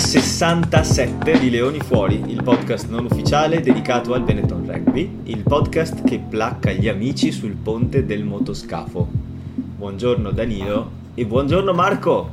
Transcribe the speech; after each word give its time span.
Puntata 0.00 0.18
67 0.18 1.38
di 1.38 1.50
Leoni 1.50 1.78
Fuori, 1.78 2.22
il 2.28 2.42
podcast 2.42 2.88
non 2.88 3.04
ufficiale 3.04 3.60
dedicato 3.60 4.14
al 4.14 4.22
Benetton 4.22 4.64
Rugby, 4.66 5.20
il 5.24 5.42
podcast 5.42 6.02
che 6.04 6.18
placca 6.18 6.72
gli 6.72 6.88
amici 6.88 7.30
sul 7.30 7.54
ponte 7.54 8.06
del 8.06 8.24
motoscafo. 8.24 9.06
Buongiorno 9.76 10.30
Danilo 10.30 10.90
e 11.14 11.26
buongiorno 11.26 11.74
Marco. 11.74 12.30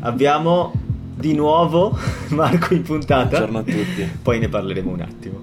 Abbiamo 0.00 0.72
di 1.14 1.34
nuovo 1.34 1.96
Marco 2.30 2.72
in 2.72 2.82
puntata. 2.82 3.36
Buongiorno 3.36 3.58
a 3.58 3.62
tutti. 3.62 4.08
Poi 4.22 4.38
ne 4.38 4.48
parleremo 4.48 4.90
un 4.90 5.00
attimo. 5.02 5.42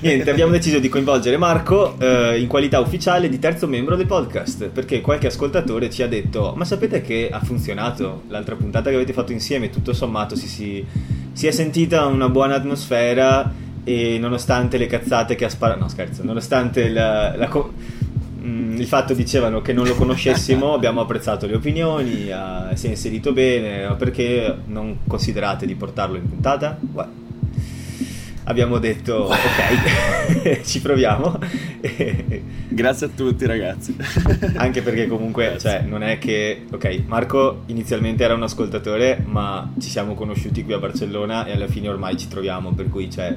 Niente, 0.00 0.30
abbiamo 0.30 0.52
deciso 0.52 0.78
di 0.78 0.88
coinvolgere 0.88 1.38
Marco 1.38 1.98
eh, 1.98 2.38
in 2.38 2.46
qualità 2.46 2.78
ufficiale 2.78 3.28
di 3.28 3.38
terzo 3.38 3.66
membro 3.66 3.96
del 3.96 4.06
podcast 4.06 4.68
perché 4.68 5.00
qualche 5.00 5.28
ascoltatore 5.28 5.88
ci 5.90 6.02
ha 6.02 6.08
detto: 6.08 6.52
Ma 6.56 6.64
sapete 6.64 7.00
che 7.00 7.30
ha 7.32 7.40
funzionato 7.40 8.24
l'altra 8.28 8.54
puntata 8.54 8.90
che 8.90 8.96
avete 8.96 9.14
fatto 9.14 9.32
insieme? 9.32 9.70
Tutto 9.70 9.94
sommato 9.94 10.36
si, 10.36 10.46
si, 10.46 10.84
si 11.32 11.46
è 11.46 11.50
sentita 11.50 12.04
una 12.04 12.28
buona 12.28 12.56
atmosfera 12.56 13.50
e 13.82 14.18
nonostante 14.18 14.76
le 14.76 14.86
cazzate 14.86 15.34
che 15.34 15.46
ha 15.46 15.50
sparato, 15.50 15.80
no 15.80 15.88
scherzo, 15.88 16.22
nonostante 16.22 16.90
la, 16.90 17.34
la 17.34 17.48
co- 17.48 17.72
mm, 18.42 18.76
il 18.76 18.86
fatto 18.86 19.14
dicevano 19.14 19.62
che 19.62 19.72
non 19.72 19.86
lo 19.86 19.94
conoscessimo, 19.94 20.74
abbiamo 20.74 21.00
apprezzato 21.00 21.46
le 21.46 21.56
opinioni, 21.56 22.30
uh, 22.30 22.74
si 22.74 22.86
è 22.86 22.90
inserito 22.90 23.32
bene, 23.32 23.94
perché 23.96 24.54
non 24.66 24.98
considerate 25.06 25.64
di 25.64 25.74
portarlo 25.74 26.16
in 26.16 26.28
puntata? 26.28 26.76
Guarda 26.78 27.27
abbiamo 28.48 28.78
detto 28.78 29.30
ok, 29.30 30.62
ci 30.64 30.80
proviamo. 30.80 31.38
Grazie 32.68 33.06
a 33.06 33.10
tutti 33.14 33.46
ragazzi. 33.46 33.96
Anche 34.56 34.82
perché 34.82 35.06
comunque, 35.06 35.56
cioè, 35.58 35.82
non 35.82 36.02
è 36.02 36.18
che, 36.18 36.64
ok, 36.70 37.02
Marco 37.06 37.62
inizialmente 37.66 38.24
era 38.24 38.34
un 38.34 38.42
ascoltatore, 38.42 39.22
ma 39.24 39.72
ci 39.78 39.88
siamo 39.88 40.14
conosciuti 40.14 40.64
qui 40.64 40.72
a 40.72 40.78
Barcellona 40.78 41.46
e 41.46 41.52
alla 41.52 41.68
fine 41.68 41.88
ormai 41.88 42.16
ci 42.16 42.28
troviamo, 42.28 42.72
per 42.72 42.88
cui 42.88 43.10
cioè, 43.10 43.34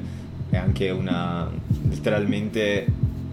è 0.50 0.58
anche 0.58 0.90
una, 0.90 1.50
letteralmente, 1.90 2.86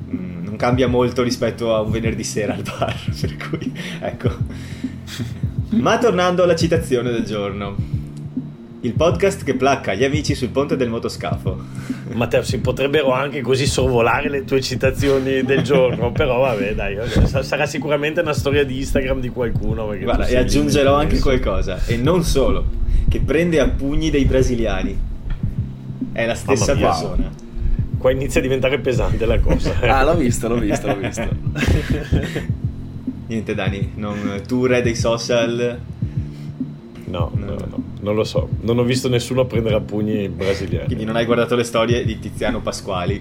mh, 0.08 0.16
mm, 0.16 0.44
non 0.44 0.56
cambia 0.56 0.88
molto 0.88 1.22
rispetto 1.22 1.74
a 1.74 1.80
un 1.80 1.90
venerdì 1.90 2.24
sera 2.24 2.54
al 2.54 2.62
bar, 2.62 2.96
per 3.20 3.36
cui, 3.36 3.72
ecco. 4.00 4.36
Ma 5.70 5.98
tornando 5.98 6.42
alla 6.42 6.56
citazione 6.56 7.10
del 7.10 7.24
giorno. 7.24 7.97
Il 8.89 8.94
podcast 8.94 9.44
che 9.44 9.53
placca 9.53 9.92
gli 9.92 10.03
amici 10.03 10.34
sul 10.34 10.48
ponte 10.48 10.75
del 10.75 10.89
motoscafo. 10.89 11.58
Matteo, 12.14 12.42
si 12.42 12.58
potrebbero 12.58 13.12
anche 13.12 13.42
così 13.42 13.67
sorvolare 13.67 14.30
le 14.30 14.47
tue 14.47 14.62
citazioni 14.62 15.42
del 15.42 15.61
giorno, 15.61 16.11
però 16.17 16.41
vabbè, 16.41 16.75
dai, 16.75 16.97
sarà 17.42 17.67
sicuramente 17.67 18.20
una 18.20 18.33
storia 18.33 18.64
di 18.64 18.78
Instagram 18.78 19.20
di 19.20 19.28
qualcuno. 19.28 19.95
Guarda, 19.95 20.25
e 20.25 20.39
aggiungerò 20.39 20.95
anche 20.95 21.19
qualcosa, 21.19 21.84
e 21.84 21.98
non 21.98 22.25
solo, 22.25 22.64
che 23.11 23.20
prende 23.20 23.61
a 23.61 23.69
pugni 23.69 24.08
dei 24.08 24.25
brasiliani. 24.25 24.98
È 26.11 26.25
la 26.25 26.34
stessa 26.34 26.75
persona. 26.75 27.30
Qua 27.98 28.11
inizia 28.11 28.41
a 28.41 28.42
diventare 28.42 28.78
pesante 28.78 29.27
la 29.27 29.39
cosa. 29.39 29.75
ah, 29.84 30.02
l'ho 30.02 30.17
visto, 30.17 30.48
l'ho 30.48 30.58
visto, 30.58 30.86
l'ho 30.86 30.97
visto. 30.97 31.28
Niente, 33.28 33.55
Dani, 33.55 33.92
non, 33.97 34.41
tu 34.47 34.64
re 34.64 34.80
dei 34.80 34.95
social 34.97 35.78
No, 37.09 37.31
no, 37.34 37.55
no, 37.55 37.83
non 38.01 38.14
lo 38.14 38.25
so. 38.25 38.48
Non 38.61 38.78
ho 38.78 38.84
visto 38.84 39.09
nessuno 39.09 39.47
prendere 39.47 39.77
a 39.77 39.81
pugni 39.81 40.28
brasiliani. 40.28 40.87
Quindi 40.87 41.05
non 41.05 41.17
hai 41.17 41.25
guardato 41.25 41.55
le 41.56 41.64
storie 41.64 42.05
di 42.05 42.19
Tiziano 42.19 42.61
Pasquali 42.61 43.20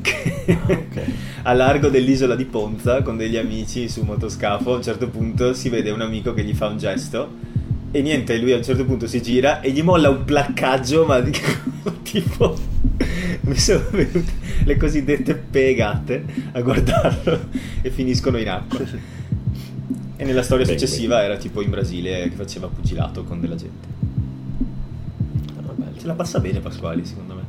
che 0.00 0.44
okay. 0.46 1.14
a 1.42 1.52
largo 1.52 1.88
dell'isola 1.88 2.34
di 2.34 2.44
Ponza 2.44 3.02
con 3.02 3.16
degli 3.16 3.36
amici 3.36 3.88
su 3.88 4.02
motoscafo 4.02 4.72
a 4.72 4.76
un 4.76 4.82
certo 4.82 5.08
punto 5.08 5.54
si 5.54 5.68
vede 5.68 5.90
un 5.90 6.00
amico 6.00 6.32
che 6.34 6.44
gli 6.44 6.54
fa 6.54 6.68
un 6.68 6.78
gesto 6.78 7.50
e 7.90 8.00
niente, 8.00 8.38
lui 8.38 8.52
a 8.52 8.56
un 8.56 8.64
certo 8.64 8.86
punto 8.86 9.06
si 9.06 9.20
gira 9.20 9.60
e 9.60 9.70
gli 9.70 9.82
molla 9.82 10.08
un 10.08 10.24
placcaggio 10.24 11.04
ma 11.04 11.20
tipo 12.02 12.56
mi 13.42 13.56
sono 13.56 13.84
venute 13.90 14.32
le 14.64 14.76
cosiddette 14.76 15.34
pegate 15.34 16.24
a 16.52 16.60
guardarlo 16.62 17.48
e 17.82 17.90
finiscono 17.90 18.38
in 18.38 18.48
acqua. 18.48 18.80
E 20.22 20.24
nella 20.24 20.44
storia 20.44 20.64
beh, 20.64 20.70
successiva 20.70 21.16
beh. 21.18 21.24
era 21.24 21.36
tipo 21.36 21.62
in 21.62 21.70
Brasile 21.70 22.28
che 22.28 22.36
faceva 22.36 22.68
pugilato 22.68 23.24
con 23.24 23.40
della 23.40 23.56
gente. 23.56 23.88
Ah, 25.56 25.98
Ce 25.98 26.06
la 26.06 26.14
passa 26.14 26.38
bene 26.38 26.60
Pasquali, 26.60 27.04
secondo 27.04 27.34
me. 27.34 27.42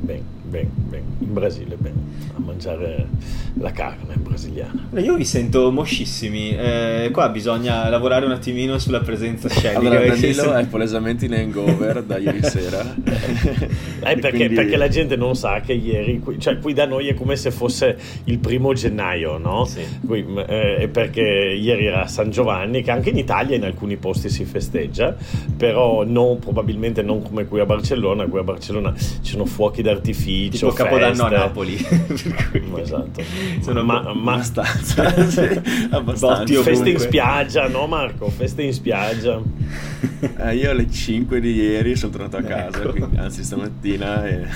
Bene, 0.00 0.22
bene, 0.52 0.68
bene. 0.74 1.04
In 1.20 1.32
Brasile, 1.32 1.76
bene. 1.76 2.10
A 2.36 2.40
mangiare 2.40 3.06
la 3.54 3.72
carne 3.72 4.16
brasiliana. 4.16 4.88
Io 5.00 5.16
vi 5.16 5.24
sento 5.24 5.70
moscissimi. 5.70 6.54
Eh, 6.54 7.08
qua 7.10 7.30
bisogna 7.30 7.88
lavorare 7.88 8.26
un 8.26 8.32
attimino 8.32 8.78
sulla 8.78 9.00
presenza 9.00 9.48
scenica. 9.48 9.78
Allora, 9.78 10.00
Danilo 10.06 10.42
se... 10.42 10.60
è 10.60 10.66
palesamente 10.66 11.24
in 11.24 11.34
hangover 11.34 12.02
da 12.02 12.18
ieri 12.18 12.42
sera. 12.42 12.94
eh, 12.94 14.16
perché, 14.16 14.30
Quindi... 14.30 14.54
perché, 14.54 14.76
la 14.76 14.88
gente 14.88 15.16
non 15.16 15.34
sa 15.34 15.60
che 15.60 15.72
ieri, 15.72 16.22
cioè 16.38 16.58
qui 16.58 16.74
da 16.74 16.86
noi 16.86 17.08
è 17.08 17.14
come 17.14 17.36
se 17.36 17.50
fosse 17.50 17.96
il 18.24 18.38
primo 18.38 18.74
gennaio, 18.74 19.38
no? 19.38 19.64
Sì. 19.64 19.82
Qui, 20.04 20.26
eh, 20.46 20.88
perché 20.92 21.22
ieri 21.58 21.86
era 21.86 22.06
San 22.06 22.30
Giovanni, 22.30 22.82
che 22.82 22.90
anche 22.90 23.10
in 23.10 23.16
Italia 23.16 23.56
in 23.56 23.64
alcuni 23.64 23.96
posti 23.96 24.28
si 24.28 24.44
festeggia, 24.44 25.16
però 25.56 26.04
non, 26.04 26.38
probabilmente 26.38 27.02
non 27.02 27.22
come 27.22 27.46
qui 27.46 27.60
a 27.60 27.66
Barcellona. 27.66 28.26
Qui 28.26 28.38
a 28.38 28.42
Barcellona 28.42 28.94
ci 28.94 29.32
sono 29.32 29.46
fuochi 29.46 29.80
d'artificio. 29.80 30.41
Tipo 30.50 30.72
Capodanno 30.72 31.24
a 31.24 31.28
Napoli. 31.30 31.76
esatto. 32.76 33.22
Sono 33.60 33.82
ma, 33.82 34.12
ma... 34.14 34.32
abbastanza. 34.32 35.26
sì, 35.28 35.60
abbastanza. 35.90 36.62
Feste 36.62 36.90
in 36.90 36.98
spiaggia, 36.98 37.68
no 37.68 37.86
Marco? 37.86 38.28
Feste 38.28 38.62
in 38.62 38.72
spiaggia. 38.72 39.40
Eh, 40.36 40.54
io 40.54 40.70
alle 40.70 40.88
5 40.88 41.40
di 41.40 41.52
ieri 41.52 41.96
sono 41.96 42.12
tornato 42.12 42.36
a 42.36 42.42
casa, 42.42 42.80
ecco. 42.80 42.90
quindi, 42.90 43.16
anzi 43.16 43.42
stamattina. 43.42 44.24
E... 44.28 44.46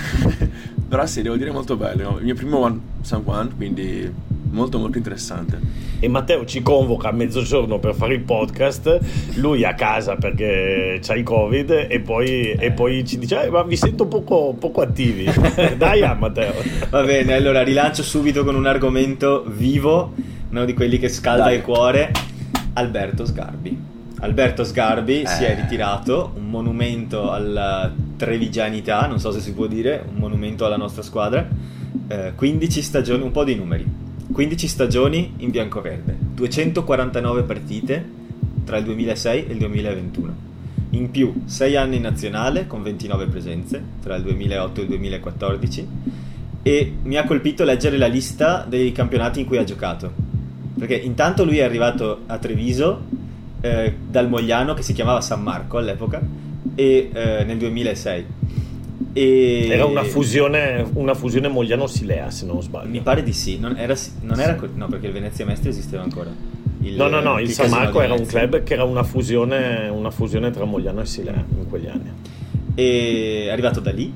Però 0.88 1.04
sì, 1.06 1.22
devo 1.22 1.36
dire 1.36 1.50
molto 1.50 1.76
bello. 1.76 2.18
Il 2.18 2.24
mio 2.24 2.34
primo 2.34 2.80
San 3.00 3.22
Juan, 3.22 3.56
quindi 3.56 4.12
molto 4.50 4.78
molto 4.78 4.98
interessante. 4.98 5.58
E 5.98 6.08
Matteo 6.08 6.44
ci 6.44 6.62
convoca 6.62 7.08
a 7.08 7.12
mezzogiorno 7.12 7.78
per 7.78 7.94
fare 7.94 8.14
il 8.14 8.20
podcast, 8.20 8.98
lui 9.36 9.64
a 9.64 9.74
casa 9.74 10.16
perché 10.16 10.98
c'ha 11.02 11.14
il 11.14 11.22
covid 11.22 11.86
e 11.88 12.00
poi, 12.00 12.52
e 12.52 12.70
poi 12.72 13.06
ci 13.06 13.18
dice 13.18 13.44
eh, 13.44 13.50
ma 13.50 13.62
vi 13.62 13.76
sento 13.76 14.06
poco, 14.06 14.54
poco 14.58 14.82
attivi. 14.82 15.24
Dai 15.76 16.02
a 16.02 16.14
Matteo. 16.14 16.54
Va 16.90 17.02
bene, 17.02 17.34
allora 17.34 17.62
rilancio 17.62 18.02
subito 18.02 18.44
con 18.44 18.54
un 18.54 18.66
argomento 18.66 19.44
vivo, 19.46 20.12
uno 20.50 20.64
di 20.64 20.74
quelli 20.74 20.98
che 20.98 21.08
scalda 21.08 21.44
Dai. 21.44 21.56
il 21.56 21.62
cuore, 21.62 22.12
Alberto 22.74 23.24
Sgarbi. 23.24 23.94
Alberto 24.20 24.64
Sgarbi 24.64 25.22
eh. 25.22 25.26
si 25.26 25.44
è 25.44 25.54
ritirato, 25.54 26.32
un 26.36 26.48
monumento 26.48 27.30
alla 27.30 27.92
trevigianità, 28.16 29.06
non 29.06 29.20
so 29.20 29.30
se 29.30 29.40
si 29.40 29.52
può 29.52 29.66
dire, 29.66 30.04
un 30.08 30.16
monumento 30.18 30.64
alla 30.64 30.76
nostra 30.76 31.02
squadra. 31.02 31.46
Eh, 32.08 32.32
15 32.34 32.82
stagioni, 32.82 33.22
un 33.22 33.30
po' 33.30 33.44
di 33.44 33.54
numeri. 33.54 34.04
15 34.32 34.68
stagioni 34.68 35.34
in 35.38 35.50
bianco-verde, 35.50 36.16
249 36.34 37.42
partite 37.42 38.04
tra 38.64 38.76
il 38.76 38.84
2006 38.84 39.46
e 39.46 39.52
il 39.52 39.58
2021. 39.58 40.34
In 40.90 41.10
più 41.10 41.42
6 41.44 41.76
anni 41.76 41.96
in 41.96 42.02
nazionale 42.02 42.66
con 42.66 42.82
29 42.82 43.26
presenze 43.26 43.82
tra 44.02 44.16
il 44.16 44.22
2008 44.22 44.80
e 44.80 44.82
il 44.82 44.88
2014 44.88 45.88
e 46.62 46.94
mi 47.02 47.16
ha 47.16 47.24
colpito 47.24 47.64
leggere 47.64 47.96
la 47.96 48.06
lista 48.06 48.66
dei 48.68 48.92
campionati 48.92 49.40
in 49.40 49.46
cui 49.46 49.58
ha 49.58 49.64
giocato. 49.64 50.12
Perché 50.78 50.96
intanto 50.96 51.44
lui 51.44 51.58
è 51.58 51.62
arrivato 51.62 52.22
a 52.26 52.38
Treviso 52.38 53.02
eh, 53.60 53.94
dal 54.08 54.28
Mogliano 54.28 54.74
che 54.74 54.82
si 54.82 54.92
chiamava 54.92 55.20
San 55.20 55.42
Marco 55.42 55.78
all'epoca 55.78 56.20
e 56.74 57.10
eh, 57.12 57.44
nel 57.44 57.56
2006 57.56 58.26
e... 59.16 59.68
Era 59.70 59.86
una 59.86 60.02
fusione, 60.02 60.86
una 60.92 61.14
fusione 61.14 61.48
Mogliano-Silea, 61.48 62.30
se 62.30 62.44
non 62.44 62.60
sbaglio. 62.60 62.90
Mi 62.90 63.00
pare 63.00 63.22
di 63.22 63.32
sì. 63.32 63.58
Non 63.58 63.74
era, 63.78 63.94
non 64.20 64.38
era 64.38 64.58
sì. 64.58 64.68
no, 64.74 64.88
perché 64.88 65.06
il 65.06 65.14
Venezia 65.14 65.46
Mestre 65.46 65.70
esisteva 65.70 66.02
ancora. 66.02 66.30
Il, 66.82 66.96
no, 66.96 67.08
no, 67.08 67.20
no, 67.20 67.38
il, 67.38 67.46
il 67.46 67.52
San 67.52 67.70
Marco 67.70 68.02
era 68.02 68.12
un 68.12 68.26
club 68.26 68.62
che 68.62 68.74
era 68.74 68.84
una 68.84 69.02
fusione, 69.04 69.88
una 69.88 70.10
fusione 70.10 70.50
tra 70.50 70.66
Mogliano 70.66 71.00
e 71.00 71.06
Silea 71.06 71.42
in 71.48 71.66
quegli 71.66 71.86
anni. 71.86 72.10
E 72.74 73.44
è 73.46 73.50
arrivato 73.50 73.80
da 73.80 73.90
lì. 73.90 74.12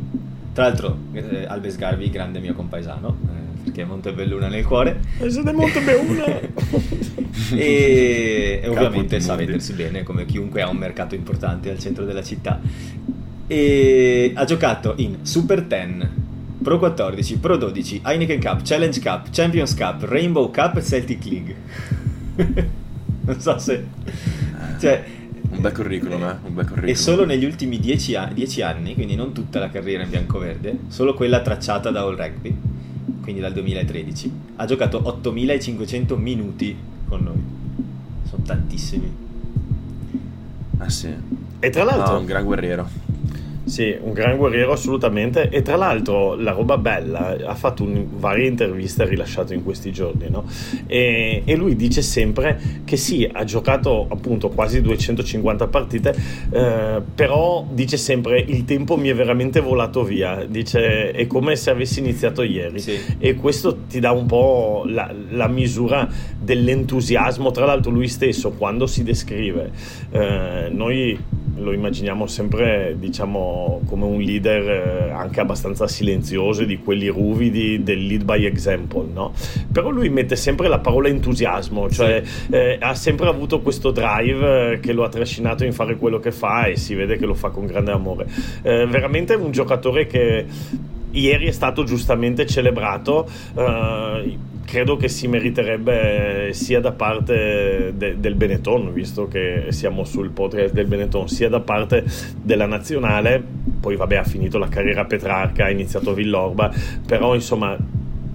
Tra 0.52 0.64
l'altro, 0.64 0.98
eh, 1.14 1.46
Albes 1.46 1.76
Garbi, 1.76 2.10
grande 2.10 2.38
mio 2.38 2.52
compaesano, 2.52 3.16
eh, 3.24 3.62
perché 3.64 3.80
è 3.80 3.84
Montebelluna 3.86 4.48
nel 4.48 4.66
cuore. 4.66 5.00
E 5.18 5.30
siete 5.30 5.52
Montebelluna! 5.52 6.26
e, 7.56 8.60
e 8.62 8.68
ovviamente 8.68 9.18
sa 9.18 9.34
vedersi 9.34 9.72
bene, 9.72 10.02
come 10.02 10.26
chiunque 10.26 10.60
ha 10.60 10.68
un 10.68 10.76
mercato 10.76 11.14
importante 11.14 11.70
al 11.70 11.78
centro 11.78 12.04
della 12.04 12.22
città 12.22 12.60
e 13.50 14.30
ha 14.36 14.44
giocato 14.44 14.94
in 14.98 15.18
Super 15.22 15.64
10, 15.64 16.08
Pro 16.62 16.78
14, 16.78 17.38
Pro 17.38 17.56
12, 17.56 18.02
Heineken 18.04 18.40
Cup, 18.40 18.60
Challenge 18.62 19.00
Cup, 19.00 19.30
Champions 19.32 19.74
Cup, 19.74 20.04
Rainbow 20.04 20.52
Cup 20.52 20.76
e 20.76 20.82
Celtic 20.82 21.24
League. 21.24 21.56
non 23.26 23.40
so 23.40 23.58
se... 23.58 23.84
Cioè, 24.78 25.04
un 25.50 25.60
bel 25.60 25.72
curriculum, 25.72 26.22
eh? 26.22 26.36
Un 26.46 26.54
bel 26.54 26.64
curriculum. 26.64 26.90
E 26.90 26.94
solo 26.94 27.24
negli 27.24 27.44
ultimi 27.44 27.80
10 27.80 28.14
anni, 28.14 28.46
anni, 28.62 28.94
quindi 28.94 29.16
non 29.16 29.32
tutta 29.32 29.58
la 29.58 29.68
carriera 29.68 30.04
in 30.04 30.10
bianco-verde, 30.10 30.78
solo 30.86 31.14
quella 31.14 31.40
tracciata 31.40 31.90
da 31.90 32.02
All 32.02 32.14
Rugby, 32.14 32.56
quindi 33.20 33.40
dal 33.40 33.52
2013, 33.52 34.32
ha 34.56 34.64
giocato 34.64 35.00
8500 35.02 36.16
minuti 36.16 36.76
con 37.08 37.20
noi. 37.24 37.42
Sono 38.28 38.44
tantissimi. 38.44 39.12
Ah 40.78 40.88
sì. 40.88 41.12
E 41.58 41.70
tra 41.70 41.82
l'altro... 41.82 42.12
No, 42.12 42.20
un 42.20 42.26
gran 42.26 42.44
guerriero 42.44 43.09
Sì, 43.70 43.96
un 44.02 44.12
gran 44.12 44.36
guerriero 44.36 44.72
assolutamente. 44.72 45.48
E 45.48 45.62
tra 45.62 45.76
l'altro 45.76 46.34
la 46.34 46.50
roba 46.50 46.76
bella, 46.76 47.36
ha 47.46 47.54
fatto 47.54 47.84
un, 47.84 48.04
varie 48.18 48.48
interviste 48.48 49.04
rilasciate 49.04 49.54
in 49.54 49.62
questi 49.62 49.92
giorni, 49.92 50.28
no? 50.28 50.44
E, 50.88 51.42
e, 51.44 51.54
lui 51.54 51.76
dice 51.76 52.02
sempre 52.02 52.60
che 52.84 52.96
sì, 52.96 53.30
ha 53.32 53.44
giocato 53.44 54.08
appunto 54.10 54.48
quasi 54.48 54.80
250 54.80 55.68
partite, 55.68 56.16
eh, 56.50 57.00
però 57.14 57.64
dice 57.70 57.96
sempre 57.96 58.40
il 58.40 58.64
tempo 58.64 58.96
mi 58.96 59.08
è 59.08 59.14
veramente 59.14 59.60
volato 59.60 60.02
via. 60.02 60.44
Dice 60.48 61.12
è 61.12 61.28
come 61.28 61.54
se 61.54 61.70
avessi 61.70 62.00
iniziato 62.00 62.42
ieri. 62.42 62.80
Sì. 62.80 62.98
E 63.18 63.36
questo 63.36 63.82
ti 63.88 64.00
dà 64.00 64.10
un 64.10 64.26
po' 64.26 64.82
la, 64.84 65.14
la, 65.28 65.46
misura 65.46 66.08
dell'entusiasmo. 66.40 67.52
Tra 67.52 67.66
l'altro 67.66 67.92
lui 67.92 68.08
stesso 68.08 68.50
quando 68.50 68.88
si 68.88 69.04
descrive, 69.04 69.70
eh, 70.10 70.68
noi 70.72 71.16
lo 71.60 71.72
immaginiamo 71.72 72.26
sempre 72.26 72.96
diciamo 72.98 73.82
come 73.86 74.04
un 74.04 74.20
leader 74.20 75.08
eh, 75.08 75.10
anche 75.10 75.40
abbastanza 75.40 75.86
silenzioso 75.86 76.64
di 76.64 76.78
quelli 76.78 77.08
ruvidi 77.08 77.82
del 77.82 78.06
lead 78.06 78.24
by 78.24 78.44
example 78.44 79.06
no? 79.12 79.32
però 79.70 79.90
lui 79.90 80.08
mette 80.08 80.36
sempre 80.36 80.68
la 80.68 80.78
parola 80.78 81.08
entusiasmo 81.08 81.88
cioè 81.90 82.22
sì. 82.24 82.52
eh, 82.52 82.78
ha 82.80 82.94
sempre 82.94 83.28
avuto 83.28 83.60
questo 83.60 83.90
drive 83.90 84.72
eh, 84.72 84.80
che 84.80 84.92
lo 84.92 85.04
ha 85.04 85.08
trascinato 85.08 85.64
in 85.64 85.72
fare 85.72 85.96
quello 85.96 86.18
che 86.18 86.32
fa 86.32 86.64
e 86.64 86.76
si 86.76 86.94
vede 86.94 87.16
che 87.16 87.26
lo 87.26 87.34
fa 87.34 87.50
con 87.50 87.66
grande 87.66 87.92
amore 87.92 88.26
eh, 88.62 88.86
veramente 88.86 89.34
è 89.34 89.36
un 89.36 89.50
giocatore 89.50 90.06
che 90.06 90.46
ieri 91.12 91.46
è 91.46 91.52
stato 91.52 91.84
giustamente 91.84 92.46
celebrato 92.46 93.28
eh, 93.56 94.38
credo 94.70 94.96
che 94.96 95.08
si 95.08 95.26
meriterebbe 95.26 96.50
sia 96.52 96.80
da 96.80 96.92
parte 96.92 97.92
de, 97.96 98.20
del 98.20 98.36
Benetton, 98.36 98.92
visto 98.92 99.26
che 99.26 99.66
siamo 99.70 100.04
sul 100.04 100.30
podcast 100.30 100.72
del 100.72 100.86
Benetton, 100.86 101.28
sia 101.28 101.48
da 101.48 101.58
parte 101.58 102.04
della 102.40 102.66
nazionale, 102.66 103.42
poi 103.80 103.96
vabbè 103.96 104.14
ha 104.14 104.22
finito 104.22 104.58
la 104.58 104.68
carriera 104.68 105.04
Petrarca, 105.06 105.64
ha 105.64 105.70
iniziato 105.70 106.14
Villorba, 106.14 106.72
però 107.04 107.34
insomma 107.34 107.76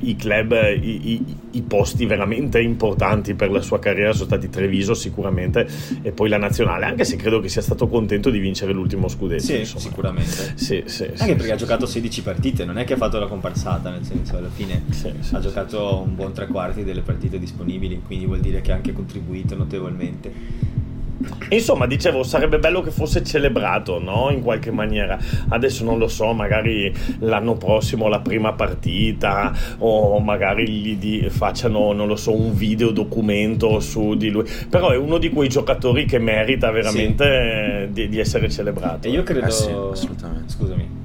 i 0.10 0.16
club, 0.16 0.54
i, 0.82 1.12
i, 1.12 1.26
i, 1.52 1.62
posti 1.62 2.06
veramente 2.06 2.60
importanti 2.60 3.34
per 3.34 3.52
la 3.52 3.62
sua 3.62 3.80
carriera 3.80 4.14
sono 4.14 4.26
stati 4.26 4.50
Treviso 4.50 4.94
sicuramente 4.94 5.68
e 6.02 6.12
poi 6.12 6.30
la 6.30 6.38
nazionale, 6.38 6.86
anche 6.86 7.04
se 7.04 7.16
credo 7.16 7.40
che 7.40 7.50
sia 7.50 7.62
stato 7.62 7.88
contento 7.88 8.30
di 8.30 8.40
vincere 8.40 8.74
l'ultimo 8.74 9.08
scudetto. 9.08 9.44
Sì, 9.44 9.60
insomma. 9.60 9.82
sicuramente. 9.82 10.54
Sì, 10.56 10.84
sì, 10.86 11.04
anche 11.04 11.18
sì, 11.18 11.36
perché 11.36 11.52
ha 11.52 11.56
giocato 11.56 11.86
16 11.86 12.22
partite, 12.22 12.66
non 12.66 12.78
è 12.78 12.84
che 12.84 12.94
ha 12.94 12.98
fatto 12.98 13.20
la 13.20 13.28
comparsata, 13.28 13.90
nel 13.90 14.04
senso 14.04 14.38
alla 14.38 14.50
fine 14.50 14.84
ha 15.32 15.40
giocato 15.40 16.02
un 16.06 16.16
buon 16.16 16.34
tre 16.34 16.48
quarti 16.48 16.84
delle 16.84 17.02
partite 17.02 17.40
disponibili, 17.40 18.02
quindi 18.06 18.26
vuol 18.26 18.40
dire 18.40 18.62
che 18.62 18.72
ha 18.72 18.76
anche 18.76 18.94
contribuito 18.94 19.56
notevolmente. 19.56 20.74
Insomma, 21.50 21.86
dicevo, 21.86 22.24
sarebbe 22.24 22.60
bello 22.60 22.82
che 22.82 22.92
fosse 22.92 23.24
celebrato, 23.24 24.00
no? 24.00 24.30
In 24.32 24.42
qualche 24.42 24.72
maniera. 24.72 25.18
Adesso 25.50 25.84
non 25.84 25.98
lo 25.98 26.08
so, 26.08 26.34
magari 26.34 26.94
l'anno 27.20 27.56
prossimo 27.56 28.08
la 28.08 28.20
prima 28.20 28.54
partita 28.54 29.54
o 29.78 30.20
magari 30.20 30.68
gli 30.68 30.96
di, 30.98 31.28
facciano, 31.30 31.94
non 31.94 32.08
lo 32.08 32.16
so, 32.16 32.36
un 32.36 32.54
video 32.54 32.92
documento 32.92 33.80
su 33.80 34.16
di 34.16 34.30
lui. 34.30 34.50
Però 34.70 34.90
è 34.90 34.98
uno 34.98 35.18
di 35.18 35.30
quei 35.30 35.48
giocatori 35.48 36.06
che 36.06 36.20
merita 36.20 36.72
veramente 36.72 37.86
sì. 37.88 37.94
di, 37.94 38.10
di, 38.10 38.20
essere 38.20 38.50
celebrato. 38.50 39.08
E 39.08 39.12
io 39.12 39.24
credo... 39.24 39.48
Eh 39.48 39.52
sì, 39.52 39.70
assolutamente. 39.70 40.52
Scusami. 40.52 41.05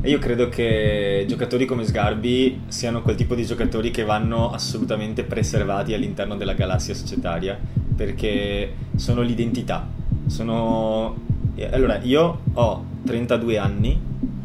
E 0.00 0.10
io 0.10 0.18
credo 0.18 0.48
che 0.48 1.24
giocatori 1.26 1.66
come 1.66 1.84
Sgarbi 1.84 2.62
siano 2.68 3.02
quel 3.02 3.16
tipo 3.16 3.34
di 3.34 3.44
giocatori 3.44 3.90
che 3.90 4.04
vanno 4.04 4.52
assolutamente 4.52 5.24
preservati 5.24 5.92
all'interno 5.92 6.36
della 6.36 6.52
galassia 6.52 6.94
societaria 6.94 7.58
perché 7.96 8.74
sono 8.94 9.22
l'identità. 9.22 9.88
Sono... 10.26 11.16
Allora, 11.72 11.98
io 12.02 12.42
ho 12.52 12.84
32 13.04 13.58
anni 13.58 14.00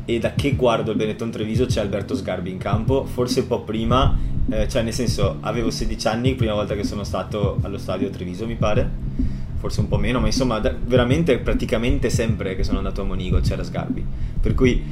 e 0.05 0.19
da 0.19 0.33
che 0.33 0.55
guardo 0.55 0.89
il 0.89 0.97
Benetton 0.97 1.29
Treviso 1.29 1.65
c'è 1.65 1.81
Alberto 1.81 2.15
Sgarbi 2.15 2.49
in 2.49 2.57
campo, 2.57 3.05
forse 3.05 3.41
un 3.41 3.47
po' 3.47 3.61
prima, 3.61 4.17
eh, 4.49 4.67
cioè 4.67 4.81
nel 4.81 4.93
senso 4.93 5.37
avevo 5.41 5.69
16 5.69 6.07
anni, 6.07 6.33
prima 6.33 6.53
volta 6.53 6.73
che 6.73 6.83
sono 6.83 7.03
stato 7.03 7.59
allo 7.61 7.77
stadio 7.77 8.09
Treviso 8.09 8.47
mi 8.47 8.55
pare, 8.55 8.89
forse 9.57 9.79
un 9.79 9.87
po' 9.87 9.97
meno, 9.97 10.19
ma 10.19 10.25
insomma 10.25 10.59
da, 10.59 10.75
veramente 10.77 11.37
praticamente 11.37 12.09
sempre 12.09 12.55
che 12.55 12.63
sono 12.63 12.79
andato 12.79 13.01
a 13.01 13.05
Monigo 13.05 13.39
c'era 13.39 13.63
Sgarbi, 13.63 14.05
per 14.41 14.55
cui 14.55 14.83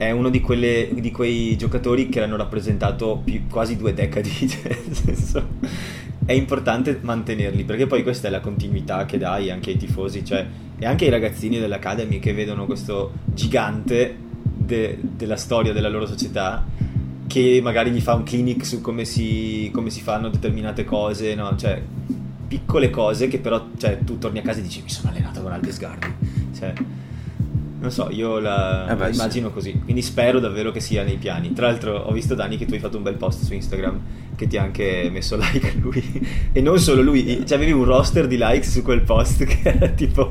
è 0.00 0.10
uno 0.12 0.30
di, 0.30 0.40
quelle, 0.40 0.88
di 0.94 1.10
quei 1.10 1.58
giocatori 1.58 2.08
che 2.08 2.20
l'hanno 2.20 2.36
rappresentato 2.36 3.20
più, 3.22 3.46
quasi 3.48 3.76
due 3.76 3.92
decadi, 3.92 4.30
cioè, 4.48 4.78
nel 4.82 4.96
senso 4.96 5.48
è 6.24 6.32
importante 6.32 6.98
mantenerli 7.02 7.64
perché 7.64 7.86
poi 7.86 8.02
questa 8.02 8.28
è 8.28 8.30
la 8.30 8.40
continuità 8.40 9.04
che 9.04 9.18
dai 9.18 9.50
anche 9.50 9.72
ai 9.72 9.76
tifosi 9.76 10.24
cioè, 10.24 10.46
e 10.78 10.86
anche 10.86 11.04
ai 11.04 11.10
ragazzini 11.10 11.58
dell'Academy 11.58 12.18
che 12.18 12.32
vedono 12.32 12.64
questo 12.64 13.12
gigante 13.26 14.16
de, 14.42 14.98
della 15.02 15.36
storia 15.36 15.74
della 15.74 15.90
loro 15.90 16.06
società 16.06 16.64
che 17.26 17.60
magari 17.62 17.90
gli 17.90 18.00
fa 18.00 18.14
un 18.14 18.22
clinic 18.22 18.64
su 18.64 18.80
come 18.80 19.04
si, 19.04 19.70
come 19.74 19.90
si 19.90 20.00
fanno 20.00 20.30
determinate 20.30 20.84
cose 20.84 21.34
no? 21.34 21.54
cioè 21.56 21.82
piccole 22.48 22.88
cose 22.88 23.28
che 23.28 23.38
però 23.38 23.66
cioè, 23.76 23.98
tu 23.98 24.16
torni 24.16 24.38
a 24.38 24.42
casa 24.42 24.60
e 24.60 24.62
dici 24.62 24.80
mi 24.82 24.88
sono 24.88 25.10
allenato 25.10 25.42
con 25.42 25.52
Alves 25.52 25.78
Gardi 25.78 26.14
cioè, 26.56 26.72
non 27.80 27.90
so, 27.90 28.10
io 28.10 28.38
la, 28.38 28.88
eh 28.90 28.94
beh, 28.94 29.10
immagino 29.10 29.48
sì. 29.48 29.54
così, 29.54 29.80
quindi 29.82 30.02
spero 30.02 30.38
davvero 30.38 30.70
che 30.70 30.80
sia 30.80 31.02
nei 31.02 31.16
piani. 31.16 31.52
Tra 31.54 31.66
l'altro 31.66 31.96
ho 31.96 32.12
visto 32.12 32.34
Dani 32.34 32.58
che 32.58 32.66
tu 32.66 32.74
hai 32.74 32.78
fatto 32.78 32.98
un 32.98 33.02
bel 33.02 33.16
post 33.16 33.42
su 33.42 33.54
Instagram 33.54 34.00
che 34.36 34.46
ti 34.46 34.58
ha 34.58 34.62
anche 34.62 35.08
messo 35.10 35.36
like 35.40 35.66
a 35.66 35.72
lui 35.80 36.02
e 36.52 36.60
non 36.60 36.78
solo 36.78 37.00
lui, 37.00 37.44
cioè 37.46 37.56
avevi 37.56 37.72
un 37.72 37.84
roster 37.84 38.26
di 38.26 38.36
likes 38.36 38.70
su 38.70 38.82
quel 38.82 39.00
post 39.00 39.44
che 39.48 39.60
era 39.62 39.88
tipo, 39.88 40.30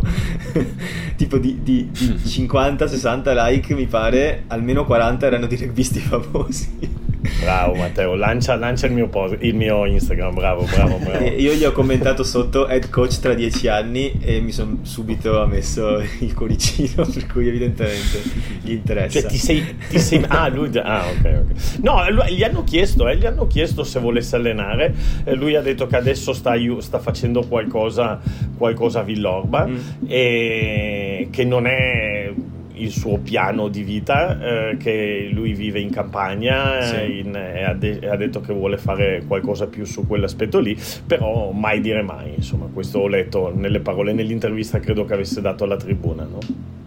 tipo 1.16 1.38
di, 1.40 1.60
di, 1.63 1.90
di 1.92 2.06
50-60 2.24 3.34
like 3.34 3.74
mi 3.74 3.88
pare, 3.88 4.44
almeno 4.48 4.86
40 4.86 5.25
erano 5.25 5.48
di 5.48 5.56
rugbisti 5.56 6.00
famosi. 6.00 7.07
Bravo 7.19 7.75
Matteo, 7.75 8.16
lancia, 8.16 8.56
lancia 8.56 8.88
il, 8.88 8.94
mio 8.94 9.10
post, 9.10 9.36
il, 9.39 9.54
mio 9.54 9.86
Instagram, 9.86 10.33
bravo, 10.33 10.63
bravo, 10.63 10.98
bravo. 10.98 11.25
Io 11.36 11.54
gli 11.54 11.66
ho 11.66 11.74
commentato 11.74 12.24
sotto 12.24 12.68
head 12.69 12.89
coach 12.89 13.19
tra 13.19 13.33
dieci 13.33 13.68
anni 13.68 14.19
e 14.21 14.39
mi 14.39 14.54
sono 14.54 14.80
subito 14.83 15.45
messo 15.45 16.01
il 16.19 16.33
cuoricino, 16.33 17.06
per 17.06 17.27
cui 17.27 17.50
evidentemente 17.50 18.22
gli 18.62 18.72
interessa. 18.72 19.20
Cioè 19.20 19.29
ti 19.29 19.38
sei... 19.38 19.75
Ti 19.89 20.00
sei 20.00 20.24
ah, 20.27 20.48
lui... 20.48 20.70
Ah, 20.77 21.08
ok, 21.08 21.43
ok. 21.43 21.79
No, 21.82 22.01
gli 22.29 22.43
hanno 22.43 22.63
chiesto, 22.63 23.08
eh, 23.10 23.17
gli 23.17 23.25
hanno 23.25 23.48
chiesto 23.48 23.84
se 23.84 24.00
volesse 24.00 24.38
allenare, 24.38 24.93
eh, 25.25 25.36
lui 25.36 25.55
ha 25.55 25.62
detto 25.62 25.88
che 25.88 25.98
adesso 25.98 26.32
sta, 26.32 26.53
sta 26.79 27.00
facendo 27.00 27.46
qualcosa, 27.46 28.22
qualcosa 28.58 29.01
a 29.01 29.03
Villorba 29.03 29.67
mm. 29.67 29.77
e 30.08 31.27
che 31.32 31.43
non 31.43 31.67
è 31.67 32.32
il 32.81 32.91
suo 32.91 33.17
piano 33.17 33.67
di 33.67 33.83
vita, 33.83 34.39
eh, 34.69 34.77
che 34.77 35.29
lui 35.31 35.53
vive 35.53 35.79
in 35.79 35.89
campagna 35.89 36.81
sì. 36.81 37.19
in, 37.19 37.36
e, 37.36 37.63
ha 37.63 37.74
de- 37.74 38.00
ha 38.09 38.15
detto 38.15 38.41
che 38.41 38.53
vuole 38.53 38.77
fare 38.77 39.24
qualcosa 39.27 39.67
più 39.67 39.86
su 39.86 40.05
quell'aspetto 40.07 40.59
lì, 40.59 40.77
però 41.05 41.51
mai 41.51 41.81
dire 41.81 42.01
mai, 42.01 42.33
insomma, 42.36 42.67
questo 42.71 43.00
ho 43.00 43.07
letto 43.07 43.53
nelle 43.55 43.79
parole, 43.79 44.13
nell'intervista 44.13 44.79
credo 44.79 45.05
che 45.05 45.13
avesse 45.13 45.41
dato 45.41 45.63
alla 45.63 45.77
tribuna, 45.77 46.24
no? 46.24 46.39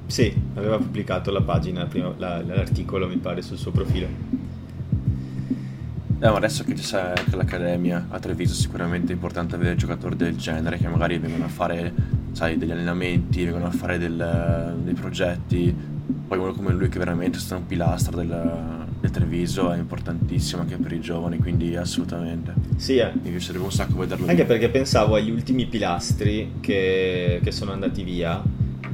Sì, 0.06 0.34
aveva 0.54 0.76
pubblicato 0.76 1.30
la 1.30 1.40
pagina, 1.40 1.86
prima, 1.86 2.12
la, 2.18 2.42
l'articolo 2.42 3.08
mi 3.08 3.16
pare 3.16 3.40
sul 3.40 3.56
suo 3.56 3.70
profilo. 3.70 4.06
Ma 6.18 6.36
adesso 6.36 6.62
che 6.62 6.74
c'è 6.74 7.14
anche 7.16 7.34
l'Accademia 7.34 8.06
a 8.10 8.18
Treviso 8.20 8.54
sicuramente 8.54 9.10
è 9.10 9.14
importante 9.14 9.56
avere 9.56 9.74
giocatori 9.74 10.14
del 10.14 10.36
genere 10.36 10.76
che 10.76 10.86
magari 10.86 11.18
vengono 11.18 11.46
a 11.46 11.48
fare 11.48 11.92
sai, 12.32 12.58
degli 12.58 12.70
allenamenti, 12.70 13.44
vengono 13.44 13.66
a 13.66 13.70
fare 13.70 13.98
del, 13.98 14.76
dei 14.82 14.94
progetti. 14.94 15.74
Poi 16.26 16.38
uno 16.38 16.52
come 16.52 16.72
lui 16.72 16.88
che 16.88 16.98
veramente 16.98 17.38
è 17.38 17.52
un 17.54 17.66
pilastro 17.66 18.16
del, 18.16 18.86
del 19.00 19.10
Treviso 19.10 19.70
è 19.70 19.76
importantissimo 19.76 20.62
anche 20.62 20.76
per 20.76 20.92
i 20.92 21.00
giovani, 21.00 21.38
quindi 21.38 21.76
assolutamente. 21.76 22.54
Sì, 22.76 22.96
eh. 22.96 23.12
Mi 23.22 23.30
piacerebbe 23.30 23.64
un 23.64 23.72
sacco 23.72 23.98
vederlo. 23.98 24.26
Anche 24.26 24.42
lì. 24.42 24.48
perché 24.48 24.68
pensavo 24.70 25.14
agli 25.14 25.30
ultimi 25.30 25.66
pilastri 25.66 26.54
che, 26.60 27.40
che 27.42 27.52
sono 27.52 27.72
andati 27.72 28.02
via 28.02 28.42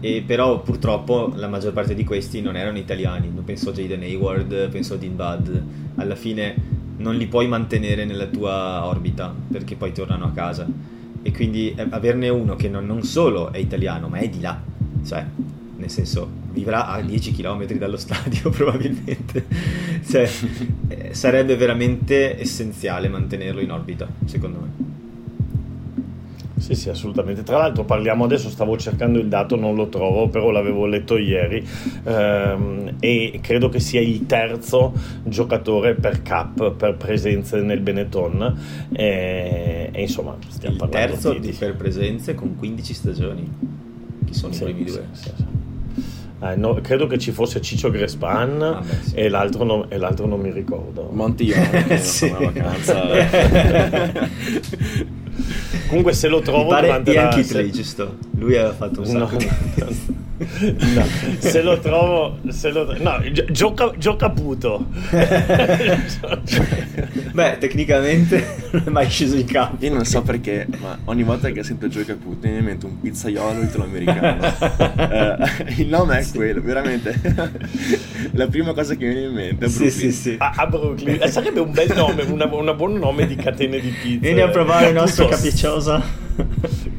e 0.00 0.23
però 0.25 0.61
purtroppo 0.62 1.33
la 1.35 1.49
maggior 1.49 1.73
parte 1.73 1.95
di 1.95 2.04
questi 2.04 2.40
non 2.40 2.57
erano 2.57 2.78
italiani. 2.78 3.33
Penso 3.45 3.71
a 3.71 3.73
Jaden 3.73 4.02
Hayward, 4.02 4.68
penso 4.68 4.95
a 4.95 4.97
Dean 4.97 5.14
Budd. 5.16 5.49
Alla 5.97 6.16
fine 6.16 6.76
non 6.99 7.14
li 7.14 7.26
puoi 7.26 7.47
mantenere 7.47 8.04
nella 8.04 8.26
tua 8.26 8.85
orbita 8.85 9.33
perché 9.50 9.76
poi 9.76 9.92
tornano 9.92 10.25
a 10.25 10.33
casa 10.33 10.66
e 11.29 11.33
quindi 11.33 11.75
eh, 11.75 11.87
averne 11.91 12.29
uno 12.31 12.57
che 12.57 12.69
non, 12.69 12.87
non 12.87 13.03
solo 13.03 13.53
è 13.53 13.59
italiano 13.59 14.09
ma 14.09 14.19
è 14.19 14.29
di 14.29 14.41
là 14.41 14.61
cioè 15.05 15.25
nel 15.77 15.91
senso 15.91 16.29
vivrà 16.53 16.89
a 16.89 17.01
10 17.01 17.33
km 17.33 17.67
dallo 17.75 17.97
stadio 17.99 18.51
probabilmente. 18.51 19.47
Cioè, 20.05 20.29
eh, 20.89 21.15
sarebbe 21.15 21.57
veramente 21.57 22.41
essenziale 22.41 23.09
mantenerlo 23.09 23.61
in 23.61 23.71
orbita 23.71 24.09
secondo 24.25 24.59
me 24.59 24.88
sì, 26.59 26.75
sì, 26.75 26.88
assolutamente. 26.88 27.43
Tra 27.43 27.59
l'altro 27.59 27.85
parliamo 27.85 28.25
adesso, 28.25 28.49
stavo 28.49 28.77
cercando 28.77 29.19
il 29.19 29.29
dato, 29.29 29.57
non 29.57 29.75
lo 29.75 29.88
trovo, 29.88 30.29
però 30.29 30.50
l'avevo 30.50 30.87
letto 30.87 31.17
ieri 31.17 31.67
ehm, 32.05 32.97
e 33.00 33.38
credo 33.43 33.69
che 33.69 33.81
sia 33.81 34.00
il 34.00 34.27
terzo 34.27 34.93
giocatore 35.25 35.95
per 35.95 36.23
cap, 36.23 36.73
per 36.73 36.97
presenze 36.97 37.61
nel 37.61 37.81
Benetton. 37.81 38.88
E, 38.93 39.91
e 39.93 40.00
insomma, 40.00 40.37
stiamo 40.49 40.75
il 40.75 40.81
parlando 40.81 41.12
terzo 41.12 41.33
di, 41.33 41.41
di... 41.41 41.53
per 41.53 41.77
presenze 41.77 42.35
con 42.35 42.57
15 42.57 42.95
stagioni. 42.95 43.53
Chi 44.27 44.35
sono 44.35 44.53
sì, 44.53 44.62
i 44.62 44.65
primi 44.67 44.85
due? 44.85 45.07
Sì, 45.12 45.31
sì, 45.35 45.45
Eh, 46.41 46.57
no, 46.57 46.75
credo 46.75 47.07
che 47.07 47.19
ci 47.19 47.33
fosse 47.33 47.61
Ciccio 47.61 47.91
Grespan 47.91 48.62
ah, 48.62 48.81
beh, 48.81 49.03
sì. 49.03 49.15
e, 49.15 49.29
l'altro 49.29 49.65
no, 49.65 49.88
e, 49.88 49.97
l'altro 49.97 50.27
non 50.27 50.41
mi 50.41 50.50
ricordo. 50.50 51.09
Montillone, 51.11 51.99
sì. 52.03 52.27
una 52.27 52.50
vacanza. 52.50 53.07
Comunque 55.88 56.12
se 56.12 56.28
lo 56.28 56.40
trovo 56.40 56.75
Mi 56.75 56.80
durante 56.80 57.12
la... 57.14 57.28
Keith 57.28 57.47
se... 57.47 57.71
giusto? 57.71 58.16
Lui 58.38 58.57
aveva 58.57 58.75
fatto 58.75 59.00
un 59.00 59.07
sacco 59.07 59.33
no, 59.33 59.38
di... 59.38 59.49
no, 60.38 61.04
se 61.38 61.62
lo 61.62 61.80
trovo, 61.80 62.38
se 62.49 62.71
lo, 62.71 62.97
no, 62.99 63.21
gioca, 63.50 63.90
gioca 63.99 64.30
puto. 64.30 64.87
Beh, 67.33 67.59
tecnicamente 67.59 68.57
non 68.71 68.83
è 68.87 68.90
mai 68.90 69.09
sceso 69.11 69.37
in 69.37 69.47
campo. 69.47 69.85
Io 69.85 69.92
non 69.92 70.04
so 70.04 70.23
perché, 70.23 70.66
ma 70.80 70.97
ogni 71.07 71.25
volta 71.25 71.50
che 71.50 71.64
sento 71.64 71.88
gioca 71.88 72.14
puto 72.14 72.47
mi 72.47 72.52
viene 72.52 72.59
in 72.59 72.64
mente 72.64 72.87
un 72.87 73.00
pizzaiolo 73.00 73.62
italoamericano. 73.62 74.47
uh, 74.47 75.45
il 75.80 75.88
nome 75.88 76.18
è 76.18 76.23
sì. 76.23 76.37
quello, 76.37 76.61
veramente. 76.62 77.21
La 78.33 78.47
prima 78.47 78.73
cosa 78.73 78.95
che 78.95 79.07
mi 79.07 79.14
viene 79.14 79.28
in 79.28 79.35
mente 79.35 79.64
è 79.66 79.68
Brooklyn. 79.68 79.90
Sì, 79.90 80.12
sì, 80.12 80.12
sì. 80.12 80.37
A, 80.38 80.52
a 80.54 80.66
Brooklyn. 80.66 81.18
Eh, 81.21 81.28
sarebbe 81.28 81.61
un 81.61 81.73
bel 81.73 81.92
nome, 81.95 82.23
un 82.23 82.75
buon 82.76 82.95
nome 82.95 83.26
di 83.26 83.35
catene 83.35 83.80
di 83.80 83.90
pizza. 83.90 84.21
Vieni 84.21 84.40
a 84.40 84.49
provare 84.49 84.88
il 84.88 84.95
nostro 84.95 85.26
capicciosa. 85.26 86.00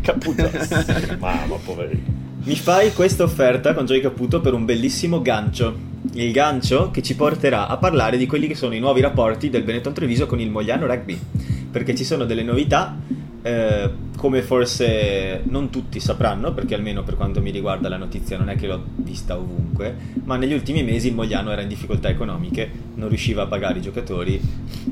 Caputos. 0.02 1.18
Mamma, 1.20 1.56
poverino. 1.64 2.29
Mi 2.50 2.56
fai 2.56 2.92
questa 2.94 3.22
offerta 3.22 3.76
con 3.76 3.86
Joy 3.86 4.02
Caputo 4.02 4.42
per 4.42 4.56
un 4.56 4.66
bellissimo 4.66 5.22
gancio. 5.22 5.72
Il 6.14 6.32
gancio 6.32 6.90
che 6.90 7.04
ci 7.04 7.16
porterà 7.16 7.68
a 7.68 7.78
parlare 7.78 8.18
di 8.18 8.26
quelli 8.26 8.48
che 8.48 8.56
sono 8.56 8.74
i 8.74 8.80
nuovi 8.80 9.02
rapporti 9.02 9.52
del 9.52 9.62
Benetton 9.62 9.94
Treviso 9.94 10.26
con 10.26 10.40
il 10.40 10.50
Mogliano 10.50 10.88
Rugby. 10.88 11.16
Perché 11.70 11.94
ci 11.94 12.04
sono 12.04 12.26
delle 12.26 12.42
novità, 12.42 12.98
eh, 13.44 13.92
come 14.18 14.42
forse 14.42 15.44
non 15.44 15.70
tutti 15.70 16.00
sapranno, 16.00 16.52
perché 16.52 16.74
almeno 16.74 17.04
per 17.04 17.18
quanto 17.18 17.40
mi 17.40 17.52
riguarda 17.52 17.88
la 17.88 17.98
notizia 17.98 18.36
non 18.40 18.50
è 18.50 18.56
che 18.56 18.66
l'ho 18.66 18.84
vista 18.96 19.38
ovunque, 19.38 19.96
ma 20.24 20.36
negli 20.36 20.54
ultimi 20.54 20.82
mesi 20.82 21.10
il 21.10 21.14
Mogliano 21.14 21.52
era 21.52 21.62
in 21.62 21.68
difficoltà 21.68 22.10
economiche, 22.10 22.68
non 22.96 23.10
riusciva 23.10 23.44
a 23.44 23.46
pagare 23.46 23.78
i 23.78 23.84
giocatori, 23.84 24.42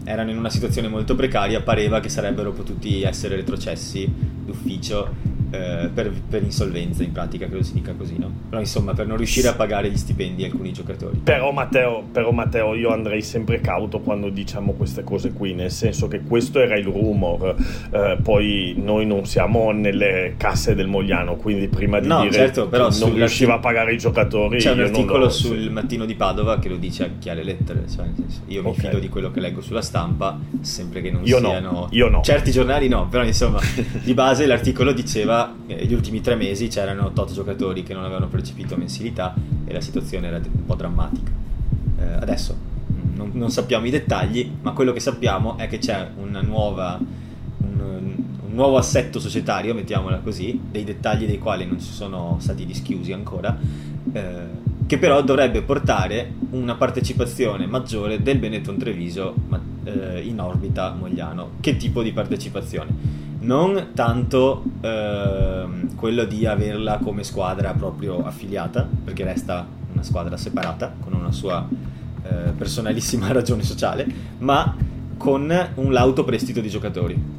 erano 0.03 0.29
in 0.29 0.37
una 0.37 0.51
situazione 0.51 0.89
molto 0.89 1.15
precaria, 1.15 1.59
pareva 1.61 2.01
che 2.01 2.09
sarebbero 2.09 2.51
potuti 2.51 3.01
essere 3.01 3.35
retrocessi 3.35 4.07
d'ufficio 4.45 5.36
eh, 5.49 5.89
per, 5.93 6.11
per, 6.29 6.43
insolvenza 6.43 7.03
in 7.03 7.11
pratica, 7.11 7.47
credo 7.47 7.63
si 7.63 7.73
dica 7.73 7.93
così, 7.93 8.17
no? 8.17 8.29
Però 8.49 8.61
insomma 8.61 8.93
per 8.93 9.07
non 9.07 9.17
riuscire 9.17 9.47
a 9.47 9.53
pagare 9.53 9.89
gli 9.89 9.97
stipendi 9.97 10.43
a 10.43 10.47
alcuni 10.47 10.73
giocatori. 10.73 11.19
Però 11.23 11.51
Matteo, 11.51 12.03
però 12.11 12.31
Matteo, 12.31 12.75
io 12.75 12.91
andrei 12.91 13.21
sempre 13.21 13.61
cauto 13.61 13.99
quando 13.99 14.29
diciamo 14.29 14.73
queste 14.73 15.03
cose 15.03 15.31
qui, 15.31 15.53
nel 15.53 15.71
senso 15.71 16.07
che 16.07 16.21
questo 16.21 16.59
era 16.59 16.77
il 16.77 16.85
rumor, 16.85 17.55
eh, 17.91 18.17
poi 18.21 18.75
noi 18.77 19.05
non 19.05 19.25
siamo 19.25 19.71
nelle 19.71 20.35
casse 20.37 20.75
del 20.75 20.87
Mogliano, 20.87 21.35
quindi 21.35 21.67
prima 21.67 21.99
di 21.99 22.07
no, 22.07 22.21
dire 22.21 22.33
certo, 22.33 22.67
però 22.67 22.89
non 22.99 23.13
riusciva 23.13 23.55
a 23.55 23.59
pagare 23.59 23.93
i 23.93 23.97
giocatori... 23.97 24.57
C'è 24.57 24.71
un 24.71 24.81
articolo 24.81 25.25
lo... 25.25 25.29
sul 25.29 25.69
Mattino 25.71 26.05
di 26.05 26.15
Padova 26.15 26.59
che 26.59 26.67
lo 26.67 26.75
dice 26.75 27.03
a 27.05 27.09
chiare 27.17 27.43
lettere, 27.43 27.85
cioè, 27.87 28.05
io 28.47 28.61
mi 28.63 28.69
okay. 28.69 28.85
fido 28.85 28.99
di 28.99 29.07
quello 29.07 29.31
che 29.31 29.39
leggo 29.39 29.61
sulla 29.61 29.81
stampa, 29.81 30.37
sempre 30.61 31.01
che 31.01 31.11
non 31.11 31.25
io 31.25 31.39
siano... 31.39 31.71
No, 31.71 31.87
io 31.91 32.09
no. 32.09 32.21
Certi 32.21 32.51
giornali 32.51 32.87
no, 32.89 33.07
però 33.07 33.23
insomma 33.23 33.59
di 34.03 34.13
base 34.13 34.45
l'articolo 34.45 34.91
diceva 34.91 35.36
eh, 35.67 35.85
gli 35.85 35.93
ultimi 35.93 36.21
tre 36.21 36.35
mesi 36.35 36.67
c'erano 36.67 37.05
8 37.05 37.33
giocatori 37.33 37.83
che 37.83 37.93
non 37.93 38.03
avevano 38.03 38.27
percepito 38.27 38.75
mensilità 38.77 39.33
e 39.65 39.73
la 39.73 39.81
situazione 39.81 40.27
era 40.27 40.37
un 40.37 40.65
po' 40.65 40.75
drammatica. 40.75 41.31
Eh, 41.99 42.03
adesso 42.03 42.55
non, 43.15 43.31
non, 43.33 43.49
sappiamo 43.49 43.85
i 43.85 43.89
dettagli, 43.89 44.49
ma 44.61 44.71
quello 44.71 44.93
che 44.93 44.99
sappiamo 44.99 45.57
è 45.57 45.67
che 45.67 45.79
c'è 45.79 46.09
nuova, 46.15 46.99
un, 47.57 47.79
un, 47.79 48.53
nuovo 48.53 48.77
assetto 48.77 49.19
societario, 49.19 49.73
mettiamola 49.73 50.19
così, 50.19 50.59
dei 50.71 50.83
dettagli 50.83 51.25
dei 51.25 51.39
quali 51.39 51.65
non 51.65 51.79
ci 51.79 51.91
sono 51.91 52.37
stati 52.39 52.65
dischiusi 52.65 53.11
ancora, 53.11 53.57
eh, 54.13 54.65
che 54.85 54.97
però 54.97 55.21
dovrebbe 55.21 55.61
portare 55.63 56.31
una 56.51 56.75
partecipazione 56.75 57.65
maggiore 57.65 58.21
del 58.21 58.37
Benetton 58.37 58.77
Treviso 58.77 59.33
eh, 59.83 60.21
in 60.21 60.39
orbita 60.39 60.93
Mogliano. 60.93 61.51
Che 61.59 61.75
tipo 61.77 62.01
di 62.01 62.13
partecipazione? 62.13 63.16
Non 63.47 63.91
tanto 63.93 64.61
ehm, 64.81 65.95
quello 65.95 66.25
di 66.25 66.45
averla 66.45 66.99
come 67.01 67.23
squadra 67.23 67.73
proprio 67.73 68.25
affiliata, 68.25 68.87
perché 69.03 69.23
resta 69.23 69.65
una 69.93 70.03
squadra 70.03 70.35
separata 70.35 70.93
con 70.99 71.13
una 71.13 71.31
sua 71.31 71.65
eh, 72.23 72.51
personalissima 72.55 73.31
ragione 73.31 73.63
sociale, 73.63 74.05
ma 74.39 74.75
con 75.15 75.69
un 75.75 75.93
lauto 75.93 76.25
prestito 76.25 76.59
di 76.59 76.69
giocatori. 76.69 77.35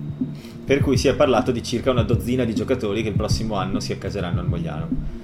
Per 0.65 0.81
cui 0.81 0.97
si 0.97 1.09
è 1.09 1.15
parlato 1.15 1.53
di 1.53 1.63
circa 1.63 1.91
una 1.91 2.03
dozzina 2.03 2.45
di 2.45 2.55
giocatori 2.55 3.03
che 3.03 3.11
il 3.11 3.15
prossimo 3.15 3.57
anno 3.57 3.79
si 3.79 3.93
accaseranno 3.93 4.41
al 4.41 4.49
Mogliano 4.49 5.18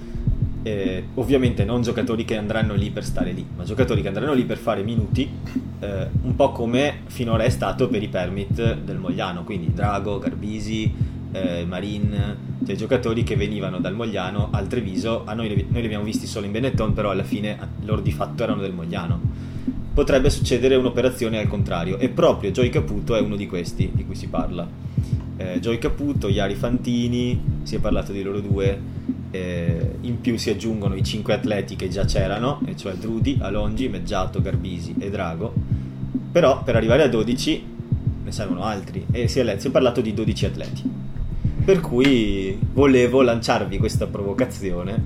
eh, 0.65 1.05
ovviamente 1.15 1.65
non 1.65 1.83
giocatori 1.83 2.25
che 2.25 2.37
andranno 2.37 2.75
lì 2.75 2.91
per 2.91 3.05
stare 3.05 3.33
lì, 3.33 3.47
ma 3.55 3.65
giocatori 3.65 4.01
che 4.01 4.09
andranno 4.09 4.33
lì 4.33 4.45
per 4.45 4.57
fare 4.57 4.83
minuti, 4.83 5.29
eh, 5.79 6.09
un 6.23 6.35
po' 6.35 6.53
come 6.53 7.01
finora 7.07 7.45
è 7.45 7.51
stato 7.51 7.87
per 7.89 8.03
i 8.03 8.09
permit 8.09 8.79
del 8.79 8.97
Mogliano, 8.97 9.45
quindi 9.45 9.73
Drago, 9.75 10.19
Garbisi, 10.19 10.93
eh, 11.33 11.67
Marin, 11.67 12.37
cioè 12.65 12.77
giocatori 12.77 13.25
che 13.25 13.37
venivano 13.37 13.79
dal 13.79 13.95
Mogliano 13.95 14.49
al 14.53 14.67
Treviso, 14.67 15.25
a 15.27 15.35
noi, 15.35 15.49
noi 15.69 15.81
li 15.81 15.87
abbiamo 15.87 16.05
visti 16.05 16.27
solo 16.27 16.47
in 16.47 16.53
Benetton, 16.53 16.95
però 16.95 17.11
alla 17.11 17.25
fine 17.25 17.59
loro 17.83 18.01
di 18.01 18.13
fatto 18.13 18.43
erano 18.43 18.63
del 18.63 18.73
Mogliano. 18.73 19.21
Potrebbe 19.93 20.31
succedere 20.31 20.77
un'operazione 20.77 21.39
al 21.39 21.47
contrario, 21.47 21.99
e 21.99 22.09
proprio 22.09 22.51
Joy 22.51 22.71
Caputo 22.71 23.15
è 23.15 23.21
uno 23.21 23.37
di 23.37 23.47
questi 23.47 23.91
di 23.93 24.07
cui 24.07 24.15
si 24.15 24.29
parla. 24.29 24.67
Eh, 25.37 25.61
Joy 25.61 25.79
Caputo, 25.79 26.29
Iari 26.29 26.55
Fantini, 26.55 27.61
si 27.65 27.77
è 27.77 27.81
parlato 27.81 28.13
di 28.13 28.23
loro 28.23 28.41
due, 28.41 28.81
eh, 29.35 29.97
in 30.03 30.21
più 30.21 30.37
si 30.37 30.51
aggiungono 30.51 30.95
i 30.95 31.03
5 31.03 31.35
atleti 31.35 31.75
che 31.75 31.89
già 31.89 32.05
c'erano, 32.05 32.61
e 32.67 32.77
cioè 32.77 32.95
Drudi, 32.95 33.39
Alongi, 33.41 33.89
Meggiato, 33.89 34.41
Garbisi 34.41 34.95
e 34.97 35.11
Drago. 35.11 35.53
Però 36.31 36.63
per 36.63 36.77
arrivare 36.77 37.03
a 37.03 37.09
12 37.09 37.65
ne 38.23 38.33
servono 38.33 38.63
altri 38.63 39.07
e 39.11 39.27
si 39.27 39.41
è, 39.41 39.59
si 39.59 39.67
è 39.67 39.71
parlato 39.71 40.01
di 40.01 40.15
12 40.15 40.47
atleti. 40.47 40.83
Per 41.65 41.81
cui 41.81 42.57
volevo 42.73 43.23
lanciarvi 43.23 43.77
questa 43.79 44.07
provocazione 44.07 45.03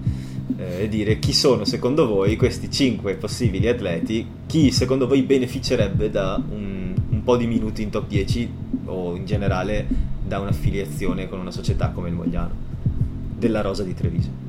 eh, 0.59 0.83
e 0.83 0.89
dire 0.89 1.19
chi 1.19 1.33
sono 1.33 1.65
secondo 1.65 2.07
voi 2.07 2.37
questi 2.37 2.71
5 2.71 3.15
possibili 3.15 3.67
atleti, 3.67 4.27
chi 4.45 4.71
secondo 4.73 5.07
voi 5.07 5.23
beneficerebbe 5.23 6.11
da 6.11 6.35
un, 6.37 6.95
un 7.09 7.23
po' 7.23 7.39
di 7.39 7.47
minuti 7.47 7.81
in 7.81 7.89
top 7.89 8.07
10 8.07 8.51
o 8.87 9.17
in 9.17 9.25
generale 9.25 9.87
da 10.23 10.39
un'affiliazione 10.39 11.29
con 11.29 11.39
una 11.39 11.51
società 11.51 11.89
come 11.89 12.09
il 12.09 12.15
Mogliano 12.15 12.68
della 13.39 13.61
Rosa 13.61 13.83
di 13.83 13.95
Treviso. 13.95 14.49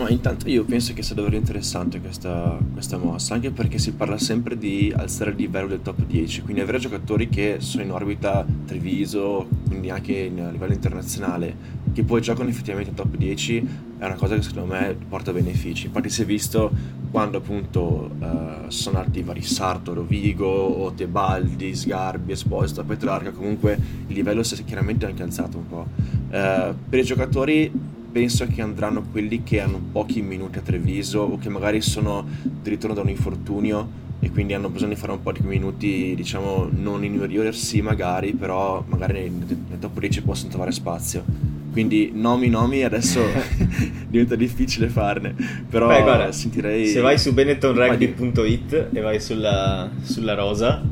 Ma 0.00 0.08
intanto 0.08 0.48
io 0.48 0.64
penso 0.64 0.94
che 0.94 1.02
sia 1.02 1.14
davvero 1.14 1.36
interessante 1.36 2.00
questa, 2.00 2.58
questa, 2.72 2.96
mossa, 2.96 3.34
anche 3.34 3.50
perché 3.50 3.76
si 3.78 3.92
parla 3.92 4.16
sempre 4.16 4.56
di 4.56 4.90
alzare 4.96 5.32
il 5.32 5.36
livello 5.36 5.66
del 5.66 5.82
top 5.82 6.06
10, 6.06 6.40
quindi 6.40 6.62
avere 6.62 6.78
giocatori 6.78 7.28
che 7.28 7.56
sono 7.58 7.82
in 7.82 7.92
orbita 7.92 8.46
Treviso, 8.64 9.46
quindi 9.66 9.90
anche 9.90 10.32
a 10.38 10.50
livello 10.50 10.72
internazionale, 10.72 11.54
che 11.92 12.02
poi 12.04 12.20
giocano 12.20 12.48
effettivamente 12.48 12.90
in 12.90 12.96
top 12.96 13.16
10, 13.16 13.68
è 13.98 14.04
una 14.04 14.14
cosa 14.14 14.34
che 14.34 14.42
secondo 14.42 14.72
me 14.72 14.96
porta 15.08 15.32
benefici. 15.32 15.86
Infatti 15.86 16.08
si 16.08 16.22
è 16.22 16.24
visto 16.24 16.70
quando 17.10 17.38
appunto 17.38 18.10
uh, 18.18 18.68
sono 18.68 18.98
andati 18.98 19.18
i 19.18 19.22
vari 19.22 19.42
Sarto, 19.42 19.92
Rovigo, 19.92 20.92
Tebaldi, 20.96 21.74
Sgarbi, 21.74 22.32
Esposito, 22.32 22.84
Petrarca, 22.84 23.30
comunque 23.32 23.78
il 24.06 24.14
livello 24.14 24.42
si 24.42 24.54
è 24.54 24.64
chiaramente 24.64 25.06
anche 25.06 25.22
alzato 25.22 25.58
un 25.58 25.66
po'. 25.68 25.86
Uh, 26.30 26.74
per 26.88 26.98
i 26.98 27.04
giocatori 27.04 27.70
penso 28.10 28.46
che 28.46 28.60
andranno 28.60 29.02
quelli 29.02 29.42
che 29.42 29.60
hanno 29.60 29.80
pochi 29.92 30.20
minuti 30.22 30.58
a 30.58 30.62
Treviso 30.62 31.20
o 31.20 31.38
che 31.38 31.48
magari 31.48 31.80
sono 31.80 32.24
di 32.42 32.70
ritorno 32.70 32.94
da 32.94 33.02
un 33.02 33.08
infortunio 33.08 34.08
e 34.20 34.30
quindi 34.30 34.52
hanno 34.52 34.68
bisogno 34.68 34.94
di 34.94 35.00
fare 35.00 35.12
un 35.12 35.22
po' 35.22 35.32
di 35.32 35.40
minuti, 35.42 36.14
diciamo, 36.14 36.68
non 36.70 37.04
in 37.04 37.16
Warrior 37.16 37.54
sì 37.54 37.80
magari, 37.80 38.34
però 38.34 38.84
magari 38.86 39.30
nel, 39.30 39.58
nel 39.68 39.78
top 39.78 39.98
10 39.98 40.22
possono 40.22 40.50
trovare 40.50 40.72
spazio. 40.72 41.59
Quindi 41.72 42.10
nomi 42.12 42.48
nomi 42.48 42.82
adesso 42.82 43.20
diventa 44.08 44.34
difficile 44.34 44.88
farne, 44.88 45.34
però 45.68 45.86
Beh, 45.86 46.02
guarda, 46.02 46.32
sentirei... 46.32 46.86
Se 46.86 47.00
vai 47.00 47.18
su 47.18 47.32
benettonrugby.it 47.32 48.88
e 48.92 49.00
vai 49.00 49.20
sulla, 49.20 49.88
sulla 50.02 50.34
rosa, 50.34 50.82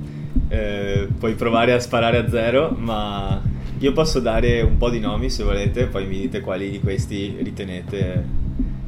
eh, 0.48 1.08
puoi 1.18 1.34
provare 1.34 1.72
a 1.72 1.80
sparare 1.80 2.18
a 2.18 2.28
zero, 2.28 2.70
ma 2.78 3.42
io 3.78 3.92
posso 3.92 4.20
dare 4.20 4.60
un 4.60 4.76
po' 4.76 4.90
di 4.90 5.00
nomi 5.00 5.30
se 5.30 5.42
volete, 5.42 5.86
poi 5.86 6.06
mi 6.06 6.20
dite 6.20 6.40
quali 6.40 6.70
di 6.70 6.80
questi 6.80 7.36
ritenete 7.40 8.24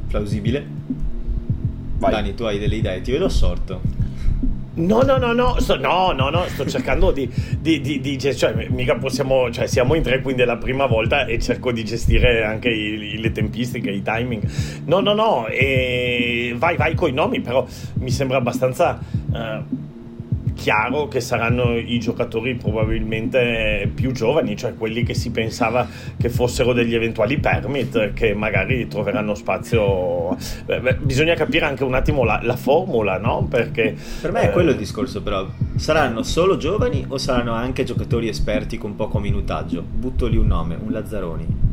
plausibile. 0.07 0.65
Vai. 1.97 2.11
Dani, 2.11 2.33
tu 2.33 2.43
hai 2.43 2.57
delle 2.57 2.75
idee, 2.75 3.01
ti 3.01 3.11
vedo 3.11 3.25
assorto. 3.25 3.81
No, 4.73 5.01
no, 5.01 5.17
no, 5.17 5.33
no, 5.33 5.59
sto, 5.59 5.75
no, 5.75 6.13
no, 6.13 6.29
no, 6.29 6.45
sto 6.47 6.65
cercando 6.65 7.11
di, 7.11 7.29
di, 7.59 7.81
di, 7.81 7.99
di 7.99 8.17
cioè, 8.17 8.67
mica 8.69 8.95
possiamo, 8.95 9.51
cioè, 9.51 9.67
siamo 9.67 9.95
in 9.95 10.01
tre, 10.01 10.21
quindi 10.21 10.43
è 10.43 10.45
la 10.45 10.55
prima 10.55 10.85
volta 10.85 11.25
e 11.25 11.39
cerco 11.39 11.73
di 11.73 11.83
gestire 11.83 12.45
anche 12.45 12.69
i, 12.69 13.19
le 13.19 13.31
tempistiche, 13.33 13.91
i 13.91 14.01
timing. 14.01 14.49
No, 14.85 15.01
no, 15.01 15.13
no, 15.13 15.47
e 15.47 16.55
vai, 16.57 16.77
vai 16.77 16.95
con 16.95 17.09
i 17.09 17.13
nomi, 17.13 17.41
però 17.41 17.65
mi 17.95 18.11
sembra 18.11 18.37
abbastanza... 18.37 18.97
Uh, 19.31 19.89
chiaro 20.61 21.07
che 21.07 21.21
saranno 21.21 21.75
i 21.75 21.99
giocatori 21.99 22.53
probabilmente 22.53 23.89
più 23.91 24.11
giovani, 24.11 24.55
cioè 24.55 24.75
quelli 24.75 25.01
che 25.01 25.15
si 25.15 25.31
pensava 25.31 25.87
che 26.15 26.29
fossero 26.29 26.71
degli 26.71 26.93
eventuali 26.93 27.39
permit 27.39 28.13
che 28.13 28.35
magari 28.35 28.87
troveranno 28.87 29.33
spazio. 29.33 30.37
Beh, 30.65 30.97
bisogna 31.01 31.33
capire 31.33 31.65
anche 31.65 31.83
un 31.83 31.95
attimo 31.95 32.23
la, 32.23 32.39
la 32.43 32.55
formula, 32.55 33.17
no? 33.17 33.47
Perché 33.49 33.95
per 34.21 34.31
me 34.31 34.41
è 34.41 34.51
quello 34.51 34.69
il 34.69 34.77
discorso, 34.77 35.23
però 35.23 35.47
saranno 35.77 36.21
solo 36.21 36.57
giovani 36.57 37.05
o 37.07 37.17
saranno 37.17 37.53
anche 37.53 37.83
giocatori 37.83 38.27
esperti 38.27 38.77
con 38.77 38.95
poco 38.95 39.17
minutaggio? 39.17 39.81
Butto 39.81 40.27
lì 40.27 40.37
un 40.37 40.45
nome, 40.45 40.77
un 40.79 40.91
Lazzaroni 40.91 41.69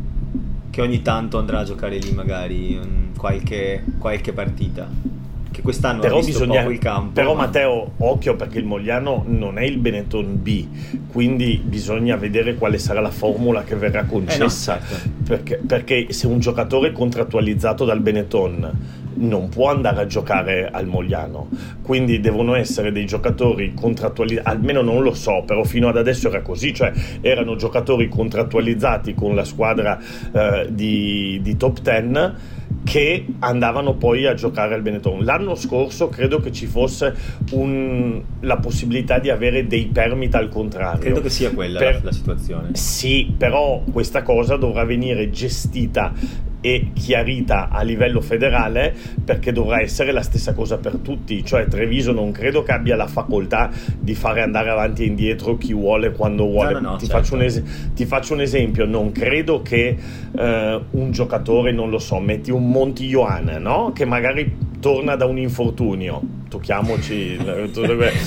che 0.71 0.81
ogni 0.81 1.03
tanto 1.03 1.39
andrà 1.39 1.59
a 1.59 1.65
giocare 1.65 1.99
lì 1.99 2.13
magari 2.13 2.79
qualche, 3.17 3.85
qualche 3.99 4.33
partita 4.33 5.18
che 5.59 5.63
quest'anno 5.63 6.01
però 6.01 6.19
ha 6.19 6.23
visto 6.23 6.41
bisogna, 6.41 6.61
poco 6.61 6.73
il 6.73 6.79
campo. 6.79 7.13
Però 7.13 7.35
ma... 7.35 7.43
Matteo, 7.43 7.93
occhio 7.99 8.37
perché 8.37 8.59
il 8.59 8.65
Mogliano 8.65 9.25
non 9.27 9.59
è 9.59 9.65
il 9.65 9.79
Benetton 9.79 10.41
B, 10.41 10.67
quindi 11.11 11.61
bisogna 11.63 12.17
vedere 12.17 12.55
quale 12.55 12.79
sarà 12.79 13.01
la 13.01 13.11
formula 13.11 13.65
che 13.65 13.75
verrà 13.75 14.05
concessa. 14.05 14.77
Eh 14.77 14.81
no, 14.81 14.87
certo. 14.87 15.09
perché, 15.25 15.61
perché 15.65 16.13
se 16.13 16.27
un 16.27 16.39
giocatore 16.39 16.93
contrattualizzato 16.93 17.85
dal 17.85 18.01
Benetton 18.01 18.97
non 19.15 19.49
può 19.49 19.69
andare 19.69 20.03
a 20.03 20.07
giocare 20.07 20.69
al 20.71 20.87
Mogliano, 20.87 21.49
quindi 21.83 22.21
devono 22.21 22.55
essere 22.55 22.93
dei 22.93 23.05
giocatori 23.05 23.75
contrattualizzati, 23.75 24.49
almeno 24.49 24.81
non 24.81 25.03
lo 25.03 25.13
so, 25.13 25.43
però 25.45 25.65
fino 25.65 25.89
ad 25.89 25.97
adesso 25.97 26.29
era 26.29 26.41
così, 26.41 26.73
cioè 26.73 26.93
erano 27.21 27.57
giocatori 27.57 28.09
contrattualizzati 28.09 29.15
con 29.15 29.35
la 29.35 29.45
squadra 29.45 29.99
eh, 30.33 30.69
di, 30.71 31.41
di 31.43 31.57
top 31.57 31.81
10 31.81 32.57
che 32.85 33.27
andavano 33.41 33.95
poi 33.95 34.27
a 34.27 34.35
giocare 34.35 34.75
al 34.75 34.83
Benetton. 34.83 35.25
L'anno 35.25 35.55
scorso 35.55 36.09
credo 36.09 36.41
che 36.41 36.53
ci 36.53 36.67
fosse 36.67 37.15
un, 37.53 38.23
la 38.41 38.57
possibilità 38.57 39.19
di 39.19 39.31
avere 39.31 39.67
dei 39.67 39.87
permit 39.87 40.35
al 40.35 40.49
contrario. 40.49 41.01
Credo 41.01 41.21
che 41.21 41.31
sia 41.31 41.51
quella 41.51 41.79
per, 41.79 41.95
la, 41.97 42.01
la 42.05 42.13
situazione. 42.13 42.71
Sì, 42.73 43.33
però 43.37 43.83
questa 43.91 44.23
cosa 44.23 44.57
dovrà 44.57 44.85
venire 44.85 45.31
gestita 45.31 46.13
e 46.61 46.91
chiarita 46.93 47.69
a 47.69 47.83
livello 47.83 48.21
federale 48.21 48.95
perché 49.25 49.53
dovrà 49.53 49.81
essere 49.81 50.13
la 50.13 50.23
stessa 50.23 50.55
cosa 50.55 50.79
per 50.79 50.97
tutti, 50.97 51.45
cioè 51.45 51.67
Treviso 51.67 52.13
non 52.13 52.33
credo 52.33 52.63
che 52.63 52.73
abbia 52.73 52.97
la 52.97 53.07
facoltà 53.07 53.71
di 53.99 54.15
fare 54.15 54.43
andare 54.43 54.71
avanti 54.71 55.03
e 55.03 55.07
indietro 55.07 55.57
chi 55.57 55.73
vuole 55.73 56.13
quando 56.13 56.47
vuole. 56.47 56.73
No, 56.73 56.81
no, 56.81 56.91
no, 56.91 56.97
ti, 56.97 57.07
certo. 57.07 57.23
faccio 57.23 57.41
es- 57.41 57.63
ti, 57.95 58.05
faccio 58.05 58.35
un 58.35 58.41
esempio, 58.41 58.85
non 58.87 59.13
credo 59.13 59.63
che 59.63 59.97
uh, 60.31 60.41
un 60.41 61.11
giocatore, 61.11 61.73
non 61.73 61.91
lo 61.91 61.99
so, 61.99 62.19
metti 62.19 62.51
un 62.51 62.71
Monti 62.71 63.07
Ioan, 63.07 63.57
no? 63.61 63.93
che 63.95 64.05
magari 64.05 64.67
torna 64.81 65.17
da 65.17 65.27
un 65.27 65.39
infortunio. 65.39 66.21
Tocchiamoci 66.49 67.39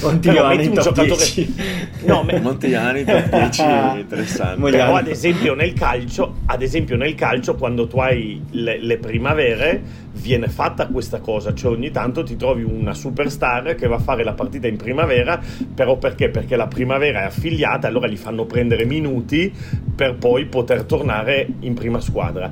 Montigliani 0.01 0.67
un 0.67 0.73
giocatore 0.75 1.25
no, 2.05 2.23
me... 2.23 2.39
Montigliani 2.39 3.03
top 3.03 3.29
10 3.29 3.61
interessante. 3.99 4.69
Però 4.69 4.95
ad 4.95 5.07
esempio 5.07 5.55
nel 5.55 5.73
calcio 5.73 6.35
ad 6.45 6.61
esempio 6.61 6.97
nel 6.97 7.15
calcio 7.15 7.55
quando 7.55 7.87
tu 7.87 7.97
hai 7.97 8.41
le, 8.51 8.79
le 8.79 8.97
primavere 8.97 9.81
viene 10.13 10.47
fatta 10.49 10.87
questa 10.87 11.19
cosa, 11.19 11.53
cioè 11.53 11.71
ogni 11.71 11.89
tanto 11.89 12.23
ti 12.23 12.35
trovi 12.35 12.63
una 12.63 12.93
superstar 12.93 13.75
che 13.75 13.87
va 13.87 13.95
a 13.95 13.99
fare 13.99 14.23
la 14.23 14.33
partita 14.33 14.67
in 14.67 14.77
primavera, 14.77 15.41
però 15.73 15.97
perché? 15.97 16.29
Perché 16.29 16.55
la 16.55 16.67
primavera 16.67 17.21
è 17.21 17.25
affiliata, 17.25 17.87
allora 17.87 18.07
gli 18.07 18.17
fanno 18.17 18.45
prendere 18.45 18.85
minuti 18.85 19.51
per 19.95 20.15
poi 20.15 20.45
poter 20.45 20.83
tornare 20.83 21.47
in 21.61 21.73
prima 21.73 21.99
squadra 21.99 22.51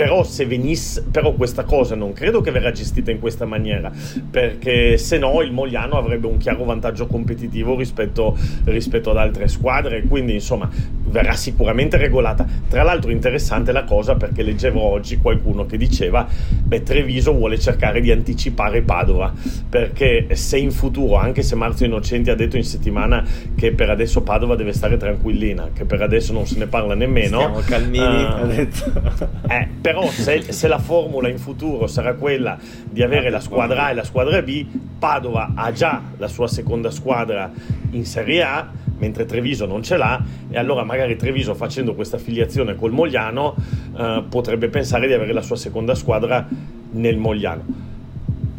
però 0.00 0.22
se 0.22 0.46
venisse 0.46 1.04
però 1.10 1.32
questa 1.32 1.64
cosa 1.64 1.94
non 1.94 2.14
credo 2.14 2.40
che 2.40 2.50
verrà 2.50 2.70
gestita 2.72 3.10
in 3.10 3.20
questa 3.20 3.44
maniera 3.44 3.92
perché 4.30 4.96
se 4.96 5.18
no 5.18 5.42
il 5.42 5.52
Mogliano 5.52 5.98
avrebbe 5.98 6.26
un 6.26 6.38
chiaro 6.38 6.64
vantaggio 6.64 7.06
competitivo 7.06 7.76
rispetto, 7.76 8.34
rispetto 8.64 9.10
ad 9.10 9.18
altre 9.18 9.46
squadre 9.48 10.02
quindi 10.04 10.32
insomma 10.32 10.70
verrà 11.10 11.32
sicuramente 11.32 11.96
regolata. 11.96 12.46
Tra 12.68 12.82
l'altro 12.82 13.10
interessante 13.10 13.72
la 13.72 13.84
cosa 13.84 14.14
perché 14.14 14.42
leggevo 14.42 14.80
oggi 14.80 15.18
qualcuno 15.18 15.66
che 15.66 15.76
diceva 15.76 16.26
beh 16.26 16.82
Treviso 16.82 17.32
vuole 17.32 17.58
cercare 17.58 18.00
di 18.00 18.10
anticipare 18.10 18.80
Padova 18.80 19.32
perché 19.68 20.28
se 20.34 20.56
in 20.56 20.70
futuro 20.70 21.16
anche 21.16 21.42
se 21.42 21.56
Marzio 21.56 21.86
Innocenti 21.86 22.30
ha 22.30 22.34
detto 22.34 22.56
in 22.56 22.64
settimana 22.64 23.24
che 23.54 23.72
per 23.72 23.90
adesso 23.90 24.22
Padova 24.22 24.54
deve 24.54 24.72
stare 24.72 24.96
tranquillina 24.96 25.70
che 25.74 25.84
per 25.84 26.00
adesso 26.00 26.32
non 26.32 26.46
se 26.46 26.58
ne 26.58 26.66
parla 26.66 26.94
nemmeno 26.94 27.38
stiamo 27.38 27.60
calmini 27.60 28.22
uh, 28.22 28.26
ha 28.26 28.44
detto. 28.44 29.02
eh, 29.48 29.68
però 29.90 30.06
se, 30.08 30.52
se, 30.52 30.68
la 30.68 30.78
formula 30.78 31.28
in 31.28 31.38
futuro 31.38 31.88
sarà 31.88 32.14
quella 32.14 32.56
di 32.88 33.02
avere 33.02 33.28
la 33.28 33.40
squadra 33.40 33.86
A 33.86 33.90
e 33.90 33.94
la 33.94 34.04
squadra 34.04 34.40
B, 34.40 34.64
Padova 34.98 35.52
ha 35.56 35.72
già 35.72 36.00
la 36.16 36.28
sua 36.28 36.46
seconda 36.46 36.90
squadra 36.90 37.50
in 37.90 38.04
Serie 38.04 38.42
A, 38.42 38.70
mentre 38.98 39.26
Treviso 39.26 39.66
non 39.66 39.82
ce 39.82 39.96
l'ha, 39.96 40.22
e 40.48 40.56
allora 40.56 40.84
magari 40.84 41.16
Treviso 41.16 41.54
facendo 41.54 41.94
questa 41.94 42.16
affiliazione 42.16 42.76
col 42.76 42.92
Mogliano 42.92 43.56
eh, 43.96 44.22
potrebbe 44.28 44.68
pensare 44.68 45.08
di 45.08 45.12
avere 45.12 45.32
la 45.32 45.42
sua 45.42 45.56
seconda 45.56 45.94
squadra 45.96 46.46
nel 46.92 47.16
Mogliano 47.16 47.88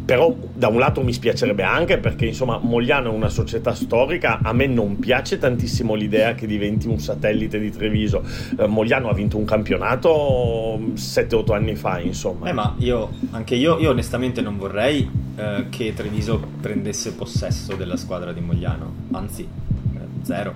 però 0.04 0.34
da 0.52 0.68
un 0.68 0.78
lato 0.78 1.02
mi 1.02 1.12
spiacerebbe 1.12 1.62
anche 1.62 1.98
perché 1.98 2.26
insomma 2.26 2.58
Mogliano 2.58 3.10
è 3.10 3.14
una 3.14 3.28
società 3.28 3.74
storica, 3.74 4.40
a 4.42 4.52
me 4.52 4.66
non 4.66 4.98
piace 4.98 5.38
tantissimo 5.38 5.94
l'idea 5.94 6.34
che 6.34 6.46
diventi 6.46 6.88
un 6.88 6.98
satellite 6.98 7.58
di 7.58 7.70
Treviso. 7.70 8.24
Eh, 8.58 8.66
Mogliano 8.66 9.08
ha 9.08 9.14
vinto 9.14 9.36
un 9.36 9.44
campionato 9.44 10.78
7-8 10.94 11.52
anni 11.52 11.76
fa, 11.76 12.00
insomma. 12.00 12.48
Eh, 12.48 12.52
ma 12.52 12.74
io, 12.78 13.10
anche 13.30 13.54
io, 13.54 13.78
io 13.78 13.90
onestamente 13.90 14.40
non 14.40 14.56
vorrei 14.56 15.08
eh, 15.36 15.66
che 15.70 15.94
Treviso 15.94 16.42
prendesse 16.60 17.12
possesso 17.12 17.74
della 17.74 17.96
squadra 17.96 18.32
di 18.32 18.40
Mogliano, 18.40 18.92
anzi, 19.12 19.42
eh, 19.42 19.98
zero. 20.22 20.54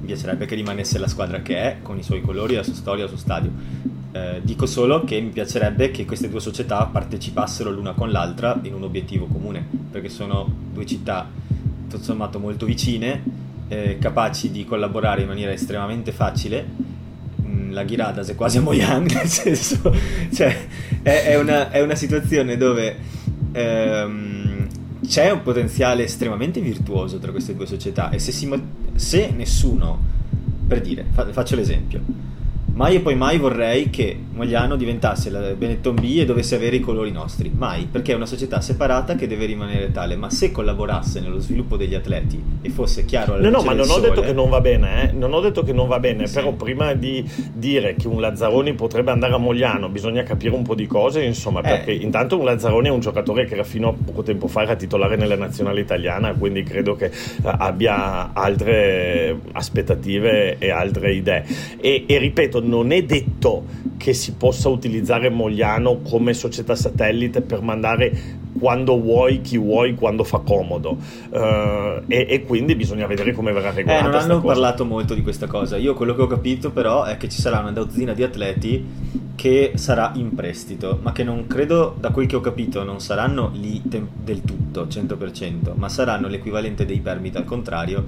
Mi 0.00 0.06
piacerebbe 0.06 0.46
che 0.46 0.54
rimanesse 0.54 0.98
la 0.98 1.08
squadra 1.08 1.42
che 1.42 1.56
è, 1.56 1.76
con 1.82 1.98
i 1.98 2.02
suoi 2.02 2.22
colori, 2.22 2.54
la 2.54 2.62
sua 2.62 2.74
storia, 2.74 3.04
il 3.04 3.10
suo 3.10 3.18
stadio 3.18 3.96
eh, 4.12 4.40
dico 4.42 4.66
solo 4.66 5.04
che 5.04 5.20
mi 5.20 5.30
piacerebbe 5.30 5.90
che 5.90 6.04
queste 6.04 6.28
due 6.28 6.40
società 6.40 6.84
partecipassero 6.86 7.70
l'una 7.70 7.92
con 7.92 8.10
l'altra 8.10 8.58
in 8.62 8.74
un 8.74 8.82
obiettivo 8.82 9.26
comune, 9.26 9.64
perché 9.90 10.08
sono 10.08 10.50
due 10.72 10.86
città 10.86 11.28
tutto 11.88 12.02
sommato 12.02 12.38
molto 12.38 12.66
vicine, 12.66 13.22
eh, 13.68 13.98
capaci 13.98 14.50
di 14.50 14.64
collaborare 14.64 15.22
in 15.22 15.28
maniera 15.28 15.52
estremamente 15.52 16.12
facile. 16.12 16.66
Mm, 17.42 17.72
la 17.72 17.84
Ghiradas 17.84 18.28
è 18.28 18.34
quasi 18.34 18.58
a 18.58 18.60
Moyang, 18.62 19.10
nel 19.12 19.26
senso, 19.26 19.94
cioè, 20.32 20.66
è, 21.02 21.24
è, 21.24 21.38
una, 21.38 21.70
è 21.70 21.80
una, 21.80 21.94
situazione 21.94 22.56
dove 22.56 22.96
ehm, 23.52 24.66
c'è 25.06 25.30
un 25.30 25.42
potenziale 25.42 26.04
estremamente 26.04 26.60
virtuoso 26.60 27.18
tra 27.18 27.30
queste 27.30 27.54
due 27.54 27.66
società 27.66 28.10
e 28.10 28.18
se, 28.18 28.32
si, 28.32 28.50
se 28.94 29.32
nessuno, 29.34 29.98
per 30.66 30.80
dire, 30.80 31.06
fa, 31.10 31.30
faccio 31.32 31.56
l'esempio, 31.56 32.02
Mai 32.78 32.94
e 32.94 33.00
poi 33.00 33.16
mai 33.16 33.38
vorrei 33.38 33.90
che 33.90 34.16
Mogliano 34.34 34.76
diventasse 34.76 35.30
la 35.30 35.40
Benetton 35.40 35.96
B 35.96 36.18
e 36.20 36.24
dovesse 36.24 36.54
avere 36.54 36.76
i 36.76 36.80
colori 36.80 37.10
nostri. 37.10 37.50
Mai, 37.52 37.88
perché 37.90 38.12
è 38.12 38.14
una 38.14 38.24
società 38.24 38.60
separata 38.60 39.16
che 39.16 39.26
deve 39.26 39.46
rimanere 39.46 39.90
tale. 39.90 40.14
Ma 40.14 40.30
se 40.30 40.52
collaborasse 40.52 41.18
nello 41.18 41.40
sviluppo 41.40 41.76
degli 41.76 41.96
atleti 41.96 42.40
e 42.62 42.70
fosse 42.70 43.04
chiaro 43.04 43.34
alla 43.34 43.48
No, 43.48 43.56
no, 43.56 43.64
ma 43.64 43.72
non 43.72 43.90
ho 43.90 43.98
detto 43.98 44.20
che 44.20 44.32
non 44.32 44.48
va 44.48 44.60
bene, 44.60 45.10
eh? 45.10 45.12
Non 45.12 45.32
ho 45.32 45.40
detto 45.40 45.64
che 45.64 45.72
non 45.72 45.88
va 45.88 45.98
bene, 45.98 46.28
sì. 46.28 46.34
però 46.34 46.52
prima 46.52 46.94
di 46.94 47.28
dire 47.52 47.96
che 47.96 48.06
un 48.06 48.20
Lazzaroni 48.20 48.74
potrebbe 48.74 49.10
andare 49.10 49.34
a 49.34 49.38
Mogliano, 49.38 49.88
bisogna 49.88 50.22
capire 50.22 50.54
un 50.54 50.62
po' 50.62 50.76
di 50.76 50.86
cose, 50.86 51.24
insomma, 51.24 51.58
eh. 51.58 51.62
perché 51.62 51.90
intanto 51.90 52.38
un 52.38 52.44
Lazzaroni 52.44 52.86
è 52.86 52.92
un 52.92 53.00
giocatore 53.00 53.44
che 53.44 53.54
era 53.54 53.64
fino 53.64 53.88
a 53.88 53.94
poco 54.04 54.22
tempo 54.22 54.46
fa 54.46 54.62
era 54.62 54.76
titolare 54.76 55.16
nella 55.16 55.34
nazionale 55.34 55.80
italiana, 55.80 56.32
quindi 56.34 56.62
credo 56.62 56.94
che 56.94 57.06
eh, 57.06 57.12
abbia 57.42 58.32
altre 58.34 59.36
aspettative 59.50 60.58
e 60.58 60.70
altre 60.70 61.12
idee. 61.12 61.44
E, 61.80 62.04
e 62.06 62.18
ripeto, 62.18 62.66
non 62.68 62.92
è 62.92 63.02
detto 63.02 63.64
che 63.96 64.12
si 64.12 64.34
possa 64.34 64.68
utilizzare 64.68 65.30
Mogliano 65.30 65.98
come 66.08 66.34
società 66.34 66.76
satellite 66.76 67.40
per 67.40 67.62
mandare 67.62 68.36
quando 68.58 69.00
vuoi, 69.00 69.40
chi 69.40 69.56
vuoi, 69.56 69.94
quando 69.94 70.24
fa 70.24 70.38
comodo. 70.38 70.98
Uh, 71.30 72.02
e, 72.06 72.26
e, 72.28 72.44
quindi 72.44 72.74
bisogna 72.74 73.06
vedere 73.06 73.32
come 73.32 73.52
verrà 73.52 73.70
regolata. 73.70 74.00
Eh, 74.00 74.10
non 74.10 74.14
hanno 74.14 74.40
parlato 74.40 74.84
molto 74.84 75.14
di 75.14 75.22
questa 75.22 75.46
cosa. 75.46 75.76
Io 75.76 75.94
quello 75.94 76.14
che 76.14 76.22
ho 76.22 76.26
capito, 76.26 76.70
però, 76.70 77.04
è 77.04 77.16
che 77.16 77.28
ci 77.28 77.40
sarà 77.40 77.60
una 77.60 77.72
dozzina 77.72 78.12
di 78.12 78.22
atleti 78.22 78.84
che 79.34 79.72
sarà 79.76 80.12
in 80.16 80.34
prestito, 80.34 80.98
ma 81.00 81.12
che 81.12 81.22
non 81.22 81.46
credo, 81.46 81.94
da 81.98 82.10
quel 82.10 82.26
che 82.26 82.36
ho 82.36 82.40
capito, 82.40 82.82
non 82.82 83.00
saranno 83.00 83.50
lì 83.54 83.80
tem- 83.88 84.08
del 84.22 84.42
tutto, 84.42 84.86
100%, 84.86 85.74
ma 85.74 85.88
saranno 85.88 86.26
l'equivalente 86.26 86.84
dei 86.84 87.00
permit 87.00 87.36
al 87.36 87.44
contrario 87.44 88.04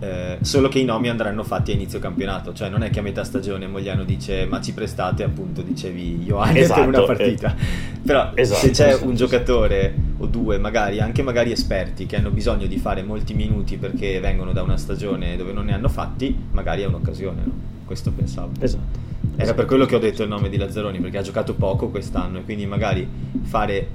eh, 0.00 0.38
solo 0.42 0.68
che 0.68 0.78
i 0.78 0.84
nomi 0.84 1.08
andranno 1.08 1.42
fatti 1.44 1.70
a 1.70 1.74
inizio 1.74 1.98
campionato, 1.98 2.52
cioè 2.52 2.68
non 2.68 2.82
è 2.82 2.90
che 2.90 2.98
a 2.98 3.02
metà 3.02 3.24
stagione 3.24 3.66
Mogliano 3.66 4.04
dice 4.04 4.46
ma 4.46 4.60
ci 4.60 4.72
prestate 4.72 5.22
appunto 5.22 5.62
dicevi 5.62 6.24
Ioannis 6.24 6.64
esatto, 6.64 6.80
per 6.80 6.88
una 6.88 7.02
partita, 7.02 7.54
eh, 7.54 7.98
però 8.02 8.32
esatto, 8.34 8.60
se 8.60 8.70
c'è 8.70 8.88
esatto. 8.88 9.06
un 9.06 9.14
giocatore 9.14 9.94
o 10.18 10.26
due 10.26 10.58
magari, 10.58 11.00
anche 11.00 11.22
magari 11.22 11.52
esperti 11.52 12.06
che 12.06 12.16
hanno 12.16 12.30
bisogno 12.30 12.66
di 12.66 12.78
fare 12.78 13.02
molti 13.02 13.34
minuti 13.34 13.76
perché 13.76 14.20
vengono 14.20 14.52
da 14.52 14.62
una 14.62 14.76
stagione 14.76 15.36
dove 15.36 15.52
non 15.52 15.66
ne 15.66 15.74
hanno 15.74 15.88
fatti, 15.88 16.36
magari 16.50 16.82
è 16.82 16.86
un'occasione, 16.86 17.42
no? 17.44 17.52
questo 17.84 18.10
pensavo. 18.10 18.52
Esatto. 18.58 19.12
Era 19.36 19.54
per 19.54 19.64
quello 19.64 19.84
che 19.86 19.96
ho 19.96 19.98
detto 19.98 20.22
il 20.22 20.28
nome 20.28 20.48
di 20.48 20.56
Lazzaroni 20.56 21.00
perché 21.00 21.18
ha 21.18 21.22
giocato 21.22 21.54
poco 21.54 21.88
quest'anno 21.88 22.38
e 22.38 22.44
quindi 22.44 22.66
magari 22.66 23.08
fare 23.42 23.88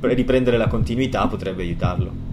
riprendere 0.00 0.56
la 0.56 0.68
continuità 0.68 1.26
potrebbe 1.26 1.62
aiutarlo. 1.62 2.27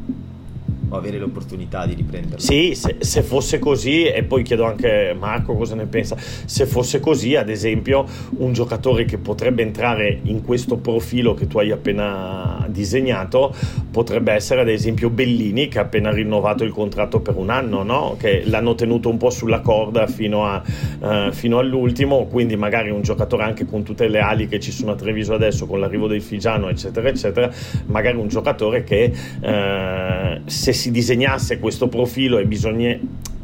O 0.90 0.98
avere 0.98 1.18
l'opportunità 1.18 1.86
di 1.86 1.94
riprenderlo. 1.94 2.40
Sì, 2.40 2.76
se, 2.76 2.98
se, 3.00 3.22
fosse 3.22 3.60
così, 3.60 4.06
e 4.06 4.24
poi 4.24 4.44
chiedo 4.44 4.66
anche 4.66 5.16
Marco 5.18 5.56
cosa 5.56 5.76
ne 5.76 5.86
pensa, 5.86 6.16
se 6.18 6.66
fosse 6.66 7.00
così, 7.00 7.36
ad 7.36 7.50
esempio, 7.50 8.06
un 8.38 8.54
giocatore 8.54 9.06
che 9.06 9.18
potrebbe 9.18 9.62
entrare 9.62 10.20
in 10.24 10.44
questo 10.44 10.78
profilo 10.78 11.34
che 11.34 11.48
tu 11.48 11.60
hai 11.60 11.72
appena 11.72 12.66
disegnato, 12.70 13.54
potrebbe 13.92 14.34
essere 14.34 14.62
ad 14.62 14.70
esempio 14.70 15.10
Bellini 15.10 15.68
che 15.68 15.80
ha 15.80 15.84
appena 15.84 16.12
rinnovato 16.12 16.64
il 16.64 16.72
contratto 16.72 17.20
per 17.20 17.36
un 17.36 17.50
anno, 17.50 17.84
no? 17.84 18.16
che 18.20 18.44
l'hanno 18.46 18.76
tenuto 18.76 19.10
un 19.10 19.18
po' 19.18 19.30
sulla 19.30 19.62
corda 19.62 20.08
fino, 20.08 20.46
a, 20.46 20.62
uh, 21.00 21.32
fino 21.32 21.60
all'ultimo, 21.60 22.26
quindi 22.26 22.56
magari 22.56 22.90
un 22.90 23.02
giocatore 23.02 23.44
anche 23.44 23.66
con 23.66 23.84
tutte 23.84 24.08
le 24.08 24.20
ali 24.20 24.48
che 24.48 24.60
ci 24.60 24.72
sono 24.72 24.92
a 24.92 24.96
Treviso 24.96 25.34
adesso, 25.34 25.66
con 25.66 25.80
l'arrivo 25.80 26.08
del 26.08 26.22
Figiano, 26.22 26.70
eccetera, 26.70 27.08
eccetera, 27.08 27.52
magari 27.88 28.18
un 28.18 28.28
giocatore 28.28 28.84
che 28.84 29.12
uh, 29.42 30.42
se 30.46 30.74
si 30.76 30.92
disegnasse 30.92 31.58
questo 31.58 31.88
profilo 31.88 32.38
e 32.38 32.46
bisogna 32.46 32.96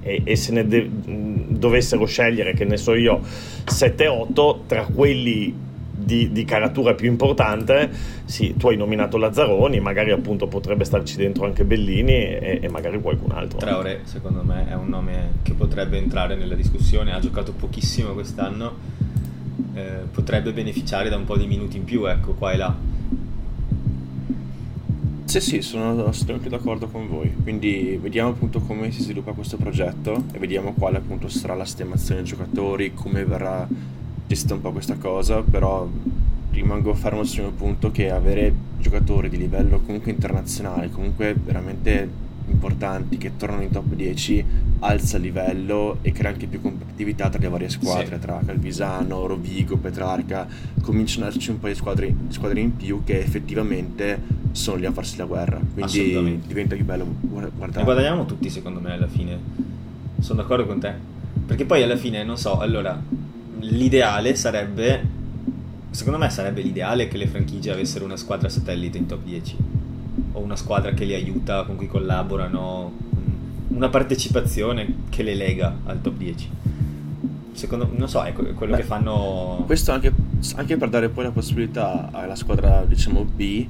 e, 0.01 0.21
e 0.23 0.35
se 0.35 0.51
ne 0.51 0.67
de- 0.67 0.89
dovessero 1.47 2.05
scegliere, 2.05 2.53
che 2.53 2.65
ne 2.65 2.77
so 2.77 2.93
io, 2.95 3.21
7-8 3.65 4.59
tra 4.65 4.85
quelli 4.85 5.69
di, 6.03 6.31
di, 6.31 6.45
caratura 6.45 6.95
più 6.95 7.07
importante, 7.07 7.89
sì, 8.25 8.55
tu 8.57 8.69
hai 8.69 8.77
nominato 8.77 9.17
Lazzaroni, 9.17 9.79
magari 9.79 10.11
appunto 10.11 10.47
potrebbe 10.47 10.83
starci 10.83 11.15
dentro 11.15 11.45
anche 11.45 11.63
Bellini 11.63 12.13
e, 12.13 12.59
e 12.61 12.69
magari 12.69 12.99
qualcun 12.99 13.31
altro. 13.31 13.59
Traore, 13.59 14.01
secondo 14.03 14.43
me, 14.43 14.67
è 14.67 14.73
un 14.73 14.89
nome 14.89 15.33
che 15.43 15.53
potrebbe 15.53 15.97
entrare 15.97 16.35
nella 16.35 16.55
discussione, 16.55 17.13
ha 17.13 17.19
giocato 17.19 17.53
pochissimo 17.53 18.13
quest'anno, 18.13 18.73
eh, 19.75 19.99
potrebbe 20.11 20.51
beneficiare 20.51 21.09
da 21.09 21.17
un 21.17 21.25
po' 21.25 21.37
di 21.37 21.45
minuti 21.45 21.77
in 21.77 21.83
più, 21.83 22.05
ecco, 22.05 22.33
qua 22.33 22.51
e 22.51 22.57
là. 22.57 22.75
Sì, 25.31 25.39
sì, 25.39 25.61
sono 25.61 26.03
assolutamente 26.07 26.49
d'accordo 26.49 26.87
con 26.89 27.07
voi. 27.07 27.33
Quindi 27.41 27.97
vediamo 28.01 28.31
appunto 28.31 28.59
come 28.59 28.91
si 28.91 29.01
sviluppa 29.01 29.31
questo 29.31 29.55
progetto 29.55 30.25
e 30.33 30.39
vediamo 30.39 30.73
quale 30.73 30.97
appunto 30.97 31.29
sarà 31.29 31.55
la 31.55 31.63
sistemazione 31.63 32.19
dei 32.19 32.29
giocatori, 32.29 32.93
come 32.93 33.23
verrà 33.23 33.65
gestita 34.27 34.55
un 34.55 34.59
po' 34.59 34.73
questa 34.73 34.97
cosa, 34.97 35.41
però 35.41 35.87
rimango 36.51 36.93
fermo 36.93 37.23
sul 37.23 37.43
mio 37.43 37.51
punto 37.53 37.91
che 37.91 38.11
avere 38.11 38.53
giocatori 38.79 39.29
di 39.29 39.37
livello 39.37 39.79
comunque 39.79 40.11
internazionale, 40.11 40.89
comunque 40.89 41.33
veramente 41.33 42.09
importanti 42.51 43.17
che 43.17 43.35
tornano 43.37 43.63
in 43.63 43.71
top 43.71 43.93
10 43.93 44.45
alza 44.79 45.17
il 45.17 45.23
livello 45.23 45.97
e 46.01 46.11
crea 46.11 46.31
anche 46.31 46.47
più 46.47 46.61
competitività 46.61 47.29
tra 47.29 47.39
le 47.39 47.49
varie 47.49 47.69
squadre, 47.69 48.15
sì. 48.15 48.21
tra 48.21 48.39
Calvisano, 48.45 49.25
Rovigo, 49.25 49.77
Petrarca, 49.77 50.47
cominciano 50.81 51.25
ad 51.25 51.31
esserci 51.31 51.51
un 51.51 51.59
po' 51.59 51.67
di 51.67 51.75
squadre, 51.75 52.13
squadre, 52.29 52.59
in 52.59 52.75
più 52.75 53.03
che 53.03 53.19
effettivamente 53.19 54.39
sono 54.51 54.77
lì 54.77 54.85
a 54.85 54.91
farsi 54.91 55.17
la 55.17 55.25
guerra, 55.25 55.59
quindi 55.73 56.41
diventa 56.45 56.75
più 56.75 56.85
bello 56.85 57.05
guardare. 57.21 57.71
Ne 57.77 57.83
guadagniamo 57.83 58.25
tutti 58.25 58.49
secondo 58.49 58.79
me 58.79 58.93
alla 58.93 59.07
fine, 59.07 59.37
sono 60.19 60.41
d'accordo 60.41 60.65
con 60.65 60.79
te, 60.79 60.93
perché 61.45 61.65
poi 61.65 61.83
alla 61.83 61.97
fine 61.97 62.23
non 62.23 62.37
so, 62.37 62.59
allora 62.59 62.99
l'ideale 63.59 64.35
sarebbe, 64.35 65.07
secondo 65.91 66.17
me 66.17 66.29
sarebbe 66.29 66.61
l'ideale 66.61 67.07
che 67.07 67.17
le 67.17 67.27
franchigie 67.27 67.71
avessero 67.71 68.05
una 68.05 68.17
squadra 68.17 68.49
satellite 68.49 68.97
in 68.97 69.05
top 69.05 69.23
10 69.23 69.57
o 70.33 70.39
una 70.39 70.55
squadra 70.55 70.91
che 70.91 71.05
li 71.05 71.13
aiuta, 71.13 71.63
con 71.63 71.75
cui 71.75 71.87
collaborano, 71.87 72.91
una 73.69 73.89
partecipazione 73.89 74.95
che 75.09 75.23
le 75.23 75.35
lega 75.35 75.75
al 75.85 76.01
top 76.01 76.17
10. 76.17 76.49
Secondo 77.53 77.89
non 77.93 78.07
so, 78.07 78.23
è 78.23 78.33
quello 78.33 78.53
Beh, 78.71 78.77
che 78.77 78.83
fanno. 78.83 79.63
Questo 79.65 79.91
anche, 79.91 80.13
anche, 80.55 80.77
per 80.77 80.89
dare 80.89 81.09
poi 81.09 81.25
la 81.25 81.31
possibilità 81.31 82.09
alla 82.11 82.35
squadra, 82.35 82.85
diciamo 82.85 83.23
B, 83.23 83.67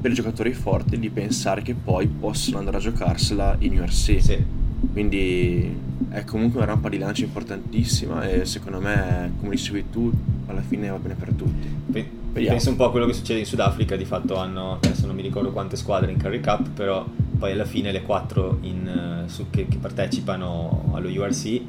per 0.00 0.10
i 0.10 0.14
giocatori 0.14 0.52
forti 0.52 0.98
di 0.98 1.10
pensare 1.10 1.62
che 1.62 1.74
poi 1.74 2.06
possono 2.06 2.58
andare 2.58 2.76
a 2.76 2.80
giocarsela 2.80 3.56
in 3.60 3.78
URC. 3.78 4.22
Sì. 4.22 4.44
Quindi 4.92 5.76
è 6.10 6.24
comunque 6.24 6.58
una 6.58 6.66
rampa 6.66 6.88
di 6.88 6.98
lancio 6.98 7.24
importantissima 7.24 8.28
e 8.28 8.44
secondo 8.44 8.80
me, 8.80 9.32
come 9.38 9.50
dicevi 9.50 9.86
tu, 9.90 10.12
alla 10.46 10.62
fine 10.62 10.88
va 10.88 10.98
bene 10.98 11.14
per 11.14 11.32
tutti. 11.32 12.22
Vediamo. 12.34 12.56
Penso 12.56 12.70
un 12.70 12.76
po' 12.76 12.86
a 12.86 12.90
quello 12.90 13.06
che 13.06 13.12
succede 13.12 13.38
in 13.38 13.46
Sudafrica, 13.46 13.94
di 13.94 14.04
fatto 14.04 14.34
hanno, 14.34 14.78
adesso 14.82 15.06
non 15.06 15.14
mi 15.14 15.22
ricordo 15.22 15.52
quante 15.52 15.76
squadre 15.76 16.10
in 16.10 16.18
Curry 16.20 16.40
Cup, 16.40 16.68
però 16.70 17.06
poi 17.38 17.52
alla 17.52 17.64
fine 17.64 17.92
le 17.92 18.02
quattro 18.02 18.58
in, 18.62 19.22
eh, 19.24 19.28
su, 19.28 19.50
che, 19.50 19.68
che, 19.68 19.76
partecipano 19.76 20.90
allo 20.94 21.08
URC 21.08 21.60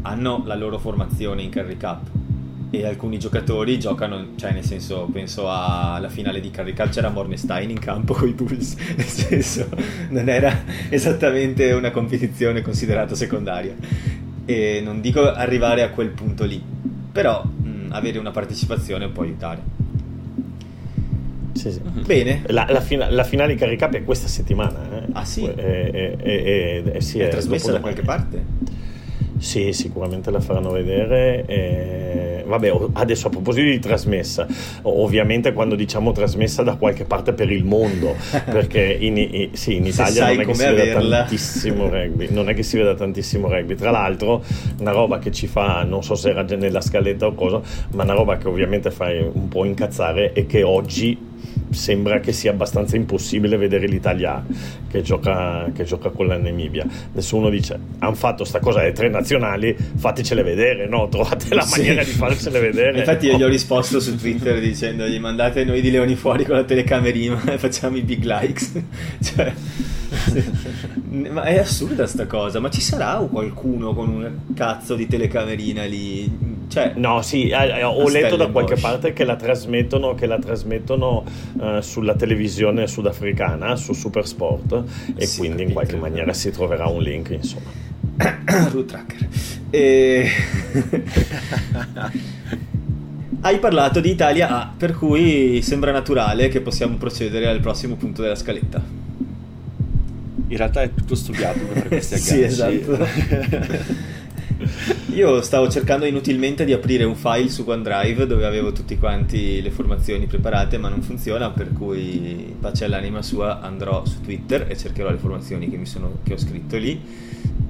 hanno 0.00 0.42
la 0.46 0.54
loro 0.54 0.78
formazione 0.78 1.42
in 1.42 1.50
Curry 1.50 1.76
Cup 1.76 2.08
e 2.70 2.86
alcuni 2.86 3.18
giocatori 3.18 3.78
giocano, 3.78 4.28
cioè 4.36 4.52
nel 4.52 4.64
senso 4.64 5.10
penso 5.12 5.50
alla 5.50 6.08
finale 6.08 6.40
di 6.40 6.50
Curry 6.50 6.72
Cup 6.72 6.88
c'era 6.88 7.10
Mornestein 7.10 7.68
in 7.68 7.78
campo 7.78 8.14
con 8.14 8.26
i 8.26 8.32
Bulls, 8.32 8.76
nel 8.96 9.04
senso 9.04 9.68
non 10.08 10.30
era 10.30 10.64
esattamente 10.88 11.70
una 11.72 11.90
competizione 11.90 12.62
considerata 12.62 13.14
secondaria 13.14 13.76
e 14.46 14.80
non 14.82 15.02
dico 15.02 15.30
arrivare 15.30 15.82
a 15.82 15.90
quel 15.90 16.08
punto 16.08 16.46
lì, 16.46 16.62
però 17.12 17.44
mh, 17.44 17.88
avere 17.90 18.18
una 18.18 18.30
partecipazione 18.30 19.08
può 19.08 19.22
aiutare. 19.22 19.83
Sì, 21.54 21.70
sì. 21.70 21.80
Mhm. 21.82 22.04
Bene. 22.04 22.42
La, 22.48 22.66
la, 22.68 22.80
fina, 22.80 23.08
la, 23.10 23.24
finale 23.24 23.54
di 23.54 23.58
Carry 23.58 23.76
Cup 23.76 23.94
è 23.94 24.04
questa 24.04 24.28
settimana. 24.28 24.98
Eh? 24.98 25.08
Ah 25.12 25.24
sì? 25.24 25.44
È, 25.44 25.52
è, 25.54 26.82
è, 26.82 27.00
sì, 27.00 27.20
è 27.20 27.28
trasmessa 27.28 27.72
da 27.72 27.80
qualche 27.80 28.02
parte? 28.02 28.82
Sì, 29.38 29.72
sicuramente 29.72 30.30
la 30.30 30.40
faranno 30.40 30.70
vedere. 30.70 31.44
E... 31.46 32.44
Vabbè, 32.46 32.72
adesso 32.94 33.28
a 33.28 33.30
proposito 33.30 33.68
di 33.68 33.78
trasmessa, 33.78 34.46
ovviamente 34.82 35.52
quando 35.52 35.74
diciamo 35.74 36.12
trasmessa 36.12 36.62
da 36.62 36.76
qualche 36.76 37.04
parte 37.04 37.32
per 37.32 37.50
il 37.50 37.64
mondo, 37.64 38.14
perché 38.44 38.96
in, 39.00 39.16
in, 39.16 39.48
sì, 39.52 39.76
in 39.76 39.86
Italia 39.86 40.26
non 40.26 40.40
è 40.40 40.44
che 40.44 40.54
si 40.54 40.64
averla. 40.64 41.00
veda 41.00 41.18
tantissimo 41.20 41.88
rugby, 41.88 42.28
non 42.30 42.48
è 42.48 42.54
che 42.54 42.62
si 42.62 42.76
veda 42.76 42.94
tantissimo 42.94 43.48
rugby. 43.48 43.74
Tra 43.74 43.90
l'altro, 43.90 44.42
una 44.78 44.92
roba 44.92 45.18
che 45.18 45.30
ci 45.32 45.46
fa, 45.46 45.84
non 45.84 46.02
so 46.02 46.14
se 46.14 46.30
era 46.30 46.44
già 46.44 46.56
nella 46.56 46.80
scaletta 46.80 47.26
o 47.26 47.32
cosa, 47.32 47.60
ma 47.92 48.02
una 48.02 48.14
roba 48.14 48.36
che 48.36 48.48
ovviamente 48.48 48.90
fa 48.90 49.06
un 49.10 49.48
po' 49.48 49.64
incazzare 49.64 50.32
è 50.32 50.46
che 50.46 50.62
oggi 50.62 51.32
sembra 51.74 52.20
che 52.20 52.32
sia 52.32 52.50
abbastanza 52.50 52.96
impossibile 52.96 53.56
vedere 53.56 53.86
l'Italia 53.86 54.44
che 54.88 55.02
gioca, 55.02 55.70
che 55.74 55.84
gioca 55.84 56.10
con 56.10 56.26
la 56.26 56.38
Namibia. 56.38 56.86
Nessuno 57.12 57.50
dice, 57.50 57.78
hanno 57.98 58.14
fatto 58.14 58.44
sta 58.44 58.60
cosa 58.60 58.80
alle 58.80 58.92
tre 58.92 59.08
nazionali, 59.08 59.76
fatecele 59.96 60.42
vedere, 60.42 60.86
no? 60.86 61.08
Trovate 61.08 61.54
la 61.54 61.66
maniera 61.68 62.02
sì. 62.02 62.12
di 62.12 62.16
farcele 62.16 62.60
vedere. 62.60 62.98
Infatti 62.98 63.26
io 63.26 63.36
gli 63.36 63.42
ho 63.42 63.48
risposto 63.48 64.00
su 64.00 64.16
Twitter 64.16 64.60
dicendogli 64.60 65.18
mandate 65.18 65.64
noi 65.64 65.80
di 65.80 65.90
Leoni 65.90 66.14
fuori 66.14 66.44
con 66.44 66.56
la 66.56 66.64
telecamerina 66.64 67.52
e 67.52 67.58
facciamo 67.58 67.96
i 67.96 68.02
big 68.02 68.24
likes. 68.24 68.72
cioè... 69.22 69.52
ma 71.30 71.42
è 71.42 71.58
assurda 71.58 72.06
sta 72.06 72.26
cosa, 72.26 72.60
ma 72.60 72.70
ci 72.70 72.80
sarà 72.80 73.16
qualcuno 73.30 73.94
con 73.94 74.08
un 74.08 74.30
cazzo 74.54 74.94
di 74.94 75.06
telecamerina 75.06 75.84
lì? 75.84 76.54
Cioè, 76.68 76.92
no, 76.96 77.22
sì, 77.22 77.48
eh, 77.48 77.78
eh 77.78 77.82
ho 77.84 78.08
letto 78.08 78.36
da 78.36 78.48
qualche 78.48 78.76
parte 78.76 79.12
che 79.12 79.24
la 79.24 79.36
trasmettono, 79.36 80.14
che 80.14 80.26
la 80.26 80.38
trasmettono 80.38 81.24
uh, 81.52 81.63
sulla 81.80 82.14
televisione 82.14 82.86
sudafricana, 82.86 83.76
su 83.76 83.92
Supersport, 83.92 84.84
e 85.16 85.26
sì, 85.26 85.38
quindi 85.38 85.62
in 85.62 85.72
qualche 85.72 85.96
maniera 85.96 86.32
si 86.32 86.50
troverà 86.50 86.86
un 86.86 87.02
link, 87.02 87.30
insomma. 87.30 87.70
Root 88.70 88.86
Tracker. 88.86 89.28
E... 89.70 90.28
Hai 93.40 93.58
parlato 93.58 94.00
di 94.00 94.10
Italia 94.10 94.48
A, 94.48 94.72
per 94.74 94.96
cui 94.96 95.60
sembra 95.60 95.92
naturale 95.92 96.48
che 96.48 96.62
possiamo 96.62 96.96
procedere 96.96 97.46
al 97.46 97.60
prossimo 97.60 97.94
punto 97.94 98.22
della 98.22 98.36
scaletta. 98.36 98.82
In 100.48 100.56
realtà 100.56 100.80
è 100.80 100.94
tutto 100.94 101.14
studiato 101.14 101.58
per 101.58 101.88
questi 101.88 102.14
agganci. 102.32 102.34
sì, 102.34 102.42
esatto. 102.42 103.06
Io 105.14 105.42
stavo 105.42 105.68
cercando 105.68 106.04
inutilmente 106.04 106.64
di 106.64 106.72
aprire 106.72 107.04
un 107.04 107.14
file 107.14 107.48
su 107.48 107.64
OneDrive 107.66 108.26
dove 108.26 108.46
avevo 108.46 108.72
tutte 108.72 108.98
quanti 108.98 109.60
le 109.60 109.70
formazioni 109.70 110.26
preparate, 110.26 110.78
ma 110.78 110.88
non 110.88 111.02
funziona, 111.02 111.50
per 111.50 111.72
cui 111.72 112.54
pace 112.58 112.84
all'anima 112.84 113.22
sua 113.22 113.60
andrò 113.60 114.04
su 114.04 114.20
Twitter 114.20 114.66
e 114.68 114.76
cercherò 114.76 115.10
le 115.10 115.18
formazioni 115.18 115.70
che, 115.70 115.84
sono, 115.84 116.18
che 116.22 116.34
ho 116.34 116.38
scritto 116.38 116.76
lì. 116.76 117.00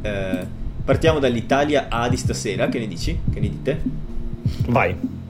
Eh, 0.03 0.47
partiamo 0.85 1.19
dall'Italia 1.19 1.89
A 1.89 2.09
di 2.09 2.17
stasera, 2.17 2.69
che 2.69 2.79
ne 2.79 2.87
dici? 2.87 3.19
Che 3.33 3.41
ne 3.41 3.49
dite? 3.49 3.81
Vai. 4.69 5.23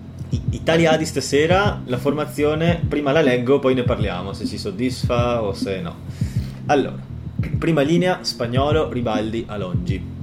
Italia 0.50 0.92
A 0.92 0.96
di 0.96 1.04
stasera, 1.04 1.82
la 1.84 1.98
formazione, 1.98 2.82
prima 2.86 3.12
la 3.12 3.20
leggo, 3.20 3.60
poi 3.60 3.74
ne 3.74 3.84
parliamo, 3.84 4.32
se 4.32 4.46
ci 4.46 4.58
soddisfa 4.58 5.42
o 5.42 5.52
se 5.52 5.80
no. 5.80 5.94
Allora, 6.66 6.96
prima 7.58 7.82
linea, 7.82 8.18
Spagnolo, 8.22 8.90
Ribaldi, 8.90 9.44
Alongi. 9.46 10.13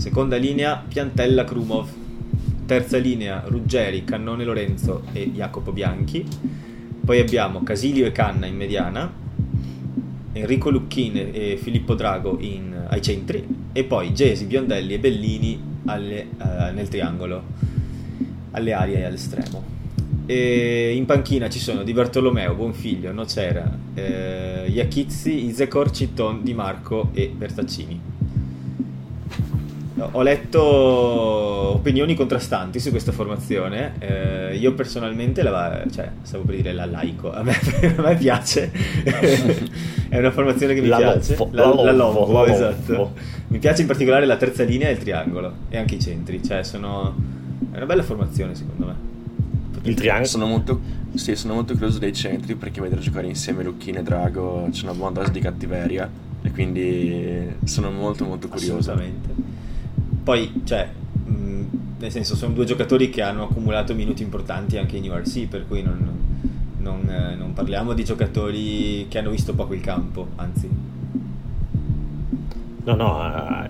Seconda 0.00 0.36
linea 0.36 0.82
Piantella 0.88 1.44
Krumov. 1.44 1.86
Terza 2.64 2.96
linea 2.96 3.44
Ruggeri, 3.46 4.02
Cannone 4.02 4.44
Lorenzo 4.44 5.02
e 5.12 5.30
Jacopo 5.30 5.72
Bianchi. 5.72 6.26
Poi 7.04 7.20
abbiamo 7.20 7.62
Casilio 7.62 8.06
e 8.06 8.10
Canna 8.10 8.46
in 8.46 8.56
mediana, 8.56 9.12
Enrico 10.32 10.70
Lucchin 10.70 11.28
e 11.30 11.58
Filippo 11.60 11.94
Drago 11.94 12.38
in, 12.40 12.86
ai 12.88 13.02
centri 13.02 13.46
e 13.72 13.84
poi 13.84 14.14
Gesi, 14.14 14.46
Biondelli 14.46 14.94
e 14.94 14.98
Bellini 14.98 15.60
alle, 15.84 16.28
uh, 16.34 16.74
nel 16.74 16.88
triangolo, 16.88 17.42
alle 18.52 18.72
arie 18.72 19.00
e 19.00 19.04
all'estremo. 19.04 19.62
E 20.24 20.94
in 20.96 21.04
panchina 21.04 21.50
ci 21.50 21.58
sono 21.58 21.82
Di 21.82 21.92
Bartolomeo, 21.92 22.54
Buonfiglio, 22.54 23.12
Nocera, 23.12 23.70
eh, 23.92 24.64
Iachizzi, 24.66 25.44
Izekor, 25.44 25.90
Citton, 25.90 26.42
Di 26.42 26.54
Marco 26.54 27.10
e 27.12 27.30
Bertaccini. 27.36 28.19
Ho 30.12 30.22
letto 30.22 30.62
opinioni 31.74 32.14
contrastanti 32.14 32.78
su 32.80 32.90
questa 32.90 33.12
formazione. 33.12 33.94
Eh, 33.98 34.56
io 34.56 34.74
personalmente 34.74 35.42
la, 35.42 35.82
cioè, 35.92 36.10
stavo 36.22 36.44
per 36.44 36.56
dire 36.56 36.72
la 36.72 36.86
laico. 36.86 37.32
A 37.32 37.42
me, 37.42 37.52
a 37.96 38.02
me 38.02 38.16
piace. 38.16 38.70
è 40.08 40.18
una 40.18 40.30
formazione 40.30 40.74
che 40.74 40.80
mi 40.80 40.88
la 40.88 40.96
piace. 40.96 41.36
Lomfo, 41.36 41.54
la, 41.54 41.74
la, 41.74 41.82
la 41.82 41.92
Lomfo, 41.92 42.44
la 42.44 42.52
esatto. 42.52 43.12
Mi 43.48 43.58
piace 43.58 43.82
in 43.82 43.86
particolare 43.86 44.26
la 44.26 44.36
terza 44.36 44.64
linea 44.64 44.88
e 44.88 44.92
il 44.92 44.98
triangolo. 44.98 45.52
E 45.68 45.76
anche 45.76 45.96
i 45.96 46.00
centri. 46.00 46.42
Cioè, 46.42 46.62
sono. 46.62 47.14
È 47.72 47.76
una 47.76 47.86
bella 47.86 48.02
formazione, 48.02 48.54
secondo 48.54 48.86
me. 48.86 48.94
Il 49.82 49.94
triangolo. 49.94 50.26
Sono 50.26 50.46
molto, 50.46 50.80
sì, 51.14 51.34
sono 51.36 51.54
molto 51.54 51.72
curioso 51.74 51.98
dei 51.98 52.12
centri 52.12 52.54
perché 52.54 52.80
vedere 52.80 53.00
giocare 53.00 53.26
insieme 53.26 53.62
Lucchini 53.62 53.98
e 53.98 54.02
Drago 54.02 54.68
c'è 54.70 54.84
una 54.84 54.94
buona 54.94 55.20
dose 55.20 55.30
di 55.32 55.40
cattiveria. 55.40 56.08
E 56.42 56.50
quindi 56.52 57.54
sono 57.64 57.90
molto 57.90 58.24
molto 58.24 58.48
curioso. 58.48 58.92
Assolutamente. 58.92 59.49
Poi, 60.30 60.62
cioè, 60.62 60.86
mh, 61.24 61.64
nel 61.98 62.12
senso, 62.12 62.36
sono 62.36 62.52
due 62.52 62.64
giocatori 62.64 63.10
che 63.10 63.20
hanno 63.20 63.42
accumulato 63.42 63.96
minuti 63.96 64.22
importanti 64.22 64.78
anche 64.78 64.96
in 64.96 65.10
URC, 65.10 65.48
per 65.48 65.66
cui 65.66 65.82
non, 65.82 65.98
non, 66.78 67.10
eh, 67.10 67.34
non 67.34 67.52
parliamo 67.52 67.94
di 67.94 68.04
giocatori 68.04 69.06
che 69.08 69.18
hanno 69.18 69.30
visto 69.30 69.56
poco 69.56 69.74
il 69.74 69.80
campo, 69.80 70.28
anzi. 70.36 70.68
No, 72.84 72.94
no, 72.94 73.20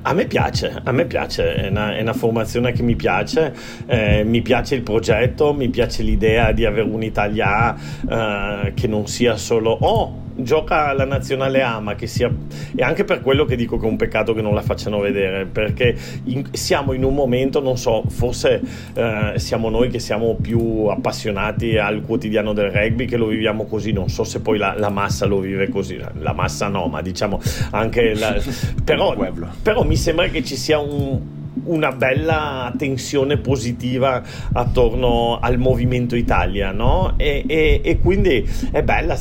a 0.03 0.13
me 0.13 0.27
piace, 0.27 0.79
a 0.85 0.93
me 0.93 1.07
piace, 1.07 1.55
è 1.55 1.69
una, 1.69 1.97
è 1.97 2.03
una 2.03 2.13
formazione 2.13 2.73
che 2.73 2.83
mi 2.83 2.95
piace, 2.95 3.55
eh, 3.87 4.23
mi 4.25 4.43
piace 4.43 4.75
il 4.75 4.83
progetto, 4.83 5.55
mi 5.55 5.71
piace 5.71 6.03
l'idea 6.03 6.53
di 6.53 6.67
avere 6.67 6.87
un'Italia 6.87 7.75
eh, 8.07 8.73
che 8.75 8.87
non 8.87 9.07
sia 9.07 9.39
solo... 9.39 9.71
Oh, 9.71 10.29
gioca 10.45 10.93
la 10.93 11.05
nazionale 11.05 11.63
A, 11.63 11.81
ma 11.81 11.95
che 11.95 12.07
sia. 12.07 12.31
E 12.75 12.83
anche 12.83 13.05
per 13.05 13.21
quello 13.21 13.45
che 13.45 13.57
dico 13.57 13.79
che 13.79 13.87
è 13.87 13.89
un 13.89 13.97
peccato 13.97 14.33
che 14.35 14.43
non 14.43 14.55
la 14.55 14.63
facciano 14.63 15.01
vedere, 15.01 15.47
perché 15.47 15.95
in, 16.25 16.49
siamo 16.53 16.93
in 16.93 17.05
un 17.05 17.15
momento, 17.15 17.61
non 17.61 17.77
so, 17.77 18.05
forse 18.09 18.61
eh, 18.95 19.35
siamo 19.37 19.69
noi 19.71 19.89
che 19.89 19.99
siamo 19.99 20.37
più 20.41 20.87
appassionati 20.87 21.77
al 21.79 22.03
quotidiano 22.03 22.53
del 22.53 22.71
rugby, 22.71 23.07
che 23.07 23.17
lo 23.17 23.27
viviamo 23.27 23.67
così. 23.67 23.93
Non 23.93 24.09
so 24.09 24.25
se 24.25 24.41
poi 24.41 24.59
la, 24.59 24.75
la 24.77 24.91
massa 24.91 25.27
lo 25.27 25.41
vive 25.41 25.69
così, 25.69 25.99
la 26.19 26.33
massa 26.33 26.69
no, 26.69 26.87
ma 26.87 27.03
diciamo 27.03 27.41
anche. 27.71 28.15
La, 28.15 28.37
però, 28.85 29.17
però 29.63 29.85
mi 29.85 29.97
sembra 29.97 30.29
che 30.29 30.43
ci 30.43 30.57
sia 30.57 30.79
un 30.79 31.40
una 31.65 31.93
bella 31.93 32.73
tensione 32.77 33.37
positiva 33.39 34.23
attorno 34.53 35.39
al 35.41 35.59
movimento 35.59 36.17
Italia, 36.17 36.73
no? 36.73 37.15
E, 37.17 37.45
e, 37.47 37.81
e, 37.83 37.99
quindi 38.01 38.49
è 38.71 38.83
bella 38.83 39.17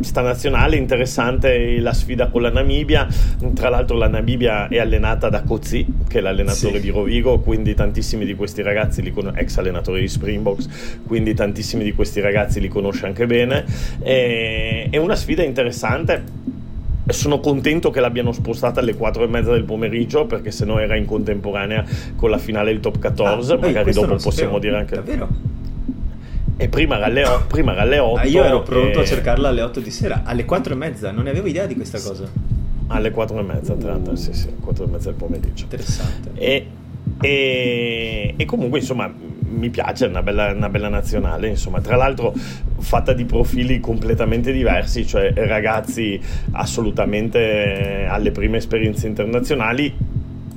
sta 0.00 0.20
nazionale, 0.22 0.76
interessante 0.76 1.78
la 1.80 1.92
sfida 1.92 2.28
con 2.28 2.42
la 2.42 2.50
Namibia. 2.50 3.06
Tra 3.54 3.68
l'altro, 3.68 3.96
la 3.96 4.08
Namibia 4.08 4.68
è 4.68 4.78
allenata 4.78 5.28
da 5.28 5.42
Cozzi, 5.42 5.86
che 6.08 6.18
è 6.18 6.20
l'allenatore 6.20 6.76
sì. 6.76 6.80
di 6.80 6.90
Rovigo, 6.90 7.40
quindi 7.40 7.74
tantissimi 7.74 8.24
di 8.24 8.34
questi 8.34 8.62
ragazzi, 8.62 9.02
li 9.02 9.10
con- 9.10 9.32
ex 9.36 9.56
allenatori 9.58 10.00
di 10.00 10.08
Springboks, 10.08 11.00
quindi 11.06 11.34
tantissimi 11.34 11.84
di 11.84 11.92
questi 11.92 12.20
ragazzi 12.20 12.60
li 12.60 12.68
conosce 12.68 13.06
anche 13.06 13.26
bene. 13.26 13.64
E, 14.02 14.88
è 14.90 14.96
una 14.96 15.16
sfida 15.16 15.42
interessante 15.42 16.38
sono 17.12 17.40
contento 17.40 17.90
che 17.90 18.00
l'abbiano 18.00 18.32
spostata 18.32 18.80
alle 18.80 18.94
4 18.94 19.24
e 19.24 19.26
mezza 19.26 19.52
del 19.52 19.64
pomeriggio 19.64 20.26
perché 20.26 20.50
se 20.50 20.64
no 20.64 20.78
era 20.78 20.96
in 20.96 21.04
contemporanea 21.04 21.84
con 22.16 22.30
la 22.30 22.38
finale 22.38 22.72
del 22.72 22.80
top 22.80 22.98
14 22.98 23.52
ah, 23.52 23.58
magari 23.58 23.92
dopo 23.92 24.16
possiamo 24.16 24.58
dire 24.58 24.76
anche 24.76 24.94
davvero? 24.94 25.28
E 26.56 26.68
prima 26.68 26.96
era 26.96 27.06
alle, 27.06 27.24
o- 27.24 27.44
prima 27.46 27.72
era 27.72 27.82
alle 27.82 27.98
8 27.98 28.20
ah, 28.20 28.24
io 28.26 28.44
ero 28.44 28.62
pronto 28.62 28.98
e... 28.98 29.02
a 29.02 29.06
cercarla 29.06 29.48
alle 29.48 29.62
8 29.62 29.80
di 29.80 29.90
sera 29.90 30.22
alle 30.24 30.44
4 30.44 30.72
e 30.72 30.76
mezza 30.76 31.10
non 31.10 31.24
ne 31.24 31.30
avevo 31.30 31.46
idea 31.46 31.66
di 31.66 31.74
questa 31.74 32.00
cosa. 32.00 32.28
Alle 32.88 33.10
4 33.10 33.38
e 33.38 33.42
mezza 33.42 33.72
uh. 33.72 34.14
sì 34.14 34.32
sì 34.32 34.48
4 34.60 34.84
e 34.84 34.88
mezza 34.88 35.08
del 35.08 35.18
pomeriggio. 35.18 35.64
Interessante. 35.64 36.30
E, 36.34 36.66
e, 37.20 38.34
e 38.36 38.44
comunque 38.44 38.80
insomma 38.80 39.10
mi 39.50 39.70
piace, 39.70 40.06
è 40.06 40.08
una 40.08 40.22
bella, 40.22 40.52
una 40.52 40.68
bella 40.68 40.88
nazionale, 40.88 41.48
insomma, 41.48 41.80
tra 41.80 41.96
l'altro 41.96 42.32
fatta 42.78 43.12
di 43.12 43.24
profili 43.24 43.80
completamente 43.80 44.52
diversi, 44.52 45.06
cioè 45.06 45.32
ragazzi 45.34 46.20
assolutamente 46.52 48.06
alle 48.08 48.30
prime 48.30 48.56
esperienze 48.58 49.06
internazionali 49.06 49.94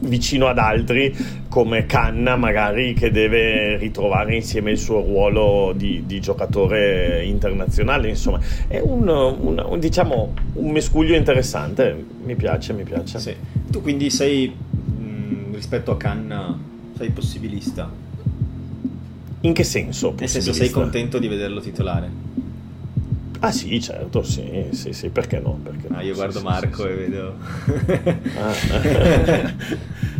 vicino 0.06 0.48
ad 0.48 0.58
altri 0.58 1.16
come 1.48 1.86
Canna 1.86 2.36
magari 2.36 2.94
che 2.94 3.12
deve 3.12 3.78
ritrovare 3.78 4.36
insieme 4.36 4.72
il 4.72 4.78
suo 4.78 5.02
ruolo 5.02 5.74
di, 5.76 6.04
di 6.06 6.20
giocatore 6.20 7.24
internazionale 7.24 8.10
insomma. 8.10 8.40
È 8.68 8.80
un, 8.80 9.08
un, 9.08 9.64
un, 9.66 9.80
diciamo, 9.80 10.34
un 10.54 10.72
mescuglio 10.72 11.16
interessante. 11.16 12.06
Mi 12.24 12.36
piace 12.36 12.74
mi 12.74 12.84
piace. 12.84 13.20
Sì. 13.20 13.36
tu 13.70 13.82
quindi 13.82 14.10
sei 14.10 14.48
mh, 14.50 15.54
rispetto 15.54 15.92
a 15.92 15.98
Canna 15.98 16.58
sei 16.98 17.10
possibilista 17.10 18.03
in 19.44 19.54
che 19.54 19.64
senso? 19.64 20.14
Nel 20.18 20.30
senso 20.30 20.54
sei 20.54 20.70
contento 20.70 21.20
di 21.20 21.28
vederlo 21.28 21.60
titolare? 21.60 22.10
Ah 23.40 23.52
sì, 23.52 23.82
certo, 23.82 24.24
sì, 24.24 24.68
sì, 24.72 24.94
sì, 24.94 25.10
perché 25.10 25.40
no? 25.40 25.60
Perché 25.62 25.88
ah, 25.92 26.02
io 26.02 26.14
guardo 26.14 26.40
sì, 26.40 26.46
Marco 26.46 26.84
sì, 26.84 26.88
e 26.88 26.94
vedo... 26.94 27.36
Ah. 28.40 29.52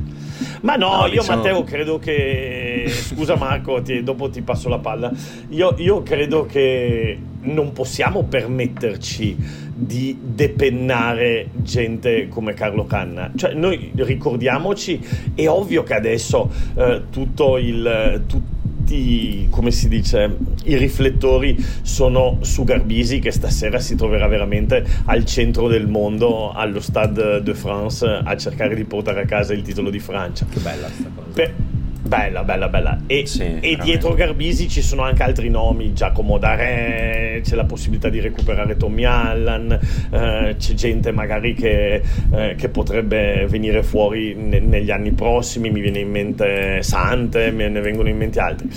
Ma 0.62 0.76
no, 0.76 0.96
no 0.96 1.06
io 1.06 1.22
diciamo... 1.22 1.38
Matteo 1.38 1.64
credo 1.64 2.00
che... 2.00 2.86
Scusa 2.90 3.38
Marco, 3.38 3.82
ti, 3.82 4.04
dopo 4.04 4.30
ti 4.30 4.42
passo 4.42 4.68
la 4.68 4.80
palla. 4.80 5.10
Io, 5.50 5.74
io 5.78 6.04
credo 6.04 6.46
che 6.46 7.18
non 7.42 7.72
possiamo 7.72 8.24
permetterci 8.24 9.38
di 9.74 10.18
depennare 10.22 11.50
gente 11.54 12.28
come 12.28 12.54
Carlo 12.54 12.86
Canna. 12.86 13.32
Cioè, 13.34 13.54
noi 13.54 13.92
ricordiamoci, 13.96 15.00
è 15.34 15.48
ovvio 15.48 15.84
che 15.84 15.94
adesso 15.94 16.50
eh, 16.76 17.04
tutto 17.10 17.58
il... 17.58 18.24
Tutto 18.28 18.53
tutti, 18.84 19.48
come 19.50 19.72
si 19.72 19.88
dice, 19.88 20.38
i 20.66 20.76
riflettori 20.78 21.56
sono 21.82 22.40
su 22.42 22.64
Garbisi 22.64 23.20
che 23.20 23.32
stasera 23.32 23.80
si 23.80 23.96
troverà 23.96 24.28
veramente 24.28 24.86
al 25.06 25.26
centro 25.26 25.68
del 25.68 25.88
mondo 25.88 26.52
allo 26.52 26.82
Stade 26.82 27.42
de 27.42 27.54
France 27.54 28.06
a 28.06 28.36
cercare 28.38 28.76
di 28.76 28.84
portare 28.84 29.22
a 29.22 29.26
casa 29.26 29.54
il 29.54 29.62
titolo 29.62 29.90
di 29.90 30.00
Francia. 30.00 30.46
Che 30.50 30.60
bella 30.60 30.90
sta 30.90 31.10
cosa. 31.16 31.30
Pe- 31.34 31.73
Bella, 32.06 32.44
bella, 32.44 32.68
bella. 32.68 33.00
E, 33.08 33.26
sì, 33.26 33.60
e 33.62 33.78
dietro 33.82 34.14
Garbisi 34.14 34.68
ci 34.68 34.82
sono 34.82 35.04
anche 35.04 35.24
altri 35.24 35.50
nomi, 35.50 35.94
Giacomo 35.94 36.38
Dare, 36.38 37.40
c'è 37.42 37.56
la 37.56 37.64
possibilità 37.64 38.10
di 38.10 38.20
recuperare 38.20 38.76
Tommy 38.76 39.06
Allan, 39.06 39.72
eh, 39.72 40.56
c'è 40.58 40.74
gente 40.74 41.14
magari 41.14 41.54
che, 41.54 42.04
eh, 42.32 42.56
che 42.58 42.70
potrebbe 42.70 43.48
venire 43.48 43.84
fuori 43.84 44.36
ne, 44.36 44.60
negli 44.60 44.92
anni 44.92 45.14
prossimi, 45.14 45.72
mi 45.72 45.80
viene 45.80 46.00
in 46.00 46.10
mente 46.10 46.84
Sante, 46.84 47.52
me 47.52 47.70
ne 47.70 47.80
vengono 47.80 48.10
in 48.10 48.18
mente 48.18 48.40
altri. 48.40 48.70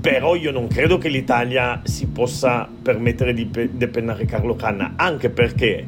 Però 0.00 0.34
io 0.34 0.50
non 0.50 0.68
credo 0.68 0.96
che 0.96 1.10
l'Italia 1.10 1.82
si 1.84 2.06
possa 2.06 2.66
permettere 2.82 3.34
di 3.34 3.44
pe- 3.44 3.68
depennare 3.72 4.24
Carlo 4.24 4.56
Canna, 4.56 4.94
anche 4.96 5.28
perché 5.28 5.84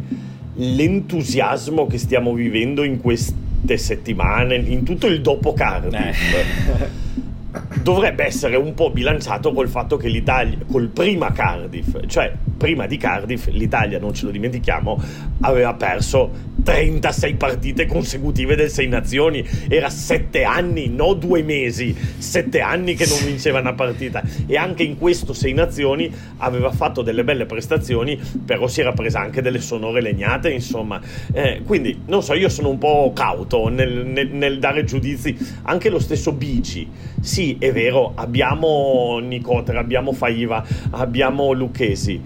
l'entusiasmo 0.56 1.86
che 1.86 1.98
stiamo 1.98 2.34
vivendo 2.34 2.84
in 2.84 3.00
questi 3.00 3.43
settimane, 3.76 4.56
in 4.56 4.84
tutto 4.84 5.06
il 5.06 5.20
dopo 5.20 5.52
Cardiff. 5.52 6.34
Eh. 6.34 7.02
dovrebbe 7.82 8.24
essere 8.24 8.56
un 8.56 8.74
po' 8.74 8.90
bilanciato 8.90 9.52
col 9.52 9.68
fatto 9.68 9.96
che 9.96 10.08
l'Italia, 10.08 10.58
col 10.66 10.88
prima 10.88 11.32
Cardiff, 11.32 12.06
cioè 12.06 12.32
prima 12.56 12.86
di 12.86 12.96
Cardiff, 12.96 13.46
l'Italia, 13.48 13.98
non 13.98 14.12
ce 14.14 14.26
lo 14.26 14.30
dimentichiamo, 14.32 15.00
aveva 15.40 15.74
perso 15.74 16.30
36 16.64 17.34
partite 17.34 17.86
consecutive 17.86 18.56
del 18.56 18.70
Sei 18.70 18.88
Nazioni. 18.88 19.46
Era 19.68 19.90
sette 19.90 20.42
anni, 20.42 20.88
no 20.88 21.12
due 21.12 21.42
mesi, 21.42 21.94
sette 22.18 22.60
anni 22.60 22.94
che 22.94 23.06
non 23.06 23.18
vinceva 23.24 23.60
una 23.60 23.74
partita. 23.74 24.22
E 24.46 24.56
anche 24.56 24.82
in 24.82 24.98
questo 24.98 25.32
Sei 25.32 25.52
Nazioni 25.52 26.12
aveva 26.38 26.72
fatto 26.72 27.02
delle 27.02 27.22
belle 27.22 27.44
prestazioni, 27.46 28.18
però 28.44 28.66
si 28.66 28.80
era 28.80 28.92
presa 28.92 29.20
anche 29.20 29.42
delle 29.42 29.60
sonore 29.60 30.00
legnate, 30.00 30.50
insomma. 30.50 31.00
Eh, 31.32 31.60
quindi, 31.64 32.00
non 32.06 32.22
so, 32.22 32.34
io 32.34 32.48
sono 32.48 32.70
un 32.70 32.78
po' 32.78 33.12
cauto 33.14 33.68
nel, 33.68 34.06
nel, 34.06 34.28
nel 34.30 34.58
dare 34.58 34.84
giudizi. 34.84 35.36
Anche 35.64 35.90
lo 35.90 35.98
stesso 35.98 36.32
Bici. 36.32 36.88
Sì, 37.20 37.56
è 37.58 37.72
vero, 37.72 38.12
abbiamo 38.14 39.18
Nicotra, 39.22 39.78
abbiamo 39.78 40.12
Faiva, 40.12 40.64
abbiamo 40.90 41.52
Lucchesi. 41.52 42.20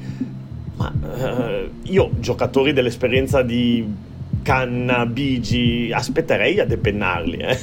Ma 0.77 0.92
eh, 1.16 1.70
io, 1.83 2.11
giocatori 2.20 2.72
dell'esperienza 2.72 3.42
di 3.42 4.07
Canna, 4.48 5.04
Bigi, 5.04 5.92
aspetterei 5.92 6.58
a 6.58 6.64
depennarli. 6.64 7.37
Eh. 7.37 7.58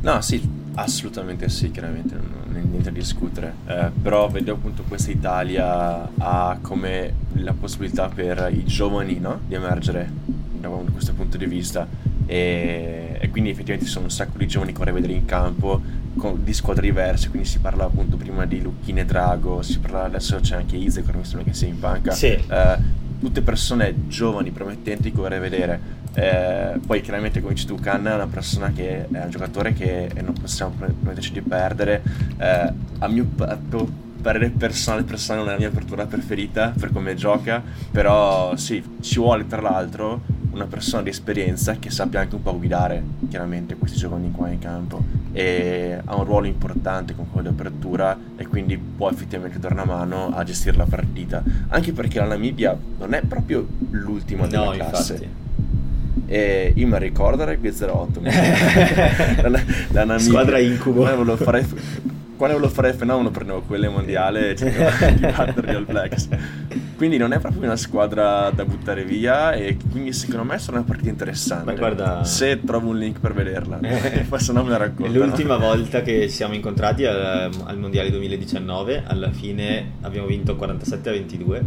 No, 0.00 0.22
sì, 0.22 0.40
assolutamente 0.76 1.50
sì, 1.50 1.70
chiaramente, 1.70 2.14
non, 2.14 2.56
è 2.56 2.60
niente 2.60 2.84
da 2.84 2.90
discutere. 2.90 3.52
Eh, 3.66 3.90
però 4.00 4.30
vedo 4.30 4.54
appunto 4.54 4.82
questa 4.88 5.10
Italia 5.10 6.08
ha 6.16 6.56
come 6.62 7.12
la 7.34 7.52
possibilità 7.52 8.08
per 8.08 8.48
i 8.50 8.64
giovani 8.64 9.18
no? 9.18 9.40
di 9.46 9.56
emergere 9.56 10.10
da 10.58 10.68
questo 10.90 11.12
punto 11.12 11.36
di 11.36 11.44
vista 11.44 11.86
e, 12.24 13.18
e, 13.20 13.28
quindi 13.28 13.50
effettivamente 13.50 13.84
ci 13.84 13.92
sono 13.92 14.06
un 14.06 14.10
sacco 14.10 14.38
di 14.38 14.46
giovani 14.46 14.72
che 14.72 14.78
vorrei 14.78 14.94
vedere 14.94 15.12
in 15.12 15.26
campo 15.26 15.82
con, 16.16 16.42
di 16.42 16.54
squadre 16.54 16.86
diverse, 16.86 17.28
quindi 17.28 17.46
si 17.46 17.58
parla 17.58 17.84
appunto 17.84 18.16
prima 18.16 18.46
di 18.46 18.62
Lucchine 18.62 19.04
Drago, 19.04 19.60
si 19.60 19.78
parla 19.80 20.04
adesso 20.04 20.38
c'è 20.40 20.56
anche 20.56 20.76
Izek, 20.76 21.14
mi 21.14 21.24
sembra 21.26 21.50
che 21.50 21.54
sia 21.54 21.68
in 21.68 21.78
panca. 21.78 22.12
Sì. 22.12 22.28
Eh, 22.28 23.04
tutte 23.18 23.42
persone 23.42 24.08
giovani, 24.08 24.50
promettenti 24.50 25.10
che 25.10 25.16
vorrei 25.16 25.40
vedere. 25.40 26.04
Eh, 26.14 26.78
poi 26.86 27.02
chiaramente 27.02 27.40
come 27.40 27.54
dici 27.54 27.66
tu 27.66 27.74
Khan 27.74 28.06
è 28.06 28.14
una 28.14 28.26
persona 28.26 28.72
che 28.72 29.06
è 29.06 29.22
un 29.22 29.30
giocatore 29.30 29.74
che 29.74 30.10
non 30.22 30.34
possiamo 30.40 30.72
permetterci 30.78 31.32
di 31.32 31.42
perdere. 31.42 32.02
Eh, 32.38 32.72
a 32.98 33.08
mio 33.08 33.26
parere 34.26 34.50
personale, 34.50 35.04
personale 35.04 35.44
non 35.44 35.50
è 35.50 35.52
la 35.52 35.58
mia 35.60 35.68
apertura 35.68 36.04
preferita 36.04 36.74
per 36.76 36.90
come 36.90 37.14
gioca, 37.14 37.62
però 37.92 38.56
sì, 38.56 38.82
ci 39.00 39.20
vuole 39.20 39.46
tra 39.46 39.60
l'altro 39.60 40.20
una 40.50 40.66
persona 40.66 41.02
di 41.02 41.10
esperienza 41.10 41.76
che 41.78 41.90
sappia 41.90 42.20
anche 42.20 42.34
un 42.34 42.42
po' 42.42 42.56
guidare 42.58 43.00
chiaramente 43.28 43.76
questi 43.76 43.98
giovani 43.98 44.32
qua 44.32 44.48
in 44.48 44.58
campo. 44.58 45.00
E 45.32 46.00
ha 46.04 46.16
un 46.16 46.24
ruolo 46.24 46.46
importante 46.46 47.14
con 47.14 47.30
quello 47.30 47.50
di 47.50 47.54
apertura 47.54 48.18
e 48.36 48.48
quindi 48.48 48.76
può 48.76 49.08
effettivamente 49.10 49.60
dare 49.60 49.74
una 49.74 49.84
mano 49.84 50.34
a 50.34 50.42
gestire 50.42 50.76
la 50.76 50.86
partita. 50.86 51.44
Anche 51.68 51.92
perché 51.92 52.18
la 52.18 52.26
Namibia 52.26 52.76
non 52.98 53.14
è 53.14 53.20
proprio 53.20 53.64
l'ultima 53.90 54.48
della 54.48 54.64
no, 54.64 54.70
classe. 54.72 55.12
Infatti. 55.12 55.44
E 56.28 56.72
io 56.74 56.86
mi 56.88 56.98
ricordo 56.98 57.44
Rugby 57.44 57.68
08 57.68 58.20
la, 58.22 59.62
la 59.92 60.04
Namibia 60.04 60.18
squadra 60.18 60.58
incubo. 60.58 61.04
Volevo 61.04 61.36
fare 61.36 61.64
quando 62.36 62.56
volevo 62.56 62.72
fare 62.72 62.92
fenomeno 62.92 63.30
prendevo 63.30 63.62
quelle 63.62 63.88
mondiale 63.88 64.50
e 64.50 64.56
cercavo 64.56 65.12
di 65.12 65.20
battere 65.26 65.72
gli 65.72 65.74
All 65.74 65.84
Blacks 65.84 66.28
quindi 66.96 67.16
non 67.16 67.32
è 67.32 67.38
proprio 67.38 67.62
una 67.62 67.76
squadra 67.76 68.50
da 68.50 68.64
buttare 68.64 69.04
via 69.04 69.52
e 69.52 69.76
quindi 69.90 70.12
secondo 70.12 70.44
me 70.44 70.58
sarà 70.58 70.78
una 70.78 70.86
partita 70.86 71.10
interessante. 71.10 71.74
Guarda... 71.74 72.24
se 72.24 72.62
trovo 72.64 72.88
un 72.88 72.98
link 72.98 73.20
per 73.20 73.34
vederla 73.34 73.78
se 74.36 74.52
no 74.52 74.62
me 74.62 74.70
la 74.70 74.76
racconto 74.76 75.12
l'ultima 75.12 75.56
volta 75.56 76.02
che 76.02 76.28
siamo 76.28 76.54
incontrati 76.54 77.04
al, 77.04 77.50
al 77.64 77.78
mondiale 77.78 78.10
2019 78.10 79.02
alla 79.06 79.30
fine 79.30 79.92
abbiamo 80.02 80.26
vinto 80.26 80.56
47 80.56 81.08
a 81.08 81.12
22 81.12 81.64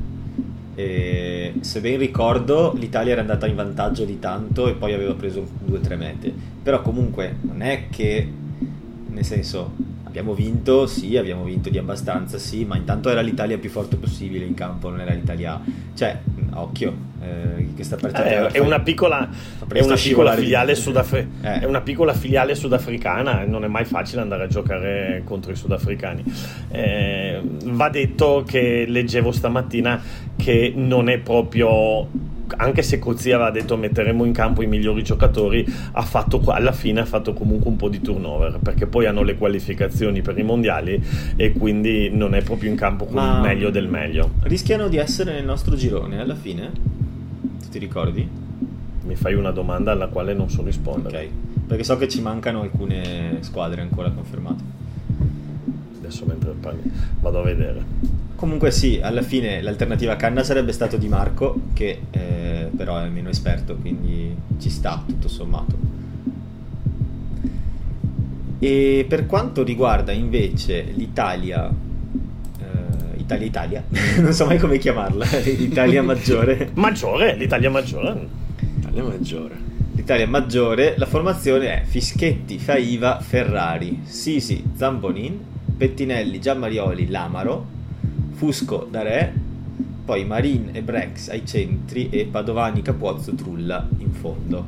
e 0.80 1.56
se 1.60 1.82
ben 1.82 1.98
ricordo 1.98 2.74
l'Italia 2.78 3.12
era 3.12 3.20
andata 3.20 3.46
in 3.48 3.56
vantaggio 3.56 4.06
di 4.06 4.18
tanto 4.18 4.70
e 4.70 4.76
poi 4.76 4.94
aveva 4.94 5.14
preso 5.14 5.46
2-3 5.70 5.98
mete. 5.98 6.34
Però 6.64 6.82
comunque 6.82 7.36
non 7.42 7.62
è 7.62 7.88
che 7.90 8.26
nel 9.08 9.26
senso 9.26 9.74
abbiamo 10.10 10.34
vinto, 10.34 10.88
sì, 10.88 11.18
abbiamo 11.18 11.44
vinto 11.44 11.70
di 11.70 11.78
abbastanza, 11.78 12.40
sì, 12.40 12.66
ma 12.66 12.76
intanto 12.76 13.10
era 13.10 13.22
l'Italia 13.22 13.60
più 13.60 13.70
forte 13.70 13.96
possibile 13.96 14.44
in 14.44 14.56
campo, 14.56 14.90
non 14.90 15.00
era 15.02 15.14
l'Italia. 15.14 15.62
Cioè, 15.94 16.20
occhio, 16.56 16.96
eh, 17.22 17.68
questa 17.76 17.96
partita 17.96 18.48
eh, 18.48 18.48
è, 18.54 18.58
una 18.60 18.80
piccola, 18.80 19.30
è 19.72 19.82
una 19.82 19.96
piccola 19.96 20.34
filiale 20.34 20.74
sudafri- 20.74 21.28
eh. 21.42 21.60
è 21.60 21.66
una 21.66 21.82
piccola 21.82 22.14
filiale 22.14 22.56
sudafricana, 22.56 23.46
non 23.46 23.64
è 23.64 23.68
mai 23.68 23.86
facile 23.86 24.22
andare 24.22 24.46
a 24.46 24.48
giocare 24.48 25.22
contro 25.26 25.52
i 25.52 25.56
sudafricani. 25.56 26.24
Eh, 26.70 27.42
va 27.66 27.90
detto 27.90 28.44
che 28.48 28.86
leggevo 28.88 29.32
stamattina 29.32 30.02
che 30.36 30.74
non 30.76 31.08
è 31.08 31.20
proprio 31.20 32.08
anche 32.58 32.82
se 32.82 33.00
Cozzi 33.00 33.32
aveva 33.32 33.52
detto 33.52 33.78
metteremo 33.78 34.26
in 34.26 34.34
campo 34.34 34.62
i 34.62 34.68
migliori 34.68 35.04
giocatori, 35.04 35.66
ha 35.92 36.02
fatto, 36.02 36.42
alla 36.48 36.72
fine 36.72 37.02
ha 37.02 37.06
fatto 37.06 37.34
comunque 37.34 37.70
un 37.70 37.76
po' 37.76 37.90
di 37.90 38.02
turnover 38.02 38.60
perché 38.62 38.88
poi 38.88 39.06
hanno 39.06 39.24
le 39.24 39.36
qualificazioni 39.36 40.22
per 40.22 40.38
i 40.38 40.44
mondiali 40.44 41.02
e 41.36 41.54
quindi 41.54 42.10
non 42.10 42.36
è 42.36 42.42
proprio 42.42 42.70
in 42.70 42.76
campo 42.76 43.06
con 43.06 43.16
Ma 43.16 43.36
il 43.36 43.42
meglio 43.42 43.70
del 43.70 43.88
meglio. 43.88 44.32
Rischiano 44.42 44.88
di 44.88 44.98
essere 44.98 45.34
nel 45.34 45.46
nostro 45.46 45.76
girone 45.76 46.20
alla 46.20 46.36
fine? 46.36 46.72
Tu 47.62 47.70
ti 47.70 47.80
ricordi? 47.80 48.28
Mi 49.04 49.16
fai 49.16 49.34
una 49.34 49.52
domanda 49.52 49.92
alla 49.92 50.08
quale 50.08 50.34
non 50.34 50.50
so 50.50 50.64
rispondere. 50.64 51.24
Ok, 51.26 51.30
perché 51.68 51.84
so 51.84 51.98
che 51.98 52.08
ci 52.08 52.22
mancano 52.22 52.62
alcune 52.62 53.38
squadre 53.42 53.82
ancora 53.82 54.10
confermate. 54.12 54.64
Adesso 56.00 56.26
mentre 56.26 56.52
parli 56.60 56.92
vado 57.20 57.40
a 57.40 57.44
vedere. 57.44 58.29
Comunque 58.40 58.72
sì, 58.72 59.02
alla 59.04 59.22
fine 59.22 59.62
l'alternativa 59.62 60.14
a 60.14 60.16
Canna 60.16 60.44
sarebbe 60.44 60.72
stato 60.72 60.96
Di 60.96 61.10
Marco, 61.10 61.60
che 61.74 62.04
eh, 62.10 62.70
però 62.74 62.98
è 62.98 63.10
meno 63.10 63.28
esperto, 63.28 63.76
quindi 63.76 64.34
ci 64.60 64.70
sta 64.70 65.04
tutto 65.06 65.28
sommato. 65.28 65.78
E 68.60 69.06
per 69.10 69.26
quanto 69.26 69.62
riguarda 69.62 70.14
invece 70.14 70.84
l'Italia, 70.96 71.68
eh, 71.68 73.18
Italia 73.18 73.46
Italia, 73.46 73.84
non 74.24 74.32
so 74.32 74.46
mai 74.46 74.58
come 74.58 74.78
chiamarla, 74.78 75.26
l'Italia 75.44 76.02
maggiore. 76.02 76.70
maggiore, 76.76 77.36
l'Italia 77.36 77.70
maggiore. 77.70 78.28
L'Italia 78.74 79.04
maggiore. 79.04 79.56
L'Italia 79.92 80.28
maggiore, 80.30 80.94
la 80.98 81.08
formazione 81.08 81.82
è 81.82 81.84
Fischetti, 81.86 82.58
Faiva, 82.58 83.20
Ferrari, 83.20 84.00
Sisi, 84.06 84.64
Zambonin, 84.78 85.38
Pettinelli, 85.76 86.40
Giammarioli, 86.40 87.10
Lamaro, 87.10 87.78
Fusco 88.40 88.88
da 88.90 89.02
Re, 89.02 89.34
poi 90.06 90.24
Marin 90.24 90.70
e 90.72 90.82
Brex 90.82 91.28
ai 91.28 91.46
centri 91.46 92.10
e 92.10 92.26
Padovani, 92.26 92.82
Capuozzo, 92.82 93.36
Trulla 93.36 93.86
in 93.98 94.14
fondo. 94.14 94.66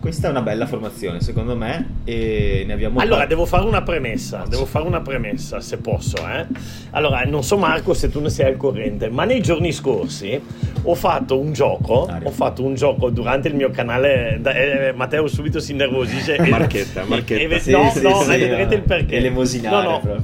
Questa 0.00 0.28
è 0.28 0.30
una 0.30 0.42
bella 0.42 0.66
formazione, 0.66 1.20
secondo 1.20 1.56
me, 1.56 2.02
e 2.04 2.62
ne 2.64 2.72
abbiamo 2.72 3.00
Allora, 3.00 3.26
devo 3.26 3.44
fare 3.46 3.64
una 3.64 3.82
premessa, 3.82 4.44
devo 4.48 4.64
fare 4.64 4.86
una 4.86 5.00
premessa, 5.00 5.60
se 5.60 5.78
posso, 5.78 6.16
eh. 6.18 6.46
Allora, 6.90 7.22
non 7.24 7.42
so 7.42 7.56
Marco 7.56 7.94
se 7.94 8.08
tu 8.08 8.20
ne 8.20 8.30
sei 8.30 8.46
al 8.46 8.56
corrente, 8.56 9.10
ma 9.10 9.24
nei 9.24 9.42
giorni 9.42 9.72
scorsi 9.72 10.40
ho 10.82 10.94
fatto 10.94 11.40
un 11.40 11.52
gioco, 11.52 12.06
Aria. 12.06 12.28
ho 12.28 12.30
fatto 12.30 12.64
un 12.64 12.74
gioco 12.76 13.10
durante 13.10 13.48
il 13.48 13.56
mio 13.56 13.70
canale, 13.70 14.40
eh, 14.40 14.92
Matteo 14.94 15.26
subito 15.26 15.58
si 15.58 15.72
innervosisce. 15.72 16.38
Marchetta, 16.48 17.04
marchetta. 17.04 17.42
E, 17.42 17.56
e, 17.56 17.58
sì, 17.58 17.72
no, 17.72 17.90
sì, 17.90 18.00
no, 18.00 18.22
sì, 18.22 18.28
vedrete 18.28 18.76
il 18.76 18.82
perché. 18.82 19.16
Elemosinare 19.16 19.84
no, 19.84 20.00
no. 20.04 20.22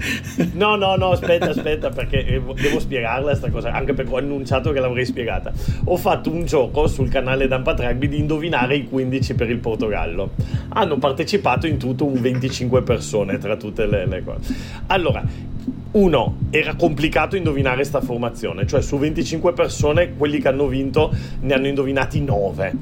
no, 0.55 0.77
no, 0.77 0.95
no, 0.95 1.11
aspetta, 1.11 1.51
aspetta, 1.51 1.91
perché 1.91 2.25
devo 2.25 2.79
spiegarla 2.79 3.31
questa 3.31 3.51
cosa, 3.51 3.73
anche 3.73 3.93
perché 3.93 4.13
ho 4.13 4.19
annunciato 4.19 4.71
che 4.71 4.79
l'avrei 4.79 5.05
spiegata. 5.05 5.53
Ho 5.87 5.97
fatto 5.97 6.31
un 6.31 6.45
gioco 6.45 6.87
sul 6.87 7.09
canale 7.09 7.49
Dampa 7.49 7.75
Rugby 7.77 8.07
di 8.07 8.19
indovinare 8.19 8.77
i 8.77 8.89
15 8.89 9.35
per 9.35 9.51
il 9.51 9.63
Portogallo. 9.75 10.31
Hanno 10.71 10.99
partecipato 10.99 11.67
in 11.67 11.77
tutto 11.77 12.05
un 12.05 12.21
25 12.21 12.83
persone 12.83 13.39
tra 13.39 13.57
tutte 13.57 13.87
le, 13.87 14.07
le 14.07 14.23
cose. 14.25 14.55
Allora, 14.87 15.23
uno, 15.93 16.39
era 16.51 16.75
complicato 16.75 17.37
indovinare 17.37 17.85
sta 17.85 18.01
formazione, 18.01 18.67
cioè 18.67 18.83
su 18.83 18.99
25 18.99 19.53
persone 19.53 20.15
quelli 20.17 20.39
che 20.39 20.49
hanno 20.49 20.67
vinto 20.67 21.13
ne 21.41 21.55
hanno 21.55 21.69
indovinati 21.69 22.21
9. 22.23 22.73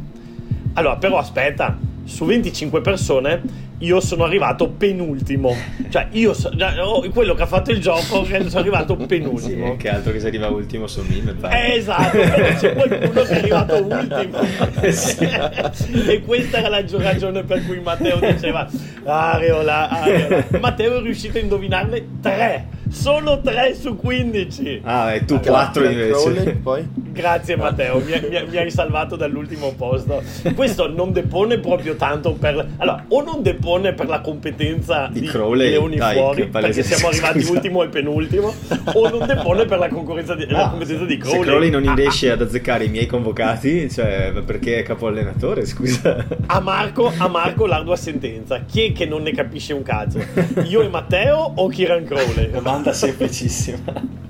Allora, 0.75 0.97
però 0.97 1.19
aspetta, 1.19 1.77
su 2.05 2.25
25 2.25 2.81
persone 2.81 3.71
io 3.83 4.01
sono 4.01 4.25
arrivato 4.25 4.69
penultimo. 4.69 5.55
Cioè, 5.89 6.09
io 6.13 6.35
so, 6.35 6.51
oh, 6.81 7.09
quello 7.11 7.35
che 7.35 7.43
ha 7.43 7.47
fatto 7.47 7.73
il 7.73 7.81
gioco 7.81 8.25
sono 8.25 8.49
arrivato 8.59 8.97
penultimo. 8.97 9.73
Sì, 9.73 9.77
che 9.77 9.89
altro 9.89 10.13
che 10.13 10.21
se 10.21 10.29
arriva 10.29 10.49
ultimo 10.49 10.87
su 10.87 11.03
me, 11.03 11.35
eh, 11.51 11.75
esatto, 11.75 12.19
c'è 12.19 12.75
qualcuno 12.75 13.23
che 13.23 13.29
è 13.29 13.39
arrivato 13.39 13.83
ultimo. 13.83 14.39
e 16.11 16.23
questa 16.25 16.59
era 16.59 16.69
la 16.69 16.85
ragione 17.01 17.43
per 17.43 17.67
cui 17.67 17.81
Matteo 17.81 18.19
diceva 18.21 18.69
Areola, 19.05 19.89
Areola. 19.89 20.47
Matteo 20.61 20.99
è 20.99 21.03
riuscito 21.03 21.39
a 21.39 21.41
indovinarne 21.41 22.07
tre 22.21 22.81
solo 22.93 23.41
3 23.41 23.75
su 23.75 23.97
15. 23.97 24.83
Ah, 24.85 25.15
e 25.15 25.25
tu 25.25 25.41
4 25.41 25.85
invece. 25.85 26.53
poi? 26.63 26.87
Grazie 27.13 27.57
Matteo, 27.57 27.99
mi, 27.99 28.13
mi, 28.29 28.47
mi, 28.49 28.57
hai 28.57 28.71
salvato 28.71 29.17
dall'ultimo 29.17 29.75
posto. 29.77 30.23
Questo 30.55 30.89
non 30.89 31.13
depone 31.13 31.59
proprio 31.59 31.95
tanto 31.97 32.33
per... 32.33 32.67
Allora, 32.79 33.05
o 33.09 33.23
non 33.23 33.43
depone 33.43 33.93
per 33.93 34.09
la 34.09 34.21
competenza 34.21 35.09
di, 35.13 35.21
di 35.21 35.27
Crowley, 35.27 35.71
Leoni 35.71 35.97
dai, 35.97 36.17
fuori, 36.17 36.49
perché 36.49 36.83
siamo 36.83 37.09
arrivati 37.09 37.41
scusa. 37.41 37.53
ultimo 37.53 37.83
e 37.83 37.89
penultimo, 37.89 38.55
o 38.95 39.09
non 39.11 39.27
depone 39.27 39.67
per 39.67 39.79
la, 39.79 39.89
concorrenza 39.89 40.35
di, 40.35 40.45
ah, 40.45 40.53
la 40.53 40.69
competenza 40.71 41.05
di 41.05 41.19
Crowley. 41.19 41.41
Se 41.41 41.47
Crowley 41.47 41.71
non 41.71 41.87
ah, 41.87 41.95
riesce 41.95 42.31
ah, 42.31 42.35
ad 42.35 42.43
azzeccare 42.43 42.85
i 42.85 42.89
miei 42.89 43.07
convocati, 43.07 43.91
cioè 43.91 44.33
perché 44.45 44.79
è 44.79 44.83
capo 44.83 45.09
allenatore, 45.09 45.67
scusa. 45.67 46.25
A 46.47 46.61
Marco, 46.61 47.13
a 47.15 47.29
Marco 47.29 47.67
l'ardua 47.67 47.97
sentenza. 47.97 48.63
Chi 48.65 48.87
è 48.87 48.93
che 48.93 49.05
non 49.05 49.23
ne 49.23 49.33
capisce 49.33 49.75
un 49.75 49.83
cazzo? 49.83 50.19
Io 50.65 50.81
e 50.81 50.89
Matteo 50.89 51.53
o 51.57 51.69
Kiran 51.69 52.05
Crowley? 52.05 52.51
Domanda 52.51 52.93
semplicissima. 52.93 54.21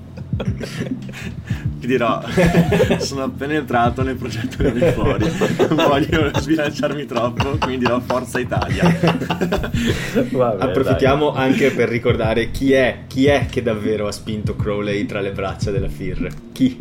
Ti 1.83 1.89
dirò, 1.89 2.22
sono 2.99 3.24
appena 3.24 3.55
entrato 3.55 4.05
nel 4.05 4.14
progetto 4.14 4.62
di 4.70 4.78
fuori, 4.93 5.28
non 5.68 5.85
voglio 5.89 6.30
sbilanciarmi 6.33 7.07
troppo, 7.07 7.59
quindi 7.59 7.87
do 7.87 8.01
Forza 8.07 8.39
Italia. 8.39 8.85
Vabbè, 10.30 10.62
Approfittiamo 10.62 11.33
dai. 11.33 11.43
anche 11.43 11.72
per 11.72 11.89
ricordare 11.89 12.53
chi 12.53 12.72
è, 12.72 12.99
chi 13.09 13.26
è 13.26 13.47
che 13.51 13.64
davvero 13.64 14.07
ha 14.07 14.12
spinto 14.12 14.55
Crowley 14.55 15.07
tra 15.07 15.20
le 15.20 15.33
braccia 15.33 15.72
della 15.72 15.89
FIR. 15.89 16.28
Chi? 16.53 16.76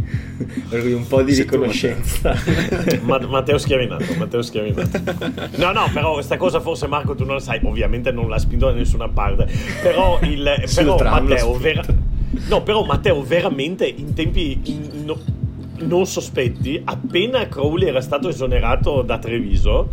Per 0.70 0.82
cui 0.82 0.94
un 0.94 1.08
po' 1.08 1.24
di 1.24 1.34
Sei 1.34 1.46
riconoscenza. 1.46 2.36
Ma, 3.02 3.18
Matteo 3.28 3.58
Schiavinato, 3.58 4.06
Matteo 4.20 4.44
Schiavinato. 4.44 5.02
No, 5.56 5.72
no, 5.72 5.90
però 5.92 6.14
questa 6.14 6.38
cosa 6.38 6.60
forse 6.60 6.86
Marco 6.86 7.16
tu 7.16 7.26
non 7.26 7.34
la 7.34 7.42
sai, 7.42 7.60
ovviamente 7.64 8.12
non 8.12 8.30
l'ha 8.30 8.38
spinto 8.38 8.68
da 8.68 8.74
nessuna 8.74 9.10
parte, 9.10 9.48
però, 9.82 10.20
il, 10.22 10.64
però 10.76 10.96
Matteo, 11.00 11.58
vera, 11.58 11.84
No, 12.48 12.64
però 12.64 12.84
Matteo, 12.84 13.22
veramente 13.24 13.86
in 13.86 14.14
tempi 14.14 14.60
no, 15.04 15.18
non 15.80 16.06
sospetti, 16.06 16.82
appena 16.84 17.48
Crowley 17.48 17.88
era 17.88 18.02
stato 18.02 18.30
esonerato 18.30 19.02
da 19.02 19.18
Treviso, 19.18 19.90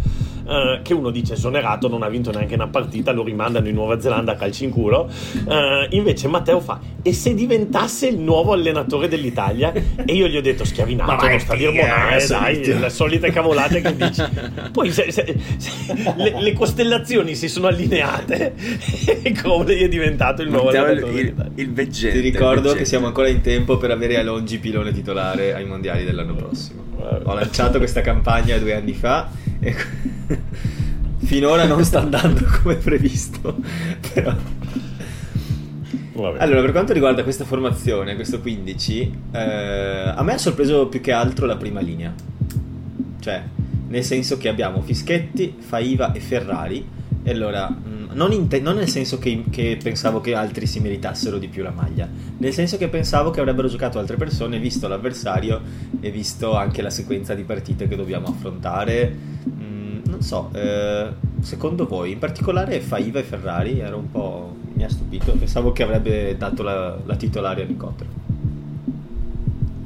eh, 0.48 0.80
che 0.82 0.94
uno 0.94 1.10
dice 1.10 1.34
esonerato, 1.34 1.88
non 1.88 2.02
ha 2.02 2.08
vinto 2.08 2.30
neanche 2.30 2.54
una 2.54 2.68
partita, 2.68 3.12
lo 3.12 3.22
rimandano 3.22 3.68
in 3.68 3.74
Nuova 3.74 4.00
Zelanda 4.00 4.32
a 4.32 4.36
calci 4.36 4.64
in 4.64 4.70
culo. 4.70 5.08
Eh, 5.46 5.88
invece 5.90 6.26
Matteo 6.28 6.60
fa, 6.60 6.80
e 7.02 7.12
se 7.12 7.34
diventasse 7.34 8.08
il 8.08 8.18
nuovo 8.18 8.52
allenatore 8.52 9.08
dell'Italia? 9.08 9.72
E 9.72 10.14
io 10.14 10.26
gli 10.26 10.36
ho 10.36 10.40
detto 10.40 10.64
schiavinato, 10.64 11.12
Ma 11.12 11.28
non 11.28 11.38
sta 11.38 11.52
a 11.52 11.56
dire 11.56 11.72
monare, 11.72 12.26
dai, 12.26 12.64
le 12.64 12.90
solite 12.90 13.30
cavolate 13.30 13.80
che 13.82 13.94
dici. 13.94 14.22
Poi 14.72 14.90
se, 14.90 15.10
se, 15.12 15.36
se, 15.58 15.72
le, 16.16 16.40
le, 16.40 16.52
costellazioni 16.54 17.34
si 17.34 17.48
sono 17.48 17.66
allineate 17.66 18.54
e 19.22 19.32
Crowley 19.32 19.82
è 19.82 19.88
diventato 19.88 20.42
il 20.42 20.48
nuovo 20.48 20.66
Matteo 20.66 20.84
allenatore 20.84 21.20
il, 21.20 21.26
il, 21.26 21.50
il 21.56 21.72
veggente. 21.72 22.20
Ti 22.20 22.22
ricordo 22.22 22.72
che 22.72 22.84
siamo 22.84 23.06
ancora 23.06 23.28
in 23.28 23.42
tempo 23.42 23.76
per 23.76 23.90
avere 23.90 24.16
Alongi 24.16 24.58
pilone 24.58 24.92
titolare 24.92 25.54
ai 25.54 25.66
mondiali 25.66 26.04
dell'anno 26.04 26.34
prossimo. 26.34 26.86
Ho 27.24 27.34
lanciato 27.34 27.78
questa 27.78 28.00
campagna 28.00 28.56
due 28.58 28.74
anni 28.74 28.92
fa 28.92 29.30
e 29.60 29.74
finora 31.24 31.64
non 31.66 31.84
sta 31.84 32.00
andando 32.00 32.44
come 32.62 32.76
previsto. 32.76 33.56
Però... 34.14 34.34
Allora, 36.38 36.60
per 36.60 36.72
quanto 36.72 36.92
riguarda 36.92 37.22
questa 37.22 37.44
formazione, 37.44 38.16
questo 38.16 38.40
15, 38.40 39.12
eh, 39.30 40.12
a 40.16 40.20
me 40.24 40.32
ha 40.32 40.38
sorpreso 40.38 40.88
più 40.88 41.00
che 41.00 41.12
altro 41.12 41.46
la 41.46 41.56
prima 41.56 41.80
linea. 41.80 42.12
Cioè, 43.20 43.42
nel 43.88 44.02
senso 44.04 44.36
che 44.36 44.48
abbiamo 44.48 44.82
Fischetti, 44.82 45.54
Faiva 45.58 46.12
e 46.12 46.20
Ferrari. 46.20 46.96
E 47.22 47.30
allora, 47.30 47.68
mm, 47.68 48.10
non, 48.12 48.48
te- 48.48 48.60
non 48.60 48.76
nel 48.76 48.88
senso 48.88 49.18
che, 49.18 49.44
che, 49.50 49.78
pensavo 49.80 50.20
che 50.20 50.34
altri 50.34 50.66
si 50.66 50.80
meritassero 50.80 51.38
di 51.38 51.48
più 51.48 51.62
la 51.62 51.72
maglia, 51.72 52.08
nel 52.38 52.52
senso 52.52 52.78
che 52.78 52.88
pensavo 52.88 53.30
che 53.30 53.40
avrebbero 53.40 53.68
giocato 53.68 53.98
altre 53.98 54.16
persone, 54.16 54.58
visto 54.58 54.88
l'avversario 54.88 55.60
e 56.00 56.10
visto 56.10 56.56
anche 56.56 56.80
la 56.80 56.90
sequenza 56.90 57.34
di 57.34 57.42
partite 57.42 57.86
che 57.86 57.96
dobbiamo 57.96 58.28
affrontare. 58.28 59.16
Mm, 60.18 60.20
non 60.20 60.22
so, 60.22 60.50
eh, 60.52 61.12
secondo 61.40 61.86
voi, 61.86 62.12
in 62.12 62.18
particolare 62.18 62.80
Faiva 62.80 63.20
e 63.20 63.22
Ferrari, 63.22 63.78
era 63.78 63.96
un 63.96 64.10
po' 64.10 64.56
mi 64.74 64.84
ha 64.84 64.88
stupito. 64.88 65.32
Pensavo 65.32 65.72
che 65.72 65.82
avrebbe 65.82 66.36
dato 66.36 66.62
la, 66.62 66.96
la 67.04 67.16
titolare 67.16 67.64
a. 67.64 68.26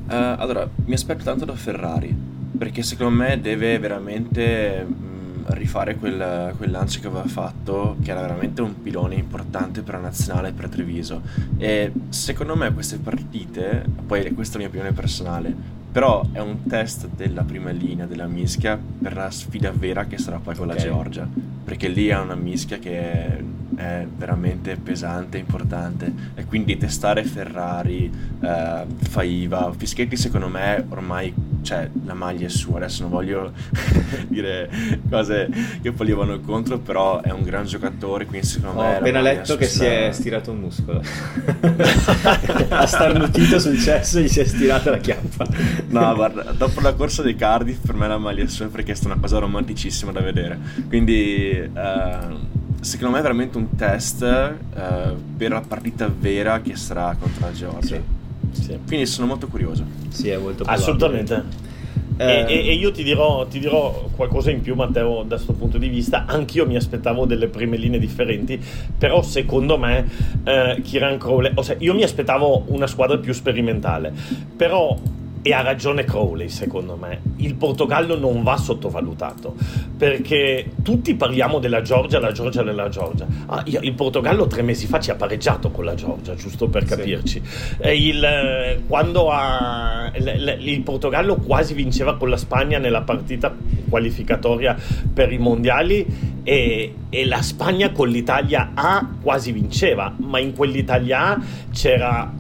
Uh, 0.09 0.37
allora, 0.39 0.69
mi 0.85 0.93
aspetto 0.93 1.25
tanto 1.25 1.47
da 1.47 1.55
Ferrari, 1.55 2.15
perché 2.59 2.83
secondo 2.83 3.17
me 3.17 3.41
deve 3.41 3.79
veramente 3.79 4.85
mh, 4.85 5.45
rifare 5.49 5.97
quel, 5.97 6.53
quel, 6.59 6.71
lancio 6.71 7.01
che 7.01 7.07
aveva 7.07 7.27
fatto, 7.27 7.97
che 8.03 8.11
era 8.11 8.21
veramente 8.21 8.61
un 8.61 8.83
pilone 8.83 9.15
importante 9.15 9.81
per 9.81 9.95
la 9.95 10.01
nazionale 10.01 10.49
e 10.49 10.53
per 10.53 10.69
Treviso. 10.69 11.23
E 11.57 11.91
secondo 12.11 12.55
me 12.57 12.73
queste 12.75 12.99
partite, 12.99 13.85
poi 14.07 14.35
questa 14.35 14.59
è 14.59 14.61
la 14.61 14.69
mia 14.69 14.69
opinione 14.69 14.93
personale, 14.93 15.81
però 15.93 16.25
è 16.33 16.41
un 16.41 16.65
test 16.65 17.07
della 17.15 17.43
prima 17.43 17.71
linea 17.71 18.07
della 18.07 18.27
mischia 18.27 18.79
per 19.03 19.15
la 19.15 19.31
sfida 19.31 19.71
vera 19.71 20.07
che 20.07 20.17
sarà 20.17 20.39
poi 20.39 20.57
con 20.57 20.71
okay. 20.71 20.79
la 20.79 20.83
Georgia, 20.83 21.29
perché 21.65 21.89
lì 21.89 22.09
è 22.09 22.19
una 22.19 22.35
mischia 22.35 22.79
che 22.79 23.39
è 23.77 24.07
veramente 24.17 24.77
pesante, 24.77 25.39
importante. 25.39 26.13
E 26.35 26.45
quindi 26.47 26.77
testare 26.77 27.25
Ferrari, 27.25 28.11
eh, 28.41 28.87
Faiva, 28.97 29.73
Fischetti 29.77 30.17
secondo 30.17 30.49
me 30.49 30.85
ormai 30.89 31.33
cioè, 31.63 31.89
la 32.05 32.15
maglia 32.15 32.47
è 32.47 32.49
sua, 32.49 32.77
adesso 32.77 33.03
non 33.03 33.11
voglio 33.11 33.53
dire 34.29 34.69
cose 35.09 35.49
che 35.81 35.93
poi 35.93 36.07
gli 36.07 36.15
vanno 36.15 36.41
contro, 36.41 36.79
però 36.79 37.21
è 37.21 37.31
un 37.31 37.43
gran 37.43 37.67
giocatore, 37.67 38.27
quindi 38.27 38.47
secondo 38.47 38.81
Ho 38.81 38.83
me... 38.83 38.95
Ho 38.95 38.99
appena 38.99 39.21
letto 39.21 39.57
che 39.57 39.67
si 39.67 39.85
è 39.85 40.11
stirato 40.13 40.51
un 40.51 40.59
muscolo, 40.59 41.03
ha 42.69 42.87
starnutito 42.87 43.59
sul 43.59 43.79
cesso 43.79 44.19
e 44.19 44.23
gli 44.23 44.29
si 44.29 44.41
è 44.41 44.45
stirata 44.45 44.91
la 44.91 44.99
chiappa. 44.99 45.47
no, 45.89 46.15
guarda, 46.15 46.53
dopo 46.53 46.81
la 46.81 46.95
corsa 46.95 47.23
dei 47.23 47.37
Cardiff 47.37 47.79
per 47.85 47.95
me 47.95 48.09
la 48.09 48.19
maglia 48.19 48.43
è 48.43 48.49
sua 48.49 48.67
perché 48.67 48.93
è 48.93 48.95
stata 48.95 49.13
una 49.13 49.21
cosa 49.21 49.39
romanticissima 49.39 50.13
da 50.13 50.21
vedere, 50.21 50.59
quindi... 50.89 51.51
Eh, 51.51 52.61
secondo 52.81 53.13
me 53.13 53.21
è 53.21 53.23
veramente 53.23 53.57
un 53.59 53.77
test 53.77 54.23
uh, 54.23 55.17
per 55.37 55.53
la 55.53 55.61
partita 55.61 56.11
vera 56.13 56.61
che 56.61 56.75
sarà 56.75 57.17
contro 57.17 57.47
la 57.47 57.53
Georgia. 57.53 57.87
Sì, 57.87 58.01
sì. 58.53 58.79
Quindi 58.87 59.07
sono 59.07 59.27
molto 59.27 59.49
curioso. 59.49 59.85
Sì, 60.09 60.29
è 60.29 60.37
molto 60.37 60.65
probabile. 60.65 60.83
Assolutamente. 60.83 61.45
Eh... 62.17 62.45
E, 62.49 62.69
e, 62.69 62.75
io 62.75 62.93
ti 62.93 63.03
dirò, 63.03 63.47
ti 63.47 63.59
dirò, 63.59 64.09
qualcosa 64.15 64.51
in 64.51 64.61
più, 64.61 64.75
Matteo, 64.75 65.23
da 65.23 65.37
questo 65.37 65.55
punto 65.55 65.79
di 65.79 65.89
vista. 65.89 66.27
Anch'io 66.27 66.67
mi 66.67 66.77
aspettavo 66.77 67.25
delle 67.25 67.49
prime 67.49 67.77
linee 67.77 67.99
differenti, 67.99 68.61
però 68.97 69.23
secondo 69.23 69.79
me 69.79 70.09
eh, 70.45 70.81
Kiran 70.83 71.19
Crowley, 71.19 71.53
ossia, 71.55 71.77
io 71.79 71.95
mi 71.95 72.03
aspettavo 72.03 72.65
una 72.69 72.87
squadra 72.87 73.19
più 73.19 73.33
sperimentale, 73.33 74.13
però 74.57 74.97
e 75.43 75.53
ha 75.53 75.61
ragione 75.61 76.05
Crowley, 76.05 76.49
secondo 76.49 76.97
me. 76.97 77.21
Il 77.37 77.57
Portogallo 77.57 78.17
non 78.17 78.45
va 78.45 78.57
sottovalutato 78.57 79.55
perché 79.97 80.71
tutti 80.83 81.15
parliamo 81.17 81.59
della 81.59 81.83
Georgia, 81.83 82.21
la 82.21 82.31
Georgia 82.31 82.63
della 82.63 82.89
Georgia. 82.89 83.27
Ah, 83.47 83.63
il 83.67 83.93
Portogallo 83.95 84.47
tre 84.47 84.63
mesi 84.63 84.87
fa 84.87 85.01
ci 85.01 85.11
ha 85.11 85.17
pareggiato 85.17 85.71
con 85.71 85.85
la 85.85 85.95
Georgia, 85.95 86.35
giusto 86.37 86.69
per 86.69 86.85
capirci. 86.85 87.43
Sì. 87.45 87.89
Il, 87.89 88.83
quando 88.87 89.31
ha, 89.31 90.13
il, 90.15 90.59
il 90.61 90.81
Portogallo 90.83 91.37
quasi 91.37 91.75
vinceva 91.75 92.17
con 92.17 92.31
la 92.31 92.37
Spagna 92.37 92.79
nella 92.79 93.03
partita 93.03 93.55
qualificatoria 93.89 94.77
per 95.13 95.33
i 95.33 95.39
mondiali 95.39 96.07
e, 96.45 96.95
e 97.11 97.27
la 97.27 97.43
Spagna 97.43 97.91
con 97.91 98.09
l'Italia 98.09 98.71
A 98.75 99.09
quasi 99.21 99.51
vinceva, 99.51 100.15
ma 100.19 100.39
in 100.39 100.55
quell'Italia 100.55 101.21
A 101.21 101.41
c'era 101.73 102.33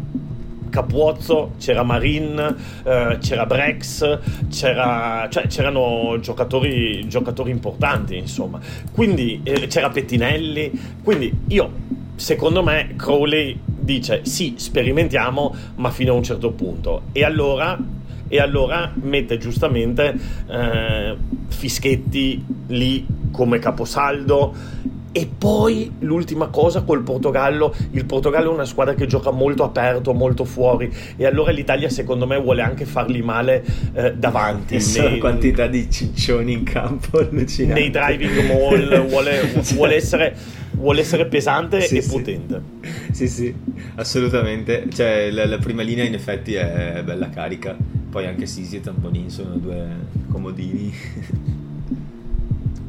Capuozzo, 0.72 1.52
c'era 1.58 1.82
Marin, 1.82 2.56
eh, 2.82 3.18
c'era 3.20 3.44
Brex, 3.44 4.18
c'era, 4.48 5.28
cioè, 5.30 5.46
c'erano 5.46 6.16
giocatori, 6.18 7.06
giocatori, 7.08 7.50
importanti, 7.50 8.16
insomma. 8.16 8.58
Quindi 8.90 9.42
eh, 9.44 9.66
c'era 9.66 9.90
Pettinelli. 9.90 10.72
Quindi 11.04 11.30
io, 11.48 11.70
secondo 12.14 12.62
me, 12.62 12.94
Crowley 12.96 13.60
dice 13.62 14.24
sì, 14.24 14.54
sperimentiamo, 14.56 15.54
ma 15.76 15.90
fino 15.90 16.14
a 16.14 16.16
un 16.16 16.22
certo 16.22 16.52
punto. 16.52 17.02
E 17.12 17.22
allora, 17.22 17.78
e 18.26 18.38
allora 18.40 18.90
mette 18.94 19.36
giustamente 19.36 20.18
eh, 20.48 21.16
Fischetti 21.48 22.42
lì 22.68 23.06
come 23.30 23.58
caposaldo 23.58 24.54
e 25.12 25.26
poi 25.26 25.92
l'ultima 26.00 26.46
cosa 26.46 26.82
col 26.82 27.02
Portogallo, 27.02 27.74
il 27.90 28.06
Portogallo 28.06 28.50
è 28.50 28.54
una 28.54 28.64
squadra 28.64 28.94
che 28.94 29.06
gioca 29.06 29.30
molto 29.30 29.62
aperto, 29.62 30.14
molto 30.14 30.44
fuori 30.44 30.90
e 31.16 31.26
allora 31.26 31.50
l'Italia 31.52 31.90
secondo 31.90 32.26
me 32.26 32.40
vuole 32.40 32.62
anche 32.62 32.86
farli 32.86 33.20
male 33.20 33.62
eh, 33.92 34.14
davanti. 34.14 34.76
E 34.76 34.82
nei, 34.96 35.18
quantità 35.18 35.66
di 35.66 35.90
ciccioni 35.90 36.52
in 36.52 36.64
campo 36.64 37.20
nei 37.30 37.90
driving 37.90 38.46
mall, 38.46 39.06
vuole, 39.06 39.42
vuole, 39.74 39.94
essere, 39.96 40.34
vuole, 40.72 41.02
essere, 41.02 41.26
pesante 41.26 41.82
sì, 41.82 41.98
e 41.98 42.02
sì. 42.02 42.10
potente. 42.10 42.62
Sì, 43.12 43.28
sì, 43.28 43.54
assolutamente. 43.96 44.86
Cioè, 44.90 45.30
la, 45.30 45.44
la, 45.44 45.58
prima 45.58 45.82
linea 45.82 46.04
in 46.04 46.14
effetti 46.14 46.54
è 46.54 47.02
bella 47.04 47.28
carica, 47.28 47.76
poi 48.10 48.26
anche 48.26 48.46
Sisi 48.46 48.76
e 48.76 48.80
Tambonin 48.80 49.28
sono 49.28 49.56
due 49.56 49.86
comodini. 50.30 51.70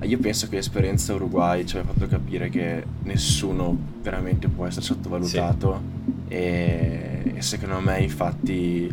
Io 0.03 0.17
penso 0.17 0.47
che 0.49 0.55
l'esperienza 0.55 1.13
Uruguay 1.13 1.65
ci 1.65 1.77
abbia 1.77 1.93
fatto 1.93 2.07
capire 2.07 2.49
che 2.49 2.83
nessuno 3.03 3.77
veramente 4.01 4.47
può 4.47 4.65
essere 4.65 4.85
sottovalutato 4.85 5.81
sì. 6.27 6.33
e, 6.33 7.33
e, 7.35 7.41
secondo 7.41 7.79
me 7.79 7.99
infatti 7.99 8.91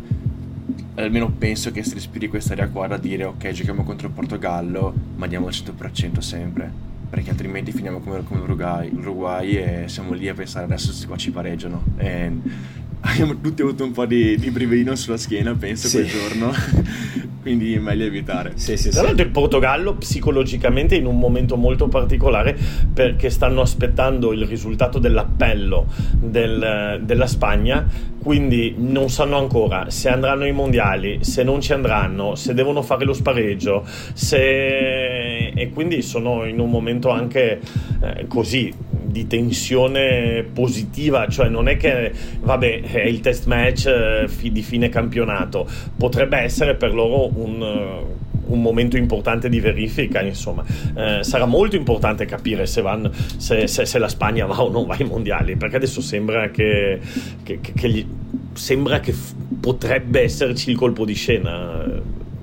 almeno 0.95 1.29
penso 1.29 1.71
che 1.71 1.83
si 1.83 1.93
respiri 1.93 2.27
questa 2.27 2.53
aria 2.53 2.67
qua 2.69 2.87
da 2.87 2.97
dire 2.97 3.25
ok 3.25 3.51
giochiamo 3.51 3.83
contro 3.83 4.07
il 4.07 4.13
Portogallo 4.13 4.93
ma 5.15 5.27
diamo 5.27 5.47
il 5.47 5.55
100% 5.55 6.19
sempre 6.19 6.89
perché 7.09 7.29
altrimenti 7.29 7.73
finiamo 7.73 7.99
come, 7.99 8.23
come 8.23 8.41
Uruguay, 8.41 8.89
Uruguay 8.93 9.55
e 9.55 9.83
siamo 9.87 10.13
lì 10.13 10.29
a 10.29 10.33
pensare 10.33 10.65
adesso 10.65 10.93
qua 11.07 11.17
ci 11.17 11.31
pareggiano 11.31 11.83
e 11.97 12.31
abbiamo 13.01 13.39
tutti 13.39 13.61
avuto 13.61 13.83
un 13.83 13.91
po' 13.91 14.05
di, 14.05 14.37
di 14.37 14.49
brividino 14.49 14.95
sulla 14.95 15.17
schiena 15.17 15.53
penso 15.55 15.87
sì. 15.87 15.97
quel 15.97 16.07
giorno 16.07 16.51
quindi 17.41 17.73
è 17.73 17.79
meglio 17.79 18.05
evitare. 18.05 18.53
Sì, 18.55 18.77
sì, 18.77 18.89
Tra 18.89 19.01
l'altro 19.01 19.25
il 19.25 19.31
Portogallo 19.31 19.95
psicologicamente 19.95 20.95
è 20.95 20.99
in 20.99 21.05
un 21.05 21.17
momento 21.17 21.57
molto 21.57 21.87
particolare 21.87 22.55
perché 22.93 23.29
stanno 23.29 23.61
aspettando 23.61 24.31
il 24.31 24.45
risultato 24.45 24.99
dell'appello 24.99 25.87
del, 26.11 27.01
della 27.03 27.27
Spagna, 27.27 27.85
quindi 28.21 28.75
non 28.77 29.09
sanno 29.09 29.37
ancora 29.37 29.89
se 29.89 30.09
andranno 30.09 30.43
ai 30.43 30.51
mondiali, 30.51 31.19
se 31.21 31.43
non 31.43 31.61
ci 31.61 31.73
andranno, 31.73 32.35
se 32.35 32.53
devono 32.53 32.81
fare 32.81 33.05
lo 33.05 33.13
spareggio, 33.13 33.83
se... 34.13 35.47
e 35.47 35.69
quindi 35.73 36.01
sono 36.01 36.45
in 36.45 36.59
un 36.59 36.69
momento 36.69 37.09
anche 37.09 37.59
eh, 38.01 38.25
così 38.27 38.90
di 39.11 39.27
tensione 39.27 40.43
positiva, 40.53 41.27
cioè 41.27 41.49
non 41.49 41.67
è 41.67 41.77
che 41.77 42.11
vabbè 42.39 42.81
è 42.81 43.03
il 43.03 43.19
test 43.19 43.45
match 43.45 43.85
eh, 43.85 44.51
di 44.51 44.61
fine 44.61 44.89
campionato, 44.89 45.67
potrebbe 45.97 46.37
essere 46.37 46.75
per 46.75 46.93
loro 46.93 47.29
un, 47.37 47.61
eh, 47.61 48.29
un 48.45 48.61
momento 48.61 48.97
importante 48.97 49.49
di 49.49 49.59
verifica, 49.59 50.21
insomma. 50.21 50.63
Eh, 50.95 51.23
sarà 51.23 51.45
molto 51.45 51.75
importante 51.75 52.25
capire 52.25 52.65
se, 52.65 52.81
van, 52.81 53.09
se, 53.37 53.67
se, 53.67 53.85
se, 53.85 53.99
la 53.99 54.07
Spagna 54.07 54.45
va 54.45 54.61
o 54.61 54.69
non 54.69 54.85
va 54.85 54.95
ai 54.95 55.05
mondiali, 55.05 55.55
perché 55.55 55.77
adesso 55.77 56.01
sembra 56.01 56.49
che, 56.49 56.99
che, 57.43 57.59
che, 57.61 57.89
gli, 57.89 58.05
sembra 58.53 58.99
che 58.99 59.13
f- 59.13 59.33
potrebbe 59.59 60.21
esserci 60.21 60.71
il 60.71 60.77
colpo 60.77 61.05
di 61.05 61.13
scena, 61.13 61.83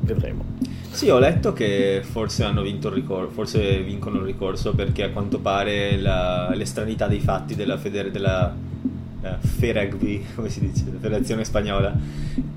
vedremo. 0.00 0.56
Sì, 0.98 1.10
ho 1.10 1.20
letto 1.20 1.52
che 1.52 2.02
forse 2.02 2.42
hanno 2.42 2.60
vinto 2.60 2.88
il 2.88 2.94
ricorso, 2.94 3.30
forse 3.30 3.82
vincono 3.84 4.16
il 4.16 4.24
ricorso 4.24 4.74
perché 4.74 5.04
a 5.04 5.10
quanto 5.10 5.38
pare 5.38 5.96
la, 5.96 6.52
l'estranità 6.56 7.06
dei 7.06 7.20
fatti 7.20 7.54
della, 7.54 7.76
feder- 7.78 8.10
della 8.10 8.52
uh, 8.52 9.28
FEREGBI, 9.38 10.26
come 10.34 10.48
si 10.48 10.58
dice, 10.58 10.86
federazione 11.00 11.44
spagnola, 11.44 11.96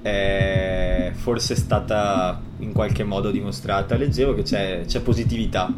è 0.02 1.12
forse 1.14 1.54
stata 1.54 2.42
in 2.58 2.72
qualche 2.72 3.04
modo 3.04 3.30
dimostrata. 3.30 3.96
Leggevo 3.96 4.34
che 4.34 4.42
c'è, 4.42 4.86
c'è 4.88 5.02
positività 5.02 5.72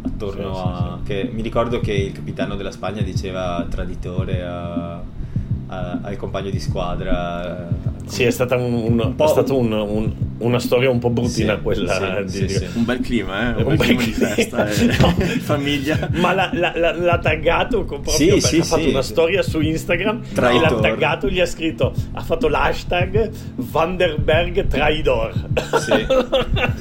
attorno 0.00 0.54
sì, 0.54 0.62
a... 0.64 0.98
Sì, 1.04 1.12
sì. 1.12 1.12
Che, 1.12 1.30
mi 1.30 1.42
ricordo 1.42 1.80
che 1.80 1.92
il 1.92 2.12
capitano 2.12 2.56
della 2.56 2.70
Spagna 2.70 3.02
diceva 3.02 3.66
traditore 3.68 4.42
a, 4.42 4.94
a, 4.94 5.98
al 6.00 6.16
compagno 6.16 6.48
di 6.48 6.58
squadra. 6.58 7.68
Sì, 8.10 8.24
è 8.24 8.30
stata 8.30 8.56
un, 8.56 8.72
un, 8.72 9.00
un, 9.00 9.14
è 9.16 9.50
un, 9.50 9.72
un 9.72 10.12
una 10.40 10.58
storia 10.58 10.90
un 10.90 10.98
po' 10.98 11.10
bruttina 11.10 11.56
sì, 11.56 11.62
quella 11.62 12.22
sì, 12.26 12.46
di, 12.46 12.48
sì, 12.48 12.66
un 12.74 12.84
bel 12.84 13.00
clima 13.00 13.56
eh? 13.56 13.62
un, 13.62 13.70
un 13.72 13.76
bel, 13.76 13.86
clima, 13.96 14.02
clima 14.02 14.28
di 14.28 14.34
festa 14.34 14.68
e 14.68 14.84
no. 14.98 15.14
famiglia 15.40 16.08
ma 16.12 16.32
l'ha, 16.32 16.50
l'ha, 16.52 16.94
l'ha 16.96 17.18
taggato 17.18 17.84
proprio 17.84 18.12
sì, 18.12 18.28
perché 18.28 18.58
ha 18.58 18.64
fatto 18.64 18.88
una 18.88 19.02
storia 19.02 19.42
su 19.42 19.60
Instagram 19.60 20.22
Traidor. 20.32 20.66
e 20.66 20.70
l'ha 20.70 20.80
taggato 20.80 21.28
gli 21.28 21.40
ha 21.40 21.46
scritto 21.46 21.92
ha 22.12 22.22
fatto 22.22 22.48
l'hashtag 22.48 23.30
Vanderberg 23.56 24.66
Traidor 24.66 25.32
sì. 25.78 26.06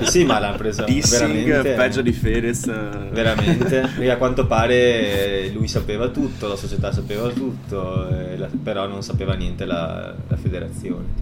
sì 0.10 0.24
ma 0.24 0.40
l'ha 0.40 0.52
preso 0.52 0.84
Dissing, 0.84 1.44
veramente 1.44 1.72
peggio 1.72 2.02
di 2.02 2.14
Fedez 2.14 2.66
veramente 3.12 3.90
e 4.00 4.10
a 4.10 4.18
quanto 4.18 4.46
pare 4.48 5.50
lui 5.50 5.68
sapeva 5.68 6.08
tutto 6.08 6.48
la 6.48 6.56
società 6.56 6.94
sapeva 6.94 7.28
tutto 7.30 8.08
la, 8.38 8.48
però 8.64 8.88
non 8.88 9.04
sapeva 9.04 9.34
niente 9.34 9.66
la, 9.66 10.14
la 10.28 10.38
federazione. 10.38 11.19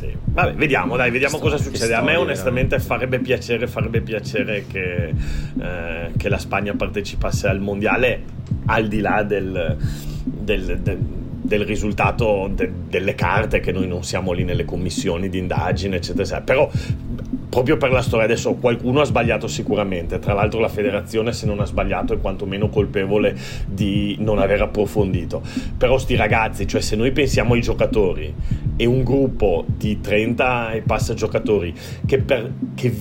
Sì. 0.00 0.16
Vabbè, 0.24 0.54
vediamo, 0.54 0.96
dai, 0.96 1.10
vediamo 1.10 1.38
cosa 1.38 1.58
succede. 1.58 1.92
A 1.92 2.00
me 2.00 2.16
onestamente 2.16 2.80
farebbe 2.80 3.18
piacere, 3.18 3.66
farebbe 3.66 4.00
piacere 4.00 4.64
che, 4.66 5.08
eh, 5.08 6.10
che, 6.16 6.28
la 6.30 6.38
Spagna 6.38 6.74
partecipasse 6.74 7.48
al 7.48 7.60
mondiale 7.60 8.22
al 8.66 8.88
di 8.88 9.00
là 9.00 9.22
del, 9.22 9.76
del, 10.24 10.80
del 10.80 10.98
del 11.42 11.64
risultato 11.64 12.48
de, 12.54 12.70
delle 12.88 13.16
carte, 13.16 13.58
che 13.58 13.72
noi 13.72 13.88
non 13.88 14.04
siamo 14.04 14.30
lì 14.30 14.44
nelle 14.44 14.64
commissioni 14.64 15.28
di 15.28 15.38
indagine, 15.38 15.96
eccetera, 15.96 16.22
eccetera. 16.22 16.44
Però 16.44 16.70
proprio 17.50 17.76
per 17.76 17.90
la 17.90 18.00
storia 18.00 18.24
adesso 18.24 18.54
qualcuno 18.54 19.00
ha 19.00 19.04
sbagliato 19.04 19.48
sicuramente 19.48 20.20
tra 20.20 20.34
l'altro 20.34 20.60
la 20.60 20.68
federazione 20.68 21.32
se 21.32 21.46
non 21.46 21.58
ha 21.58 21.64
sbagliato 21.64 22.14
è 22.14 22.20
quantomeno 22.20 22.68
colpevole 22.68 23.36
di 23.66 24.16
non 24.20 24.38
aver 24.38 24.62
approfondito 24.62 25.42
però 25.76 25.98
sti 25.98 26.14
ragazzi 26.14 26.68
cioè 26.68 26.80
se 26.80 26.94
noi 26.94 27.10
pensiamo 27.10 27.54
ai 27.54 27.60
giocatori 27.60 28.32
e 28.80 28.86
un 28.86 29.04
gruppo 29.04 29.66
di 29.66 30.00
30 30.00 30.72
e 30.72 30.80
passa 30.80 31.12
giocatori 31.12 31.74
che, 32.06 32.16
per, 32.16 32.50
che 32.74 32.96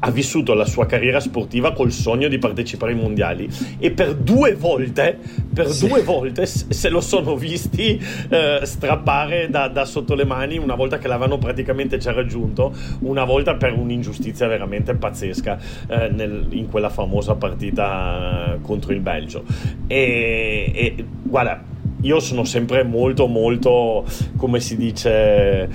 ha 0.00 0.10
vissuto 0.10 0.52
la 0.52 0.66
sua 0.66 0.84
carriera 0.84 1.18
sportiva 1.18 1.72
col 1.72 1.92
sogno 1.92 2.28
di 2.28 2.36
partecipare 2.36 2.92
ai 2.92 2.98
mondiali 2.98 3.48
e 3.78 3.90
per 3.90 4.14
due 4.14 4.54
volte, 4.54 5.18
per 5.50 5.68
sì. 5.68 5.88
due 5.88 6.02
volte 6.02 6.44
se 6.44 6.90
lo 6.90 7.00
sono 7.00 7.36
visti 7.36 7.98
eh, 8.28 8.60
strappare 8.64 9.48
da, 9.48 9.68
da, 9.68 9.86
sotto 9.86 10.14
le 10.14 10.26
mani 10.26 10.58
una 10.58 10.74
volta 10.74 10.98
che 10.98 11.08
l'avevano 11.08 11.38
praticamente 11.38 11.96
già 11.96 12.12
raggiunto, 12.12 12.74
una 13.00 13.24
volta 13.24 13.54
per 13.54 13.72
un'ingiustizia 13.72 14.46
veramente 14.46 14.94
pazzesca 14.94 15.58
eh, 15.88 16.08
nel, 16.10 16.48
in 16.50 16.68
quella 16.68 16.90
famosa 16.90 17.34
partita 17.34 18.56
eh, 18.56 18.60
contro 18.60 18.92
il 18.92 19.00
Belgio. 19.00 19.42
E, 19.86 20.70
e 20.74 21.04
guarda, 21.22 21.76
io 22.00 22.20
sono 22.20 22.44
sempre 22.44 22.82
molto 22.84 23.26
molto, 23.26 24.04
come 24.36 24.60
si 24.60 24.76
dice 24.76 25.68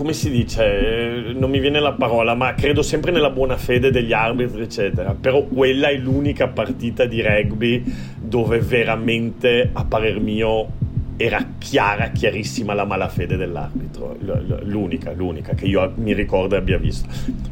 come 0.00 0.14
si 0.14 0.30
dice, 0.30 1.34
non 1.36 1.50
mi 1.50 1.60
viene 1.60 1.78
la 1.78 1.92
parola, 1.92 2.34
ma 2.34 2.54
credo 2.54 2.80
sempre 2.80 3.12
nella 3.12 3.28
buona 3.28 3.58
fede 3.58 3.90
degli 3.90 4.14
arbitri, 4.14 4.62
eccetera. 4.62 5.14
Però 5.14 5.44
quella 5.44 5.88
è 5.88 5.96
l'unica 5.96 6.48
partita 6.48 7.04
di 7.04 7.20
rugby 7.20 7.84
dove 8.16 8.60
veramente, 8.60 9.68
a 9.70 9.84
parer 9.84 10.18
mio, 10.18 10.68
era 11.22 11.46
chiara, 11.58 12.08
chiarissima 12.08 12.72
la 12.72 12.86
malafede 12.86 13.36
dell'arbitro. 13.36 14.16
L'unica, 14.62 15.12
l'unica 15.12 15.52
che 15.52 15.66
io 15.66 15.92
mi 15.96 16.14
ricordo 16.14 16.56
abbia 16.56 16.78
visto. 16.78 17.06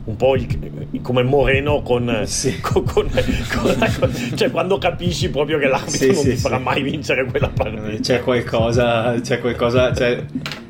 Un 0.05 0.17
po' 0.17 0.37
il, 0.37 0.47
come 1.03 1.23
Moreno 1.23 1.83
con, 1.83 2.23
sì. 2.25 2.59
con, 2.65 2.85
con, 2.85 3.11
con, 3.11 3.77
cioè 4.35 4.51
quando 4.51 4.79
capisci 4.79 5.29
proprio 5.29 5.59
che 5.59 5.67
l'arbitro 5.67 5.99
sì, 5.99 6.07
non 6.07 6.23
sì, 6.23 6.31
ti 6.31 6.37
farà 6.37 6.59
mai 6.59 6.81
vincere 6.83 7.27
quella 7.27 7.51
partita. 7.51 8.01
C'è 8.01 8.23
qualcosa, 8.23 9.21
c'è 9.21 9.39
qualcosa, 9.39 9.93
cioè 9.93 10.25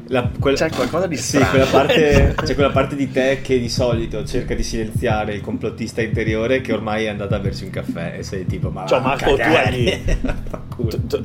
la, 0.09 0.31
quel, 0.39 0.55
c'è 0.55 0.71
qualcosa 0.71 1.07
di 1.07 1.17
strano. 1.17 1.45
Sì, 1.45 1.51
quella 1.51 1.67
parte, 1.67 2.35
c'è 2.45 2.55
quella 2.55 2.71
parte 2.71 2.97
di 2.97 3.11
te 3.11 3.41
che 3.43 3.59
di 3.59 3.69
solito 3.69 4.25
cerca 4.25 4.55
di 4.55 4.63
silenziare 4.63 5.35
il 5.35 5.41
complottista 5.41 6.03
interiore 6.03 6.61
che 6.61 6.73
ormai 6.73 7.05
è 7.05 7.09
andato 7.09 7.35
a 7.35 7.39
bersi 7.39 7.65
un 7.65 7.71
caffè 7.71 8.15
e 8.19 8.23
sei 8.23 8.47
tipo 8.47 8.71
ma 8.71 8.87
cioè, 8.87 9.01
Marco 9.01 9.35
tu 9.35 9.41
hai, 9.43 10.01
tu, 11.07 11.23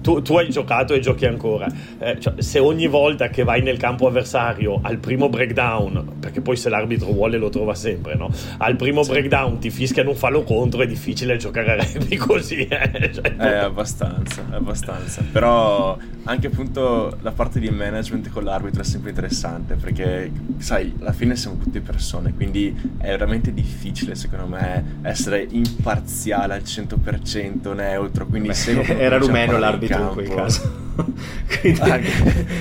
tu, 0.00 0.22
tu, 0.22 0.36
hai 0.36 0.48
giocato 0.50 0.94
e 0.94 1.00
giochi 1.00 1.26
ancora 1.26 1.66
eh, 1.98 2.18
cioè, 2.20 2.34
se 2.40 2.58
ogni 2.58 2.86
volta 2.86 3.28
che 3.28 3.42
vai 3.44 3.62
nel 3.62 3.78
campo 3.78 4.06
avversario 4.06 4.78
al 4.82 4.98
primo 4.98 5.28
breakdown 5.28 6.16
perché 6.20 6.40
poi 6.40 6.56
se 6.56 6.68
l'arbitro 6.68 7.10
vuole 7.12 7.38
lo 7.38 7.48
trova 7.48 7.74
sempre 7.74 8.14
no? 8.14 8.30
al 8.58 8.76
primo 8.76 9.02
sì. 9.02 9.10
breakdown 9.10 9.58
ti 9.58 9.70
fischiano 9.70 10.10
un 10.10 10.16
fallo 10.16 10.42
contro 10.42 10.82
è 10.82 10.86
difficile 10.86 11.36
giocare 11.36 11.72
a 11.72 11.74
rugby 11.76 12.16
così 12.16 12.66
eh? 12.66 13.10
Cioè, 13.12 13.34
eh, 13.38 13.54
abbastanza 13.54 14.44
abbastanza 14.50 15.24
però 15.30 15.96
anche 16.24 16.46
appunto 16.48 17.16
la 17.22 17.32
parte 17.32 17.58
di 17.58 17.70
me 17.70 17.87
management 17.90 18.30
con 18.30 18.44
l'arbitro 18.44 18.82
è 18.82 18.84
sempre 18.84 19.10
interessante 19.10 19.74
perché, 19.74 20.30
sai, 20.58 20.94
alla 21.00 21.12
fine 21.12 21.36
siamo 21.36 21.56
tutte 21.58 21.80
persone, 21.80 22.34
quindi 22.34 22.74
è 22.98 23.08
veramente 23.08 23.52
difficile, 23.52 24.14
secondo 24.14 24.46
me, 24.46 24.98
essere 25.02 25.46
imparziale 25.50 26.54
al 26.54 26.62
100% 26.62 27.74
neutro. 27.74 28.26
Quindi 28.26 28.48
Beh, 28.48 28.98
era 28.98 29.18
rumeno 29.18 29.58
l'arbitro 29.58 30.02
in 30.02 30.08
quel 30.08 30.28
caso. 30.28 30.87
quindi, 31.60 31.80
ah, 31.80 32.00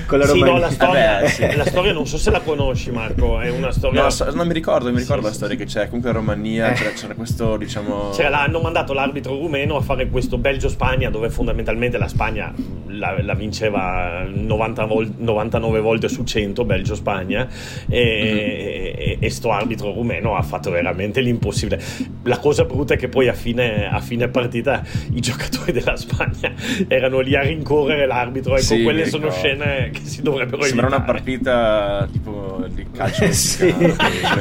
con 0.06 0.20
la 0.20 0.28
sì, 0.28 0.40
no, 0.40 0.58
la 0.58 0.70
storia, 0.70 1.14
Vabbè, 1.16 1.28
sì. 1.28 1.56
la 1.56 1.66
storia, 1.66 1.94
non 1.94 2.06
so 2.06 2.18
se 2.18 2.30
la 2.30 2.42
conosci, 2.42 2.92
Marco. 2.92 3.40
È 3.40 3.50
una 3.50 3.72
storia. 3.72 4.04
No, 4.04 4.10
so, 4.10 4.30
non 4.32 4.48
mi 4.48 4.54
ricordo, 4.54 4.92
mi 4.92 5.00
ricordo 5.00 5.24
sì, 5.24 5.28
la 5.28 5.34
storia 5.34 5.56
che 5.56 5.66
c'è. 5.66 5.86
Comunque 5.86 6.12
in 6.12 6.16
Romania 6.16 6.72
eh. 6.72 6.74
c'era, 6.74 6.92
c'era, 6.92 7.16
questo, 7.16 7.58
diciamo. 7.58 8.12
C'era, 8.12 8.42
hanno 8.42 8.60
mandato 8.60 8.94
l'arbitro 8.94 9.36
rumeno 9.38 9.76
a 9.78 9.82
fare 9.82 10.08
questo 10.08 10.38
Belgio-Spagna, 10.38 11.10
dove 11.10 11.30
fondamentalmente 11.30 11.98
la 11.98 12.08
Spagna 12.08 12.54
la, 12.88 13.16
la 13.22 13.34
vinceva 13.34 14.24
90 14.28 14.86
vol- 14.86 15.14
99 15.18 15.80
volte 15.80 16.08
su 16.08 16.24
100, 16.24 16.66
Belgio-Spagna, 16.66 17.48
e, 17.90 17.98
mm-hmm. 17.98 19.10
e, 19.12 19.18
e, 19.20 19.30
sto 19.30 19.52
arbitro 19.52 19.94
rumeno 19.94 20.36
ha 20.36 20.42
fatto 20.42 20.70
veramente 20.70 21.22
l'impossibile. 21.22 21.82
La 22.24 22.38
cosa 22.38 22.66
brutta 22.66 22.94
è 22.94 22.98
che 22.98 23.08
poi 23.08 23.28
a 23.28 23.34
fine, 23.34 23.90
a 23.90 24.00
fine 24.00 24.28
partita 24.28 24.84
i 25.14 25.20
giocatori 25.20 25.72
della 25.72 25.96
Spagna 25.96 26.54
erano 26.88 27.20
lì 27.20 27.36
a 27.36 27.42
rincorrere 27.42 28.06
l'arbitro. 28.06 28.26
Ecco, 28.36 28.58
sì, 28.60 28.84
quelle 28.84 29.06
sono 29.08 29.30
scene 29.32 29.90
che 29.92 30.02
si 30.04 30.22
dovrebbero 30.22 30.62
Sembra 30.64 30.88
evitare. 30.88 31.04
una 31.04 31.14
partita 31.14 32.08
tipo 32.12 32.47
di 32.68 32.86
calcio. 32.92 33.30
sì. 33.32 33.74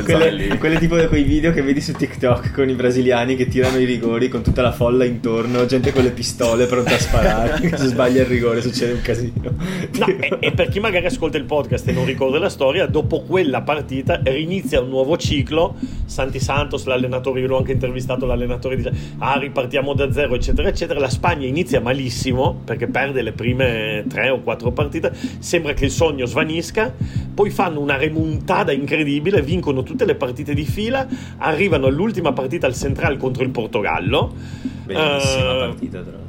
quelle, 0.05 0.59
quelle 0.59 0.79
tipo 0.79 0.97
quei 1.09 1.23
video 1.23 1.53
che 1.53 1.63
vedi 1.63 1.81
su 1.81 1.93
TikTok 1.93 2.53
con 2.53 2.69
i 2.69 2.75
brasiliani 2.75 3.37
che 3.37 3.49
tirano 3.49 3.79
i 3.79 3.85
rigori 3.85 4.29
con 4.29 4.43
tutta 4.43 4.63
la 4.63 4.73
folla 4.73 5.05
intorno, 5.05 5.67
gente 5.67 5.93
con 5.93 6.03
le 6.03 6.11
pistole 6.11 6.67
pronta 6.67 6.95
a 6.95 6.99
sparare. 6.99 7.69
Se 7.77 7.87
sbaglia 7.89 8.23
il 8.23 8.27
rigore 8.27 8.63
succede 8.63 8.93
un 8.93 9.03
casino. 9.03 9.55
No, 9.99 10.07
e, 10.07 10.37
e 10.41 10.53
per 10.53 10.69
chi 10.69 10.81
magari 10.81 11.07
ascolta 11.07 11.37
il 11.37 11.45
podcast 11.45 11.89
e 11.89 11.93
non 11.93 12.05
ricorda 12.05 12.39
la 12.39 12.49
storia, 12.49 12.87
dopo 12.87 13.23
quella 13.23 13.63
partita 13.63 14.21
rinizia 14.23 14.81
un 14.81 14.89
nuovo 14.89 15.17
ciclo. 15.17 15.75
Santi 16.05 16.41
Santos, 16.41 16.85
l'allenatore, 16.85 17.41
io 17.41 17.49
l'ho 17.49 17.59
anche 17.59 17.73
intervistato, 17.73 18.27
l'allenatore 18.27 18.77
dice: 18.77 18.93
Ah, 19.19 19.39
ripartiamo 19.39 19.95
da 19.95 20.13
zero, 20.13 20.35
eccetera, 20.35 20.69
eccetera. 20.69 21.01
La 21.01 21.11
Spagna 21.11 21.47
inizia 21.47 21.81
malissimo 21.81 22.61
perché 22.65 22.87
perde 22.87 23.23
le 23.23 23.33
prime 23.33 24.05
tre 24.09 24.31
o 24.31 24.41
quattro 24.41 24.73
partite. 24.73 25.13
Sembra 25.39 25.73
che 25.73 25.87
il 25.87 25.91
sogno 25.91 26.27
svanisca. 26.27 26.93
Poi 27.35 27.51
fanno 27.51 27.81
una 27.81 27.97
remontada 28.07 28.73
incredibile, 28.73 29.43
vincono 29.43 29.83
tutte 29.83 30.05
le 30.05 30.15
partite 30.15 30.55
di 30.55 30.65
fila, 30.65 31.07
arrivano 31.39 31.87
all'ultima 31.87 32.33
partita 32.33 32.67
al 32.67 32.75
Central 32.75 33.17
contro 33.17 33.43
il 33.43 33.51
Portogallo. 33.51 34.33
Bellissima 34.85 35.55
uh, 35.55 35.59
partita, 35.59 36.03
tra 36.03 36.13
l'altro 36.13 36.27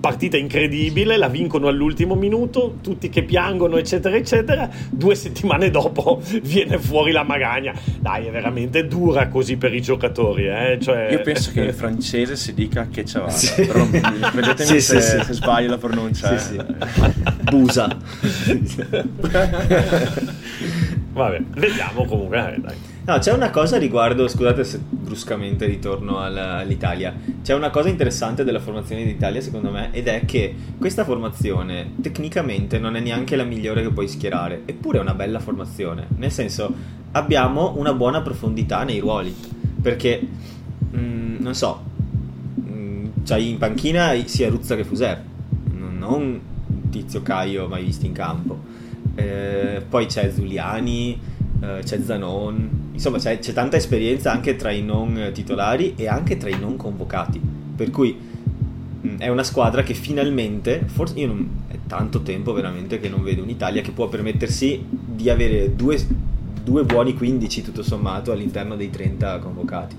partita 0.00 0.36
incredibile, 0.36 1.16
la 1.16 1.28
vincono 1.28 1.68
all'ultimo 1.68 2.14
minuto, 2.14 2.76
tutti 2.80 3.08
che 3.08 3.22
piangono, 3.24 3.76
eccetera, 3.76 4.16
eccetera. 4.16 4.68
Due 4.88 5.14
settimane 5.14 5.70
dopo 5.70 6.22
viene 6.42 6.78
fuori 6.78 7.12
la 7.12 7.24
magagna. 7.24 7.74
Dai, 7.98 8.26
è 8.26 8.30
veramente 8.30 8.86
dura 8.86 9.28
così 9.28 9.56
per 9.56 9.74
i 9.74 9.82
giocatori. 9.82 10.46
Eh? 10.48 10.78
Cioè... 10.80 11.08
Io 11.10 11.20
penso 11.20 11.50
che 11.52 11.64
in 11.64 11.74
francese 11.74 12.36
si 12.36 12.54
dica 12.54 12.88
che 12.90 13.02
c'è 13.02 13.28
sì. 13.30 13.66
però 13.66 13.84
vedetemi 13.86 14.68
sì, 14.68 14.80
se, 14.80 15.00
sì, 15.00 15.20
se, 15.22 15.32
sbaglio 15.32 15.70
la 15.70 15.78
pronuncia. 15.78 16.38
Sì, 16.38 16.56
eh. 16.56 16.64
Busa. 17.50 17.96
Vabbè, 21.18 21.42
vediamo 21.50 22.04
comunque. 22.04 22.54
Eh, 22.54 22.60
dai. 22.60 22.76
No, 23.06 23.18
c'è 23.18 23.32
una 23.32 23.50
cosa 23.50 23.76
riguardo, 23.76 24.28
scusate 24.28 24.62
se 24.62 24.78
bruscamente 24.78 25.66
ritorno 25.66 26.20
all'Italia, 26.20 27.12
c'è 27.42 27.54
una 27.54 27.70
cosa 27.70 27.88
interessante 27.88 28.44
della 28.44 28.60
formazione 28.60 29.04
d'Italia 29.04 29.40
secondo 29.40 29.70
me 29.70 29.88
ed 29.92 30.06
è 30.08 30.24
che 30.26 30.54
questa 30.78 31.04
formazione 31.04 31.94
tecnicamente 32.02 32.78
non 32.78 32.96
è 32.96 33.00
neanche 33.00 33.34
la 33.34 33.44
migliore 33.44 33.82
che 33.82 33.90
puoi 33.90 34.06
schierare, 34.06 34.62
eppure 34.66 34.98
è 34.98 35.00
una 35.00 35.14
bella 35.14 35.40
formazione, 35.40 36.06
nel 36.18 36.30
senso 36.30 36.72
abbiamo 37.12 37.74
una 37.78 37.94
buona 37.94 38.20
profondità 38.20 38.84
nei 38.84 38.98
ruoli, 38.98 39.34
perché 39.80 40.20
mh, 40.90 40.98
mm, 40.98 41.36
non 41.40 41.54
so, 41.54 41.82
mh, 42.54 42.70
mm, 42.70 43.06
c'hai 43.24 43.48
in 43.48 43.58
panchina 43.58 44.14
sia 44.26 44.50
Ruzza 44.50 44.76
che 44.76 44.84
Fuser, 44.84 45.24
non 45.72 46.40
Tizio 46.90 47.22
Caio 47.22 47.66
mai 47.68 47.84
visto 47.84 48.04
in 48.04 48.12
campo, 48.12 48.77
eh, 49.18 49.82
poi 49.88 50.06
c'è 50.06 50.30
Zuliani, 50.30 51.20
eh, 51.60 51.80
c'è 51.82 52.00
Zanon 52.00 52.86
insomma 52.92 53.18
c'è, 53.18 53.38
c'è, 53.38 53.52
tanta 53.52 53.76
esperienza 53.76 54.32
anche 54.32 54.56
tra 54.56 54.72
i 54.72 54.82
non 54.82 55.30
titolari 55.32 55.94
e 55.96 56.08
anche 56.08 56.36
tra 56.36 56.48
i 56.48 56.58
non 56.58 56.76
convocati. 56.76 57.40
Per 57.76 57.90
cui 57.90 58.16
mh, 59.00 59.08
mm, 59.08 59.18
è 59.18 59.28
una 59.28 59.44
squadra 59.44 59.82
che 59.82 59.94
finalmente, 59.94 60.82
forse 60.86 61.18
io 61.18 61.28
non, 61.28 61.48
è 61.68 61.76
tanto 61.86 62.22
tempo 62.22 62.52
veramente 62.52 62.98
che 62.98 63.08
non 63.08 63.22
vedo 63.22 63.42
un'Italia 63.42 63.82
che 63.82 63.92
può 63.92 64.08
permettersi 64.08 64.84
di 64.88 65.30
avere 65.30 65.74
due, 65.74 65.98
due 66.62 66.84
buoni 66.84 67.14
15 67.14 67.62
tutto 67.62 67.82
sommato 67.82 68.32
all'interno 68.32 68.76
dei 68.76 68.90
30 68.90 69.38
convocati. 69.38 69.96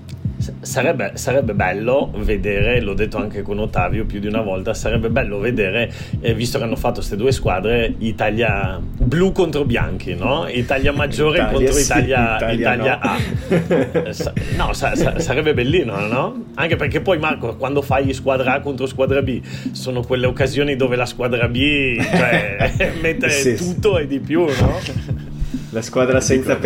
Sarebbe, 0.60 1.12
sarebbe, 1.14 1.54
bello 1.54 2.10
vedere, 2.16 2.80
l'ho 2.80 2.94
detto 2.94 3.16
anche 3.18 3.42
con 3.42 3.58
Ottavio 3.58 4.04
più 4.04 4.20
di 4.20 4.26
una 4.26 4.40
volta, 4.40 4.74
sarebbe 4.74 5.08
bello 5.10 5.38
vedere, 5.38 5.92
eh, 6.20 6.34
visto 6.34 6.58
che 6.58 6.64
hanno 6.64 6.76
fatto 6.76 6.96
queste 6.96 7.16
due 7.16 7.32
squadre, 7.32 7.94
Italia 7.98 8.80
blu 8.80 9.32
contro 9.32 9.64
bianchi, 9.64 10.14
no? 10.14 10.46
Italia 10.48 10.92
maggiore 10.92 11.38
Italia, 11.38 11.52
contro 11.52 11.74
sì, 11.74 11.82
Italia, 11.82 12.36
Italia, 12.36 12.74
Italia 12.74 12.98
no. 12.98 13.10
A. 13.10 13.18
Eh, 13.48 14.32
no, 14.56 14.72
sa, 14.72 14.94
sa, 14.94 15.18
sarebbe 15.18 15.54
bellino, 15.54 16.06
no? 16.06 16.44
Anche 16.54 16.76
perché 16.76 17.00
poi 17.00 17.18
Marco, 17.18 17.56
quando 17.56 17.82
fai 17.82 18.12
squadra 18.12 18.54
A 18.54 18.60
contro 18.60 18.86
squadra 18.86 19.22
B, 19.22 19.40
sono 19.72 20.02
quelle 20.02 20.26
occasioni 20.26 20.76
dove 20.76 20.96
la 20.96 21.06
squadra 21.06 21.48
B 21.48 21.98
cioè, 22.00 22.94
mette 23.00 23.30
sì, 23.30 23.54
tutto 23.54 23.96
sì. 23.96 24.02
e 24.02 24.06
di 24.06 24.20
più, 24.20 24.44
no? 24.44 24.78
La 25.70 25.82
squadra 25.82 26.20
senza 26.20 26.56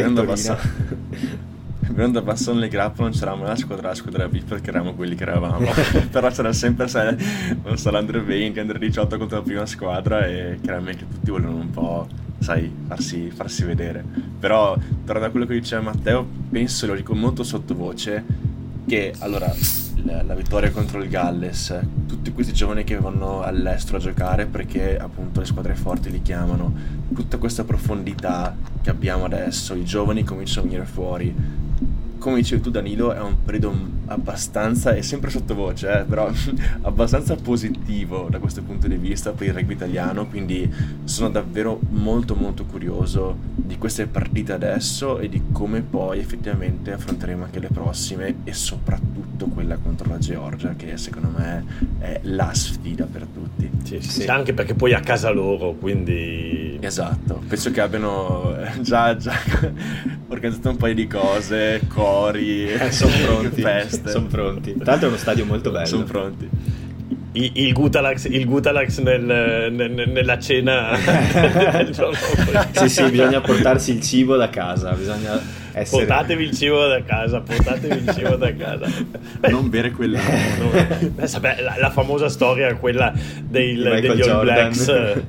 pettorina 1.95 2.11
quando 2.11 2.23
passano 2.23 2.59
le 2.59 2.69
grappe 2.69 3.03
non 3.03 3.13
c'eravamo 3.13 3.45
la 3.45 3.57
squadra 3.57 3.89
la 3.89 3.95
squadra 3.95 4.29
B 4.29 4.43
perché 4.43 4.71
eravamo 4.71 4.95
quelli 4.95 5.15
che 5.15 5.23
eravamo. 5.23 5.69
Però 6.11 6.29
c'era 6.31 6.53
sempre 6.53 6.89
sai, 6.89 7.17
non 7.63 7.79
so, 7.79 7.91
l'Andre 7.91 8.21
20, 8.21 8.59
Andre 8.59 8.79
18 8.79 9.17
contro 9.17 9.39
la 9.39 9.43
prima 9.43 9.67
squadra 9.67 10.27
e 10.27 10.59
chiaramente 10.61 11.07
tutti 11.09 11.31
volevano 11.31 11.59
un 11.59 11.71
po', 11.71 12.07
sai, 12.39 12.71
farsi, 12.87 13.31
farsi 13.31 13.65
vedere. 13.65 14.05
Però, 14.39 14.77
tornando 15.05 15.29
a 15.29 15.31
quello 15.31 15.47
che 15.47 15.55
diceva 15.55 15.83
Matteo, 15.83 16.27
penso, 16.51 16.87
lo 16.87 16.95
dico 16.95 17.15
molto 17.15 17.43
sottovoce, 17.43 18.25
che 18.87 19.15
allora 19.21 19.53
la, 20.03 20.23
la, 20.23 20.35
vittoria 20.35 20.71
contro 20.71 21.03
il 21.03 21.09
Galles, 21.09 21.75
tutti 22.07 22.33
questi 22.33 22.53
giovani 22.53 22.85
che 22.85 22.99
vanno 22.99 23.41
all'estero 23.41 23.97
a 23.97 24.01
giocare 24.01 24.45
perché 24.45 24.99
appunto 24.99 25.41
le 25.41 25.47
squadre 25.47 25.75
forti 25.75 26.11
li 26.11 26.21
chiamano, 26.21 26.73
tutta 27.15 27.39
questa 27.39 27.65
profondità 27.65 28.55
che 28.83 28.91
abbiamo 28.91 29.25
adesso, 29.25 29.75
i 29.75 29.85
giovani 29.85 30.25
cominciano 30.25 30.67
a 30.67 30.69
venire 30.69 30.87
fuori, 30.87 31.35
come 32.25 32.37
dicevi 32.37 32.63
tu 32.63 32.71
Danilo, 32.71 33.13
è 33.13 33.21
un 33.21 33.45
periodo 33.45 33.77
abbastanza, 34.07 34.95
è 34.95 35.03
sempre 35.03 35.29
sottovoce, 35.29 36.01
eh, 36.01 36.05
però 36.05 36.31
abbastanza 36.81 37.35
positivo 37.35 38.29
da 38.31 38.39
questo 38.39 38.63
punto 38.63 38.89
di 38.89 38.97
vista 38.97 39.33
per 39.33 39.49
il 39.49 39.53
rugby 39.53 39.75
italiano, 39.75 40.27
quindi 40.27 40.73
sono 41.05 41.29
davvero 41.29 41.79
molto 41.91 42.35
molto 42.35 42.65
curioso 42.65 43.37
di 43.55 43.77
queste 43.77 44.07
partite 44.07 44.55
adesso 44.55 45.19
e 45.19 45.29
di 45.29 45.43
come 45.53 45.83
poi 45.83 46.19
effettivamente 46.19 46.93
affronteremo 46.93 47.45
anche 47.45 47.59
le 47.59 47.69
prossime 47.71 48.37
e 48.45 48.55
soprattutto 48.55 49.45
quella 49.49 49.77
contro 49.77 50.09
la 50.09 50.19
Georgia 50.19 50.75
che 50.77 50.97
secondo 50.97 51.29
me 51.37 51.65
è 51.99 52.21
la 52.23 52.55
sfida 52.55 53.05
per 53.05 53.27
tutti. 53.27 53.71
Sì, 53.83 54.01
sì, 54.01 54.23
sì. 54.23 54.27
anche 54.29 54.55
perché 54.55 54.73
poi 54.73 54.95
a 54.95 55.01
casa 55.01 55.29
loro, 55.29 55.75
quindi... 55.75 56.79
Esatto, 56.81 57.43
penso 57.47 57.71
che 57.71 57.83
abbiano 57.83 58.57
già, 58.81 59.15
già 59.15 59.35
organizzato 60.29 60.71
un 60.71 60.77
paio 60.77 60.95
di 60.95 61.07
cose, 61.07 61.83
cori, 61.89 62.13
eh, 62.33 62.93
sono 62.93 63.13
pronti, 63.25 63.61
feste. 63.61 64.11
Sono 64.11 64.27
pronti. 64.27 64.75
Tra 64.75 64.93
l'altro 64.93 65.07
è 65.07 65.11
uno 65.11 65.19
stadio 65.19 65.45
molto 65.45 65.71
bello. 65.71 65.87
Sono 65.87 66.05
pronti. 66.05 66.49
Il, 67.33 67.51
il, 67.55 67.73
Gutalax, 67.73 68.27
il 68.27 68.47
Gutalax 68.47 69.01
nel, 69.01 69.73
nel, 69.73 70.09
nella 70.09 70.39
cena 70.39 70.95
sì 72.71 72.89
sì 72.89 73.11
bisogna 73.11 73.41
portarsi 73.41 73.91
il 73.91 74.01
cibo 74.01 74.37
da 74.37 74.49
casa 74.51 74.93
bisogna 74.93 75.43
essere... 75.73 76.07
portatevi 76.07 76.45
il 76.45 76.55
cibo 76.57 76.87
da 76.87 77.03
casa 77.03 77.41
portatevi 77.41 78.05
il 78.05 78.15
cibo 78.15 78.37
da 78.37 78.55
casa 78.55 78.87
Beh, 79.41 79.49
non 79.51 79.69
bere 79.69 79.91
quella 79.91 80.21
la, 80.21 81.75
la, 81.77 81.91
famosa 81.91 82.29
storia 82.29 82.73
quella 82.77 83.13
del, 83.43 83.99
degli 84.01 84.29
All 84.29 84.41
Blacks 84.43 85.23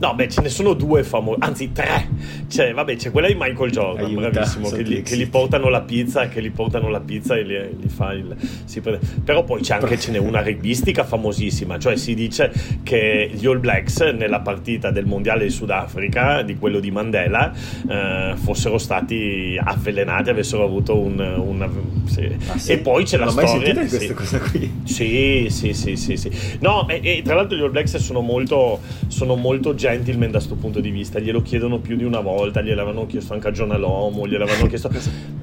No, 0.00 0.14
beh, 0.14 0.28
ce 0.28 0.40
ne 0.40 0.48
sono 0.48 0.74
due 0.74 1.02
famosi, 1.02 1.38
anzi 1.40 1.72
tre. 1.72 2.08
Cioè, 2.48 2.72
vabbè, 2.72 2.96
c'è 2.96 3.10
quella 3.10 3.28
di 3.28 3.34
Michael 3.36 3.70
Jordan, 3.70 4.04
Aiuta, 4.06 4.30
bravissimo, 4.30 4.70
che 4.70 4.82
gli, 4.82 5.02
che 5.02 5.16
gli, 5.16 5.28
portano 5.28 5.68
la 5.68 5.82
pizza, 5.82 6.28
che 6.28 6.42
gli 6.42 6.50
portano 6.50 6.88
la 6.88 7.00
pizza 7.00 7.36
e 7.36 7.44
gli, 7.44 7.54
gli 7.54 7.88
fa 7.88 8.12
il... 8.12 8.36
Prende. 8.80 9.00
Però 9.24 9.44
poi 9.44 9.60
c'è 9.60 9.74
anche 9.74 9.98
ce 9.98 10.10
n'è 10.10 10.18
una 10.18 10.42
rugbistica 10.42 11.04
famosissima, 11.04 11.78
cioè 11.78 11.96
si 11.96 12.14
dice 12.14 12.52
che 12.82 13.30
gli 13.32 13.46
All 13.46 13.60
Blacks 13.60 14.00
nella 14.00 14.40
partita 14.40 14.90
del 14.90 15.06
Mondiale 15.06 15.44
di 15.44 15.50
Sudafrica, 15.50 16.42
di 16.42 16.56
quello 16.56 16.80
di 16.80 16.90
Mandela, 16.90 17.52
eh, 17.88 18.34
fossero 18.36 18.78
stati 18.78 19.58
avvelenati, 19.62 20.30
avessero 20.30 20.64
avuto 20.64 20.98
un... 20.98 21.18
una, 21.18 21.68
sì. 22.04 22.36
Ah, 22.48 22.58
sì? 22.58 22.72
E 22.72 22.78
poi 22.78 23.04
c'è 23.04 23.18
non 23.18 23.26
la 23.26 23.32
storia... 23.32 23.74
Mai 23.74 23.84
di 23.84 23.88
questa 23.88 24.14
cosa 24.14 24.38
qui? 24.38 24.80
Sì, 24.84 25.46
sì, 25.50 25.72
sì, 25.72 25.96
sì, 25.96 26.16
sì. 26.16 26.30
No, 26.60 26.88
e, 26.88 27.00
e 27.02 27.22
tra 27.22 27.34
l'altro 27.34 27.56
gli 27.56 27.62
All 27.62 27.70
Blacks 27.70 27.96
sono 27.96 28.20
molto, 28.20 28.80
sono 29.08 29.36
molto 29.36 29.74
gentleman 29.92 30.30
da 30.30 30.38
questo 30.38 30.56
punto 30.56 30.80
di 30.80 30.90
vista, 30.90 31.18
glielo 31.18 31.42
chiedono 31.42 31.78
più 31.78 31.96
di 31.96 32.04
una 32.04 32.20
volta, 32.20 32.62
gliel'avevano 32.62 33.06
chiesto 33.06 33.34
anche 33.34 33.48
a 33.48 33.50
John 33.50 33.72
Alomo, 33.72 34.26
gliel'avevano 34.26 34.66
chiesto 34.66 34.88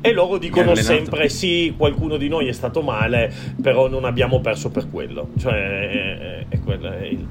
e 0.02 0.14
loro 0.14 0.38
dicono 0.38 0.76
sempre 0.76 1.30
sì, 1.30 1.74
qualcuno 1.76 2.18
di 2.18 2.28
noi 2.28 2.48
è 2.48 2.52
stato 2.52 2.82
male, 2.82 3.32
però 3.62 3.88
non 3.88 4.06
abbiamo 4.06 4.40
perso 4.40 4.70
per 4.70 4.90
quello. 4.90 5.30
Cioè, 5.38 5.54
è, 5.54 6.46
è 6.50 6.60
quello, 6.60 6.92
è 6.92 7.06
il... 7.06 7.28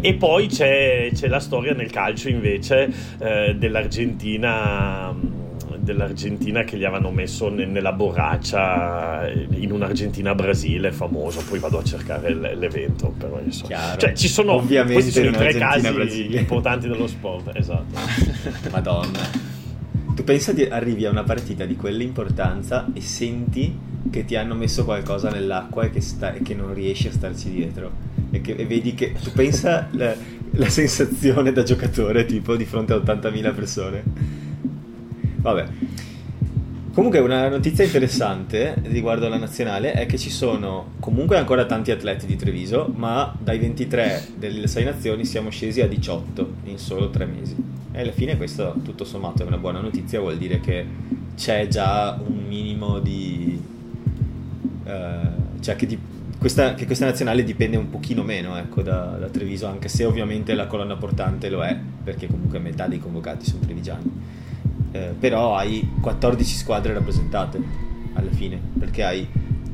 E 0.00 0.14
poi 0.14 0.46
c'è, 0.46 1.10
c'è, 1.12 1.28
la 1.28 1.40
storia 1.40 1.72
nel 1.72 1.90
calcio 1.90 2.28
invece 2.28 2.92
eh, 3.18 3.54
dell'Argentina 3.56 5.14
dell'Argentina 5.90 6.62
che 6.62 6.76
gli 6.76 6.84
avevano 6.84 7.10
messo 7.10 7.48
nella 7.48 7.92
borraccia 7.92 9.28
in 9.30 9.72
un'Argentina-Brasile 9.72 10.92
famoso, 10.92 11.42
poi 11.48 11.58
vado 11.58 11.78
a 11.78 11.84
cercare 11.84 12.32
l'evento, 12.32 13.12
però 13.16 13.40
insomma. 13.44 13.96
Cioè, 13.96 14.12
ci 14.14 14.28
sono, 14.28 14.52
Ovviamente 14.52 14.94
questi 14.94 15.10
sono 15.10 15.28
i 15.28 15.32
tre 15.32 15.54
casi 15.54 15.90
Brasile. 15.90 16.38
importanti 16.38 16.88
dello 16.88 17.06
sport, 17.06 17.50
esatto. 17.54 17.98
Madonna. 18.70 19.48
Tu 20.14 20.24
pensa 20.24 20.52
di 20.52 20.64
arrivi 20.64 21.06
a 21.06 21.10
una 21.10 21.24
partita 21.24 21.64
di 21.64 21.76
quell'importanza 21.76 22.86
e 22.92 23.00
senti 23.00 23.76
che 24.10 24.24
ti 24.24 24.36
hanno 24.36 24.54
messo 24.54 24.84
qualcosa 24.84 25.30
nell'acqua 25.30 25.84
e 25.84 25.90
che, 25.90 26.00
sta, 26.00 26.34
e 26.34 26.42
che 26.42 26.54
non 26.54 26.74
riesci 26.74 27.08
a 27.08 27.12
starci 27.12 27.50
dietro. 27.50 28.08
E, 28.30 28.40
che, 28.40 28.52
e 28.52 28.66
vedi 28.66 28.94
che 28.94 29.12
tu 29.12 29.32
pensa 29.32 29.88
la, 29.92 30.14
la 30.52 30.68
sensazione 30.68 31.52
da 31.52 31.62
giocatore 31.62 32.26
tipo 32.26 32.56
di 32.56 32.64
fronte 32.64 32.92
a 32.92 32.96
80.000 32.96 33.54
persone 33.54 34.38
Vabbè. 35.40 35.66
Comunque 36.92 37.20
una 37.20 37.48
notizia 37.48 37.84
interessante 37.84 38.74
riguardo 38.82 39.26
alla 39.26 39.38
nazionale 39.38 39.92
è 39.92 40.06
che 40.06 40.18
ci 40.18 40.28
sono 40.28 40.94
comunque 41.00 41.38
ancora 41.38 41.64
tanti 41.64 41.92
atleti 41.92 42.26
di 42.26 42.36
Treviso, 42.36 42.92
ma 42.94 43.34
dai 43.40 43.58
23 43.58 44.26
delle 44.36 44.66
6 44.66 44.84
nazioni 44.84 45.24
siamo 45.24 45.50
scesi 45.50 45.80
a 45.80 45.86
18 45.86 46.54
in 46.64 46.78
solo 46.78 47.08
3 47.08 47.24
mesi. 47.24 47.56
E 47.92 48.00
alla 48.00 48.12
fine 48.12 48.36
questo 48.36 48.74
tutto 48.84 49.04
sommato 49.04 49.42
è 49.42 49.46
una 49.46 49.56
buona 49.56 49.80
notizia, 49.80 50.20
vuol 50.20 50.36
dire 50.36 50.60
che 50.60 50.84
c'è 51.36 51.68
già 51.68 52.20
un 52.22 52.44
minimo 52.46 52.98
di... 52.98 53.58
Uh, 54.84 55.60
cioè 55.60 55.76
che, 55.76 55.86
di, 55.86 55.98
questa, 56.38 56.74
che, 56.74 56.86
questa, 56.86 57.06
nazionale 57.06 57.44
dipende 57.44 57.76
un 57.76 57.88
pochino 57.88 58.22
meno 58.24 58.58
ecco, 58.58 58.82
da, 58.82 59.16
da 59.18 59.28
Treviso, 59.28 59.66
anche 59.68 59.88
se 59.88 60.04
ovviamente 60.04 60.54
la 60.54 60.66
colonna 60.66 60.96
portante 60.96 61.48
lo 61.48 61.62
è, 61.62 61.78
perché 62.02 62.26
comunque 62.26 62.58
metà 62.58 62.88
dei 62.88 62.98
convocati 62.98 63.46
sono 63.46 63.60
trevigiani 63.60 64.38
eh, 64.92 65.14
però 65.18 65.56
hai 65.56 65.88
14 66.00 66.54
squadre 66.56 66.92
rappresentate 66.92 67.60
alla 68.14 68.30
fine, 68.30 68.60
perché 68.78 69.04
hai 69.04 69.26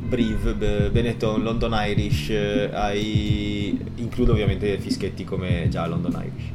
Brive, 0.07 0.91
Benetton, 0.91 1.43
London 1.43 1.73
Irish, 1.89 2.31
eh, 2.31 2.71
hai... 2.73 3.79
includo 3.97 4.33
ovviamente 4.33 4.79
fischetti 4.79 5.25
come 5.25 5.67
già 5.69 5.87
London 5.87 6.13
Irish. 6.13 6.51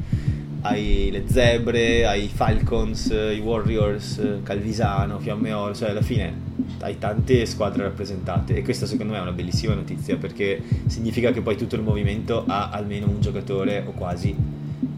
Hai 0.62 1.10
le 1.12 1.24
Zebre, 1.28 2.06
hai 2.06 2.26
i 2.26 2.28
Falcons, 2.28 3.08
i 3.08 3.40
Warriors, 3.40 4.22
Calvisano, 4.44 5.20
Fiamme 5.20 5.52
Oro, 5.54 5.74
cioè 5.74 5.90
alla 5.90 6.04
fine 6.04 6.50
hai 6.82 6.98
tante 6.98 7.46
squadre 7.46 7.84
rappresentate 7.84 8.56
e 8.56 8.64
questa 8.64 8.86
secondo 8.86 9.14
me 9.14 9.20
è 9.20 9.22
una 9.22 9.32
bellissima 9.32 9.74
notizia 9.74 10.18
perché 10.18 10.62
significa 10.88 11.32
che 11.32 11.42
poi 11.42 11.56
tutto 11.56 11.76
il 11.76 11.82
movimento 11.82 12.44
ha 12.48 12.70
almeno 12.70 13.08
un 13.08 13.20
giocatore 13.22 13.84
o 13.86 13.92
quasi 13.92 14.36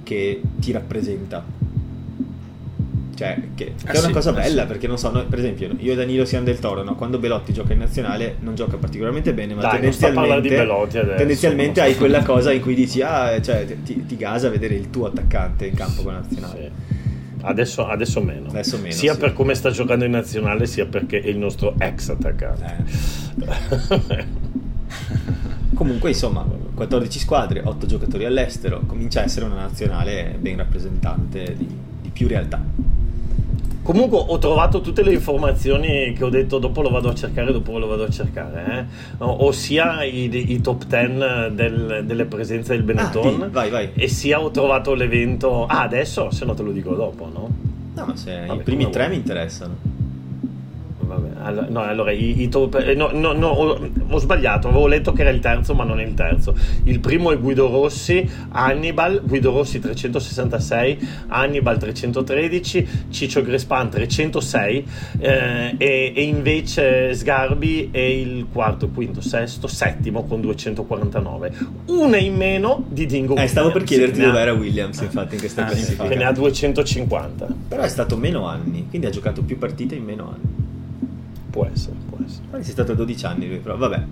che 0.03 0.41
ti 0.59 0.71
rappresenta 0.71 1.43
Cioè, 3.15 3.37
che, 3.53 3.73
che 3.83 3.89
eh 3.89 3.91
è 3.91 3.97
una 3.97 4.07
sì, 4.07 4.11
cosa 4.11 4.33
bella 4.33 4.61
sì. 4.61 4.67
perché 4.67 4.87
non 4.87 4.97
so, 4.97 5.11
noi, 5.11 5.25
per 5.25 5.37
esempio, 5.37 5.69
io 5.77 5.93
e 5.93 5.95
Danilo 5.95 6.25
siamo 6.25 6.45
del 6.45 6.57
Toro, 6.59 6.83
no? 6.83 6.95
quando 6.95 7.19
Belotti 7.19 7.53
gioca 7.53 7.73
in 7.73 7.79
nazionale 7.79 8.37
non 8.39 8.55
gioca 8.55 8.77
particolarmente 8.77 9.33
bene, 9.33 9.53
ma 9.53 9.61
Dai, 9.61 9.71
tendenzialmente, 9.79 10.59
adesso, 10.59 11.15
tendenzialmente 11.15 11.81
hai 11.81 11.95
quella 11.95 12.23
cosa 12.23 12.51
in 12.51 12.61
cui 12.61 12.73
dici, 12.73 13.01
ah, 13.01 13.39
cioè, 13.39 13.65
ti, 13.83 14.05
ti, 14.05 14.17
gasa 14.17 14.49
vedere 14.49 14.73
il 14.75 14.89
tuo 14.89 15.05
attaccante 15.05 15.67
in 15.67 15.75
campo 15.75 16.01
con 16.01 16.13
la 16.13 16.19
nazionale. 16.19 16.71
Sì. 16.87 17.01
Adesso, 17.45 17.85
adesso, 17.85 18.21
meno. 18.21 18.49
adesso, 18.49 18.77
meno. 18.77 18.93
Sia 18.93 19.15
per 19.15 19.33
come 19.33 19.53
sta 19.53 19.69
giocando 19.69 20.05
in 20.05 20.11
nazionale, 20.11 20.65
sia 20.65 20.85
perché 20.85 21.19
è 21.19 21.27
il 21.27 21.37
nostro 21.37 21.75
ex 21.77 22.09
attaccante. 22.09 22.85
Eh. 24.07 24.25
Comunque, 25.75 26.09
insomma, 26.09 26.47
14 26.73 27.19
squadre, 27.19 27.61
8 27.63 27.85
giocatori 27.85 28.25
all'estero, 28.25 28.81
comincia 28.85 29.19
a 29.19 29.23
essere 29.23 29.45
una 29.45 29.55
nazionale 29.55 30.37
ben 30.39 30.57
rappresentante 30.57 31.55
di, 31.57 31.67
di 32.01 32.09
più 32.09 32.27
realtà. 32.27 32.63
Comunque 33.83 34.17
ho 34.17 34.37
trovato 34.37 34.79
tutte 34.79 35.03
le 35.03 35.13
informazioni 35.13 36.13
che 36.13 36.23
ho 36.23 36.29
detto 36.29 36.57
dopo 36.57 36.81
lo 36.81 36.89
vado 36.89 37.09
a 37.09 37.13
cercare, 37.13 37.51
dopo 37.51 37.77
lo 37.77 37.85
vado 37.85 38.05
a 38.05 38.09
cercare, 38.09 38.87
eh? 39.17 39.23
ossia 39.25 40.03
i, 40.03 40.29
i 40.51 40.61
top 40.61 40.85
10 40.85 41.53
del, 41.53 42.03
delle 42.05 42.25
presenze 42.25 42.73
del 42.73 42.83
Benetton 42.83 43.43
ah, 43.43 43.49
vai, 43.49 43.69
vai. 43.69 43.89
e 43.93 44.07
sia 44.07 44.41
ho 44.41 44.51
trovato 44.51 44.93
l'evento... 44.93 45.65
Ah 45.65 45.81
adesso 45.81 46.31
se 46.31 46.45
no 46.45 46.53
te 46.53 46.63
lo 46.63 46.71
dico 46.71 46.95
dopo, 46.95 47.29
no? 47.31 47.49
No 47.93 48.05
ma 48.05 48.15
se 48.15 48.45
Vabbè, 48.47 48.61
i 48.61 48.63
primi 48.63 48.89
tre 48.89 49.09
mi 49.09 49.15
interessano 49.15 49.92
vabbè, 51.13 51.69
no, 51.69 51.81
allora 51.81 52.11
i, 52.11 52.41
i 52.41 52.49
eh, 52.53 52.95
no, 52.95 53.09
no, 53.13 53.33
no 53.33 53.47
ho, 53.47 53.89
ho, 54.07 54.17
sbagliato, 54.17 54.67
avevo 54.67 54.87
letto 54.87 55.13
che 55.13 55.21
era 55.21 55.29
il 55.29 55.39
terzo, 55.39 55.73
ma 55.73 55.83
non 55.83 55.99
è 55.99 56.05
il 56.05 56.13
terzo. 56.13 56.55
Il 56.83 56.99
primo 56.99 57.31
è 57.31 57.37
Guido 57.37 57.69
Rossi, 57.69 58.29
Hannibal, 58.49 59.21
Guido 59.23 59.51
Rossi 59.51 59.79
366, 59.79 61.25
Hannibal 61.27 61.77
313, 61.77 62.87
Ciccio 63.09 63.41
Grespan 63.41 63.89
306 63.89 64.85
eh, 65.19 65.75
e, 65.77 66.13
e, 66.15 66.21
invece 66.23 67.13
Sgarbi 67.13 67.89
è 67.91 67.99
il 67.99 68.47
quarto, 68.51 68.89
quinto, 68.89 69.21
sesto, 69.21 69.67
settimo 69.67 70.25
con 70.25 70.41
249. 70.41 71.53
Una 71.87 72.17
in 72.17 72.35
meno 72.35 72.85
di 72.87 73.05
Dingo. 73.05 73.35
Eh, 73.35 73.47
stavo 73.47 73.71
per 73.71 73.83
chiederti 73.83 74.21
dove 74.21 74.39
era 74.39 74.53
Williams, 74.53 74.99
infatti, 75.01 75.35
in 75.35 75.39
questa 75.39 75.65
ah, 75.65 75.69
classifica. 75.69 76.07
Che 76.07 76.15
ne 76.15 76.23
ha 76.23 76.31
250. 76.31 77.47
Però 77.67 77.81
è 77.81 77.89
stato 77.89 78.17
meno 78.17 78.47
anni, 78.47 78.87
quindi 78.89 79.07
ha 79.07 79.11
giocato 79.11 79.41
più 79.43 79.57
partite 79.57 79.95
in 79.95 80.03
meno 80.03 80.29
anni. 80.29 80.52
Può 81.53 81.69
essere, 81.71 81.95
può 82.09 82.17
essere. 82.25 82.47
Ma 82.49 82.63
sei 82.63 82.71
stato 82.71 82.95
12 82.95 83.25
anni 83.27 83.47
lui, 83.47 83.59
però 83.59 83.77
vabbè. 83.77 84.03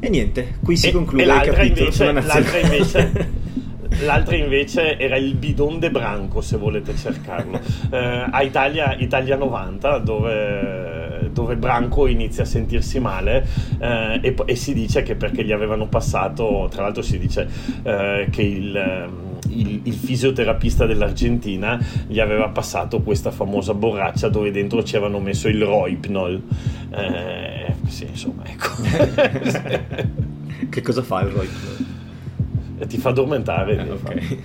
E 0.00 0.08
niente, 0.08 0.54
qui 0.60 0.76
si 0.76 0.88
e, 0.88 0.92
conclude 0.92 1.22
e 1.22 1.26
il 1.26 1.32
capitolo 1.32 1.66
invece, 1.68 1.92
sulla 1.92 2.20
L'altra 2.20 2.58
invece, 2.58 3.30
l'altra 4.04 4.34
invece 4.34 4.98
era 4.98 5.16
il 5.16 5.34
bidon 5.34 5.78
de 5.78 5.88
Branco, 5.92 6.40
se 6.40 6.56
volete 6.56 6.96
cercarlo, 6.96 7.60
eh, 7.90 8.26
a 8.28 8.42
Italia, 8.42 8.96
Italia 8.98 9.36
90, 9.36 9.98
dove, 9.98 11.30
dove, 11.32 11.54
Branco 11.54 12.08
inizia 12.08 12.42
a 12.42 12.46
sentirsi 12.46 12.98
male 12.98 13.46
eh, 13.78 14.18
e, 14.20 14.34
e, 14.46 14.56
si 14.56 14.74
dice 14.74 15.04
che 15.04 15.14
perché 15.14 15.44
gli 15.44 15.52
avevano 15.52 15.86
passato, 15.86 16.66
tra 16.72 16.82
l'altro 16.82 17.02
si 17.02 17.20
dice 17.20 17.48
eh, 17.84 18.26
che 18.32 18.42
il 18.42 19.24
il, 19.48 19.80
il, 19.84 19.94
fisioterapista 19.94 20.86
dell'Argentina 20.86 21.80
gli 22.06 22.20
aveva 22.20 22.48
passato 22.48 23.00
questa 23.00 23.30
famosa 23.30 23.74
borraccia 23.74 24.28
dove 24.28 24.50
dentro 24.50 24.82
ci 24.82 24.96
avevano 24.96 25.20
messo 25.20 25.48
il 25.48 25.62
Roipnol. 25.62 26.42
Eh, 26.90 27.74
sì, 27.88 28.06
insomma, 28.06 28.42
ecco. 28.46 28.68
che 30.68 30.82
cosa 30.82 31.02
fa 31.02 31.20
il 31.22 31.28
Roipnol? 31.28 32.86
Ti 32.86 32.98
fa 32.98 33.08
addormentare. 33.08 33.76
Eh, 33.76 33.90
ok. 33.90 34.38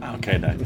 Ah, 0.00 0.12
ok, 0.12 0.36
dai. 0.36 0.56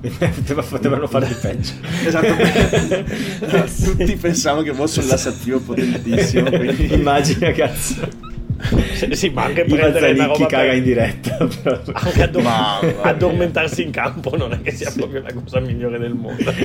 Potevano 0.68 1.06
fare 1.06 1.28
di 1.28 1.34
peggio. 1.40 1.72
esatto. 2.04 2.34
Tutti 3.92 4.16
pensavano 4.16 4.62
che 4.62 4.72
fosse 4.72 5.00
un 5.00 5.06
lassativo 5.06 5.60
potentissimo. 5.60 6.50
Quindi... 6.50 6.94
Immagina, 6.94 7.52
cazzo 7.52 8.30
sì, 9.12 9.30
ma 9.30 9.44
anche 9.44 9.64
prendere 9.64 10.12
una 10.12 10.26
roba 10.26 10.46
caga 10.46 10.68
per... 10.68 10.76
in 10.76 10.82
diretta 10.82 11.48
però. 11.62 11.80
anche 11.92 12.22
addor- 12.22 12.44
ma, 12.44 12.78
addormentarsi 13.02 13.82
in 13.82 13.90
campo 13.90 14.36
non 14.36 14.52
è 14.52 14.60
che 14.60 14.70
sia 14.72 14.90
sì. 14.90 14.98
proprio 14.98 15.22
la 15.22 15.32
cosa 15.32 15.60
migliore 15.60 15.98
del 15.98 16.14
mondo 16.14 16.52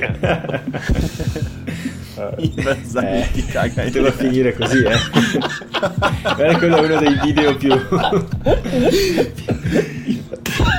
Ivan 2.38 2.84
Zanicchi 2.84 3.44
eh, 3.46 3.46
caga 3.52 3.84
in 3.84 3.92
deve 3.92 4.10
finire 4.12 4.52
così 4.52 4.82
eh 4.82 4.96
Guarda 6.34 6.58
quello 6.58 6.76
è 6.78 6.80
uno 6.80 6.98
dei 6.98 7.16
video 7.22 7.56
più 7.56 7.72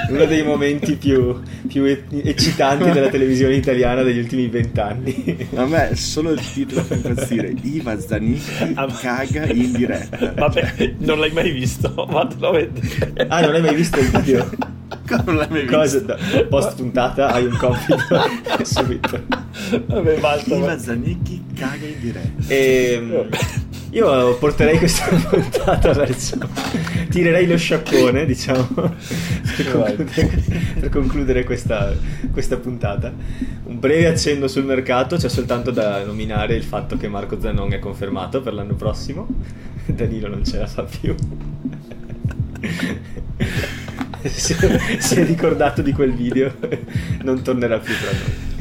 uno 0.09 0.25
dei 0.25 0.43
momenti 0.43 0.95
più, 0.95 1.39
più 1.67 1.83
eccitanti 1.85 2.91
della 2.91 3.09
televisione 3.09 3.55
italiana 3.55 4.01
degli 4.03 4.19
ultimi 4.19 4.47
vent'anni. 4.47 5.47
A 5.55 5.65
me 5.65 5.95
solo 5.95 6.31
il 6.31 6.41
titolo 6.41 6.81
fa 6.81 6.95
impazzire. 6.95 7.53
Iva 7.61 7.99
Zanicchi 7.99 8.71
ah, 8.75 8.87
caga 8.87 9.45
in 9.45 9.71
diretta. 9.71 10.33
Vabbè, 10.35 10.95
non 10.99 11.19
l'hai 11.19 11.31
mai 11.31 11.51
visto, 11.51 11.93
a 11.95 12.51
vedere. 12.51 13.27
Ah, 13.27 13.41
non 13.41 13.55
hai 13.55 13.61
mai 13.61 13.75
visto 13.75 13.99
il 13.99 14.09
video? 14.09 14.49
non 15.25 15.35
l'hai 15.35 15.47
mai 15.49 15.65
Cosa, 15.65 15.99
visto? 15.99 16.45
Post 16.47 16.75
puntata 16.75 17.31
hai 17.31 17.45
un 17.45 17.57
compito 17.57 17.97
subito. 18.63 19.21
Vabbè, 19.85 20.19
basta. 20.19 20.55
Iva 20.55 20.77
Zanicchi 20.77 21.43
caga 21.55 21.85
in 21.85 21.99
diretta. 21.99 22.43
E... 22.47 23.27
Io 23.91 24.37
porterei 24.37 24.77
questa 24.77 25.07
puntata 25.29 25.93
verso. 25.93 26.37
Tirerei 27.09 27.47
lo 27.47 27.57
sciaccone, 27.57 28.25
diciamo, 28.25 28.67
per 28.75 29.71
concludere, 29.71 30.43
per 30.79 30.89
concludere 30.89 31.43
questa, 31.43 31.93
questa, 32.31 32.57
puntata. 32.57 33.11
Un 33.63 33.79
breve 33.79 34.07
accenno 34.07 34.47
sul 34.47 34.65
mercato, 34.65 35.15
c'è 35.15 35.27
soltanto 35.27 35.71
da 35.71 36.03
nominare 36.03 36.55
il 36.55 36.63
fatto 36.63 36.97
che 36.97 37.07
Marco 37.07 37.39
Zanon 37.39 37.73
è 37.73 37.79
confermato 37.79 38.41
per 38.41 38.53
l'anno 38.53 38.75
prossimo. 38.75 39.27
Danilo 39.85 40.27
non 40.27 40.45
ce 40.45 40.59
la 40.59 40.67
fa 40.67 40.83
più. 40.83 41.15
si, 44.23 44.55
si 44.99 45.15
è 45.15 45.25
ricordato 45.25 45.81
di 45.81 45.93
quel 45.93 46.13
video, 46.13 46.53
non 47.23 47.41
tornerà 47.41 47.79
più 47.79 47.93
tra 47.95 48.11
noi. 48.11 48.58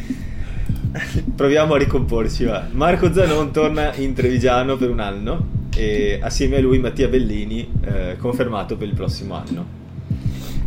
Proviamo 1.34 1.74
a 1.74 1.78
ricomporci. 1.78 2.44
Va. 2.44 2.66
Marco 2.70 3.12
Zanon 3.12 3.50
torna 3.52 3.94
in 3.94 4.14
Trevigiano 4.14 4.76
per 4.76 4.90
un 4.90 5.00
anno 5.00 5.56
e 5.76 6.18
assieme 6.22 6.56
a 6.56 6.60
lui 6.60 6.78
Mattia 6.78 7.08
Bellini 7.08 7.70
eh, 7.82 8.16
confermato 8.18 8.76
per 8.76 8.88
il 8.88 8.94
prossimo 8.94 9.34
anno. 9.34 9.76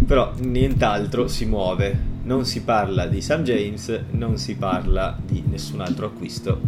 Però 0.05 0.34
nient'altro 0.38 1.28
si 1.28 1.45
muove, 1.45 1.97
non 2.24 2.45
si 2.45 2.61
parla 2.63 3.07
di 3.07 3.22
Sam 3.22 3.43
James, 3.43 4.03
non 4.11 4.38
si 4.38 4.55
parla 4.55 5.17
di 5.24 5.43
nessun 5.47 5.82
altro 5.82 6.07
acquisto. 6.07 6.59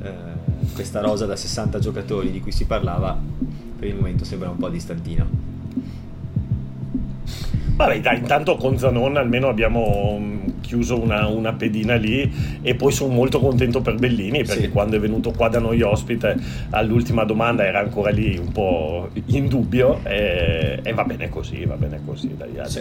Eh, 0.00 0.40
questa 0.74 1.00
rosa 1.00 1.26
da 1.26 1.36
60 1.36 1.78
giocatori 1.78 2.30
di 2.30 2.40
cui 2.40 2.52
si 2.52 2.66
parlava 2.66 3.18
per 3.78 3.88
il 3.88 3.94
momento 3.94 4.24
sembra 4.24 4.50
un 4.50 4.56
po' 4.56 4.68
distantina. 4.68 5.51
Vabbè, 7.86 8.00
dai, 8.00 8.18
intanto 8.18 8.56
con 8.56 8.78
Zanon 8.78 9.16
almeno 9.16 9.48
abbiamo 9.48 10.16
mm, 10.20 10.60
chiuso 10.60 11.00
una, 11.00 11.26
una, 11.26 11.52
pedina 11.52 11.96
lì 11.96 12.60
e 12.62 12.74
poi 12.76 12.92
sono 12.92 13.12
molto 13.12 13.40
contento 13.40 13.80
per 13.80 13.96
Bellini 13.96 14.44
perché 14.44 14.62
sì. 14.64 14.68
quando 14.70 14.96
è 14.96 15.00
venuto 15.00 15.32
qua 15.32 15.48
da 15.48 15.58
noi 15.58 15.82
ospite 15.82 16.36
all'ultima 16.70 17.24
domanda 17.24 17.64
era 17.66 17.80
ancora 17.80 18.10
lì 18.10 18.38
un 18.38 18.52
po' 18.52 19.08
in 19.26 19.48
dubbio 19.48 20.00
e, 20.04 20.78
e 20.82 20.92
va 20.92 21.04
bene 21.04 21.28
così, 21.28 21.64
va 21.64 21.74
bene 21.74 22.00
così. 22.04 22.36
Dai, 22.36 22.50
sì. 22.66 22.80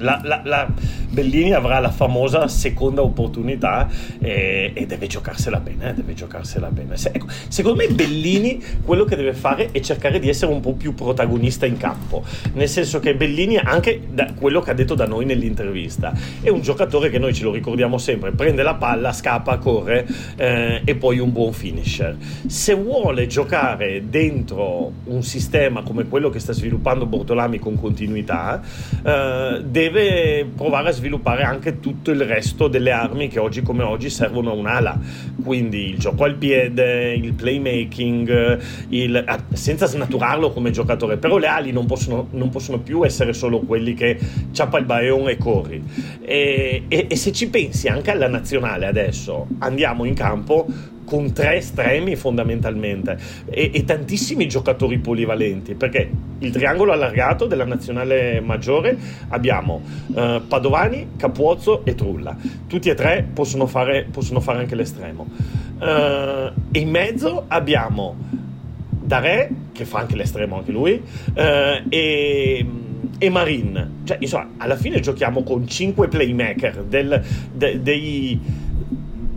La, 0.00 0.20
la, 0.22 0.40
la, 0.44 0.68
Bellini 1.08 1.54
avrà 1.54 1.78
la 1.80 1.90
famosa 1.90 2.46
seconda 2.46 3.02
opportunità 3.02 3.88
e, 4.20 4.72
e 4.74 4.86
deve 4.86 5.06
giocarsela 5.06 5.58
bene, 5.58 5.94
deve 5.94 6.12
giocarsela 6.12 6.68
bene. 6.68 6.96
Se, 6.98 7.10
ecco, 7.12 7.26
secondo 7.48 7.78
me 7.78 7.88
Bellini 7.88 8.62
quello 8.84 9.04
che 9.04 9.16
deve 9.16 9.32
fare 9.32 9.70
è 9.72 9.80
cercare 9.80 10.18
di 10.18 10.28
essere 10.28 10.52
un 10.52 10.60
po' 10.60 10.74
più 10.74 10.94
protagonista 10.94 11.64
in 11.64 11.78
campo, 11.78 12.22
nel 12.52 12.68
senso 12.68 13.00
che 13.00 13.14
Bellini 13.14 13.56
anche 13.56 14.02
da 14.12 14.32
quello 14.34 14.60
che 14.60 14.70
ha 14.70 14.74
detto 14.74 14.94
da 14.94 15.06
noi 15.06 15.24
nell'intervista 15.24 16.12
è 16.42 16.50
un 16.50 16.60
giocatore 16.60 17.08
che 17.08 17.18
noi 17.18 17.30
noi 17.30 17.34
ce 17.34 17.44
lo 17.44 17.52
ricordiamo 17.52 17.96
sempre, 17.96 18.32
prende 18.32 18.62
la 18.62 18.74
palla, 18.74 19.12
scappa, 19.12 19.58
corre 19.58 20.06
eh, 20.36 20.82
e 20.84 20.96
poi 20.96 21.18
un 21.20 21.32
buon 21.32 21.52
finisher. 21.52 22.16
Se 22.46 22.74
vuole 22.74 23.26
giocare 23.26 24.02
dentro 24.08 24.92
un 25.04 25.22
sistema 25.22 25.82
come 25.82 26.08
quello 26.08 26.28
che 26.28 26.40
sta 26.40 26.52
sviluppando 26.52 27.06
Bortolami 27.06 27.58
con 27.58 27.78
continuità, 27.78 28.60
eh, 29.04 29.62
deve 29.64 29.89
provare 30.54 30.88
a 30.88 30.92
sviluppare 30.92 31.42
anche 31.42 31.80
tutto 31.80 32.10
il 32.10 32.22
resto 32.22 32.68
delle 32.68 32.90
armi 32.90 33.28
che 33.28 33.38
oggi 33.38 33.62
come 33.62 33.82
oggi 33.82 34.10
servono 34.10 34.50
a 34.50 34.54
un'ala. 34.54 34.98
Quindi 35.42 35.90
il 35.90 35.98
gioco 35.98 36.24
al 36.24 36.36
piede, 36.36 37.14
il 37.14 37.32
playmaking, 37.32 38.58
il, 38.88 39.22
ah, 39.26 39.44
senza 39.52 39.86
snaturarlo 39.86 40.50
come 40.52 40.70
giocatore, 40.70 41.16
però 41.16 41.38
le 41.38 41.46
ali 41.46 41.72
non 41.72 41.86
possono, 41.86 42.28
non 42.32 42.50
possono 42.50 42.78
più 42.78 43.04
essere 43.04 43.32
solo 43.32 43.60
quelli 43.60 43.94
che 43.94 44.18
ciappa 44.52 44.78
il 44.78 44.84
baeon 44.84 45.28
e 45.28 45.36
corri. 45.36 45.82
E, 46.22 46.84
e, 46.88 47.06
e 47.08 47.16
se 47.16 47.32
ci 47.32 47.48
pensi 47.48 47.88
anche 47.88 48.10
alla 48.10 48.28
nazionale 48.28 48.86
adesso, 48.86 49.46
andiamo 49.58 50.04
in 50.04 50.14
campo 50.14 50.66
con 51.10 51.32
tre 51.32 51.56
estremi 51.56 52.14
fondamentalmente 52.14 53.18
e, 53.50 53.72
e, 53.74 53.84
tantissimi 53.84 54.46
giocatori 54.46 54.98
polivalenti 54.98 55.74
perché 55.74 56.08
il 56.38 56.52
triangolo 56.52 56.92
allargato 56.92 57.46
della 57.46 57.64
nazionale 57.64 58.40
maggiore 58.40 58.96
abbiamo 59.30 59.82
uh, 60.06 60.46
Padovani, 60.46 61.08
Capuozzo 61.16 61.84
e 61.84 61.96
Trulla 61.96 62.36
tutti 62.68 62.90
e 62.90 62.94
tre 62.94 63.26
possono 63.34 63.66
fare, 63.66 64.06
possono 64.08 64.38
fare 64.38 64.60
anche 64.60 64.76
l'estremo 64.76 65.26
uh, 65.80 65.84
e 65.84 66.78
in 66.78 66.90
mezzo 66.90 67.46
abbiamo 67.48 68.38
Dare 69.02 69.50
che 69.72 69.84
fa 69.84 69.98
anche 69.98 70.14
l'estremo 70.14 70.58
anche 70.58 70.70
lui 70.70 70.92
uh, 70.92 71.88
e 71.88 72.64
e 73.22 73.28
Marin. 73.28 74.00
Cioè, 74.04 74.16
insomma, 74.20 74.48
alla 74.56 74.76
fine 74.76 74.98
giochiamo 75.00 75.42
con 75.42 75.68
5 75.68 76.08
playmaker 76.08 76.84
del, 76.84 77.22
de, 77.52 77.82
dei, 77.82 78.40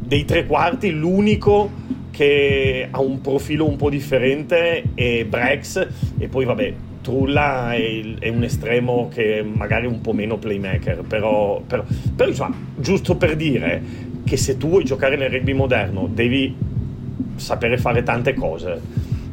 dei 0.06 0.26
tre 0.26 0.46
quarti, 0.46 0.92
l'unico 0.92 1.70
che 2.12 2.88
ha 2.90 3.00
un 3.00 3.22
profilo 3.22 3.68
un 3.68 3.76
po' 3.76 3.90
differente 3.90 4.84
è 4.94 5.26
Brex 5.26 5.88
e 6.20 6.28
poi 6.28 6.46
vabbè 6.46 6.74
Trulla 7.02 7.74
è, 7.74 8.18
è, 8.20 8.30
un 8.30 8.44
estremo 8.44 9.10
che 9.12 9.44
magari 9.44 9.86
è 9.86 9.90
un 9.90 10.00
po' 10.00 10.14
meno 10.14 10.38
playmaker 10.38 11.02
però, 11.02 11.60
però, 11.66 11.84
però 12.16 12.30
insomma 12.30 12.56
giusto 12.78 13.16
per 13.16 13.36
dire 13.36 13.82
che 14.24 14.38
se 14.38 14.58
tu 14.58 14.70
vuoi 14.70 14.84
giocare 14.84 15.18
nel 15.18 15.32
rugby 15.32 15.54
moderno 15.54 16.08
devi 16.08 16.56
sapere 17.36 17.78
fare 17.80 18.04
tante 18.04 18.36
cose 18.36 18.80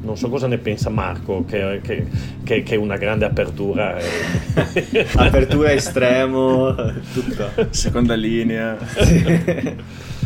non 0.03 0.17
so 0.17 0.31
cosa 0.31 0.47
ne 0.47 0.57
pensa 0.57 0.89
Marco, 0.89 1.45
che, 1.45 1.81
che, 1.83 2.07
che, 2.43 2.63
che 2.63 2.75
è 2.75 2.79
una 2.79 2.97
grande 2.97 3.27
apertura. 3.27 3.99
apertura 5.17 5.73
estremo, 5.73 6.75
tutto. 7.13 7.69
Seconda 7.69 8.15
linea. 8.15 8.79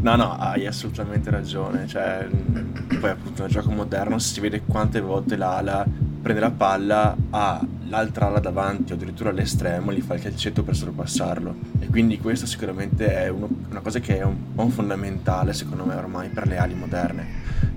No, 0.00 0.14
no, 0.14 0.36
hai 0.38 0.66
assolutamente 0.66 1.30
ragione. 1.30 1.86
Cioè, 1.86 2.28
poi 3.00 3.10
appunto 3.10 3.42
nel 3.42 3.50
gioco 3.50 3.70
moderno 3.70 4.18
si 4.18 4.40
vede 4.40 4.62
quante 4.62 5.00
volte 5.00 5.36
l'ala 5.36 5.86
prende 6.20 6.40
la 6.40 6.50
palla, 6.50 7.16
ha 7.30 7.64
l'altra 7.88 8.26
ala 8.26 8.38
davanti 8.38 8.92
o 8.92 8.94
addirittura 8.96 9.30
all'estremo, 9.30 9.92
gli 9.92 10.00
fa 10.00 10.14
il 10.14 10.22
calcetto 10.22 10.62
per 10.62 10.76
sorpassarlo. 10.76 11.54
E 11.80 11.86
quindi 11.86 12.18
questo 12.18 12.46
sicuramente 12.46 13.12
è 13.12 13.28
uno, 13.28 13.48
una 13.70 13.80
cosa 13.80 13.98
che 13.98 14.18
è 14.18 14.22
un 14.22 14.54
po' 14.54 14.68
fondamentale 14.68 15.52
secondo 15.52 15.84
me 15.84 15.94
ormai 15.94 16.28
per 16.28 16.46
le 16.46 16.58
ali 16.58 16.74
moderne. 16.74 17.26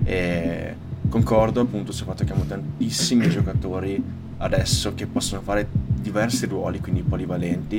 E 0.04 0.76
concordo 1.08 1.60
appunto 1.60 1.92
sul 1.92 2.06
fatto 2.06 2.24
che 2.24 2.32
abbiamo 2.32 2.48
tantissimi 2.48 3.28
giocatori 3.28 4.02
adesso 4.38 4.94
che 4.94 5.06
possono 5.06 5.40
fare 5.40 5.68
diversi 6.02 6.44
ruoli, 6.46 6.80
quindi 6.80 7.02
polivalenti. 7.02 7.78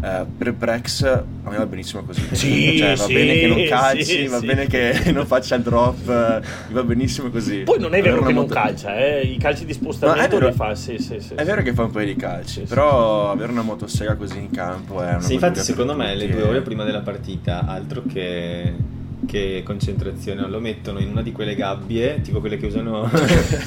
Uh, 0.00 0.26
per 0.38 0.52
Brex 0.54 1.02
a 1.02 1.24
me 1.50 1.56
va 1.58 1.66
benissimo 1.66 2.02
così. 2.04 2.22
Sì, 2.32 2.78
cioè, 2.78 2.96
va 2.96 3.04
sì, 3.04 3.12
bene 3.12 3.34
che 3.34 3.46
non 3.46 3.64
calci, 3.68 4.04
sì, 4.04 4.26
va 4.26 4.38
sì. 4.38 4.46
bene 4.46 4.66
che 4.66 5.12
non 5.12 5.26
faccia 5.26 5.56
il 5.56 5.62
drop, 5.62 6.06
uh, 6.06 6.72
va 6.72 6.82
benissimo 6.82 7.28
così. 7.30 7.58
Poi 7.58 7.78
non 7.78 7.92
è 7.94 8.00
vero 8.00 8.16
Avere 8.16 8.26
che 8.28 8.32
non 8.32 8.42
moto- 8.44 8.54
calcia, 8.54 8.96
eh? 8.96 9.20
i 9.22 9.36
calci 9.36 9.64
di 9.66 9.72
spostamento 9.74 10.38
vero- 10.38 10.48
li 10.48 10.54
fa, 10.54 10.74
sì, 10.74 10.96
sì, 10.98 11.20
sì. 11.20 11.34
È 11.34 11.44
vero 11.44 11.62
che 11.62 11.74
fa 11.74 11.82
un 11.82 11.90
paio 11.90 12.06
di 12.06 12.16
calci, 12.16 12.60
Sì, 12.60 12.60
sì. 12.60 12.66
però 12.66 13.30
avere 13.30 13.52
una 13.52 13.62
motosega 13.62 14.14
così 14.14 14.38
in 14.38 14.50
campo 14.50 15.02
è 15.02 15.08
una 15.10 15.20
Sì, 15.20 15.34
infatti 15.34 15.60
secondo 15.60 15.94
me 15.94 16.14
le 16.14 16.28
due 16.28 16.42
ore 16.42 16.62
prima 16.62 16.84
della 16.84 17.00
partita, 17.00 17.64
altro 17.66 18.02
che, 18.10 18.72
che 19.26 19.62
concentrazione, 19.64 20.48
lo 20.48 20.60
mettono 20.60 20.98
in 20.98 21.08
una 21.08 21.22
di 21.22 21.32
quelle 21.32 21.54
gabbie, 21.54 22.20
tipo 22.22 22.40
quelle 22.40 22.56
che 22.56 22.66
usano 22.66 23.08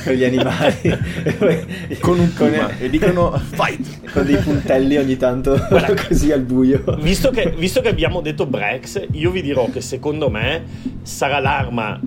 per 0.03 0.13
gli 0.15 0.23
animali, 0.23 0.97
con 1.99 2.19
un 2.19 2.33
con- 2.33 2.51
puma 2.51 2.77
e 2.77 2.89
dicono 2.89 3.37
fight. 3.37 4.11
con 4.11 4.25
dei 4.25 4.37
puntelli 4.37 4.97
ogni 4.97 5.17
tanto 5.17 5.57
Guarda, 5.69 5.93
così 6.07 6.31
al 6.31 6.41
buio. 6.41 6.83
Visto 6.99 7.29
che, 7.29 7.53
visto 7.57 7.81
che 7.81 7.89
abbiamo 7.89 8.21
detto 8.21 8.45
Brex, 8.45 9.07
io 9.11 9.31
vi 9.31 9.41
dirò 9.41 9.69
che 9.69 9.81
secondo 9.81 10.29
me 10.29 10.63
sarà 11.03 11.39
l'arma 11.39 11.99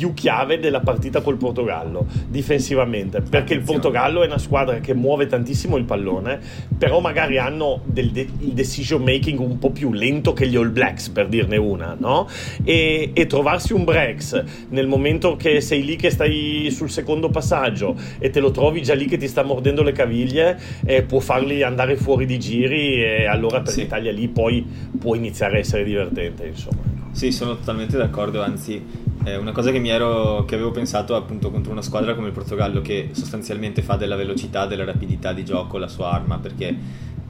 più 0.00 0.14
chiave 0.14 0.58
della 0.58 0.80
partita 0.80 1.20
col 1.20 1.36
Portogallo 1.36 2.06
difensivamente 2.26 3.20
perché 3.20 3.52
il. 3.52 3.60
Portogallo 3.60 4.22
è 4.22 4.26
una 4.26 4.38
squadra 4.38 4.80
che 4.80 4.94
muove 4.94 5.26
tantissimo 5.26 5.76
il 5.76 5.84
pallone 5.84 6.40
però 6.78 7.00
magari 7.00 7.36
hanno 7.36 7.82
del 7.84 8.10
de- 8.10 8.26
il 8.38 8.52
decision 8.54 9.02
making 9.02 9.38
un 9.40 9.58
po' 9.58 9.70
più 9.70 9.92
lento 9.92 10.32
che 10.32 10.48
gli 10.48 10.56
All 10.56 10.72
Blacks 10.72 11.10
per 11.10 11.28
dirne 11.28 11.58
una 11.58 11.94
no? 11.98 12.26
e, 12.64 13.10
e 13.12 13.26
trovarsi 13.26 13.74
un 13.74 13.84
Brex 13.84 14.42
nel 14.70 14.86
momento 14.86 15.36
che 15.36 15.60
sei 15.60 15.84
lì 15.84 15.96
che 15.96 16.08
stai 16.10 16.68
sul 16.70 16.88
secondo 16.90 17.28
passaggio 17.28 17.94
e 18.18 18.30
te 18.30 18.40
lo 18.40 18.50
trovi 18.50 18.82
già 18.82 18.94
lì 18.94 19.04
che 19.04 19.18
ti 19.18 19.28
sta 19.28 19.42
mordendo 19.42 19.82
le 19.82 19.92
caviglie 19.92 20.58
eh, 20.86 21.02
può 21.02 21.20
farli 21.20 21.62
andare 21.62 21.96
fuori 21.96 22.24
di 22.24 22.38
giri 22.38 23.02
e 23.04 23.26
allora 23.26 23.60
per 23.60 23.72
Sì. 23.74 23.82
l'Italia 23.82 24.12
lì 24.12 24.28
poi 24.28 24.66
può 24.98 25.14
iniziare 25.14 25.56
a 25.56 25.58
essere 25.58 25.84
divertente 25.84 26.46
insomma 26.46 26.80
Sì, 27.12 27.30
sono 27.32 27.56
totalmente 27.56 27.96
d'accordo, 27.98 28.40
anzi 28.42 29.08
è 29.22 29.36
una 29.36 29.52
cosa 29.52 29.70
che 29.70 29.82
ero 29.86 30.44
che 30.46 30.54
avevo 30.54 30.70
pensato 30.70 31.14
appunto 31.14 31.50
contro 31.50 31.72
una 31.72 31.82
squadra 31.82 32.14
come 32.14 32.28
il 32.28 32.32
Portogallo 32.32 32.80
che 32.80 33.10
sostanzialmente 33.12 33.82
fa 33.82 33.96
della 33.96 34.16
velocità, 34.16 34.66
della 34.66 34.84
rapidità 34.84 35.32
di 35.32 35.44
gioco 35.44 35.76
la 35.76 35.88
sua 35.88 36.12
arma, 36.12 36.38
perché 36.38 36.74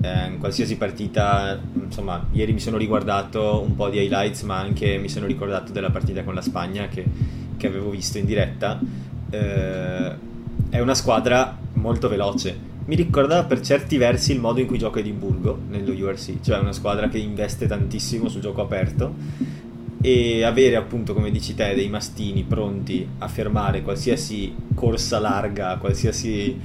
eh, 0.00 0.26
in 0.26 0.38
qualsiasi 0.38 0.76
partita, 0.76 1.58
insomma, 1.74 2.26
ieri 2.32 2.52
mi 2.52 2.60
sono 2.60 2.76
riguardato 2.76 3.60
un 3.60 3.74
po' 3.74 3.88
di 3.88 3.98
highlights, 3.98 4.42
ma 4.42 4.58
anche 4.58 4.98
mi 4.98 5.08
sono 5.08 5.26
ricordato 5.26 5.72
della 5.72 5.90
partita 5.90 6.22
con 6.22 6.34
la 6.34 6.42
Spagna 6.42 6.86
che, 6.86 7.04
che 7.56 7.66
avevo 7.66 7.90
visto 7.90 8.18
in 8.18 8.24
diretta. 8.24 8.78
Eh, 9.28 10.14
è 10.70 10.78
una 10.78 10.94
squadra 10.94 11.58
molto 11.74 12.08
veloce. 12.08 12.68
Mi 12.84 12.94
ricorda 12.94 13.44
per 13.44 13.60
certi 13.60 13.98
versi 13.98 14.32
il 14.32 14.40
modo 14.40 14.60
in 14.60 14.66
cui 14.66 14.78
gioca 14.78 15.00
Edimburgo 15.00 15.58
nello 15.68 15.92
URC, 15.92 16.40
cioè 16.40 16.58
una 16.58 16.72
squadra 16.72 17.08
che 17.08 17.18
investe 17.18 17.66
tantissimo 17.66 18.28
sul 18.28 18.40
gioco 18.40 18.62
aperto 18.62 19.58
e 20.00 20.44
avere 20.44 20.76
appunto 20.76 21.12
come 21.12 21.30
dici 21.30 21.54
te 21.54 21.74
dei 21.74 21.88
mastini 21.88 22.42
pronti 22.44 23.06
a 23.18 23.28
fermare 23.28 23.82
qualsiasi 23.82 24.54
corsa 24.74 25.18
larga, 25.18 25.76
qualsiasi 25.76 26.58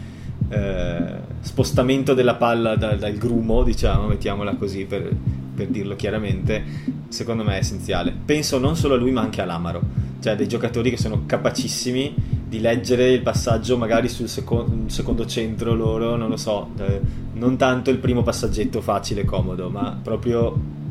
eh, 0.49 1.13
spostamento 1.41 2.13
della 2.13 2.35
palla 2.35 2.75
da- 2.75 2.95
dal 2.95 3.13
grumo, 3.15 3.63
diciamo, 3.63 4.07
mettiamola 4.07 4.55
così 4.55 4.85
per, 4.85 5.13
per 5.53 5.67
dirlo 5.67 5.95
chiaramente, 5.95 6.63
secondo 7.09 7.43
me 7.43 7.55
è 7.55 7.59
essenziale. 7.59 8.13
Penso 8.23 8.57
non 8.57 8.77
solo 8.77 8.93
a 8.93 8.97
lui 8.97 9.11
ma 9.11 9.21
anche 9.21 9.41
all'Amaro, 9.41 9.81
cioè 10.21 10.35
dei 10.35 10.47
giocatori 10.47 10.89
che 10.89 10.97
sono 10.97 11.23
capacissimi 11.25 12.15
di 12.47 12.61
leggere 12.61 13.11
il 13.11 13.21
passaggio 13.21 13.77
magari 13.77 14.07
sul 14.07 14.29
seco- 14.29 14.83
secondo 14.85 15.25
centro 15.25 15.73
loro, 15.73 16.15
non 16.15 16.29
lo 16.29 16.37
so, 16.37 16.69
eh, 16.77 17.01
non 17.33 17.57
tanto 17.57 17.89
il 17.89 17.97
primo 17.97 18.23
passaggetto 18.23 18.79
facile 18.79 19.21
e 19.21 19.25
comodo, 19.25 19.69
ma 19.69 19.99
proprio 20.01 20.83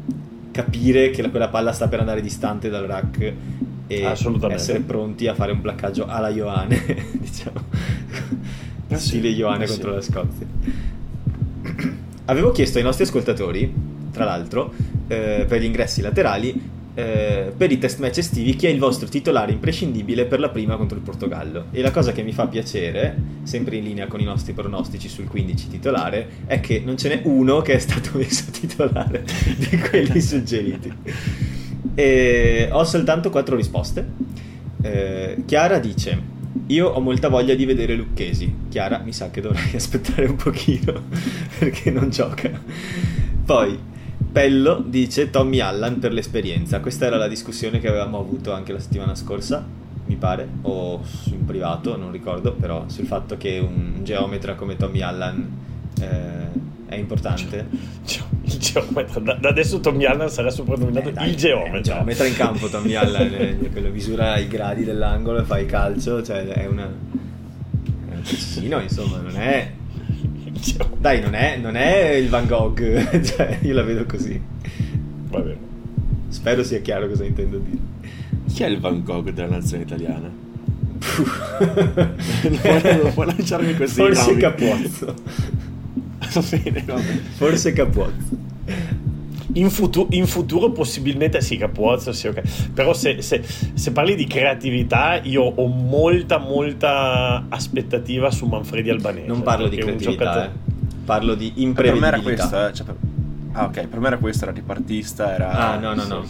capire 0.54 1.10
che 1.10 1.20
la- 1.20 1.30
quella 1.30 1.48
palla 1.48 1.72
sta 1.72 1.88
per 1.88 1.98
andare 1.98 2.20
distante 2.22 2.68
dal 2.68 2.84
rack 2.84 3.32
e 3.88 4.02
essere 4.48 4.78
pronti 4.80 5.26
a 5.26 5.34
fare 5.34 5.50
un 5.50 5.60
placcaggio 5.60 6.06
alla 6.06 6.28
Ioane, 6.28 6.80
diciamo, 7.18 7.60
stile 8.94 9.28
Ioane 9.30 9.64
eh 9.64 9.66
sì. 9.66 9.72
contro 9.72 9.94
la 9.94 10.00
Scozia. 10.00 10.46
Avevo 12.26 12.52
chiesto 12.52 12.78
ai 12.78 12.84
nostri 12.84 13.02
ascoltatori, 13.02 13.74
tra 14.12 14.24
l'altro, 14.24 14.72
eh, 15.08 15.44
per 15.46 15.60
gli 15.60 15.64
ingressi 15.64 16.00
laterali, 16.00 16.70
eh, 16.94 17.52
per 17.56 17.72
i 17.72 17.78
test 17.78 17.98
match 17.98 18.18
estivi, 18.18 18.54
chi 18.54 18.66
è 18.66 18.70
il 18.70 18.78
vostro 18.78 19.08
titolare 19.08 19.52
imprescindibile 19.52 20.26
per 20.26 20.38
la 20.38 20.48
prima 20.48 20.76
contro 20.76 20.96
il 20.96 21.02
Portogallo. 21.02 21.66
E 21.72 21.82
la 21.82 21.90
cosa 21.90 22.12
che 22.12 22.22
mi 22.22 22.32
fa 22.32 22.46
piacere, 22.46 23.16
sempre 23.42 23.76
in 23.76 23.84
linea 23.84 24.06
con 24.06 24.20
i 24.20 24.24
nostri 24.24 24.52
pronostici 24.52 25.08
sul 25.08 25.26
15 25.26 25.68
titolare, 25.68 26.28
è 26.46 26.60
che 26.60 26.80
non 26.84 26.96
ce 26.96 27.08
n'è 27.08 27.20
uno 27.24 27.60
che 27.62 27.74
è 27.74 27.78
stato 27.78 28.10
messo 28.18 28.44
titolare 28.52 29.24
di 29.56 29.76
quelli 29.78 30.20
suggeriti. 30.20 30.92
E 31.94 32.68
ho 32.70 32.84
soltanto 32.84 33.30
quattro 33.30 33.56
risposte. 33.56 34.06
Eh, 34.80 35.42
Chiara 35.46 35.78
dice: 35.78 36.20
Io 36.66 36.88
ho 36.88 37.00
molta 37.00 37.28
voglia 37.28 37.54
di 37.54 37.64
vedere 37.64 37.96
Lucchesi. 37.96 38.54
Chiara, 38.68 38.98
mi 38.98 39.12
sa 39.12 39.30
che 39.30 39.40
dovrei 39.40 39.70
aspettare 39.74 40.26
un 40.26 40.36
pochino 40.36 41.02
perché 41.58 41.90
non 41.90 42.10
gioca. 42.10 42.50
Poi 43.44 43.92
Pello 44.34 44.82
dice 44.84 45.30
Tommy 45.30 45.60
Allan 45.60 46.00
per 46.00 46.12
l'esperienza. 46.12 46.80
Questa 46.80 47.06
era 47.06 47.16
la 47.16 47.28
discussione 47.28 47.78
che 47.78 47.86
avevamo 47.86 48.18
avuto 48.18 48.50
anche 48.52 48.72
la 48.72 48.80
settimana 48.80 49.14
scorsa, 49.14 49.64
mi 50.06 50.16
pare, 50.16 50.48
o 50.62 51.00
in 51.26 51.44
privato, 51.44 51.96
non 51.96 52.10
ricordo, 52.10 52.52
però 52.52 52.88
sul 52.88 53.06
fatto 53.06 53.36
che 53.36 53.60
un 53.60 54.00
geometra 54.02 54.56
come 54.56 54.76
Tommy 54.76 55.02
Allan 55.02 55.48
eh, 56.00 56.48
è 56.86 56.96
importante. 56.96 57.64
il 58.42 58.58
geometra 58.58 59.20
da, 59.20 59.38
adesso 59.40 59.78
Tommy 59.78 60.04
Allen 60.04 60.28
sarà 60.28 60.50
soprannominato 60.50 61.10
Eh, 61.10 61.12
dai, 61.12 61.28
il 61.28 61.36
geometra 61.36 61.80
geometra 61.80 62.26
in 62.26 62.34
campo 62.34 62.68
Tommy 62.68 62.94
Allan, 62.96 63.32
eh, 63.32 63.56
quello 63.70 63.90
misura 63.90 64.36
i 64.38 64.48
gradi 64.48 64.82
dell'angolo 64.82 65.42
e 65.42 65.44
fa 65.44 65.60
il 65.60 65.66
calcio, 65.66 66.24
cioè 66.24 66.44
è 66.44 66.66
una... 66.66 66.86
È 66.86 68.14
un 68.14 68.20
precisino, 68.20 68.80
insomma, 68.80 69.18
non 69.18 69.36
è... 69.36 69.70
Il 70.54 70.60
geometra. 70.60 70.96
Dai, 70.98 71.20
non 71.20 71.34
è, 71.34 71.56
non 71.58 71.76
è 71.76 72.12
il 72.12 72.28
Van 72.28 72.46
Gogh, 72.46 73.20
cioè 73.22 73.58
io 73.62 73.74
la 73.74 73.82
vedo 73.82 74.04
così. 74.06 74.40
Va 75.28 75.40
bene. 75.40 75.58
Spero 76.28 76.64
sia 76.64 76.80
chiaro 76.80 77.06
cosa 77.08 77.24
intendo 77.24 77.58
dire. 77.58 77.78
Chi 78.52 78.62
è 78.62 78.66
il 78.66 78.80
Van 78.80 79.02
Gogh 79.02 79.30
della 79.30 79.48
nazione 79.48 79.82
italiana? 79.82 80.42
non, 81.16 82.58
puoi, 82.60 83.02
non 83.02 83.12
puoi 83.12 83.26
lanciarmi 83.26 83.74
così. 83.76 83.94
Forse 83.94 84.26
nomi. 84.30 84.40
Capuozzo. 84.40 85.14
Va 86.34 86.42
bene, 86.50 86.82
va 86.84 86.94
bene. 86.94 87.20
Forse 87.36 87.72
Capuozzo. 87.72 88.36
In, 89.54 89.70
futu- 89.70 90.12
in, 90.14 90.26
futuro 90.26 90.70
possibilmente 90.70 91.40
sì, 91.40 91.56
Capuozzo, 91.56 92.12
sì, 92.12 92.28
ok. 92.28 92.70
Però 92.72 92.92
se, 92.92 93.22
se, 93.22 93.42
se, 93.42 93.92
parli 93.92 94.14
di 94.14 94.26
creatività, 94.26 95.20
io 95.22 95.42
ho 95.42 95.66
molta, 95.66 96.38
molta 96.38 97.46
aspettativa 97.48 98.30
su 98.30 98.46
Manfredi 98.46 98.90
Albanese. 98.90 99.26
Non 99.26 99.42
parlo 99.42 99.68
di 99.68 99.76
creatività, 99.76 100.10
giocatore... 100.10 100.44
eh. 100.44 101.04
parlo 101.04 101.34
di 101.34 101.52
imprevedibilità. 101.56 102.10
Per 102.10 102.28
me 102.28 102.32
era 102.32 102.70
questa, 102.70 102.72
cioè, 102.72 102.86
per... 102.86 102.96
Ah, 103.56 103.64
ok, 103.66 103.86
per 103.86 104.00
me 104.00 104.06
era 104.08 104.18
questo, 104.18 104.44
era 104.44 104.52
ripartista, 104.52 105.32
era... 105.32 105.50
Ah, 105.50 105.78
no, 105.78 105.94
no, 105.94 106.04
no. 106.06 106.24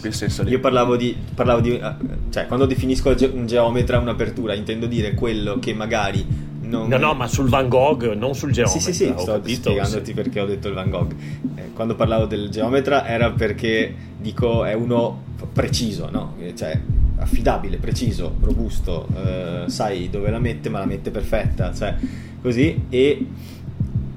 Io 0.45 0.59
parlavo 0.59 0.95
di... 0.95 1.15
Parlavo 1.33 1.59
di 1.59 1.79
ah, 1.81 1.97
cioè, 2.29 2.45
quando 2.45 2.65
definisco 2.65 3.15
un 3.33 3.47
geometra 3.47 3.97
un'apertura, 3.97 4.53
intendo 4.53 4.85
dire 4.85 5.15
quello 5.15 5.57
che 5.57 5.73
magari 5.73 6.53
non... 6.67 6.87
No, 6.87 6.97
no, 6.97 7.13
ma 7.13 7.27
sul 7.27 7.47
Van 7.47 7.67
Gogh, 7.67 8.13
non 8.13 8.35
sul 8.35 8.51
geometra. 8.51 8.79
Sì, 8.79 8.93
sì, 8.93 9.05
sì, 9.05 9.13
sto 9.17 9.33
capito, 9.33 9.69
spiegandoti 9.69 10.05
sì. 10.05 10.13
perché 10.13 10.39
ho 10.39 10.45
detto 10.45 10.67
il 10.67 10.73
Van 10.73 10.89
Gogh. 10.89 11.13
Eh, 11.55 11.71
quando 11.73 11.95
parlavo 11.95 12.25
del 12.25 12.49
geometra 12.49 13.07
era 13.07 13.31
perché, 13.31 13.93
dico, 14.19 14.63
è 14.65 14.73
uno 14.73 15.23
preciso, 15.51 16.09
no? 16.11 16.35
Cioè, 16.55 16.79
affidabile, 17.17 17.77
preciso, 17.77 18.35
robusto, 18.41 19.07
eh, 19.15 19.63
sai 19.67 20.09
dove 20.09 20.29
la 20.29 20.39
mette, 20.39 20.69
ma 20.69 20.79
la 20.79 20.85
mette 20.85 21.11
perfetta, 21.11 21.73
cioè, 21.73 21.95
così, 22.41 22.85
e 22.89 23.25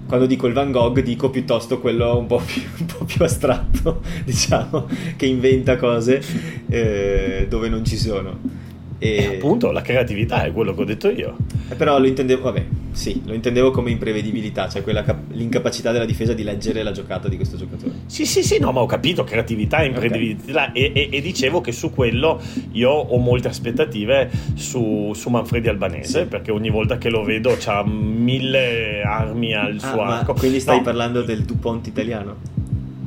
quando 0.07 0.25
dico 0.27 0.47
il 0.47 0.55
Van 0.55 0.71
Gogh 0.73 1.01
dico 1.01 1.29
piuttosto 1.29 1.81
quello 1.81 2.17
un 2.17 2.27
po' 2.27 2.41
più, 2.45 2.63
un 2.79 2.87
po 2.87 3.05
più 3.05 3.25
astratto, 3.25 4.01
diciamo, 4.25 4.89
che 5.17 5.27
inventa 5.27 5.77
cose 5.77 6.23
eh, 6.69 7.47
dove 7.49 7.69
non 7.69 7.85
ci 7.85 7.97
sono. 7.97 8.67
E... 8.99 9.09
e... 9.09 9.27
appunto 9.37 9.71
la 9.71 9.83
creatività 9.83 10.45
è 10.45 10.53
quello 10.53 10.75
che 10.75 10.81
ho 10.81 10.85
detto 10.85 11.09
io. 11.09 11.37
Eh, 11.69 11.75
però 11.75 11.99
lo 11.99 12.07
intendevo, 12.07 12.43
vabbè, 12.43 12.65
sì, 12.93 13.23
lo 13.25 13.35
intendevo 13.35 13.71
come 13.71 13.91
imprevedibilità, 13.91 14.69
cioè 14.69 14.83
quella 14.83 15.03
cap- 15.03 15.31
l'incapacità 15.31 15.93
della 15.93 16.05
difesa 16.05 16.33
di 16.33 16.43
leggere 16.43 16.83
la 16.83 16.93
giocata 16.93 17.29
di 17.29 17.37
questo 17.37 17.57
giocatore. 17.57 17.93
Sì, 18.07 18.27
sì, 18.27 18.43
sì, 18.43 18.59
no, 18.59 18.73
ma 18.73 18.81
ho 18.81 18.87
capito, 18.87 19.25
creatività 19.25 19.79
e 19.81 19.87
imprevedibilità 19.87 20.69
okay. 20.71 20.83
e, 20.83 20.93
e, 20.95 21.09
e, 21.13 21.21
dicevo 21.21 21.61
che 21.61 21.73
su 21.73 21.93
quello 21.93 22.41
io 22.73 22.91
ho 22.91 23.17
molte 23.19 23.49
aspettative 23.49 24.31
su, 24.55 25.13
su 25.15 25.29
Manfredi 25.29 25.69
Albanese, 25.69 26.23
sì. 26.23 26.27
perché 26.27 26.51
ogni 26.51 26.71
volta 26.71 26.99
che 26.99 27.09
lo 27.09 27.23
vedo 27.23 27.57
ha 27.67 27.85
mille 27.87 29.03
armi 29.03 29.55
al 29.55 29.79
ah, 29.81 29.87
suo 29.87 30.03
arco. 30.03 30.35
Quindi 30.35 30.59
stai 30.61 30.79
no. 30.79 30.83
parlando 30.83 31.23
del 31.23 31.43
Dupont 31.43 31.87
italiano? 31.87 32.58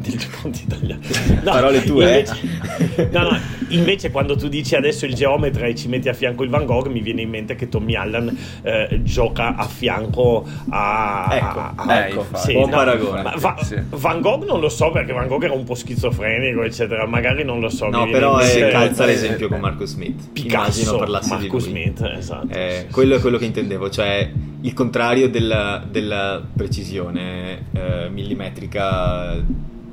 Del 0.09 0.27
Ponte 0.41 0.61
italiano. 0.63 0.99
No, 1.41 1.51
Parole 1.51 1.83
tue. 1.83 2.05
Invece, 2.05 3.09
no, 3.11 3.21
no, 3.21 3.39
invece 3.69 4.11
quando 4.11 4.35
tu 4.35 4.47
dici 4.47 4.75
adesso 4.75 5.05
il 5.05 5.15
geometra 5.15 5.65
e 5.65 5.75
ci 5.75 5.87
metti 5.87 6.07
a 6.09 6.13
fianco 6.13 6.43
il 6.43 6.49
Van 6.49 6.65
Gogh, 6.65 6.87
mi 6.87 7.01
viene 7.01 7.21
in 7.21 7.29
mente 7.29 7.55
che 7.55 7.67
Tommy 7.67 7.95
Allen 7.95 8.37
eh, 8.61 8.99
gioca 9.03 9.55
a 9.55 9.65
fianco 9.65 10.45
a... 10.69 11.27
Ecco, 11.31 11.59
a, 11.75 12.05
ecco 12.05 12.27
sì, 12.35 12.53
buon 12.53 12.69
no, 12.69 12.75
paragone. 12.75 13.33
Va, 13.37 13.57
sì. 13.61 13.75
Van 13.89 14.21
Gogh 14.21 14.45
non 14.45 14.59
lo 14.59 14.69
so 14.69 14.91
perché 14.91 15.13
Van 15.13 15.27
Gogh 15.27 15.43
era 15.43 15.53
un 15.53 15.63
po' 15.63 15.75
schizofrenico, 15.75 16.63
eccetera. 16.63 17.05
Magari 17.07 17.43
non 17.43 17.59
lo 17.59 17.69
so. 17.69 17.89
No, 17.89 18.07
però 18.09 18.37
è, 18.37 18.69
calza 18.69 19.05
l'esempio 19.05 19.47
con 19.47 19.59
Marco 19.59 19.85
Smith. 19.85 20.29
Picasso, 20.31 20.81
Immagino 20.81 20.97
parlassi 20.97 21.29
Marco 21.29 21.59
Smith, 21.59 22.01
esatto. 22.01 22.53
Eh, 22.53 22.87
quello 22.91 23.15
è 23.15 23.19
quello 23.19 23.37
che 23.37 23.45
intendevo, 23.45 23.89
cioè 23.89 24.29
il 24.61 24.73
contrario 24.73 25.29
della, 25.29 25.83
della 25.89 26.41
precisione 26.53 27.65
eh, 27.71 28.09
millimetrica 28.09 29.35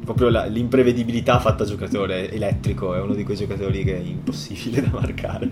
proprio 0.09 0.31
la, 0.31 0.47
l'imprevedibilità 0.47 1.39
fatta 1.39 1.67
giocatore 1.67 2.31
elettrico, 2.33 2.95
è 2.95 3.01
uno 3.01 3.15
di 3.15 3.25
quei 3.25 3.37
giocatori 3.37 3.85
che 3.85 3.97
è 3.97 4.01
impossibile 4.01 4.81
da 4.89 4.89
marcare. 4.91 5.51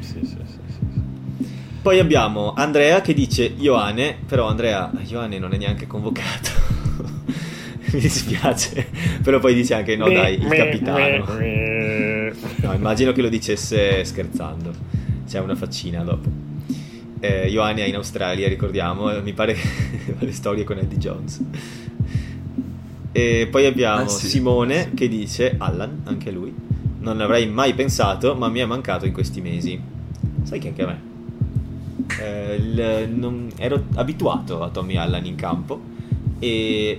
Sì, 0.00 0.20
sì, 0.24 0.36
sì, 0.46 1.50
Poi 1.82 1.98
abbiamo 1.98 2.54
Andrea 2.54 3.02
che 3.02 3.12
dice 3.12 3.44
Ioane, 3.44 4.16
però 4.26 4.48
Andrea, 4.48 4.90
Ioane 5.06 5.38
non 5.38 5.52
è 5.52 5.58
neanche 5.58 5.86
convocato. 5.86 6.76
Mi 7.92 8.00
dispiace, 8.00 8.88
però 9.22 9.38
poi 9.38 9.54
dice 9.54 9.74
anche 9.74 9.96
no 9.96 10.08
dai, 10.08 10.34
il 10.34 10.48
capitano. 10.48 11.26
No, 12.60 12.72
immagino 12.72 13.12
che 13.12 13.22
lo 13.22 13.28
dicesse 13.28 14.04
scherzando. 14.04 14.72
C'è 15.26 15.40
una 15.40 15.54
faccina 15.54 16.02
dopo. 16.02 16.28
Eh, 17.20 17.48
Ioane 17.48 17.84
è 17.84 17.88
in 17.88 17.94
Australia, 17.94 18.46
ricordiamo, 18.46 19.10
mi 19.22 19.32
pare 19.32 19.54
che 19.54 20.14
le 20.18 20.32
storie 20.32 20.64
con 20.64 20.78
Eddie 20.78 20.98
Jones. 20.98 21.40
E 23.18 23.48
poi 23.48 23.66
abbiamo 23.66 24.02
ah, 24.02 24.06
sì. 24.06 24.28
Simone 24.28 24.92
che 24.94 25.08
dice, 25.08 25.56
Allan, 25.58 26.02
anche 26.04 26.30
lui, 26.30 26.54
non 27.00 27.20
avrei 27.20 27.48
mai 27.48 27.74
pensato, 27.74 28.36
ma 28.36 28.48
mi 28.48 28.60
è 28.60 28.64
mancato 28.64 29.06
in 29.06 29.12
questi 29.12 29.40
mesi. 29.40 29.80
Sai 30.44 30.60
che 30.60 30.68
anche 30.68 30.82
a 30.82 30.86
me. 30.86 31.00
Eh, 32.20 32.54
il, 32.54 33.10
non, 33.12 33.50
ero 33.56 33.82
abituato 33.96 34.62
a 34.62 34.68
Tommy 34.68 34.96
Allan 34.96 35.26
in 35.26 35.34
campo 35.34 35.80
e 36.38 36.98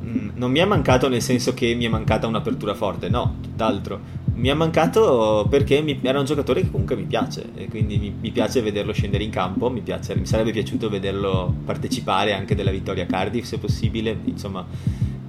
mh, 0.00 0.08
mm, 0.08 0.28
non 0.34 0.50
mi 0.50 0.58
è 0.58 0.64
mancato 0.64 1.08
nel 1.08 1.22
senso 1.22 1.54
che 1.54 1.74
mi 1.74 1.84
è 1.84 1.88
mancata 1.88 2.26
un'apertura 2.26 2.74
forte, 2.74 3.08
no, 3.08 3.36
tutt'altro. 3.40 4.14
Mi 4.34 4.48
è 4.48 4.54
mancato 4.54 5.46
perché 5.48 5.80
mi, 5.80 5.96
era 6.02 6.18
un 6.18 6.24
giocatore 6.24 6.62
che 6.62 6.70
comunque 6.72 6.96
mi 6.96 7.04
piace 7.04 7.50
e 7.54 7.68
quindi 7.68 7.98
mi, 7.98 8.12
mi 8.20 8.32
piace 8.32 8.62
vederlo 8.62 8.92
scendere 8.92 9.22
in 9.22 9.30
campo, 9.30 9.70
mi, 9.70 9.80
piace, 9.80 10.16
mi 10.16 10.26
sarebbe 10.26 10.50
piaciuto 10.50 10.88
vederlo 10.88 11.54
partecipare 11.64 12.32
anche 12.32 12.56
della 12.56 12.72
vittoria 12.72 13.06
Cardiff 13.06 13.44
se 13.44 13.58
possibile, 13.58 14.18
insomma 14.24 14.66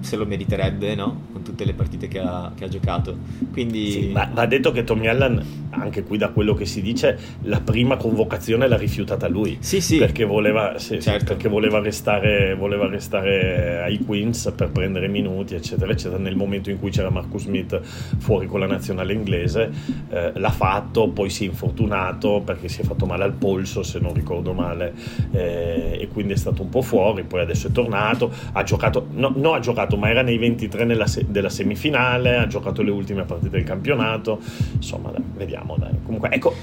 se 0.00 0.16
lo 0.16 0.26
meriterebbe, 0.26 0.94
no? 0.94 1.26
Con 1.32 1.42
tutte 1.42 1.64
le 1.64 1.74
partite 1.74 2.08
che 2.08 2.18
ha, 2.18 2.52
che 2.54 2.64
ha 2.64 2.68
giocato. 2.68 3.16
Quindi... 3.52 3.90
Sì, 3.90 4.08
ma 4.08 4.28
va 4.32 4.46
detto 4.46 4.72
che 4.72 4.84
Tommy 4.84 5.06
Allen, 5.06 5.42
anche 5.70 6.02
qui 6.02 6.18
da 6.18 6.30
quello 6.30 6.54
che 6.54 6.66
si 6.66 6.82
dice, 6.82 7.18
la 7.42 7.60
prima 7.60 7.96
convocazione 7.96 8.68
l'ha 8.68 8.76
rifiutata 8.76 9.28
lui. 9.28 9.58
Sì, 9.60 9.80
sì. 9.80 9.98
Perché 9.98 10.24
voleva, 10.24 10.78
sì, 10.78 11.00
certo. 11.00 11.24
perché 11.32 11.48
voleva, 11.48 11.80
restare, 11.80 12.54
voleva 12.54 12.88
restare 12.88 13.82
ai 13.82 13.98
Queens 14.04 14.52
per 14.56 14.70
prendere 14.70 15.08
minuti, 15.08 15.54
eccetera, 15.54 15.92
eccetera. 15.92 16.20
Nel 16.20 16.36
momento 16.36 16.70
in 16.70 16.78
cui 16.78 16.90
c'era 16.90 17.10
Marcus 17.10 17.42
Smith 17.42 17.80
fuori 18.18 18.46
con 18.46 18.60
la 18.60 18.66
nazionale 18.66 19.12
inglese, 19.12 19.70
eh, 20.10 20.32
l'ha 20.34 20.50
fatto, 20.50 21.08
poi 21.08 21.30
si 21.30 21.44
è 21.44 21.48
infortunato 21.48 22.42
perché 22.44 22.68
si 22.68 22.80
è 22.80 22.84
fatto 22.84 23.06
male 23.06 23.24
al 23.24 23.32
polso, 23.32 23.82
se 23.82 23.98
non 23.98 24.14
ricordo 24.14 24.52
male, 24.52 24.94
eh, 25.32 25.98
e 26.00 26.08
quindi 26.08 26.32
è 26.32 26.36
stato 26.36 26.62
un 26.62 26.68
po' 26.68 26.82
fuori. 26.82 27.22
Poi 27.24 27.40
adesso 27.40 27.68
è 27.68 27.72
tornato, 27.72 28.32
ha 28.52 28.62
giocato, 28.62 29.06
no, 29.12 29.32
no 29.36 29.52
ha 29.52 29.60
giocato 29.60 29.89
giocato, 29.90 29.96
ma 29.96 30.08
era 30.08 30.22
nei 30.22 30.38
23 30.38 31.06
se- 31.06 31.26
della 31.28 31.48
semifinale, 31.48 32.36
ha 32.36 32.46
giocato 32.46 32.82
le 32.82 32.90
ultime 32.90 33.24
partite 33.24 33.50
del 33.50 33.64
campionato. 33.64 34.40
Insomma, 34.74 35.10
dai, 35.10 35.22
vediamo. 35.36 35.76
Dai. 35.76 35.92
Comunque, 36.04 36.30
ecco. 36.30 36.54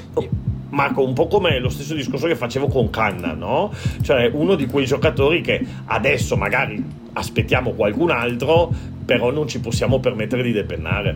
Marco, 0.70 1.02
un 1.04 1.14
po' 1.14 1.28
come 1.28 1.60
lo 1.60 1.70
stesso 1.70 1.94
discorso 1.94 2.28
che 2.28 2.36
facevo 2.36 2.68
con 2.68 2.90
Canna, 2.90 3.34
no? 3.34 3.72
Cioè, 4.02 4.30
uno 4.34 4.56
di 4.56 4.66
quei 4.66 4.86
giocatori 4.86 5.42
che 5.42 5.66
adesso 5.86 6.36
magari 6.36 6.84
aspettiamo 7.14 7.72
qualcun 7.72 8.12
altro, 8.12 8.74
però 9.06 9.32
non 9.32 9.48
ci 9.48 9.62
possiamo 9.62 10.00
permettere 10.00 10.44
di 10.44 10.52
depennare. 10.52 11.16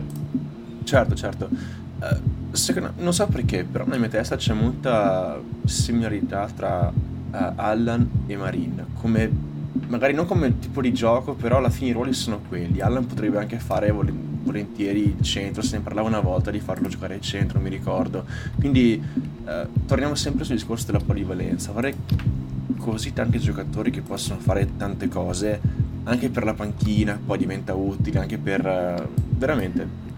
Certo, 0.84 1.14
certo. 1.14 1.48
Uh, 2.00 2.56
secondo, 2.56 2.92
non 2.96 3.12
so 3.12 3.26
perché, 3.26 3.64
però 3.70 3.84
nella 3.84 3.98
mia 3.98 4.08
testa 4.08 4.36
c'è 4.36 4.54
molta 4.54 5.38
similarità 5.64 6.48
tra 6.56 6.90
uh, 6.90 7.52
Allan 7.54 8.08
e 8.26 8.36
Marin, 8.36 8.86
come 9.00 9.51
magari 9.88 10.14
non 10.14 10.26
come 10.26 10.58
tipo 10.58 10.80
di 10.80 10.92
gioco, 10.92 11.34
però 11.34 11.58
alla 11.58 11.70
fine 11.70 11.90
i 11.90 11.92
ruoli 11.92 12.12
sono 12.12 12.40
quelli. 12.48 12.80
Allan 12.80 13.06
potrebbe 13.06 13.38
anche 13.38 13.58
fare 13.58 13.90
volentieri 13.90 15.14
il 15.16 15.22
centro, 15.22 15.62
se 15.62 15.76
ne 15.76 15.82
parlava 15.82 16.08
una 16.08 16.20
volta 16.20 16.50
di 16.50 16.60
farlo 16.60 16.88
giocare 16.88 17.14
al 17.14 17.20
centro, 17.20 17.60
mi 17.60 17.68
ricordo. 17.68 18.24
Quindi 18.58 19.02
eh, 19.46 19.66
torniamo 19.86 20.14
sempre 20.14 20.44
sul 20.44 20.56
discorso 20.56 20.86
della 20.86 21.02
polivalenza. 21.04 21.72
Vorrei 21.72 21.94
così 22.78 23.12
tanti 23.12 23.38
giocatori 23.38 23.90
che 23.90 24.00
possono 24.00 24.40
fare 24.40 24.76
tante 24.76 25.08
cose, 25.08 25.60
anche 26.04 26.28
per 26.30 26.44
la 26.44 26.54
panchina, 26.54 27.18
poi 27.24 27.38
diventa 27.38 27.74
utile, 27.74 28.18
anche 28.18 28.38
per... 28.38 28.66
Eh, 28.66 29.30
veramente 29.42 30.11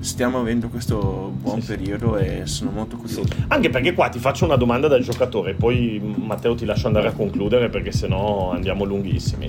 stiamo 0.00 0.38
avendo 0.38 0.68
questo 0.68 1.32
buon 1.40 1.60
sì, 1.60 1.74
periodo 1.74 2.18
sì. 2.18 2.24
e 2.24 2.46
sono 2.46 2.70
molto 2.70 2.96
curioso. 2.96 3.24
Sì. 3.26 3.44
Anche 3.48 3.70
perché 3.70 3.94
qua 3.94 4.08
ti 4.08 4.18
faccio 4.18 4.44
una 4.44 4.56
domanda 4.56 4.88
dal 4.88 5.02
giocatore, 5.02 5.54
poi 5.54 6.00
Matteo 6.16 6.54
ti 6.54 6.64
lascio 6.64 6.86
andare 6.86 7.08
a 7.08 7.12
concludere 7.12 7.68
perché 7.68 7.92
sennò 7.92 8.50
andiamo 8.52 8.84
lunghissimi. 8.84 9.48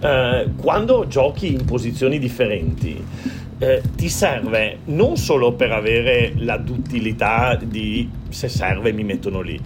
Eh, 0.00 0.50
quando 0.56 1.06
giochi 1.06 1.52
in 1.52 1.64
posizioni 1.64 2.18
differenti, 2.18 3.02
eh, 3.58 3.82
ti 3.94 4.08
serve 4.08 4.78
non 4.86 5.16
solo 5.16 5.52
per 5.52 5.72
avere 5.72 6.32
la 6.36 6.56
duttilità 6.56 7.58
di 7.62 8.08
se 8.30 8.48
serve 8.48 8.92
mi 8.92 9.04
mettono 9.04 9.40
lì, 9.40 9.60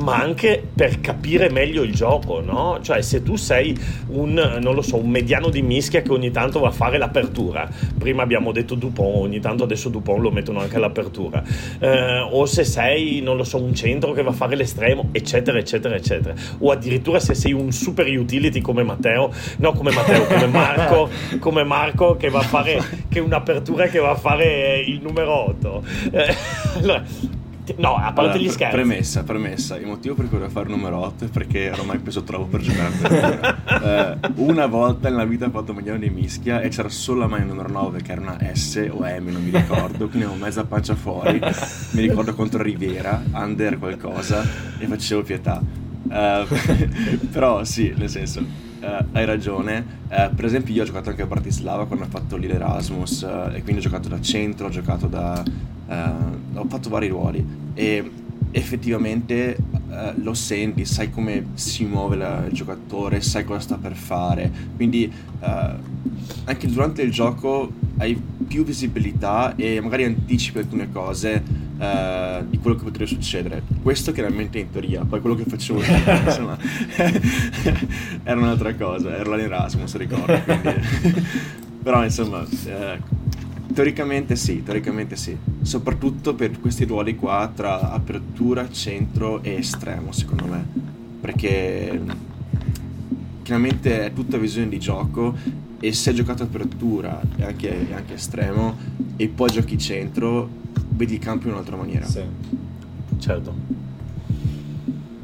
ma 0.00 0.16
anche 0.16 0.62
per 0.74 1.00
capire 1.00 1.50
meglio 1.50 1.82
il 1.82 1.94
gioco, 1.94 2.40
no? 2.40 2.78
Cioè 2.82 3.02
se 3.02 3.22
tu 3.22 3.36
sei 3.36 3.76
un, 4.08 4.58
non 4.60 4.74
lo 4.74 4.82
so, 4.82 4.96
un 4.96 5.08
mediano 5.08 5.48
di 5.48 5.62
mischia 5.62 6.02
che 6.02 6.12
ogni 6.12 6.30
tanto 6.30 6.60
va 6.60 6.68
a 6.68 6.72
fare 6.72 6.98
l'apertura, 6.98 7.68
prima 7.96 8.22
abbiamo 8.22 8.52
detto 8.52 8.74
Dupont, 8.74 9.16
ogni 9.16 9.40
tanto 9.40 9.64
adesso 9.64 9.88
Dupont 9.88 10.20
lo 10.20 10.30
mettono 10.30 10.60
anche 10.60 10.76
all'apertura, 10.76 11.42
eh, 11.78 12.20
o 12.30 12.46
se 12.46 12.64
sei, 12.64 13.20
non 13.20 13.36
lo 13.36 13.44
so, 13.44 13.62
un 13.62 13.74
centro 13.74 14.12
che 14.12 14.22
va 14.22 14.30
a 14.30 14.34
fare 14.34 14.56
l'estremo, 14.56 15.08
eccetera, 15.12 15.58
eccetera, 15.58 15.94
eccetera, 15.94 16.34
o 16.58 16.70
addirittura 16.70 17.20
se 17.20 17.34
sei 17.34 17.52
un 17.52 17.72
super 17.72 18.06
utility 18.06 18.60
come 18.60 18.82
Matteo, 18.82 19.32
no 19.58 19.72
come 19.72 19.92
Matteo, 19.92 20.24
come 20.26 20.46
Marco, 20.46 21.08
come 21.38 21.64
Marco 21.64 22.16
che 22.16 22.30
va 22.30 22.40
a 22.40 22.42
fare, 22.42 22.82
che 23.08 23.20
un'apertura 23.20 23.86
che 23.86 23.98
va 23.98 24.10
a 24.10 24.16
fare 24.16 24.78
il 24.78 25.00
numero 25.00 25.32
8. 25.48 25.82
Eh, 26.12 26.34
allora, 26.80 27.04
No, 27.76 27.96
a 27.96 28.12
parte 28.12 28.20
allora, 28.20 28.38
gli 28.38 28.48
scherzi. 28.48 28.74
Premessa, 28.74 29.22
premessa. 29.24 29.76
Il 29.76 29.86
motivo 29.86 30.14
per 30.14 30.26
cui 30.28 30.38
volevo 30.38 30.52
fare 30.52 30.66
il 30.68 30.76
numero 30.76 30.98
8 30.98 31.24
è 31.24 31.28
perché 31.28 31.70
ormai 31.70 31.98
peso 31.98 32.22
troppo 32.22 32.44
per 32.46 32.60
giocare 32.60 34.18
eh, 34.22 34.32
Una 34.36 34.66
volta 34.66 35.08
nella 35.08 35.24
vita 35.24 35.46
ho 35.46 35.50
fatto 35.50 35.72
Magliano 35.72 35.98
di 35.98 36.10
mischia 36.10 36.60
e 36.60 36.68
c'era 36.68 36.88
solo 36.88 37.20
la 37.20 37.26
maglia 37.26 37.44
numero 37.44 37.68
9 37.68 38.02
che 38.02 38.12
era 38.12 38.20
una 38.20 38.38
S 38.52 38.88
o 38.90 39.00
M, 39.00 39.28
non 39.28 39.42
mi 39.42 39.50
ricordo, 39.50 40.08
quindi 40.08 40.26
avevo 40.26 40.42
mezza 40.42 40.64
pancia 40.64 40.94
fuori. 40.94 41.40
mi 41.90 42.02
ricordo 42.02 42.34
contro 42.34 42.62
Riviera, 42.62 43.22
under 43.32 43.78
qualcosa 43.78 44.42
e 44.78 44.86
facevo 44.86 45.22
pietà. 45.22 45.60
Uh, 46.08 46.46
però 47.32 47.64
sì, 47.64 47.92
nel 47.96 48.08
senso, 48.08 48.44
uh, 48.80 49.04
hai 49.12 49.24
ragione. 49.24 49.84
Uh, 50.08 50.34
per 50.34 50.44
esempio, 50.44 50.74
io 50.74 50.82
ho 50.82 50.84
giocato 50.84 51.10
anche 51.10 51.22
a 51.22 51.26
Bratislava 51.26 51.86
quando 51.86 52.04
ho 52.04 52.08
fatto 52.08 52.36
lì 52.36 52.46
l'Erasmus 52.46 53.22
e 53.22 53.62
quindi 53.62 53.76
ho 53.78 53.80
giocato 53.80 54.08
da 54.08 54.20
centro, 54.20 54.66
ho 54.66 54.70
giocato 54.70 55.06
da. 55.06 55.42
ho 56.54 56.66
fatto 56.68 56.88
vari 56.88 57.08
ruoli 57.08 57.44
e 57.74 58.10
effettivamente 58.50 59.56
lo 60.16 60.34
senti, 60.34 60.84
sai 60.84 61.10
come 61.10 61.46
si 61.54 61.84
muove 61.84 62.16
la, 62.16 62.44
il 62.46 62.52
giocatore, 62.52 63.20
sai 63.22 63.44
cosa 63.44 63.60
sta 63.60 63.76
per 63.76 63.94
fare. 63.94 64.52
Quindi 64.76 65.10
anche 66.44 66.66
durante 66.66 67.02
il 67.02 67.10
gioco 67.10 67.72
hai 67.98 68.20
più 68.46 68.64
visibilità 68.64 69.54
e 69.56 69.80
magari 69.80 70.04
anticipi 70.04 70.58
alcune 70.58 70.90
cose 70.92 71.42
uh, 71.78 72.44
di 72.48 72.58
quello 72.58 72.76
che 72.76 72.84
potrebbe 72.84 73.06
succedere. 73.06 73.62
Questo 73.82 74.12
chiaramente 74.12 74.58
in 74.58 74.70
teoria, 74.70 75.04
poi 75.04 75.20
quello 75.20 75.36
che 75.36 75.44
facevo 75.44 75.80
insomma, 76.24 76.56
era 78.22 78.40
un'altra 78.40 78.74
cosa, 78.74 79.16
era 79.16 79.34
l'Erasmus, 79.34 79.96
ricordo. 79.96 80.40
Però 81.82 82.02
insomma, 82.02 82.44
eh, 82.66 82.98
teoricamente 83.72 84.34
sì, 84.36 84.62
teoricamente 84.62 85.16
sì. 85.16 85.36
Soprattutto 85.62 86.34
per 86.34 86.60
questi 86.60 86.84
ruoli 86.84 87.14
qua 87.14 87.50
tra 87.54 87.92
apertura, 87.92 88.68
centro 88.70 89.42
e 89.42 89.54
estremo, 89.54 90.12
secondo 90.12 90.46
me. 90.46 90.64
Perché 91.20 92.00
chiaramente 93.42 94.06
è 94.06 94.12
tutta 94.12 94.38
visione 94.38 94.68
di 94.68 94.80
gioco 94.80 95.64
e 95.78 95.92
se 95.92 96.10
hai 96.10 96.16
giocato 96.16 96.42
apertura 96.42 97.20
e 97.36 97.44
anche, 97.44 97.88
anche, 97.94 98.14
estremo 98.14 98.76
e 99.16 99.28
poi 99.28 99.50
giochi 99.50 99.78
centro, 99.78 100.48
vedi 100.90 101.14
il 101.14 101.18
campo 101.20 101.46
in 101.46 101.52
un'altra 101.52 101.76
maniera. 101.76 102.06
Sì, 102.06 102.22
certo. 103.18 103.54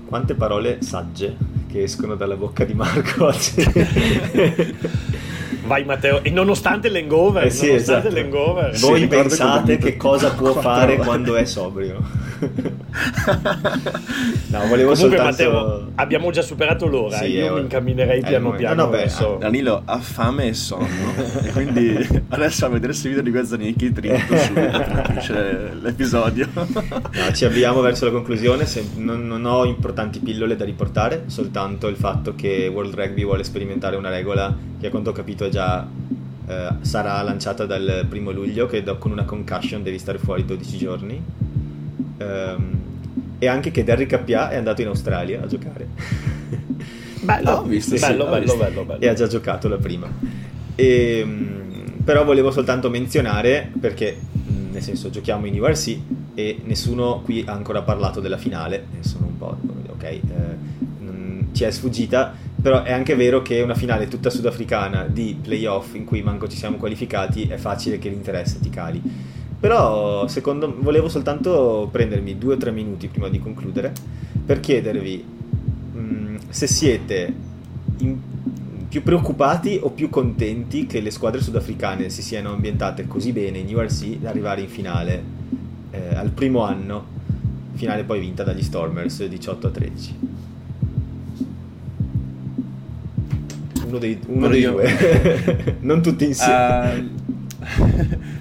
Quante 0.06 0.34
parole 0.34 0.82
sagge 0.82 1.36
che 1.68 1.82
escono 1.84 2.16
dalla 2.16 2.36
bocca 2.36 2.64
di 2.64 2.74
Marco 2.74 3.24
oggi. 3.26 3.64
Vai 5.64 5.84
Matteo, 5.84 6.22
e 6.22 6.30
nonostante 6.30 6.88
l'hangover, 6.88 7.44
eh 7.44 7.50
sì, 7.50 7.68
nonostante 7.68 8.08
esatto. 8.08 8.20
l'hangover 8.20 8.78
voi 8.78 9.00
sì, 9.00 9.06
pensate 9.06 9.78
che 9.78 9.96
cosa 9.96 10.32
può 10.34 10.52
fare 10.54 10.96
quando 10.96 11.36
è 11.36 11.44
sobrio? 11.44 12.02
No, 14.48 14.66
volevo 14.66 14.92
Comunque, 14.92 15.16
soltanto... 15.16 15.22
Matteo, 15.22 15.90
abbiamo 15.94 16.30
già 16.30 16.42
superato 16.42 16.86
l'ora. 16.86 17.16
Sì, 17.16 17.30
Io 17.30 17.54
mi 17.54 17.60
incamminerei 17.60 18.20
piano 18.20 18.50
piano. 18.52 18.74
No, 18.74 18.84
no, 18.84 18.90
verso... 18.90 19.36
Danilo 19.40 19.82
ha 19.84 19.98
fame 19.98 20.48
e 20.48 20.54
sonno. 20.54 20.86
quindi 21.52 21.96
adesso 22.28 22.66
a 22.66 22.68
vedere 22.68 22.92
il 22.92 22.98
video 23.00 23.22
di 23.22 23.30
Guazzanicchi 23.30 23.92
tritto 23.92 24.36
su 25.20 25.32
l'episodio. 25.80 26.48
No, 26.54 27.32
ci 27.32 27.44
avviamo 27.44 27.80
verso 27.80 28.04
la 28.04 28.10
conclusione. 28.10 28.66
Non, 28.96 29.26
non, 29.26 29.44
ho 29.46 29.64
importanti 29.64 30.18
pillole 30.18 30.56
da 30.56 30.64
riportare, 30.64 31.24
soltanto 31.26 31.88
il 31.88 31.96
fatto 31.96 32.34
che 32.34 32.70
World 32.72 32.94
Rugby 32.94 33.24
vuole 33.24 33.44
sperimentare 33.44 33.96
una 33.96 34.10
regola 34.10 34.54
che 34.78 34.88
a 34.88 34.90
quanto 34.90 35.10
ho 35.10 35.12
capito 35.12 35.44
è 35.46 35.48
già 35.48 35.86
eh, 36.46 36.68
sarà 36.80 37.22
lanciata 37.22 37.64
dal 37.64 38.04
primo 38.08 38.30
luglio, 38.32 38.66
che 38.66 38.82
con 38.98 39.12
una 39.12 39.24
concussion 39.24 39.82
devi 39.82 39.98
stare 39.98 40.18
fuori 40.18 40.44
12 40.44 40.76
giorni 40.76 41.22
Um, 42.22 42.80
e 43.38 43.46
anche 43.46 43.70
che 43.70 43.82
Derrick 43.82 44.12
Appia 44.12 44.50
è 44.50 44.56
andato 44.56 44.82
in 44.82 44.86
Australia 44.88 45.42
a 45.42 45.46
giocare. 45.46 45.88
Bello, 47.22 47.50
oh, 47.50 47.62
visto, 47.62 47.96
sì, 47.96 48.00
bello, 48.00 48.26
bello, 48.26 48.56
bello, 48.56 48.84
bello, 48.84 49.00
E 49.00 49.08
ha 49.08 49.14
già 49.14 49.26
giocato 49.26 49.68
la 49.68 49.76
prima. 49.76 50.10
E, 50.74 51.22
um, 51.24 51.92
però 52.04 52.24
volevo 52.24 52.50
soltanto 52.50 52.90
menzionare, 52.90 53.70
perché 53.80 54.16
nel 54.70 54.82
senso 54.82 55.10
giochiamo 55.10 55.46
in 55.46 55.60
URC 55.60 55.98
e 56.34 56.60
nessuno 56.64 57.20
qui 57.22 57.44
ha 57.46 57.52
ancora 57.52 57.82
parlato 57.82 58.20
della 58.20 58.38
finale, 58.38 58.86
sono 59.00 59.26
un 59.26 59.38
po', 59.38 59.56
ok, 59.92 60.02
eh, 60.02 60.20
ci 61.52 61.64
è 61.64 61.70
sfuggita, 61.70 62.34
però 62.60 62.82
è 62.82 62.92
anche 62.92 63.14
vero 63.14 63.42
che 63.42 63.60
una 63.60 63.74
finale 63.74 64.08
tutta 64.08 64.30
sudafricana 64.30 65.06
di 65.06 65.36
playoff 65.40 65.94
in 65.94 66.04
cui 66.04 66.22
manco 66.22 66.48
ci 66.48 66.56
siamo 66.56 66.76
qualificati 66.76 67.46
è 67.48 67.56
facile 67.56 67.98
che 67.98 68.08
l'interesse 68.08 68.60
ti 68.60 68.70
cali 68.70 69.02
però 69.62 70.26
secondo 70.26 70.74
volevo 70.76 71.08
soltanto 71.08 71.88
prendermi 71.92 72.36
due 72.36 72.54
o 72.54 72.56
tre 72.56 72.72
minuti 72.72 73.06
prima 73.06 73.28
di 73.28 73.38
concludere 73.38 73.92
per 74.44 74.58
chiedervi 74.58 75.24
mh, 75.92 75.98
mm, 76.00 76.36
se 76.48 76.66
siete 76.66 77.34
in, 77.98 78.18
più 78.88 79.04
preoccupati 79.04 79.78
o 79.80 79.90
più 79.90 80.10
contenti 80.10 80.86
che 80.86 80.98
le 80.98 81.12
squadre 81.12 81.40
sudafricane 81.40 82.10
si 82.10 82.22
siano 82.22 82.52
ambientate 82.52 83.06
così 83.06 83.30
bene 83.30 83.58
in 83.58 83.72
URC 83.72 84.18
da 84.18 84.30
arrivare 84.30 84.62
in 84.62 84.68
finale 84.68 85.22
eh, 85.92 86.12
al 86.12 86.30
primo 86.30 86.64
anno, 86.64 87.06
finale 87.74 88.02
poi 88.02 88.18
vinta 88.18 88.42
dagli 88.42 88.64
Stormers 88.64 89.24
18 89.24 89.66
a 89.68 89.70
13. 89.70 90.18
Uno 93.86 93.98
dei, 93.98 94.18
uno 94.26 94.48
dei 94.48 94.62
due, 94.62 95.76
non 95.82 96.02
tutti 96.02 96.24
insieme. 96.24 97.10
Uh... 97.60 98.40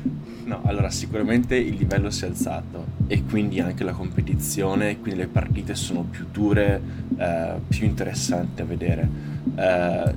No, 0.52 0.60
allora 0.66 0.90
sicuramente 0.90 1.56
il 1.56 1.76
livello 1.76 2.10
si 2.10 2.26
è 2.26 2.28
alzato 2.28 2.88
e 3.08 3.24
quindi 3.24 3.62
anche 3.62 3.86
la 3.86 3.94
competizione, 3.94 5.00
quindi 5.00 5.22
le 5.22 5.28
partite 5.28 5.76
sono 5.76 6.02
più 6.02 6.26
dure, 6.30 6.82
eh, 7.16 7.54
più 7.70 7.86
interessanti 7.86 8.56
da 8.56 8.66
vedere. 8.66 9.10
Eh, 9.56 10.14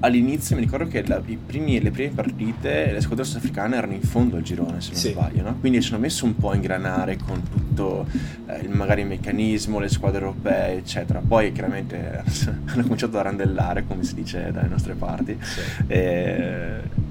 all'inizio 0.00 0.56
mi 0.56 0.62
ricordo 0.62 0.86
che 0.86 1.06
la, 1.06 1.20
primi, 1.20 1.80
le 1.80 1.90
prime 1.90 2.10
partite 2.10 2.92
le 2.92 3.00
squadre 3.00 3.24
sudafricane 3.24 3.76
erano 3.76 3.94
in 3.94 4.02
fondo 4.02 4.36
al 4.36 4.42
girone 4.42 4.80
se 4.80 4.90
non 4.92 5.00
sì. 5.00 5.10
sbaglio 5.10 5.42
no? 5.42 5.56
quindi 5.58 5.80
ci 5.80 5.92
hanno 5.92 6.02
messo 6.02 6.24
un 6.24 6.36
po' 6.36 6.50
a 6.50 6.54
ingranare 6.54 7.16
con 7.16 7.42
tutto 7.42 8.06
eh, 8.46 8.58
il, 8.60 8.68
magari 8.68 9.00
il 9.00 9.06
meccanismo 9.08 9.80
le 9.80 9.88
squadre 9.88 10.20
europee 10.20 10.76
eccetera 10.76 11.20
poi 11.26 11.52
chiaramente 11.52 12.22
hanno 12.66 12.82
cominciato 12.82 13.18
a 13.18 13.22
randellare 13.22 13.84
come 13.86 14.04
si 14.04 14.14
dice 14.14 14.50
dalle 14.52 14.68
nostre 14.68 14.94
parti 14.94 15.36
sì. 15.40 15.60
e, 15.86 16.57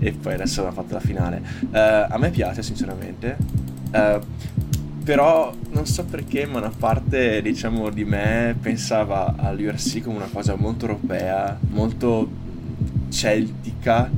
e, 0.07 0.11
poi 0.13 0.33
adesso 0.33 0.61
hanno 0.61 0.71
fatto 0.71 0.93
la 0.93 0.99
finale 0.99 1.41
eh, 1.71 1.79
a 1.79 2.17
me 2.17 2.29
piace 2.29 2.61
sinceramente 2.63 3.37
eh, 3.91 4.19
però 5.07 5.53
non 5.69 5.85
so 5.85 6.03
perché, 6.03 6.45
ma 6.45 6.57
una 6.57 6.73
parte 6.77 7.41
diciamo 7.41 7.89
di 7.89 8.03
me 8.03 8.57
pensava 8.61 9.35
all'URC 9.37 10.01
come 10.03 10.17
una 10.17 10.29
cosa 10.29 10.55
molto 10.55 10.85
europea, 10.85 11.57
molto 11.69 12.27
celtica 13.07 14.11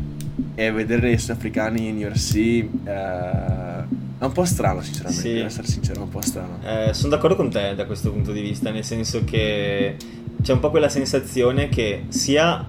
e 0.55 0.71
vedere 0.71 1.11
i 1.11 1.17
sudafricani 1.19 1.89
in 1.89 2.03
URC 2.03 2.35
eh, 2.35 2.67
è 2.85 4.23
un 4.25 4.31
po' 4.31 4.45
strano 4.45 4.81
sinceramente, 4.81 5.21
sì. 5.21 5.33
devo 5.33 5.45
essere 5.45 5.67
sincero, 5.67 5.99
è 5.99 6.03
un 6.05 6.09
po' 6.09 6.21
strano. 6.21 6.57
Eh, 6.63 6.91
sono 6.95 7.09
d'accordo 7.09 7.35
con 7.35 7.51
te 7.51 7.75
da 7.75 7.85
questo 7.85 8.11
punto 8.11 8.31
di 8.31 8.41
vista, 8.41 8.71
nel 8.71 8.83
senso 8.83 9.23
che 9.23 9.95
c'è 10.41 10.53
un 10.53 10.59
po' 10.59 10.71
quella 10.71 10.89
sensazione 10.89 11.69
che 11.69 12.05
sia 12.07 12.67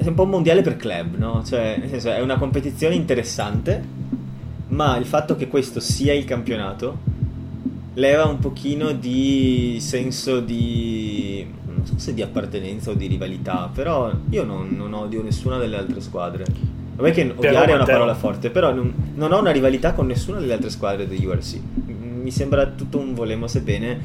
è 0.00 0.06
un 0.06 0.14
po' 0.14 0.22
un 0.22 0.30
mondiale 0.30 0.62
per 0.62 0.76
club, 0.76 1.16
no? 1.16 1.42
Cioè, 1.44 1.76
nel 1.78 1.88
senso, 1.88 2.10
è 2.12 2.20
una 2.20 2.38
competizione 2.38 2.94
interessante, 2.94 3.82
ma 4.68 4.96
il 4.96 5.06
fatto 5.06 5.34
che 5.34 5.48
questo 5.48 5.80
sia 5.80 6.14
il 6.14 6.24
campionato 6.24 7.16
leva 7.94 8.24
un 8.24 8.38
pochino 8.38 8.92
di 8.92 9.78
senso 9.80 10.38
di 10.38 11.44
non 11.78 11.84
so 11.84 11.94
se 11.96 12.14
di 12.14 12.22
appartenenza 12.22 12.90
o 12.90 12.94
di 12.94 13.08
rivalità, 13.08 13.68
però 13.72 14.12
io 14.30 14.44
non, 14.44 14.68
non 14.76 14.92
odio 14.92 15.20
nessuna 15.22 15.58
delle 15.58 15.76
altre 15.76 16.00
squadre. 16.00 16.44
Vabbè 16.94 17.12
che 17.12 17.32
odiare 17.34 17.72
è 17.72 17.74
una 17.74 17.84
parola 17.84 18.14
forte, 18.14 18.50
però 18.50 18.72
non, 18.72 18.92
non, 19.14 19.32
ho 19.32 19.40
una 19.40 19.50
rivalità 19.50 19.94
con 19.94 20.06
nessuna 20.06 20.38
delle 20.38 20.52
altre 20.52 20.70
squadre 20.70 21.08
degli 21.08 21.24
URC. 21.24 21.58
Mi 21.86 22.30
sembra 22.30 22.66
tutto 22.66 22.98
un 22.98 23.14
volemo 23.14 23.48
sebbene 23.48 24.00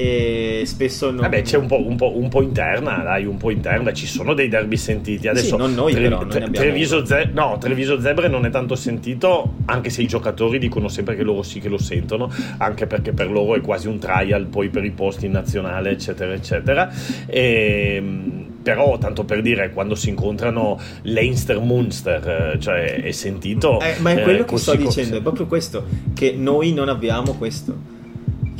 e 0.00 0.62
spesso 0.64 1.10
non... 1.10 1.20
Vabbè 1.20 1.42
c'è 1.42 1.58
un 1.58 1.66
po', 1.66 1.86
un, 1.86 1.96
po', 1.96 2.16
un 2.16 2.28
po', 2.28 2.40
interna, 2.42 3.02
dai, 3.02 3.26
un 3.26 3.36
po' 3.36 3.50
interna, 3.50 3.92
ci 3.92 4.06
sono 4.06 4.32
dei 4.32 4.48
derby 4.48 4.76
sentiti. 4.76 5.28
Adesso 5.28 5.50
sì, 5.50 5.56
non 5.56 5.74
noi 5.74 5.92
Tre, 5.92 6.02
però, 6.02 6.26
tre, 6.26 6.44
abbiamo... 6.44 6.52
Treviso, 6.52 7.04
Ze- 7.04 7.30
no, 7.32 7.58
Treviso 7.60 8.00
Zebre 8.00 8.28
non 8.28 8.46
è 8.46 8.50
tanto 8.50 8.74
sentito, 8.74 9.56
anche 9.66 9.90
se 9.90 10.02
i 10.02 10.06
giocatori 10.06 10.58
dicono 10.58 10.88
sempre 10.88 11.16
che 11.16 11.22
loro 11.22 11.42
sì 11.42 11.60
che 11.60 11.68
lo 11.68 11.78
sentono, 11.78 12.32
anche 12.58 12.86
perché 12.86 13.12
per 13.12 13.30
loro 13.30 13.56
è 13.56 13.60
quasi 13.60 13.88
un 13.88 13.98
trial 13.98 14.46
poi 14.46 14.70
per 14.70 14.84
i 14.84 14.90
posti 14.90 15.26
in 15.26 15.32
nazionale, 15.32 15.90
eccetera, 15.90 16.32
eccetera. 16.32 16.90
E 17.26 17.94
ehm, 17.96 18.48
però 18.62 18.98
tanto 18.98 19.24
per 19.24 19.40
dire 19.40 19.70
quando 19.70 19.94
si 19.94 20.10
incontrano 20.10 20.78
Leinster 21.02 21.58
Munster 21.60 22.58
cioè 22.60 23.02
è 23.02 23.10
sentito 23.10 23.80
eh, 23.80 23.94
ma 24.00 24.10
è 24.10 24.22
quello 24.22 24.42
eh, 24.42 24.44
che 24.44 24.58
sto 24.58 24.74
dicendo 24.74 25.16
è 25.16 25.22
proprio 25.22 25.46
questo 25.46 25.82
che 26.12 26.34
noi 26.36 26.74
non 26.74 26.90
abbiamo 26.90 27.32
questo 27.36 27.99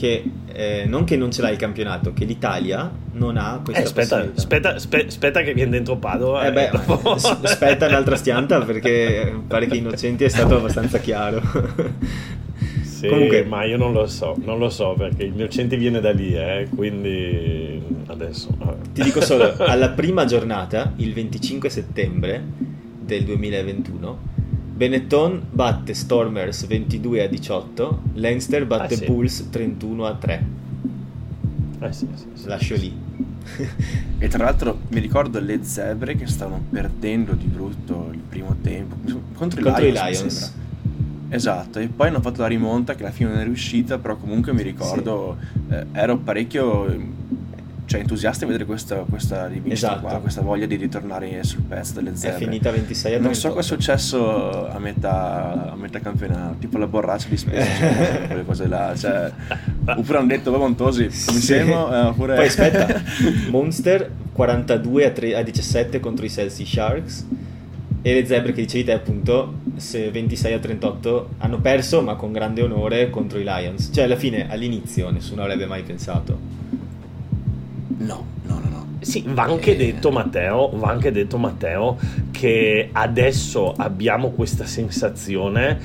che 0.00 0.24
eh, 0.54 0.84
non 0.86 1.04
che 1.04 1.18
non 1.18 1.30
ce 1.30 1.42
l'ha 1.42 1.50
il 1.50 1.58
campionato, 1.58 2.14
che 2.14 2.24
l'Italia 2.24 2.90
non 3.12 3.36
ha 3.36 3.60
questa 3.62 3.82
eh, 3.82 3.84
aspetta, 3.84 4.32
aspetta, 4.34 4.78
spe, 4.78 5.04
aspetta, 5.06 5.42
che 5.42 5.52
viene 5.52 5.72
dentro 5.72 5.98
Padova. 5.98 6.46
Eh 6.46 6.52
beh, 6.52 6.70
dopo... 6.72 7.10
aspetta 7.12 7.86
un'altra 7.86 8.16
stianta 8.16 8.62
perché 8.62 9.30
pare 9.46 9.66
che 9.66 9.76
Innocenti 9.76 10.24
è 10.24 10.28
stato 10.28 10.56
abbastanza 10.56 10.98
chiaro. 10.98 11.42
Sì, 13.00 13.08
Comunque, 13.08 13.44
ma 13.44 13.64
io 13.64 13.78
non 13.78 13.94
lo 13.94 14.06
so, 14.06 14.36
non 14.44 14.58
lo 14.58 14.68
so 14.68 14.92
perché 14.92 15.32
centro 15.48 15.78
viene 15.78 16.00
da 16.00 16.10
lì, 16.10 16.34
eh, 16.34 16.68
quindi 16.74 17.82
adesso... 18.08 18.54
Vabbè. 18.58 18.90
Ti 18.92 19.02
dico 19.02 19.22
solo, 19.22 19.54
alla 19.64 19.88
prima 19.88 20.26
giornata, 20.26 20.92
il 20.96 21.14
25 21.14 21.70
settembre 21.70 22.44
del 23.00 23.24
2021, 23.24 24.18
Benetton 24.80 25.42
batte 25.50 25.92
Stormers 25.92 26.66
22 26.66 27.24
a 27.24 27.28
18, 27.28 28.02
Leinster 28.14 28.64
batte 28.64 28.94
ah, 28.94 28.96
sì. 28.96 29.04
Bulls 29.04 29.50
31 29.50 30.06
a 30.06 30.14
3. 30.14 30.44
Eh 31.80 31.92
sì, 31.92 32.08
sì, 32.14 32.26
sì, 32.32 32.46
Lascio 32.46 32.74
lì. 32.76 32.90
e 34.16 34.28
tra 34.28 34.44
l'altro 34.44 34.78
mi 34.88 35.00
ricordo 35.00 35.38
le 35.38 35.62
zebre 35.64 36.16
che 36.16 36.26
stavano 36.26 36.64
perdendo 36.70 37.34
di 37.34 37.44
brutto 37.44 38.08
il 38.10 38.20
primo 38.26 38.56
tempo 38.62 38.96
contro, 39.34 39.60
contro 39.60 39.84
i 39.84 39.92
Lions. 39.92 40.00
I 40.00 40.12
Lions. 40.12 40.54
Esatto, 41.28 41.78
e 41.78 41.88
poi 41.88 42.08
hanno 42.08 42.22
fatto 42.22 42.40
la 42.40 42.46
rimonta 42.46 42.94
che 42.94 43.02
alla 43.02 43.12
fine 43.12 43.32
non 43.32 43.40
è 43.40 43.44
riuscita, 43.44 43.98
però 43.98 44.16
comunque 44.16 44.54
mi 44.54 44.62
ricordo, 44.62 45.36
sì. 45.52 45.74
eh, 45.74 45.86
ero 45.92 46.16
parecchio 46.16 46.86
cioè, 47.90 47.98
entusiasta 47.98 48.44
di 48.44 48.52
vedere 48.52 48.66
questa, 48.66 48.98
questa 48.98 49.48
rivincita 49.48 49.88
esatto. 49.88 50.06
qua, 50.06 50.20
questa 50.20 50.42
voglia 50.42 50.64
di 50.64 50.76
ritornare 50.76 51.42
sul 51.42 51.62
pezzo 51.62 51.94
delle 51.94 52.14
zebre. 52.14 52.36
È 52.36 52.38
finita 52.38 52.70
26 52.70 53.14
a 53.14 53.18
38. 53.18 53.22
Non 53.24 53.34
so 53.34 53.48
cosa 53.48 53.58
è 53.58 53.76
successo 53.76 54.68
a 54.68 54.78
metà, 54.78 55.72
a 55.72 55.74
metà 55.74 55.98
campionato, 55.98 56.54
tipo 56.60 56.78
la 56.78 56.86
borraccia 56.86 57.26
di 57.26 57.36
spesa, 57.36 57.66
quelle 58.28 58.44
cose 58.44 58.68
là. 58.68 58.94
Cioè, 58.96 59.32
oppure 59.96 60.18
hanno 60.18 60.28
detto, 60.28 60.52
vai 60.52 60.60
Montosi, 60.60 61.10
sì. 61.10 61.52
Eh, 61.52 61.72
oppure... 61.72 62.36
Poi 62.36 62.46
aspetta, 62.46 63.02
Monster 63.50 64.08
42 64.34 65.06
a, 65.06 65.10
3, 65.10 65.34
a 65.34 65.42
17 65.42 65.98
contro 65.98 66.24
i 66.24 66.30
Celsi 66.30 66.64
Sharks 66.64 67.26
e 68.02 68.14
le 68.14 68.24
zebre 68.24 68.52
che 68.52 68.62
dicevi 68.62 68.84
te 68.84 68.92
appunto 68.92 69.54
26 69.74 70.52
a 70.52 70.58
38 70.60 71.30
hanno 71.38 71.60
perso 71.60 72.00
ma 72.02 72.14
con 72.14 72.30
grande 72.30 72.62
onore 72.62 73.10
contro 73.10 73.38
i 73.38 73.42
Lions 73.44 73.90
cioè 73.92 74.04
alla 74.04 74.16
fine 74.16 74.50
all'inizio 74.50 75.10
nessuno 75.10 75.42
avrebbe 75.42 75.66
mai 75.66 75.82
pensato 75.82 76.59
No, 78.00 78.24
no, 78.46 78.58
no, 78.58 78.68
no. 78.68 78.86
Sì, 79.00 79.24
va 79.26 79.44
anche, 79.44 79.72
eh... 79.72 79.76
detto, 79.76 80.10
Matteo, 80.10 80.70
va 80.74 80.88
anche 80.88 81.12
detto 81.12 81.38
Matteo 81.38 81.98
che 82.30 82.88
adesso 82.92 83.72
abbiamo 83.76 84.30
questa 84.30 84.64
sensazione 84.64 85.78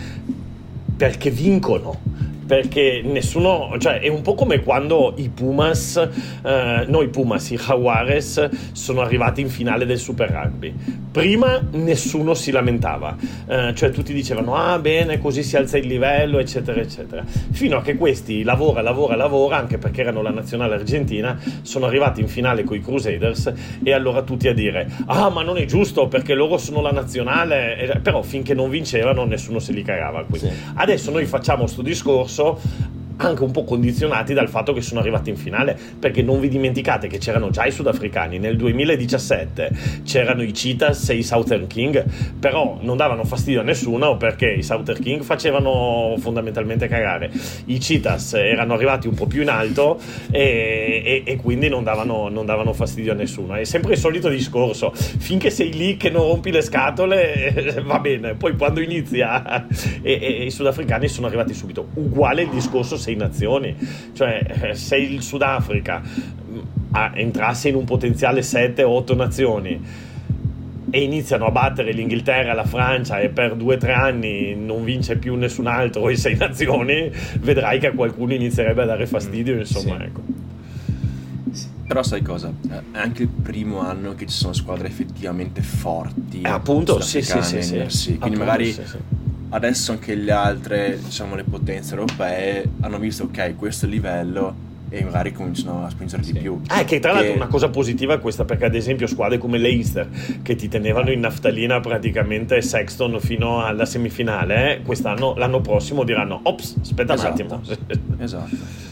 perché 0.95 1.29
vincono 1.29 1.99
perché 2.45 3.01
nessuno, 3.03 3.75
cioè 3.79 3.99
è 3.99 4.07
un 4.07 4.21
po' 4.21 4.35
come 4.35 4.61
quando 4.61 5.13
i 5.17 5.29
Pumas, 5.29 5.97
eh, 6.43 6.85
no 6.87 7.01
i 7.01 7.07
Pumas, 7.07 7.49
i 7.49 7.57
Jaguares 7.57 8.49
sono 8.71 9.01
arrivati 9.01 9.41
in 9.41 9.49
finale 9.49 9.85
del 9.85 9.97
Super 9.97 10.29
Rugby. 10.29 10.73
Prima 11.11 11.61
nessuno 11.71 12.33
si 12.33 12.51
lamentava, 12.51 13.15
eh, 13.47 13.73
cioè 13.73 13.89
tutti 13.89 14.13
dicevano 14.13 14.55
ah 14.55 14.77
bene 14.79 15.17
così 15.17 15.43
si 15.43 15.55
alza 15.55 15.77
il 15.77 15.87
livello 15.87 16.39
eccetera 16.39 16.79
eccetera, 16.79 17.23
fino 17.25 17.77
a 17.77 17.81
che 17.81 17.95
questi 17.95 18.43
lavora, 18.43 18.81
lavora, 18.81 19.15
lavora, 19.15 19.57
anche 19.57 19.77
perché 19.77 20.01
erano 20.01 20.21
la 20.21 20.31
nazionale 20.31 20.75
argentina, 20.75 21.39
sono 21.61 21.85
arrivati 21.85 22.19
in 22.19 22.27
finale 22.27 22.63
con 22.63 22.75
i 22.75 22.81
Crusaders 22.81 23.53
e 23.81 23.93
allora 23.93 24.23
tutti 24.23 24.47
a 24.49 24.53
dire 24.53 24.89
ah 25.05 25.29
ma 25.29 25.41
non 25.41 25.57
è 25.57 25.65
giusto 25.65 26.07
perché 26.07 26.33
loro 26.33 26.57
sono 26.57 26.81
la 26.81 26.91
nazionale, 26.91 27.99
però 28.03 28.21
finché 28.21 28.53
non 28.53 28.69
vincevano 28.69 29.23
nessuno 29.23 29.59
se 29.59 29.71
li 29.71 29.83
cagava. 29.83 30.25
Sì. 30.33 30.49
Adesso 30.75 31.11
noi 31.11 31.25
facciamo 31.25 31.63
questo 31.63 31.81
discorso 31.81 32.34
só 32.35 32.57
anche 33.17 33.43
un 33.43 33.51
po' 33.51 33.63
condizionati 33.63 34.33
dal 34.33 34.49
fatto 34.49 34.73
che 34.73 34.81
sono 34.81 34.99
arrivati 34.99 35.29
in 35.29 35.37
finale, 35.37 35.77
perché 35.99 36.21
non 36.21 36.39
vi 36.39 36.49
dimenticate 36.49 37.07
che 37.07 37.17
c'erano 37.17 37.49
già 37.49 37.65
i 37.65 37.71
sudafricani, 37.71 38.39
nel 38.39 38.57
2017 38.57 39.71
c'erano 40.03 40.43
i 40.43 40.51
Cheetahs 40.51 41.09
e 41.09 41.15
i 41.15 41.23
Southern 41.23 41.67
King, 41.67 42.03
però 42.39 42.77
non 42.81 42.97
davano 42.97 43.23
fastidio 43.23 43.61
a 43.61 43.63
nessuno 43.63 44.17
perché 44.17 44.51
i 44.51 44.63
Southern 44.63 45.01
King 45.01 45.21
facevano 45.21 46.15
fondamentalmente 46.17 46.87
cagare, 46.87 47.31
i 47.65 47.77
Cheetahs 47.77 48.33
erano 48.33 48.73
arrivati 48.73 49.07
un 49.07 49.13
po' 49.13 49.27
più 49.27 49.41
in 49.41 49.49
alto 49.49 49.99
e, 50.31 51.01
e, 51.05 51.23
e 51.25 51.35
quindi 51.37 51.69
non 51.69 51.83
davano, 51.83 52.29
non 52.29 52.45
davano, 52.45 52.73
fastidio 52.73 53.13
a 53.13 53.15
nessuno. 53.15 53.55
È 53.55 53.63
sempre 53.63 53.93
il 53.93 53.99
solito 53.99 54.29
discorso, 54.29 54.91
finché 54.93 55.49
sei 55.49 55.73
lì 55.73 55.97
che 55.97 56.09
non 56.09 56.23
rompi 56.23 56.51
le 56.51 56.61
scatole 56.61 57.81
va 57.85 57.99
bene, 57.99 58.35
poi 58.35 58.55
quando 58.55 58.81
inizia 58.81 59.67
e, 60.01 60.19
e 60.21 60.45
i 60.45 60.51
sudafricani 60.51 61.07
sono 61.07 61.27
arrivati 61.27 61.53
subito, 61.53 61.87
uguale 61.93 62.43
il 62.43 62.49
discorso 62.49 62.97
sei 63.05 63.15
nazioni, 63.15 63.75
cioè 64.13 64.43
eh, 64.61 64.75
se 64.75 64.97
il 64.97 65.21
Sudafrica 65.21 66.01
entrasse 67.13 67.69
in 67.69 67.75
un 67.75 67.83
potenziale 67.83 68.41
7 68.41 68.83
o 68.83 68.91
8 68.91 69.15
nazioni 69.15 69.81
e 70.89 71.03
iniziano 71.03 71.45
a 71.45 71.51
battere 71.51 71.91
l'Inghilterra, 71.91 72.53
la 72.53 72.63
Francia 72.63 73.19
e 73.19 73.29
per 73.29 73.55
due 73.55 73.75
o 73.75 73.77
tre 73.77 73.93
anni 73.93 74.55
non 74.55 74.83
vince 74.83 75.17
più 75.17 75.35
nessun 75.35 75.67
altro 75.67 76.09
i 76.09 76.17
sei 76.17 76.35
nazioni, 76.37 77.11
vedrai 77.39 77.79
che 77.79 77.87
a 77.87 77.91
qualcuno 77.91 78.33
inizierebbe 78.33 78.83
a 78.83 78.85
dare 78.85 79.05
fastidio, 79.05 79.55
mm, 79.55 79.59
insomma, 79.59 79.97
sì. 79.97 80.03
ecco. 80.03 80.21
Però 81.87 82.01
sai 82.01 82.21
cosa? 82.23 82.51
È 82.67 82.97
anche 82.97 83.23
il 83.23 83.27
primo 83.27 83.79
anno 83.79 84.15
che 84.15 84.25
ci 84.25 84.35
sono 84.35 84.53
squadre 84.53 84.87
effettivamente 84.87 85.61
forti. 85.61 86.41
Eh, 86.41 86.49
appunto, 86.49 86.99
sì, 87.01 87.21
sì, 87.21 87.41
sì, 87.43 87.61
sì. 87.61 87.69
Quindi 87.69 88.17
appunto, 88.19 88.39
magari 88.39 88.71
sì, 88.71 88.81
sì 88.85 88.97
adesso 89.55 89.93
anche 89.93 90.15
le 90.15 90.31
altre, 90.31 90.99
diciamo, 91.01 91.35
le 91.35 91.43
potenze 91.43 91.95
europee 91.95 92.69
hanno 92.81 92.99
visto, 92.99 93.23
ok, 93.23 93.55
questo 93.55 93.85
è 93.85 93.87
il 93.87 93.95
livello 93.95 94.63
e 94.89 95.03
magari 95.03 95.31
cominciano 95.31 95.85
a 95.85 95.89
spingere 95.89 96.23
sì. 96.23 96.33
di 96.33 96.39
più. 96.39 96.59
Ah, 96.67 96.83
che 96.83 96.99
tra 96.99 97.13
l'altro 97.13 97.31
che... 97.31 97.37
una 97.37 97.47
cosa 97.47 97.69
positiva 97.69 98.15
è 98.15 98.19
questa, 98.19 98.43
perché 98.43 98.65
ad 98.65 98.75
esempio 98.75 99.07
squadre 99.07 99.37
come 99.37 99.57
Leicester, 99.57 100.09
che 100.41 100.55
ti 100.55 100.67
tenevano 100.67 101.09
in 101.11 101.21
naftalina 101.21 101.79
praticamente 101.79 102.61
Sexton 102.61 103.19
fino 103.19 103.63
alla 103.63 103.85
semifinale, 103.85 104.75
eh, 104.75 104.81
quest'anno, 104.81 105.35
l'anno 105.35 105.61
prossimo 105.61 106.03
diranno, 106.03 106.39
ops, 106.43 106.75
aspetta 106.81 107.13
esatto. 107.13 107.41
un 107.41 107.51
attimo. 107.51 107.61
esatto. 108.19 108.83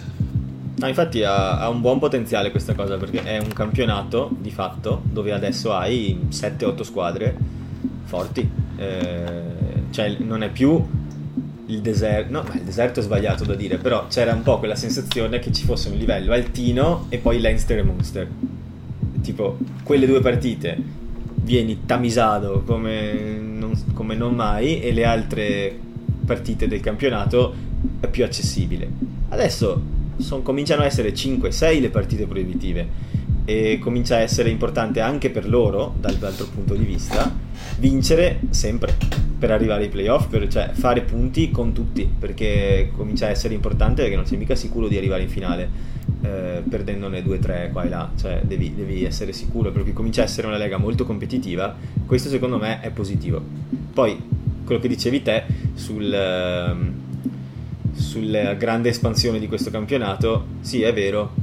No, 0.76 0.88
infatti 0.88 1.24
ha, 1.24 1.60
ha, 1.60 1.70
un 1.70 1.82
buon 1.82 2.00
potenziale 2.00 2.52
questa 2.52 2.74
cosa, 2.74 2.98
perché 2.98 3.22
è 3.22 3.38
un 3.38 3.52
campionato, 3.54 4.30
di 4.40 4.50
fatto, 4.50 5.02
dove 5.04 5.34
adesso 5.34 5.74
hai 5.74 6.28
7-8 6.30 6.82
squadre 6.82 7.36
forti. 8.06 8.63
Eh 8.84 9.64
cioè 9.94 10.16
non 10.18 10.42
è 10.42 10.50
più 10.50 10.84
il 11.68 11.80
deserto, 11.80 12.32
no, 12.32 12.44
il 12.54 12.62
deserto 12.62 13.00
è 13.00 13.04
sbagliato 13.04 13.46
da 13.46 13.54
dire, 13.54 13.78
però 13.78 14.08
c'era 14.08 14.34
un 14.34 14.42
po' 14.42 14.58
quella 14.58 14.76
sensazione 14.76 15.40
che 15.40 15.54
ci 15.54 15.64
fosse 15.64 15.90
un 15.90 15.98
livello 15.98 16.34
altino 16.34 17.06
e 17.10 17.20
poi 17.20 17.40
Leinster 17.40 17.78
e 17.78 17.84
Munster. 17.84 18.28
Tipo, 19.22 19.58
quelle 19.84 20.06
due 20.06 20.20
partite 20.20 20.78
vieni 21.36 21.86
tamisato 21.86 22.64
come 22.66 23.40
non, 23.40 23.72
come 23.94 24.16
non 24.16 24.34
mai 24.34 24.82
e 24.82 24.92
le 24.92 25.06
altre 25.06 25.78
partite 26.26 26.68
del 26.68 26.82
campionato 26.82 27.54
è 28.00 28.08
più 28.08 28.24
accessibile. 28.24 28.90
Adesso 29.30 29.82
son, 30.18 30.42
cominciano 30.42 30.82
a 30.82 30.86
essere 30.86 31.14
5-6 31.14 31.80
le 31.80 31.90
partite 31.90 32.26
proibitive 32.26 32.88
e 33.46 33.80
comincia 33.80 34.16
a 34.16 34.20
essere 34.20 34.50
importante 34.50 35.02
anche 35.02 35.30
per 35.30 35.48
loro, 35.48 35.94
dall'altro 36.00 36.48
punto 36.48 36.76
di 36.76 36.86
vista, 36.86 37.32
vincere 37.80 38.40
sempre 38.50 38.96
per 39.38 39.52
arrivare 39.52 39.84
ai 39.84 39.90
playoff, 39.90 40.28
per, 40.28 40.48
cioè 40.48 40.70
fare 40.74 41.02
punti 41.02 41.52
con 41.52 41.74
tutti, 41.74 42.10
perché 42.18 42.92
comincia 42.96 43.28
a 43.28 43.30
essere 43.30 43.54
importante 43.54 44.02
perché 44.02 44.16
non 44.16 44.26
sei 44.26 44.38
mica 44.38 44.56
sicuro 44.56 44.88
di 44.88 44.98
arrivare 44.98 45.24
in 45.24 45.30
finale 45.30 45.70
eh, 46.22 46.64
perdendone 46.68 47.22
2-3 47.22 47.72
qua 47.72 47.84
e 47.84 47.90
là, 47.90 48.10
cioè 48.18 48.42
devi, 48.44 48.74
devi, 48.74 49.04
essere 49.04 49.34
sicuro 49.34 49.72
perché 49.72 49.92
comincia 49.92 50.22
a 50.22 50.26
essere 50.26 50.48
una 50.48 50.58
lega 50.58 50.78
molto 50.78 51.06
competitiva, 51.06 51.76
questo 52.06 52.30
secondo 52.30 52.58
me 52.58 52.80
è 52.80 52.90
positivo. 52.92 53.42
Poi 53.94 54.18
quello 54.64 54.80
che 54.80 54.88
dicevi 54.88 55.22
te 55.22 55.44
sul, 55.74 56.14
ehm, 56.14 56.94
sulla 57.94 58.54
grande 58.54 58.90
espansione 58.90 59.40
di 59.40 59.48
questo 59.48 59.70
campionato, 59.70 60.46
sì 60.62 60.82
è 60.82 60.94
vero, 60.94 61.43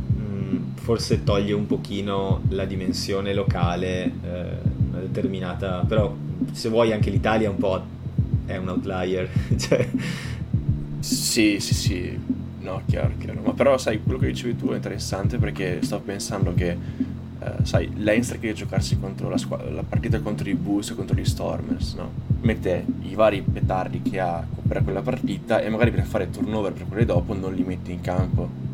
forse 0.91 1.23
toglie 1.23 1.53
un 1.53 1.69
pochino 1.69 2.41
la 2.49 2.65
dimensione 2.65 3.33
locale, 3.33 4.07
eh, 4.07 4.11
una 4.89 4.99
determinata, 4.99 5.85
però 5.87 6.12
se 6.51 6.69
vuoi 6.69 6.93
anche 6.93 7.11
l'Italia 7.11 7.49
un 7.49 7.59
po' 7.59 7.81
è 8.45 8.57
un 8.57 8.71
outlier. 8.71 9.29
cioè... 9.57 9.89
Sì, 10.99 11.61
sì, 11.61 11.75
sì, 11.75 12.19
no, 12.59 12.83
chiaro, 12.87 13.12
chiaro. 13.21 13.41
Ma 13.41 13.53
però 13.53 13.79
sai, 13.79 14.03
quello 14.03 14.19
che 14.19 14.27
dicevi 14.27 14.57
tu 14.57 14.71
è 14.71 14.75
interessante 14.75 15.39
perché 15.39 15.79
sto 15.81 16.01
pensando 16.01 16.55
che, 16.55 16.77
eh, 17.39 17.53
sai, 17.62 17.93
Leinster 17.95 18.41
che 18.41 18.53
giocarsi 18.53 18.99
contro 18.99 19.29
la, 19.29 19.39
squ- 19.39 19.71
la 19.71 19.85
partita 19.85 20.19
contro 20.19 20.49
i 20.49 20.55
Bulls 20.55 20.91
e 20.91 20.97
contro 20.97 21.15
gli 21.15 21.25
Stormers, 21.25 21.95
no? 21.95 22.11
Mette 22.41 22.85
i 23.03 23.15
vari 23.15 23.43
petardi 23.43 24.03
che 24.03 24.19
ha 24.19 24.45
per 24.67 24.83
quella 24.83 25.03
partita 25.03 25.61
e 25.61 25.69
magari 25.69 25.93
per 25.93 26.03
fare 26.03 26.31
turnover 26.31 26.73
per 26.73 26.89
quelle 26.89 27.05
dopo 27.05 27.33
non 27.33 27.55
li 27.55 27.62
mette 27.62 27.93
in 27.93 28.01
campo 28.01 28.71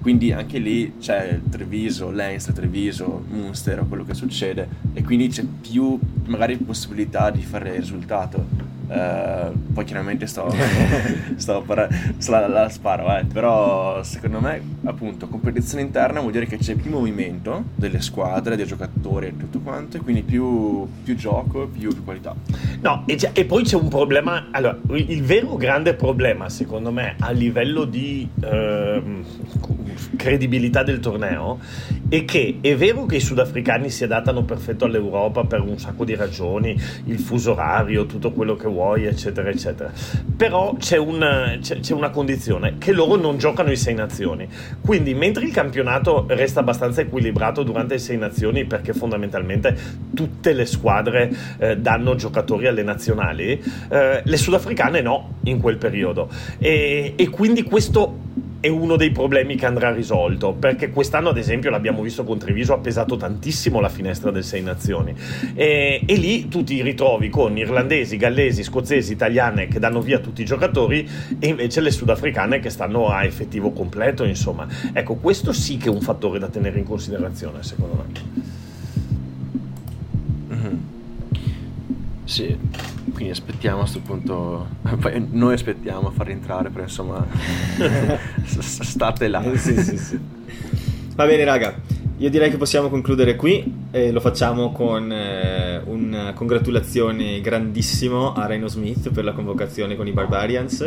quindi 0.00 0.32
anche 0.32 0.58
lì 0.58 0.94
c'è 0.98 1.40
Treviso, 1.50 2.10
Leinster, 2.10 2.54
Treviso, 2.54 3.24
Munster, 3.28 3.84
quello 3.88 4.04
che 4.04 4.14
succede 4.14 4.68
e 4.94 5.02
quindi 5.02 5.28
c'è 5.28 5.44
più 5.44 5.98
magari 6.26 6.56
possibilità 6.56 7.30
di 7.30 7.42
fare 7.42 7.76
risultato. 7.76 8.76
Uh, 8.88 9.52
poi 9.74 9.84
chiaramente 9.84 10.26
sto, 10.26 10.48
sto 11.36 11.62
la, 11.66 12.48
la, 12.48 12.68
sparo, 12.70 13.18
eh. 13.18 13.24
però 13.30 14.02
secondo 14.02 14.40
me 14.40 14.62
appunto 14.84 15.28
competizione 15.28 15.82
interna 15.82 16.20
vuol 16.20 16.32
dire 16.32 16.46
che 16.46 16.56
c'è 16.56 16.74
più 16.74 16.90
movimento 16.90 17.64
delle 17.74 18.00
squadre, 18.00 18.56
dei 18.56 18.64
giocatori 18.64 19.26
e 19.26 19.36
tutto 19.36 19.60
quanto, 19.60 19.98
e 19.98 20.00
quindi 20.00 20.22
più, 20.22 20.88
più 21.04 21.14
gioco, 21.16 21.66
più, 21.66 21.90
più 21.92 22.02
qualità. 22.02 22.34
No, 22.80 23.02
e, 23.06 23.18
e, 23.34 23.44
poi 23.44 23.62
c'è 23.62 23.76
un 23.76 23.88
problema, 23.88 24.48
allora, 24.52 24.78
il 24.94 25.22
vero 25.22 25.56
grande 25.56 25.92
problema 25.92 26.48
secondo 26.48 26.90
me 26.90 27.16
a 27.18 27.30
livello 27.30 27.84
di 27.84 28.26
eh, 28.40 29.02
credibilità 30.16 30.82
del 30.82 31.00
torneo 31.00 31.58
è 32.08 32.24
che 32.24 32.58
è 32.60 32.74
vero 32.74 33.04
che 33.04 33.16
i 33.16 33.20
sudafricani 33.20 33.90
si 33.90 34.04
adattano 34.04 34.42
perfetto 34.44 34.84
all'Europa 34.86 35.44
per 35.44 35.60
un 35.60 35.78
sacco 35.78 36.04
di 36.04 36.14
ragioni, 36.14 36.78
il 37.04 37.18
fuso 37.18 37.52
orario, 37.52 38.06
tutto 38.06 38.32
quello 38.32 38.56
che 38.56 38.66
vuoi, 38.66 38.77
eccetera, 39.08 39.48
eccetera, 39.48 39.90
però 40.36 40.74
c'è, 40.78 40.96
un, 40.96 41.58
c'è, 41.60 41.80
c'è 41.80 41.94
una 41.94 42.10
condizione, 42.10 42.76
che 42.78 42.92
loro 42.92 43.16
non 43.16 43.38
giocano 43.38 43.70
in 43.70 43.76
sei 43.76 43.94
nazioni 43.94 44.48
quindi, 44.80 45.14
mentre 45.14 45.44
il 45.44 45.52
campionato 45.52 46.24
resta 46.28 46.60
abbastanza 46.60 47.00
equilibrato 47.00 47.62
durante 47.62 47.94
le 47.94 48.00
sei 48.00 48.16
nazioni, 48.16 48.64
perché 48.64 48.92
fondamentalmente 48.92 49.76
tutte 50.14 50.52
le 50.52 50.66
squadre 50.66 51.30
eh, 51.58 51.76
danno 51.76 52.14
giocatori 52.14 52.66
alle 52.66 52.82
nazionali, 52.82 53.62
eh, 53.90 54.22
le 54.24 54.36
sudafricane 54.36 55.00
no 55.00 55.36
in 55.44 55.60
quel 55.60 55.76
periodo. 55.76 56.28
E, 56.58 57.14
e 57.16 57.28
quindi 57.28 57.62
questo 57.62 58.26
è 58.60 58.68
uno 58.68 58.96
dei 58.96 59.12
problemi 59.12 59.54
che 59.54 59.66
andrà 59.66 59.92
risolto 59.92 60.52
perché 60.52 60.90
quest'anno 60.90 61.28
ad 61.28 61.38
esempio 61.38 61.70
l'abbiamo 61.70 62.02
visto 62.02 62.24
con 62.24 62.38
Treviso 62.38 62.72
ha 62.72 62.78
pesato 62.78 63.16
tantissimo 63.16 63.80
la 63.80 63.88
finestra 63.88 64.30
del 64.30 64.42
Sei 64.42 64.62
Nazioni. 64.62 65.14
E, 65.54 66.02
e, 66.04 66.14
lì 66.16 66.48
tu 66.48 66.64
ti 66.64 66.82
ritrovi 66.82 67.28
con 67.28 67.56
irlandesi, 67.56 68.16
gallesi, 68.16 68.64
scozzesi, 68.64 69.12
italiane 69.12 69.68
che 69.68 69.78
danno 69.78 70.00
via 70.00 70.18
tutti 70.18 70.42
i 70.42 70.44
giocatori 70.44 71.08
e 71.38 71.46
invece 71.46 71.80
le 71.80 71.92
sudafricane 71.92 72.58
che 72.58 72.70
stanno 72.70 73.08
a 73.08 73.24
effettivo 73.24 73.70
completo 73.70 74.24
insomma. 74.24 74.66
Ecco 74.92 75.14
questo 75.14 75.52
sì 75.52 75.76
che 75.76 75.86
è 75.86 75.90
un 75.90 76.00
fattore 76.00 76.38
da 76.38 76.48
tenere 76.48 76.78
in 76.78 76.84
considerazione 76.84 77.62
secondo 77.62 77.94
me. 77.94 78.46
Mm-hmm. 80.50 80.76
sì 82.24 82.97
quindi 83.18 83.30
aspettiamo 83.30 83.78
a 83.78 83.80
questo 83.80 83.98
punto. 83.98 84.68
Noi 85.32 85.54
aspettiamo 85.54 86.06
a 86.06 86.10
far 86.12 86.26
rientrare, 86.26 86.70
però 86.70 86.84
insomma, 86.84 87.26
state 88.46 89.26
là. 89.26 89.42
Eh, 89.42 89.58
sì, 89.58 89.76
sì, 89.82 89.98
sì. 89.98 90.20
Va 91.16 91.26
bene, 91.26 91.42
raga. 91.42 91.74
Io 92.18 92.30
direi 92.30 92.48
che 92.48 92.56
possiamo 92.56 92.88
concludere 92.88 93.34
qui 93.34 93.88
e 93.90 94.12
lo 94.12 94.20
facciamo 94.20 94.70
con 94.70 95.10
eh, 95.10 95.80
una 95.84 96.32
congratulazione 96.32 97.40
grandissimo 97.40 98.34
a 98.34 98.46
Reno 98.46 98.68
Smith 98.68 99.10
per 99.10 99.24
la 99.24 99.32
convocazione 99.32 99.96
con 99.96 100.06
i 100.06 100.12
Barbarians. 100.12 100.80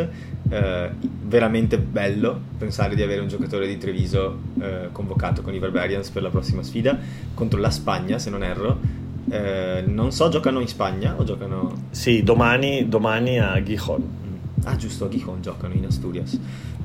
Eh, 0.48 0.90
veramente 1.24 1.78
bello 1.78 2.38
pensare 2.56 2.94
di 2.94 3.02
avere 3.02 3.20
un 3.20 3.28
giocatore 3.28 3.66
di 3.66 3.76
Treviso 3.76 4.38
eh, 4.58 4.88
convocato 4.90 5.42
con 5.42 5.54
i 5.54 5.58
Barbarians 5.58 6.08
per 6.08 6.22
la 6.22 6.30
prossima 6.30 6.62
sfida 6.62 6.98
contro 7.34 7.60
la 7.60 7.70
Spagna, 7.70 8.18
se 8.18 8.30
non 8.30 8.42
erro 8.42 9.02
eh, 9.30 9.84
non 9.86 10.12
so, 10.12 10.28
giocano 10.28 10.60
in 10.60 10.68
Spagna 10.68 11.14
o 11.16 11.24
giocano... 11.24 11.86
Sì, 11.90 12.22
domani, 12.22 12.88
domani 12.88 13.38
a 13.38 13.62
Gijón. 13.62 14.00
Mm. 14.02 14.64
Ah, 14.64 14.76
giusto, 14.76 15.06
a 15.06 15.08
Gijón 15.08 15.40
giocano 15.40 15.74
in 15.74 15.86
Asturias. 15.86 16.38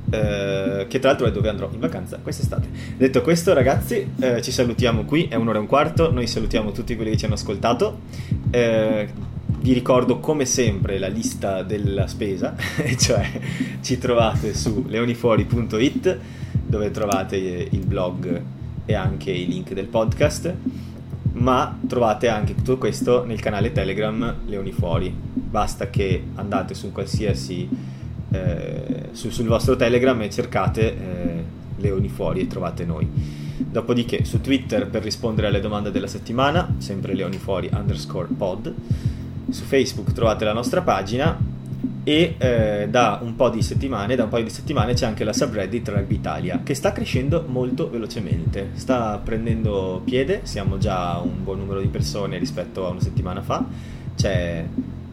Eh, 0.09 0.85
che 0.87 0.99
tra 0.99 1.09
l'altro 1.09 1.27
è 1.27 1.31
dove 1.31 1.49
andrò 1.49 1.69
in 1.71 1.79
vacanza 1.79 2.19
quest'estate. 2.21 2.69
Detto 2.95 3.21
questo, 3.21 3.53
ragazzi, 3.53 4.13
eh, 4.19 4.41
ci 4.41 4.51
salutiamo 4.51 5.03
qui. 5.03 5.27
È 5.27 5.35
un'ora 5.35 5.57
e 5.57 5.61
un 5.61 5.67
quarto. 5.67 6.11
Noi 6.11 6.27
salutiamo 6.27 6.71
tutti 6.71 6.95
quelli 6.95 7.11
che 7.11 7.17
ci 7.17 7.25
hanno 7.25 7.33
ascoltato. 7.33 7.99
Eh, 8.51 9.09
vi 9.59 9.73
ricordo 9.73 10.19
come 10.19 10.45
sempre 10.45 10.99
la 10.99 11.07
lista 11.07 11.63
della 11.63 12.07
spesa, 12.07 12.55
cioè 12.97 13.27
ci 13.81 13.97
trovate 13.97 14.53
su 14.53 14.85
leonifuori.it 14.87 16.19
dove 16.65 16.91
trovate 16.91 17.35
il 17.37 17.85
blog 17.85 18.41
e 18.85 18.93
anche 18.93 19.31
i 19.31 19.47
link 19.47 19.73
del 19.73 19.87
podcast 19.87 20.53
ma 21.37 21.77
trovate 21.87 22.27
anche 22.27 22.55
tutto 22.55 22.77
questo 22.77 23.25
nel 23.25 23.39
canale 23.39 23.71
Telegram 23.71 24.35
Leoni 24.45 24.71
Fuori. 24.71 25.13
Basta 25.13 25.89
che 25.89 26.23
andate 26.35 26.73
su 26.73 26.91
qualsiasi 26.91 27.69
eh, 28.29 29.09
su, 29.11 29.29
sul 29.29 29.47
vostro 29.47 29.75
Telegram 29.75 30.19
e 30.21 30.29
cercate 30.29 30.97
eh, 30.97 31.43
Leoni 31.77 32.09
Fuori 32.09 32.41
e 32.41 32.47
trovate 32.47 32.85
noi. 32.85 33.07
Dopodiché 33.57 34.23
su 34.23 34.41
Twitter 34.41 34.87
per 34.87 35.03
rispondere 35.03 35.47
alle 35.47 35.59
domande 35.59 35.91
della 35.91 36.07
settimana, 36.07 36.75
sempre 36.77 37.13
Leoni 37.13 37.37
Fuori 37.37 37.69
underscore 37.73 38.27
pod. 38.35 38.73
Su 39.49 39.63
Facebook 39.63 40.11
trovate 40.11 40.43
la 40.43 40.53
nostra 40.53 40.81
pagina 40.81 41.37
e 42.07 42.35
eh, 42.37 42.87
da 42.89 43.19
un 43.21 43.35
po' 43.35 43.49
di 43.49 43.61
settimane, 43.61 44.15
da 44.15 44.23
un 44.23 44.29
paio 44.29 44.45
di 44.45 44.49
settimane 44.49 44.93
c'è 44.93 45.05
anche 45.05 45.25
la 45.25 45.33
subreddit 45.33 45.89
Rugby 45.89 46.15
Italia 46.15 46.61
che 46.63 46.73
sta 46.73 46.93
crescendo 46.93 47.43
molto 47.45 47.89
velocemente, 47.89 48.69
sta 48.75 49.19
prendendo 49.21 50.01
piede, 50.05 50.39
siamo 50.43 50.77
già 50.77 51.19
un 51.21 51.43
buon 51.43 51.57
numero 51.57 51.81
di 51.81 51.89
persone 51.89 52.37
rispetto 52.37 52.87
a 52.87 52.91
una 52.91 53.01
settimana 53.01 53.41
fa, 53.41 53.65
c'è, 54.15 54.65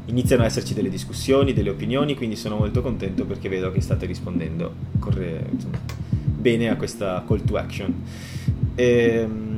iniziano 0.05 0.43
ad 0.43 0.49
esserci 0.49 0.73
delle 0.73 0.89
discussioni, 0.89 1.53
delle 1.53 1.71
opinioni, 1.71 2.15
quindi 2.15 2.37
sono 2.37 2.59
molto 2.59 2.81
contento 2.81 3.25
perché 3.25 3.49
vedo 3.49 3.73
che 3.73 3.81
state 3.81 4.07
rispondendo 4.07 4.73
corre, 5.01 5.47
insomma, 5.51 5.79
bene 6.09 6.69
a 6.69 6.77
questa 6.77 7.25
call 7.27 7.43
to 7.43 7.57
action. 7.57 7.93
Ehm, 8.77 9.54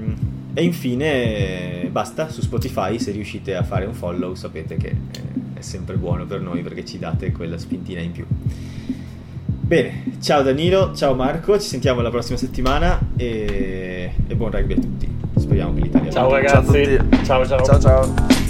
e 0.58 0.64
infine 0.64 1.88
basta, 1.90 2.28
su 2.28 2.40
Spotify 2.40 2.98
se 2.98 3.10
riuscite 3.12 3.54
a 3.54 3.62
fare 3.62 3.84
un 3.84 3.94
follow 3.94 4.34
sapete 4.34 4.76
che... 4.76 4.88
Eh, 4.88 5.36
è 5.56 5.62
sempre 5.62 5.96
buono 5.96 6.26
per 6.26 6.40
noi 6.40 6.60
perché 6.60 6.84
ci 6.84 6.98
date 6.98 7.32
quella 7.32 7.56
spintina 7.58 8.00
in 8.00 8.12
più. 8.12 8.26
Bene, 9.48 10.18
ciao 10.20 10.42
Danilo, 10.42 10.94
ciao 10.94 11.14
Marco, 11.14 11.58
ci 11.58 11.66
sentiamo 11.66 12.00
la 12.00 12.10
prossima 12.10 12.36
settimana 12.36 13.00
e, 13.16 14.12
e 14.26 14.34
buon 14.34 14.50
rugby 14.50 14.74
a 14.74 14.76
tutti. 14.76 15.08
Speriamo 15.36 15.74
che 15.74 15.80
l'Italia... 15.80 16.10
Ciao 16.10 16.30
ragazzi, 16.30 16.98
ciao 17.24 17.46
ciao. 17.46 17.64
ciao, 17.64 17.80
ciao. 17.80 18.44